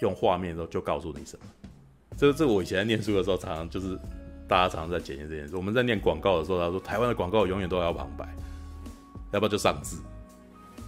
[0.00, 1.46] 用画面都就告诉你什么。
[2.16, 3.96] 这个这个，我以前在念书的时候，常常就是
[4.48, 5.54] 大家常常在检验这件事。
[5.54, 8.28] 我们在念广告的时候，他说台湾的广告永远都要旁白，
[9.30, 9.98] 要不然就上字，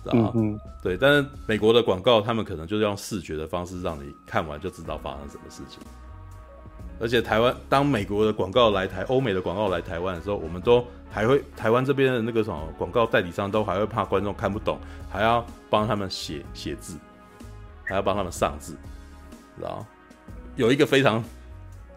[0.02, 0.33] 知道吗？
[0.34, 0.60] 嗯嗯。
[0.83, 5.78] 对，但是美国的广告，他们可能就是用视觉的方式让你看完就知道发生什么事情。
[7.01, 14.79] 而且台湾，当美国的广告来台，欧美的广告来台湾的时候，我们都还会台湾这边的那个什么广告代理商都还会怕观众看不懂，
[15.11, 16.99] 还要帮他们写写字，
[17.85, 18.77] 还要帮他们上字，
[19.57, 19.83] 知道？
[20.57, 21.25] 有一个非常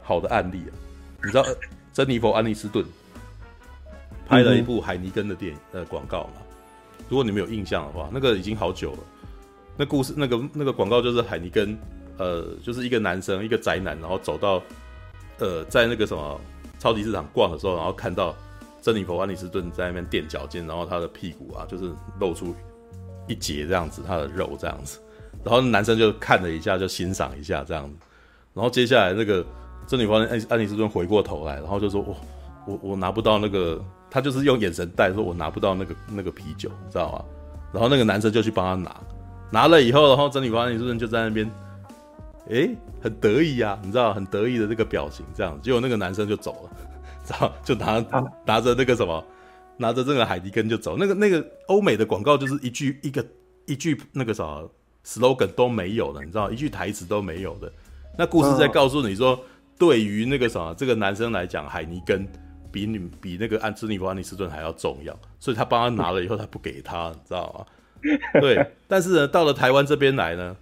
[0.01, 0.71] 好的案例啊，
[1.21, 1.45] 你知道
[1.91, 2.85] 珍妮佛·安妮斯顿
[4.25, 6.41] 拍了一部海尼根的电影呃广告吗？
[7.09, 8.99] 如果你们有印象的话，那个已经好久了。
[9.75, 11.77] 那故事那个那个广告就是海尼根，
[12.17, 14.63] 呃，就是一个男生一个宅男，然后走到。
[15.43, 16.39] 呃，在那个什么
[16.79, 18.33] 超级市场逛的时候，然后看到
[18.81, 22.55] 珍妮佛·安妮斯顿在那边垫脚尖，然后他的屁股啊，就是露出
[23.27, 24.99] 一截这样子，他的肉这样子，
[25.43, 27.95] 然后男生就看了一下，就欣赏一下这样子，
[28.53, 29.45] 然后接下来那个
[29.85, 32.15] 珍妮佛·安安妮斯顿回过头来，然后就说：“我
[32.65, 37.25] 我我拿不到那个，他就是用眼神带说，我拿不到那个那个啤酒，知道吗？”
[37.73, 38.95] 然后那个男生就去帮他拿，
[39.51, 41.51] 拿了以后，然后珍妮佛·安妮斯顿就在那边。
[42.49, 46.77] 哎、欸，很得意呀、啊，你知道，很得意的这个表情，这样，结果那个男生就走了，
[47.23, 48.05] 知道，就拿
[48.45, 49.23] 拿着那个什么，
[49.77, 50.97] 拿着这个海迪根就走。
[50.97, 53.25] 那个那个欧美的广告就是一句一个
[53.65, 54.61] 一句那个啥
[55.05, 57.71] slogan 都没有的，你知道，一句台词都没有的。
[58.17, 59.39] 那故事在告诉你说，
[59.79, 62.27] 对于那个什么这个男生来讲，海尼根
[62.73, 67.65] 比你比那个安珍妮弗·安尼斯顿还要重要，所以他帮他拿了以后，他不给他，你知道吗？
[68.41, 70.57] 对，但是呢，到了台湾这边来呢。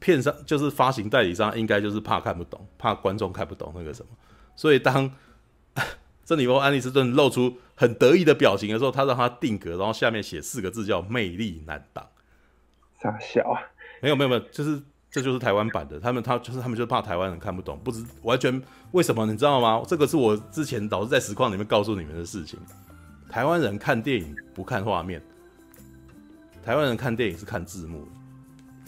[0.00, 4.08] 片商就是发行代理商，应该就是怕看不懂，怕观众看不懂那个什么，
[4.56, 5.10] 所以当
[6.24, 12.06] 珍妮佛·安利斯顿露出很得意的表情的时候，他让他定格，然后下面写四个字叫“魅力难挡”。
[13.00, 13.62] 傻笑啊？
[14.02, 18.62] 没有没有没有，就是这就是台湾版的，他们他就是他们就怕台湾人看不懂，不知完全
[18.92, 19.82] 为什么你知道吗？
[19.86, 22.58] 这个是我之前老是在实况里面告诉你们的事情，
[23.30, 25.22] 台湾人看电影不看画面，
[26.62, 28.06] 台湾人看电影是看字幕。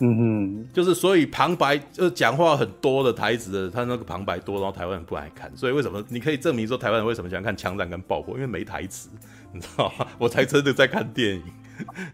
[0.03, 5.55] 嗯哼，就是所以旁白就是讲话很多的台词的，他那个旁白多，然后台湾人不爱看。
[5.55, 8.35] 所以为什么你可以证明说台湾人为什么喜欢看枪战跟爆破？
[8.35, 9.11] 因为没台词，
[9.53, 10.07] 你知道吗？
[10.19, 11.43] 我才真的在看电影。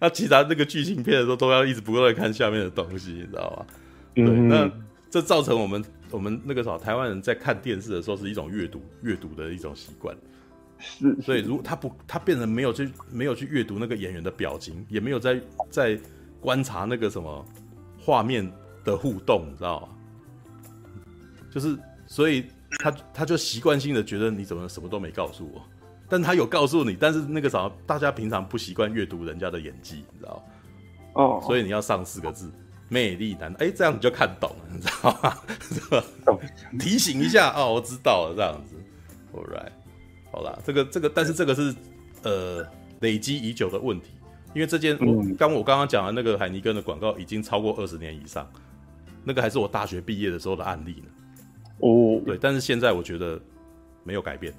[0.01, 3.67] 那其他那个剧情片的时候，都要一直不断的看下面的东西，你知道吗？
[4.17, 4.69] 对，那
[5.09, 10.17] 这造成我们我们那个啥，台湾人在看电视的时候是一种阅读阅读的一种习惯。
[10.81, 15.41] 是，所以如果他不他变成没有去没有去阅读那个演员的表情，也没有在
[15.71, 15.97] 在
[16.41, 17.47] 观察那个什么。
[18.07, 18.49] 画面
[18.85, 19.89] 的互动，你知道吗？
[21.51, 21.77] 就是，
[22.07, 22.47] 所以
[22.79, 25.61] 他他就习惯性的觉得你怎么什么都没告诉我，
[26.09, 30.43] 但他有告诉你，但是那个啥，大家平常不习惯阅读人家的演技，你知道吗？
[31.15, 32.49] 哦，所以你要上四个字，
[32.89, 36.39] 魅力男，哎，这样你就看懂了，你知道吗？
[36.79, 38.77] 提醒一下哦，我知道了，这样子
[39.35, 39.73] ，All right，
[40.31, 41.75] 好啦，这个这个，但是这个是
[42.23, 42.65] 呃
[43.01, 44.11] 累积已久的问题。
[44.57, 48.51] 因为这件，我刚我刚刚讲的那个海尼根的广告已经超过二十年以上，
[49.23, 51.11] 那个还是我大学毕业的时候的案例呢。
[51.81, 53.39] 哦，对，但是现在我觉得
[54.03, 54.55] 没有改变，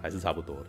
[0.00, 0.66] 还是差不多的。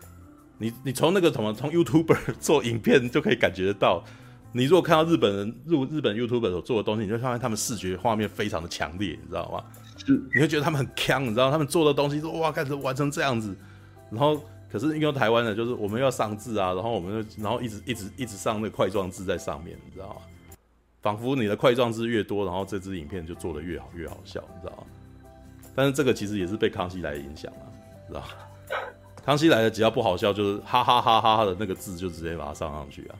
[0.58, 4.02] 你你从那个什么从 YouTuber 做影片就可以感觉得到，
[4.50, 9.62] 你如果看到日本人入日本 YouTuber 所做的东西，你就发现他们视觉画面非常的强烈，你知道吗？
[10.04, 13.56] 是，你会觉得他们很强，你知道他们做的东西说哇，开始完成这样子，
[14.10, 14.42] 然后。
[14.70, 20.16] 可是因为台湾的，就是我们要上字啊，然后我们就然后一直一直一直上那个块状字在上面，你知道吗？
[21.00, 24.84] 仿佛你的块状字越多，然后这支影片就做的越好越好笑，你知道吗？
[25.74, 27.64] 但是这个其实也是被康熙来影响啊，
[28.08, 28.26] 知道吗？
[29.24, 33.14] 康熙来的只要不好笑，就是哈哈哈哈哈的那个字就直接把它上上去啊，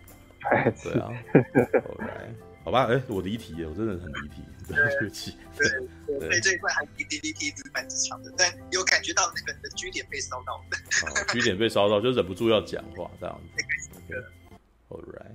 [0.83, 2.48] 对啊，OK。
[2.65, 5.35] 好吧，哎、欸，我离题耶，我真的很离题， 对不起。
[5.57, 5.69] 对，
[6.19, 11.25] 对，对这一块还比 DDT 一直蛮直强的，但有感觉到那个你的 G 点被烧到了。
[11.29, 14.15] G 点被烧到，就忍不住要讲话这样子。
[14.91, 15.33] All right，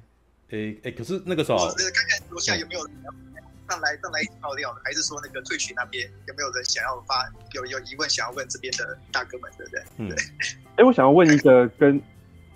[0.50, 2.88] 哎、欸、哎、欸，可是那个时候，我是看看楼下有没有
[3.68, 9.84] 上来上来一起爆料的，还是说那个退群那边有没有人想要发有有疑问想要问这边的大哥们，对不对？
[9.98, 10.11] 嗯。
[10.11, 12.00] 哎、欸，我想要问一个跟。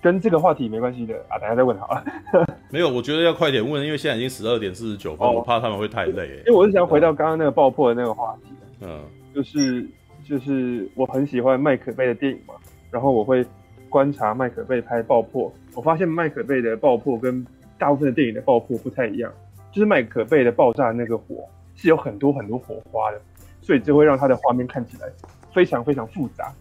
[0.08, 2.02] 跟这个话题没关系的啊，等下再问好了。
[2.72, 6.42] 没有，我觉得要快点问，因为现在已经十二点四十九分，哦，我怕他们会太累。
[6.48, 9.02] 因为我是想回到刚刚那个爆破的那个话题，嗯，
[9.36, 9.86] 就是
[10.24, 12.53] 就是我很喜欢麦可贝的电影嘛，
[12.90, 13.45] 然后我会
[13.90, 17.45] 观察麦可贝拍爆破，我发现麦可贝的爆破跟
[17.77, 19.30] 大部分的电影的爆破不太一样，
[19.74, 21.44] 就是麦可贝的爆炸那个火
[21.76, 23.19] 是有很多很多火花的，
[23.61, 25.10] 所以这会让他的画面看起来
[25.53, 26.53] 非常非常复杂。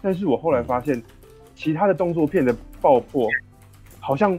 [0.00, 1.02] 但是我后来发现。
[1.56, 2.52] 其他的动作片的
[2.84, 3.26] 爆破，
[3.98, 4.38] 好像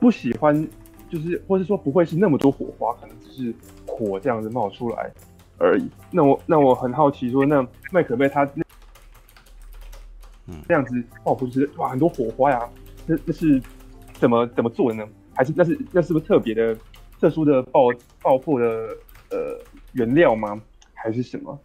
[0.00, 0.68] 不喜欢，
[1.08, 3.54] 就是或是说不会是那么多火花，可能只是
[3.86, 5.12] 火这样子冒出来
[5.58, 5.88] 而已。
[6.10, 8.64] 那我那我很好奇说，那麦可贝他那
[10.66, 12.68] 这样子爆破就是哇很多火花呀，
[13.06, 13.62] 那那是
[14.14, 15.08] 怎么怎么做的呢？
[15.36, 16.76] 还是那是那是不是特别的
[17.20, 17.82] 特殊的爆
[18.20, 18.66] 爆破的
[19.30, 19.56] 呃
[19.92, 20.60] 原料吗？
[20.94, 21.56] 还是什么？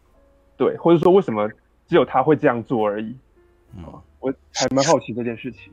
[0.58, 1.50] 对，或者说为什么
[1.88, 3.18] 只有他会这样做而已？
[3.76, 3.84] 嗯。
[4.20, 5.72] 我还蛮好奇这件事情。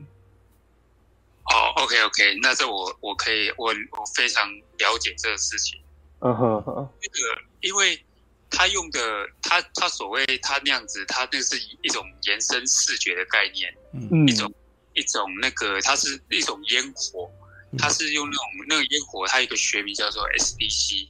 [2.01, 5.79] OK，那这我我可以我我非常了解这个事情。
[6.19, 8.03] 嗯哼哼，那个因为
[8.49, 14.51] 他用的他他所谓他那样子，他那是一种延伸视觉的概念，嗯，一种
[14.93, 17.29] 一种那个它是一种烟火，
[17.77, 21.09] 它是用那种那个烟火，它有一个学名叫做 SDC，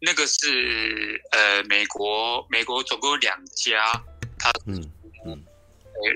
[0.00, 3.92] 那个是呃美国美国总共有两家，
[4.38, 4.90] 它嗯。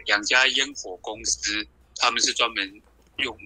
[0.06, 1.66] 两家烟火公司，
[1.96, 2.82] 他们是专门
[3.18, 3.36] 用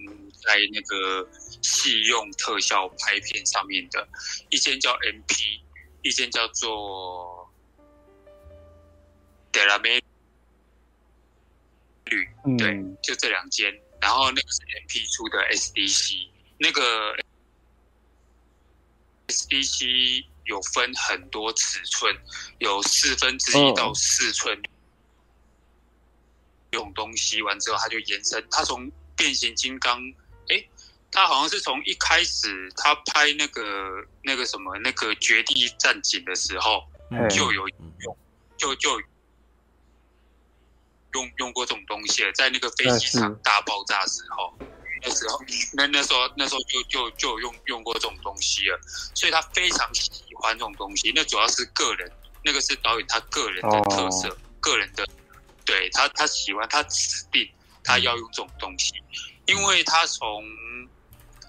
[0.43, 1.27] 在那个
[1.61, 4.07] 戏用特效拍片上面的。
[4.49, 5.61] 一间叫 MP，
[6.01, 7.51] 一间叫做
[9.51, 10.01] Delamed
[12.05, 13.79] 绿，对，就这两间。
[14.01, 17.15] 然后那个是 MP 出的 SDC，那个
[19.27, 22.15] SDC 有分很多尺寸，
[22.59, 24.55] 有四分之一到四寸。
[24.55, 24.65] Oh.
[26.71, 28.47] 用东西完之后，它就延伸。
[28.51, 30.01] 它从变形金刚，
[30.47, 30.65] 哎，
[31.11, 33.61] 他好像是从一开始他拍那个
[34.23, 36.81] 那个什么那个绝地战警的时候，
[37.29, 38.17] 就有用，
[38.57, 38.97] 就就
[41.11, 42.31] 用用过这种东西了。
[42.31, 44.57] 在那个飞机场大爆炸时候，
[45.03, 48.79] 那时候那那时候那时候就就就用用过这种东西了。
[49.13, 51.11] 所以他非常喜欢这种东西。
[51.13, 52.09] 那主要是个人，
[52.45, 55.05] 那个是导演他个人的特色，个人的。
[55.65, 57.47] 对他，他喜欢他指定
[57.89, 58.93] 他要用这种东西，
[59.47, 60.45] 因为他从，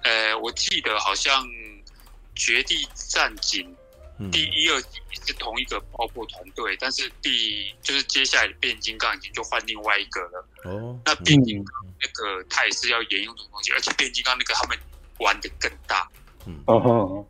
[0.04, 1.46] 呃，我记得好像
[2.34, 3.76] 《绝地战警》
[4.30, 10.48] 第一、二集是同一个爆破团队，但是第就是接下来的变形金刚已经就换另外一个了。
[10.64, 14.78] 哦，那变形金刚那个他也是要沿用这种东西，而且变形金刚那个他们
[15.18, 16.08] 玩的更大。
[16.46, 16.58] 嗯。
[16.66, 17.26] 哦，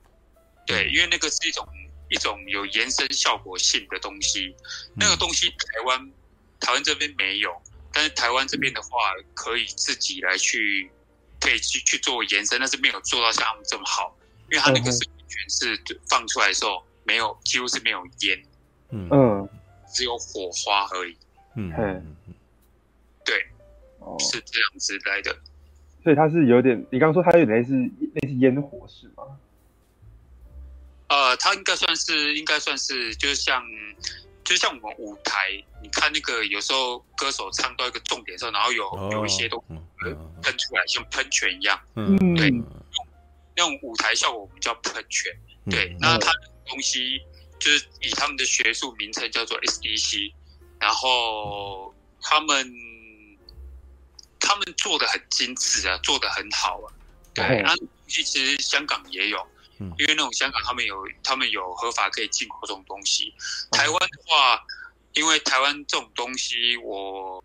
[0.69, 1.67] 对，因为那个是一种
[2.11, 4.55] 一种有延伸效果性的东西，
[4.95, 6.13] 那个东西台湾
[6.61, 7.51] 台湾这边没有，
[7.93, 8.89] 但是台湾这边的话
[9.35, 10.91] 可以自己来去
[11.41, 14.17] 可以去去做延伸，但是没有做到像他们这么好，
[14.51, 18.43] 因为他那个是完全是放出来的时候没有几乎是没有烟，
[18.91, 19.09] 嗯。
[19.11, 19.49] 嗯，
[19.93, 21.17] 只有火花而已，
[21.57, 22.17] 嗯。
[23.25, 23.37] 对，
[24.19, 25.37] 是这样子来的。
[26.03, 27.75] 所以它是有点，你刚刚说它有点类似
[28.15, 29.25] 类似烟火是吗？
[31.09, 33.63] 呃，它应该算是，应该算是，就是像，
[34.51, 39.61] 就像我们舞台，你看那个有时候歌手唱到一个重点的时候，然后有、哦、有一些都
[40.43, 42.67] 喷出来，像喷泉一样，嗯，对，用
[43.55, 45.33] 那种舞台效果我们叫喷泉，
[45.71, 47.21] 对，嗯、那它的东西
[47.61, 50.33] 就是以他们的学术名称叫做 SDC，
[50.81, 52.75] 然后他们。
[54.43, 56.89] 他们做的很精致啊，做的很好啊。
[57.35, 59.39] 对，那东西其实香港也有，
[59.81, 63.35] 嗯，因为那种香港他们有，他们有合法可以进口这种东西。
[63.73, 64.63] 台湾的话，
[65.15, 67.43] 因为台湾这种东西，我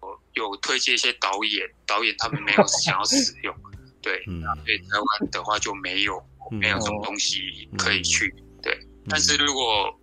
[0.00, 3.54] 我有推荐一些导演，导演他们没有想要使用，
[4.00, 8.78] 对，嗯，所以台湾的话就没有没有这种东西可以去，对。
[9.08, 9.97] 但是如果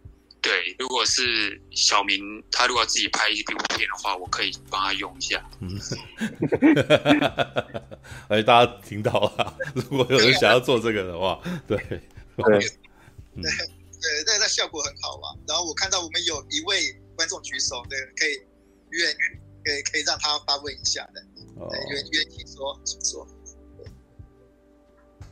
[0.46, 5.44] 对，如果是小明，他如果自己拍一部片的话，我可以帮他用一下。
[5.60, 5.76] 嗯，
[8.30, 11.98] 哎，大家听到了，如果有人想要做这个的话，对，对，
[12.46, 12.62] 对，
[13.42, 15.36] 对，那那效果很好嘛。
[15.48, 18.40] 然后我看到我们有一位观众举手，对，可以
[18.92, 19.12] 愿
[19.64, 21.26] 可以可以让他发问一下的，
[21.72, 23.28] 对，愿愿意说请说。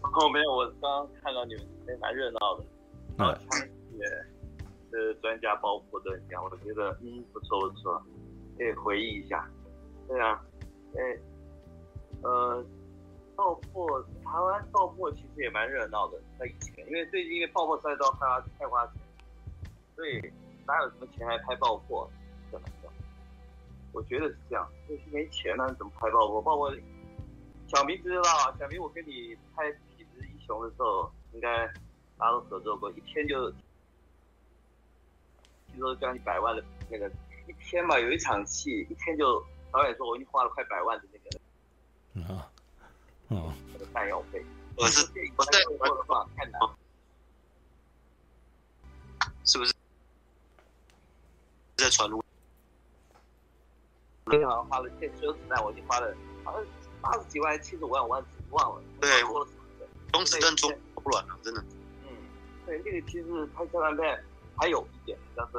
[0.01, 2.66] 哦，没有，我刚刚看到你们也蛮热闹的，
[3.24, 3.40] 啊，
[3.93, 4.33] 也。
[4.93, 7.99] 呃，专家爆破的讲，我觉得嗯不错不错，
[8.55, 9.49] 可以回忆一下。
[10.07, 10.39] 对啊，
[10.95, 11.17] 哎，
[12.22, 12.63] 呃，
[13.35, 19.01] 爆破台湾爆破其实也蛮热闹的，在以前，因为最近因为爆破赛道它太花钱，
[19.95, 20.22] 所以
[20.67, 22.07] 哪有什么钱来拍爆破？
[22.51, 22.91] 怎么说？
[23.93, 26.39] 我觉得是这样，就是没钱了，怎么拍爆破？
[26.39, 26.72] 爆破，
[27.67, 29.65] 小明知道啊，小明我跟你拍
[29.97, 31.65] 《痞子英雄》的时候，应该
[32.15, 33.51] 大家都合作过，一天就。
[35.74, 37.10] 据说将近百万的那个
[37.48, 42.52] 一天嘛，有一场戏一天就导演说我已经花了快百万的那个，啊，
[43.30, 44.43] 哦，那个弹药费。
[44.76, 46.60] 我是我在我的话太难，
[49.45, 49.74] 是不是？
[51.76, 52.24] 在传入。
[54.26, 56.66] 你好像花了，现所有子弹我已经花了，好像
[57.02, 58.82] 八十几万、七十五万、五万，忘了。
[59.02, 59.48] 对，我
[60.11, 61.64] 中子弹中不软了，真的。
[62.03, 62.10] 嗯，
[62.66, 64.24] 对，那个其实拍枪战片。
[64.57, 65.57] 还有一点，像是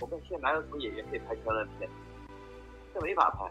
[0.00, 1.88] 我们现在哪有什么演员可以拍枪战片？
[2.92, 3.50] 这没法拍，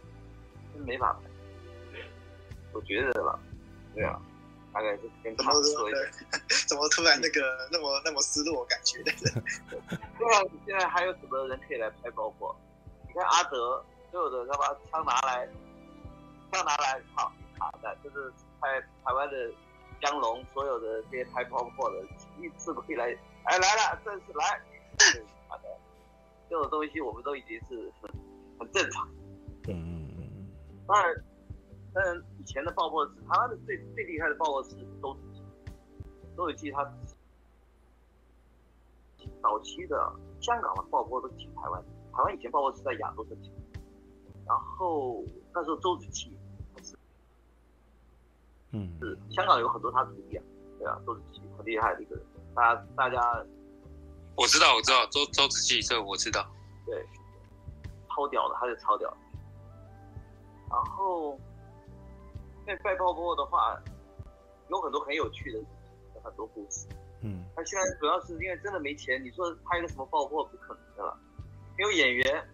[0.73, 1.99] 真没法拍。
[2.73, 3.39] 我觉得了，
[3.93, 4.19] 对啊，
[4.71, 5.99] 大概是跟他们说一下。
[6.67, 9.03] 怎么突然那个那么那么失落感觉？
[9.03, 9.13] 对
[10.33, 12.55] 啊，现在还有什么人可以来拍爆破？
[13.07, 15.47] 你看阿德，所有的他把枪拿来，
[16.51, 19.51] 枪拿来，好卡的，就是拍台湾的
[20.01, 21.97] 江龙，所有的这些拍爆破的，
[22.39, 23.05] 一次可以来，
[23.43, 24.61] 哎来了，这次来。
[25.47, 25.63] 好的，
[26.49, 28.09] 这种东西我们都已经是很
[28.59, 29.07] 很正常。
[29.67, 29.73] 嗯
[30.17, 30.47] 嗯嗯。
[30.87, 31.23] 当然，
[31.93, 35.41] 当然以前的爆破师，他的最最厉害的爆破师周子齐，
[36.35, 36.83] 周子齐他
[39.41, 43.51] 早期的香港的爆破都请台湾，台湾以前爆破是在亚洲是请。
[44.45, 45.23] 然后
[45.53, 46.37] 那时候周子齐
[46.81, 46.95] 是，
[48.71, 50.43] 嗯，是香港有很多他徒弟啊，
[50.77, 51.21] 对啊，都是
[51.57, 53.45] 很厉害的一个人，大家大家。
[54.35, 56.45] 我知道，我知道周周子齐，这我知道。
[56.85, 57.05] 对，
[58.09, 59.17] 超屌的，他是超屌的。
[60.69, 61.39] 然后，
[62.65, 63.79] 在爆爆破的话，
[64.69, 65.65] 有很多很有趣的事
[66.13, 66.87] 情，很多故事。
[67.21, 67.45] 嗯。
[67.55, 71.15] 他现在主要是因为真的没钱，你说拍个什么爆破不可能的了，
[71.77, 72.49] 没有演员，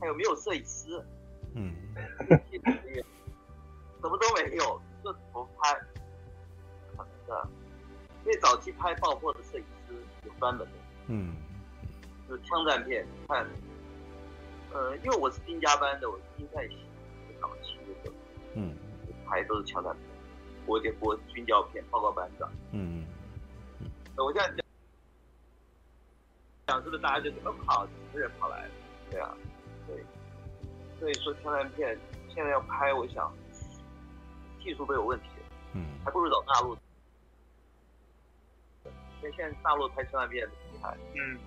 [0.00, 1.04] 还有没有摄影师？
[1.54, 1.74] 嗯。
[4.00, 5.74] 什么都没有，这怎么拍？
[6.92, 7.48] 不可能的。
[8.24, 10.83] 因为早期拍爆破的摄影师有专门的。
[11.06, 11.34] 嗯，
[12.28, 13.46] 就是枪战片，看，
[14.72, 16.78] 呃，因为我是兵家班的，我是兵在戏，
[17.40, 18.14] 早期的时候，
[18.54, 18.74] 嗯，
[19.26, 20.02] 拍都是枪战片，
[20.66, 23.04] 国电国军教片，报告班长，嗯。
[23.80, 24.64] 嗯，那我这样讲，
[26.66, 28.70] 讲是不是大家就觉得好，几个人跑来了，
[29.10, 29.34] 对啊，
[29.86, 30.02] 对，
[30.98, 31.98] 所以说枪战片
[32.34, 33.30] 现在要拍，我想
[34.62, 35.26] 技术都有问题，
[35.74, 36.78] 嗯，还不如找大陆，因
[39.24, 40.48] 为现在大陆拍枪战片。
[41.14, 41.38] 嗯，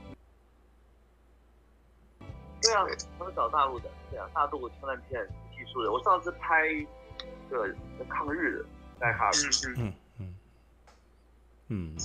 [2.61, 2.83] 对啊，
[3.17, 5.25] 他们找大陆的，对啊，大陆枪战片
[5.55, 5.91] 技术的。
[5.91, 6.85] 我上次拍一
[7.49, 7.73] 个
[8.09, 8.65] 抗日的，
[8.99, 10.35] 在哈尔滨，嗯嗯
[11.67, 11.95] 嗯，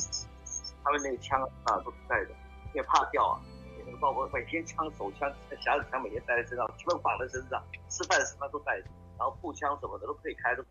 [0.84, 2.30] 他们那个枪啊都是带的，
[2.74, 3.40] 因为怕掉啊。
[3.84, 8.86] 那个包括每天枪、手枪、匣子枪每天带在身上，基本绑在身上，吃饭什么都带着，
[9.18, 10.64] 然后步枪什么的都可以开的。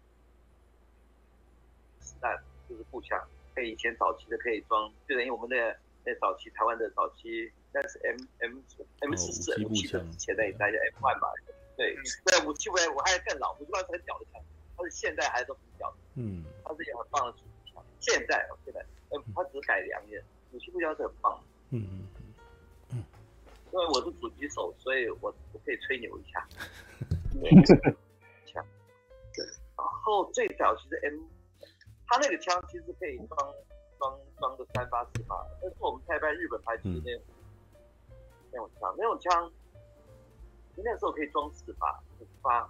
[1.99, 3.19] 子弹就是步枪，
[3.55, 5.55] 可以以前早期的可以装，就等于我们的
[6.05, 7.51] 那早期台湾的早期。
[7.73, 8.59] 但是 M M
[8.99, 11.31] M 四四 M 七的前代大家 M one 吧，
[11.77, 14.41] 对，对武器我我还更老，武器是很屌的枪，
[14.75, 20.21] 它是现代还是都很屌的，嗯，它是也很棒的主机枪，现代哦现在，呃，它只是改良的，
[20.51, 22.07] 武器步枪是很棒的，嗯嗯
[22.91, 23.03] 嗯，
[23.71, 26.45] 因为我是主机手，所以我我可以吹牛一下，
[28.51, 28.65] 枪，
[29.33, 29.45] 对，
[29.77, 31.21] 然后最早其实 M，
[32.11, 33.55] 它那个枪其实可以装
[33.97, 37.23] 装装个三发四发，但是我们拍拍日本拍的那种。
[38.53, 39.49] 那种枪，那种枪，
[40.75, 42.69] 那时候可以装四发、五发，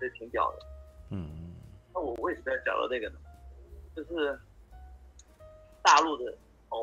[0.00, 0.66] 这挺屌的。
[1.10, 1.54] 嗯，
[1.92, 3.18] 那我为什么要讲到那个呢？
[3.94, 4.40] 就是
[5.82, 6.34] 大陆的
[6.70, 6.82] 哦，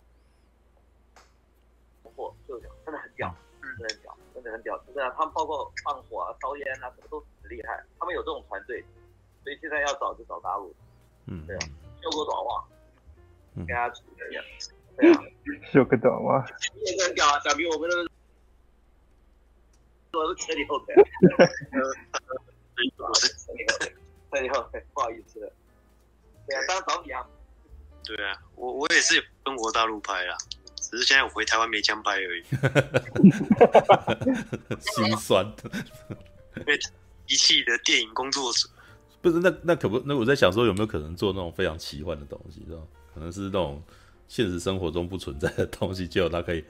[2.15, 4.77] 火就真的很屌，真的很屌，真的很屌。
[4.85, 7.83] 就是他们包括放火啊、烧烟啊，什么都很厉害。
[7.97, 8.85] 他们有这种团队，
[9.43, 10.71] 所以现在要找就找大陆。
[11.27, 11.59] 嗯，对啊，
[12.01, 12.63] 秀个短袜，
[13.55, 13.93] 跟大家
[14.29, 14.43] 一样。
[14.97, 15.23] 对啊，
[15.71, 16.45] 秀个短袜，
[16.85, 17.39] 也很屌啊！
[17.43, 18.09] 小明，我们都是
[20.13, 20.93] 我是车里后腿，
[22.97, 23.95] 我是车里后腿，
[24.31, 25.39] 车里后腿，不好意思。
[26.45, 27.25] 对啊，当找你啊。
[28.03, 30.37] 对啊，我我也是中国大陆拍啊，
[30.75, 32.43] 只是现在我回台湾没枪拍而已。
[34.81, 35.45] 心酸。
[36.57, 36.77] 因为
[37.25, 38.69] 仪器的电影工作者，
[39.23, 42.81] 不是那那可不那我在想说有没有可能做那种非常奇幻的东西，是吧？
[43.15, 43.81] 可能是那种。
[44.29, 46.63] 现实生活中不存在的东西，结果它可以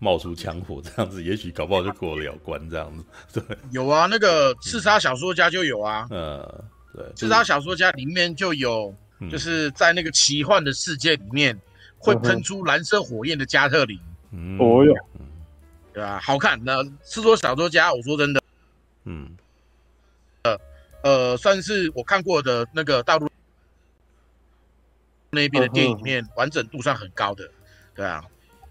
[0.00, 3.04] 冒出枪火，这样子，也许搞不好就过了关，这样子。
[3.40, 6.08] 对，有啊，那个刺杀小说家就有啊。
[6.10, 8.92] 呃，对，刺杀小说家里面就有，
[9.30, 11.56] 就是在那个奇幻的世界里面
[11.98, 13.96] 会喷出蓝色火焰的加特林。
[14.32, 14.92] 嗯，哦哟，
[15.92, 16.58] 对啊，好看。
[16.64, 18.42] 那刺杀小说家，我说真的，
[19.04, 19.28] 嗯，
[21.04, 23.30] 呃呃，算是我看过的那个大陆。
[25.30, 27.50] 那一边的电影里面完整度算很高的，
[27.94, 28.24] 对啊，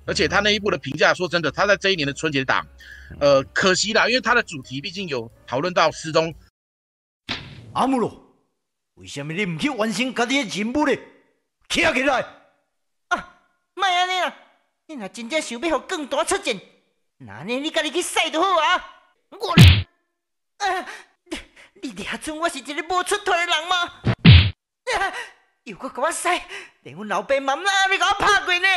[0.06, 2.66] 而且他那一部的评价，说真的，他在这一年的春节档，
[3.20, 6.34] 呃，可惜啦，因为他的主题毕竟有讨论到失踪。
[7.74, 8.34] 阿姆罗，
[8.96, 10.96] 为什么你唔去完成家己的任务呢？
[11.68, 12.22] 起来起来！
[13.10, 13.40] 啊，
[13.74, 14.36] 莫安尼啦，
[14.88, 16.58] 你若真正想要让更大出战，
[17.18, 18.96] 那呢你家己去使就好啊。
[19.32, 19.54] 我，
[20.66, 20.88] 啊，
[21.84, 23.76] 你你俩准我是一个无出头的人吗？
[24.98, 25.14] 啊
[25.64, 26.30] 又搁给我使，
[26.84, 28.68] 连阮老爸妈妈都给我拍过呢。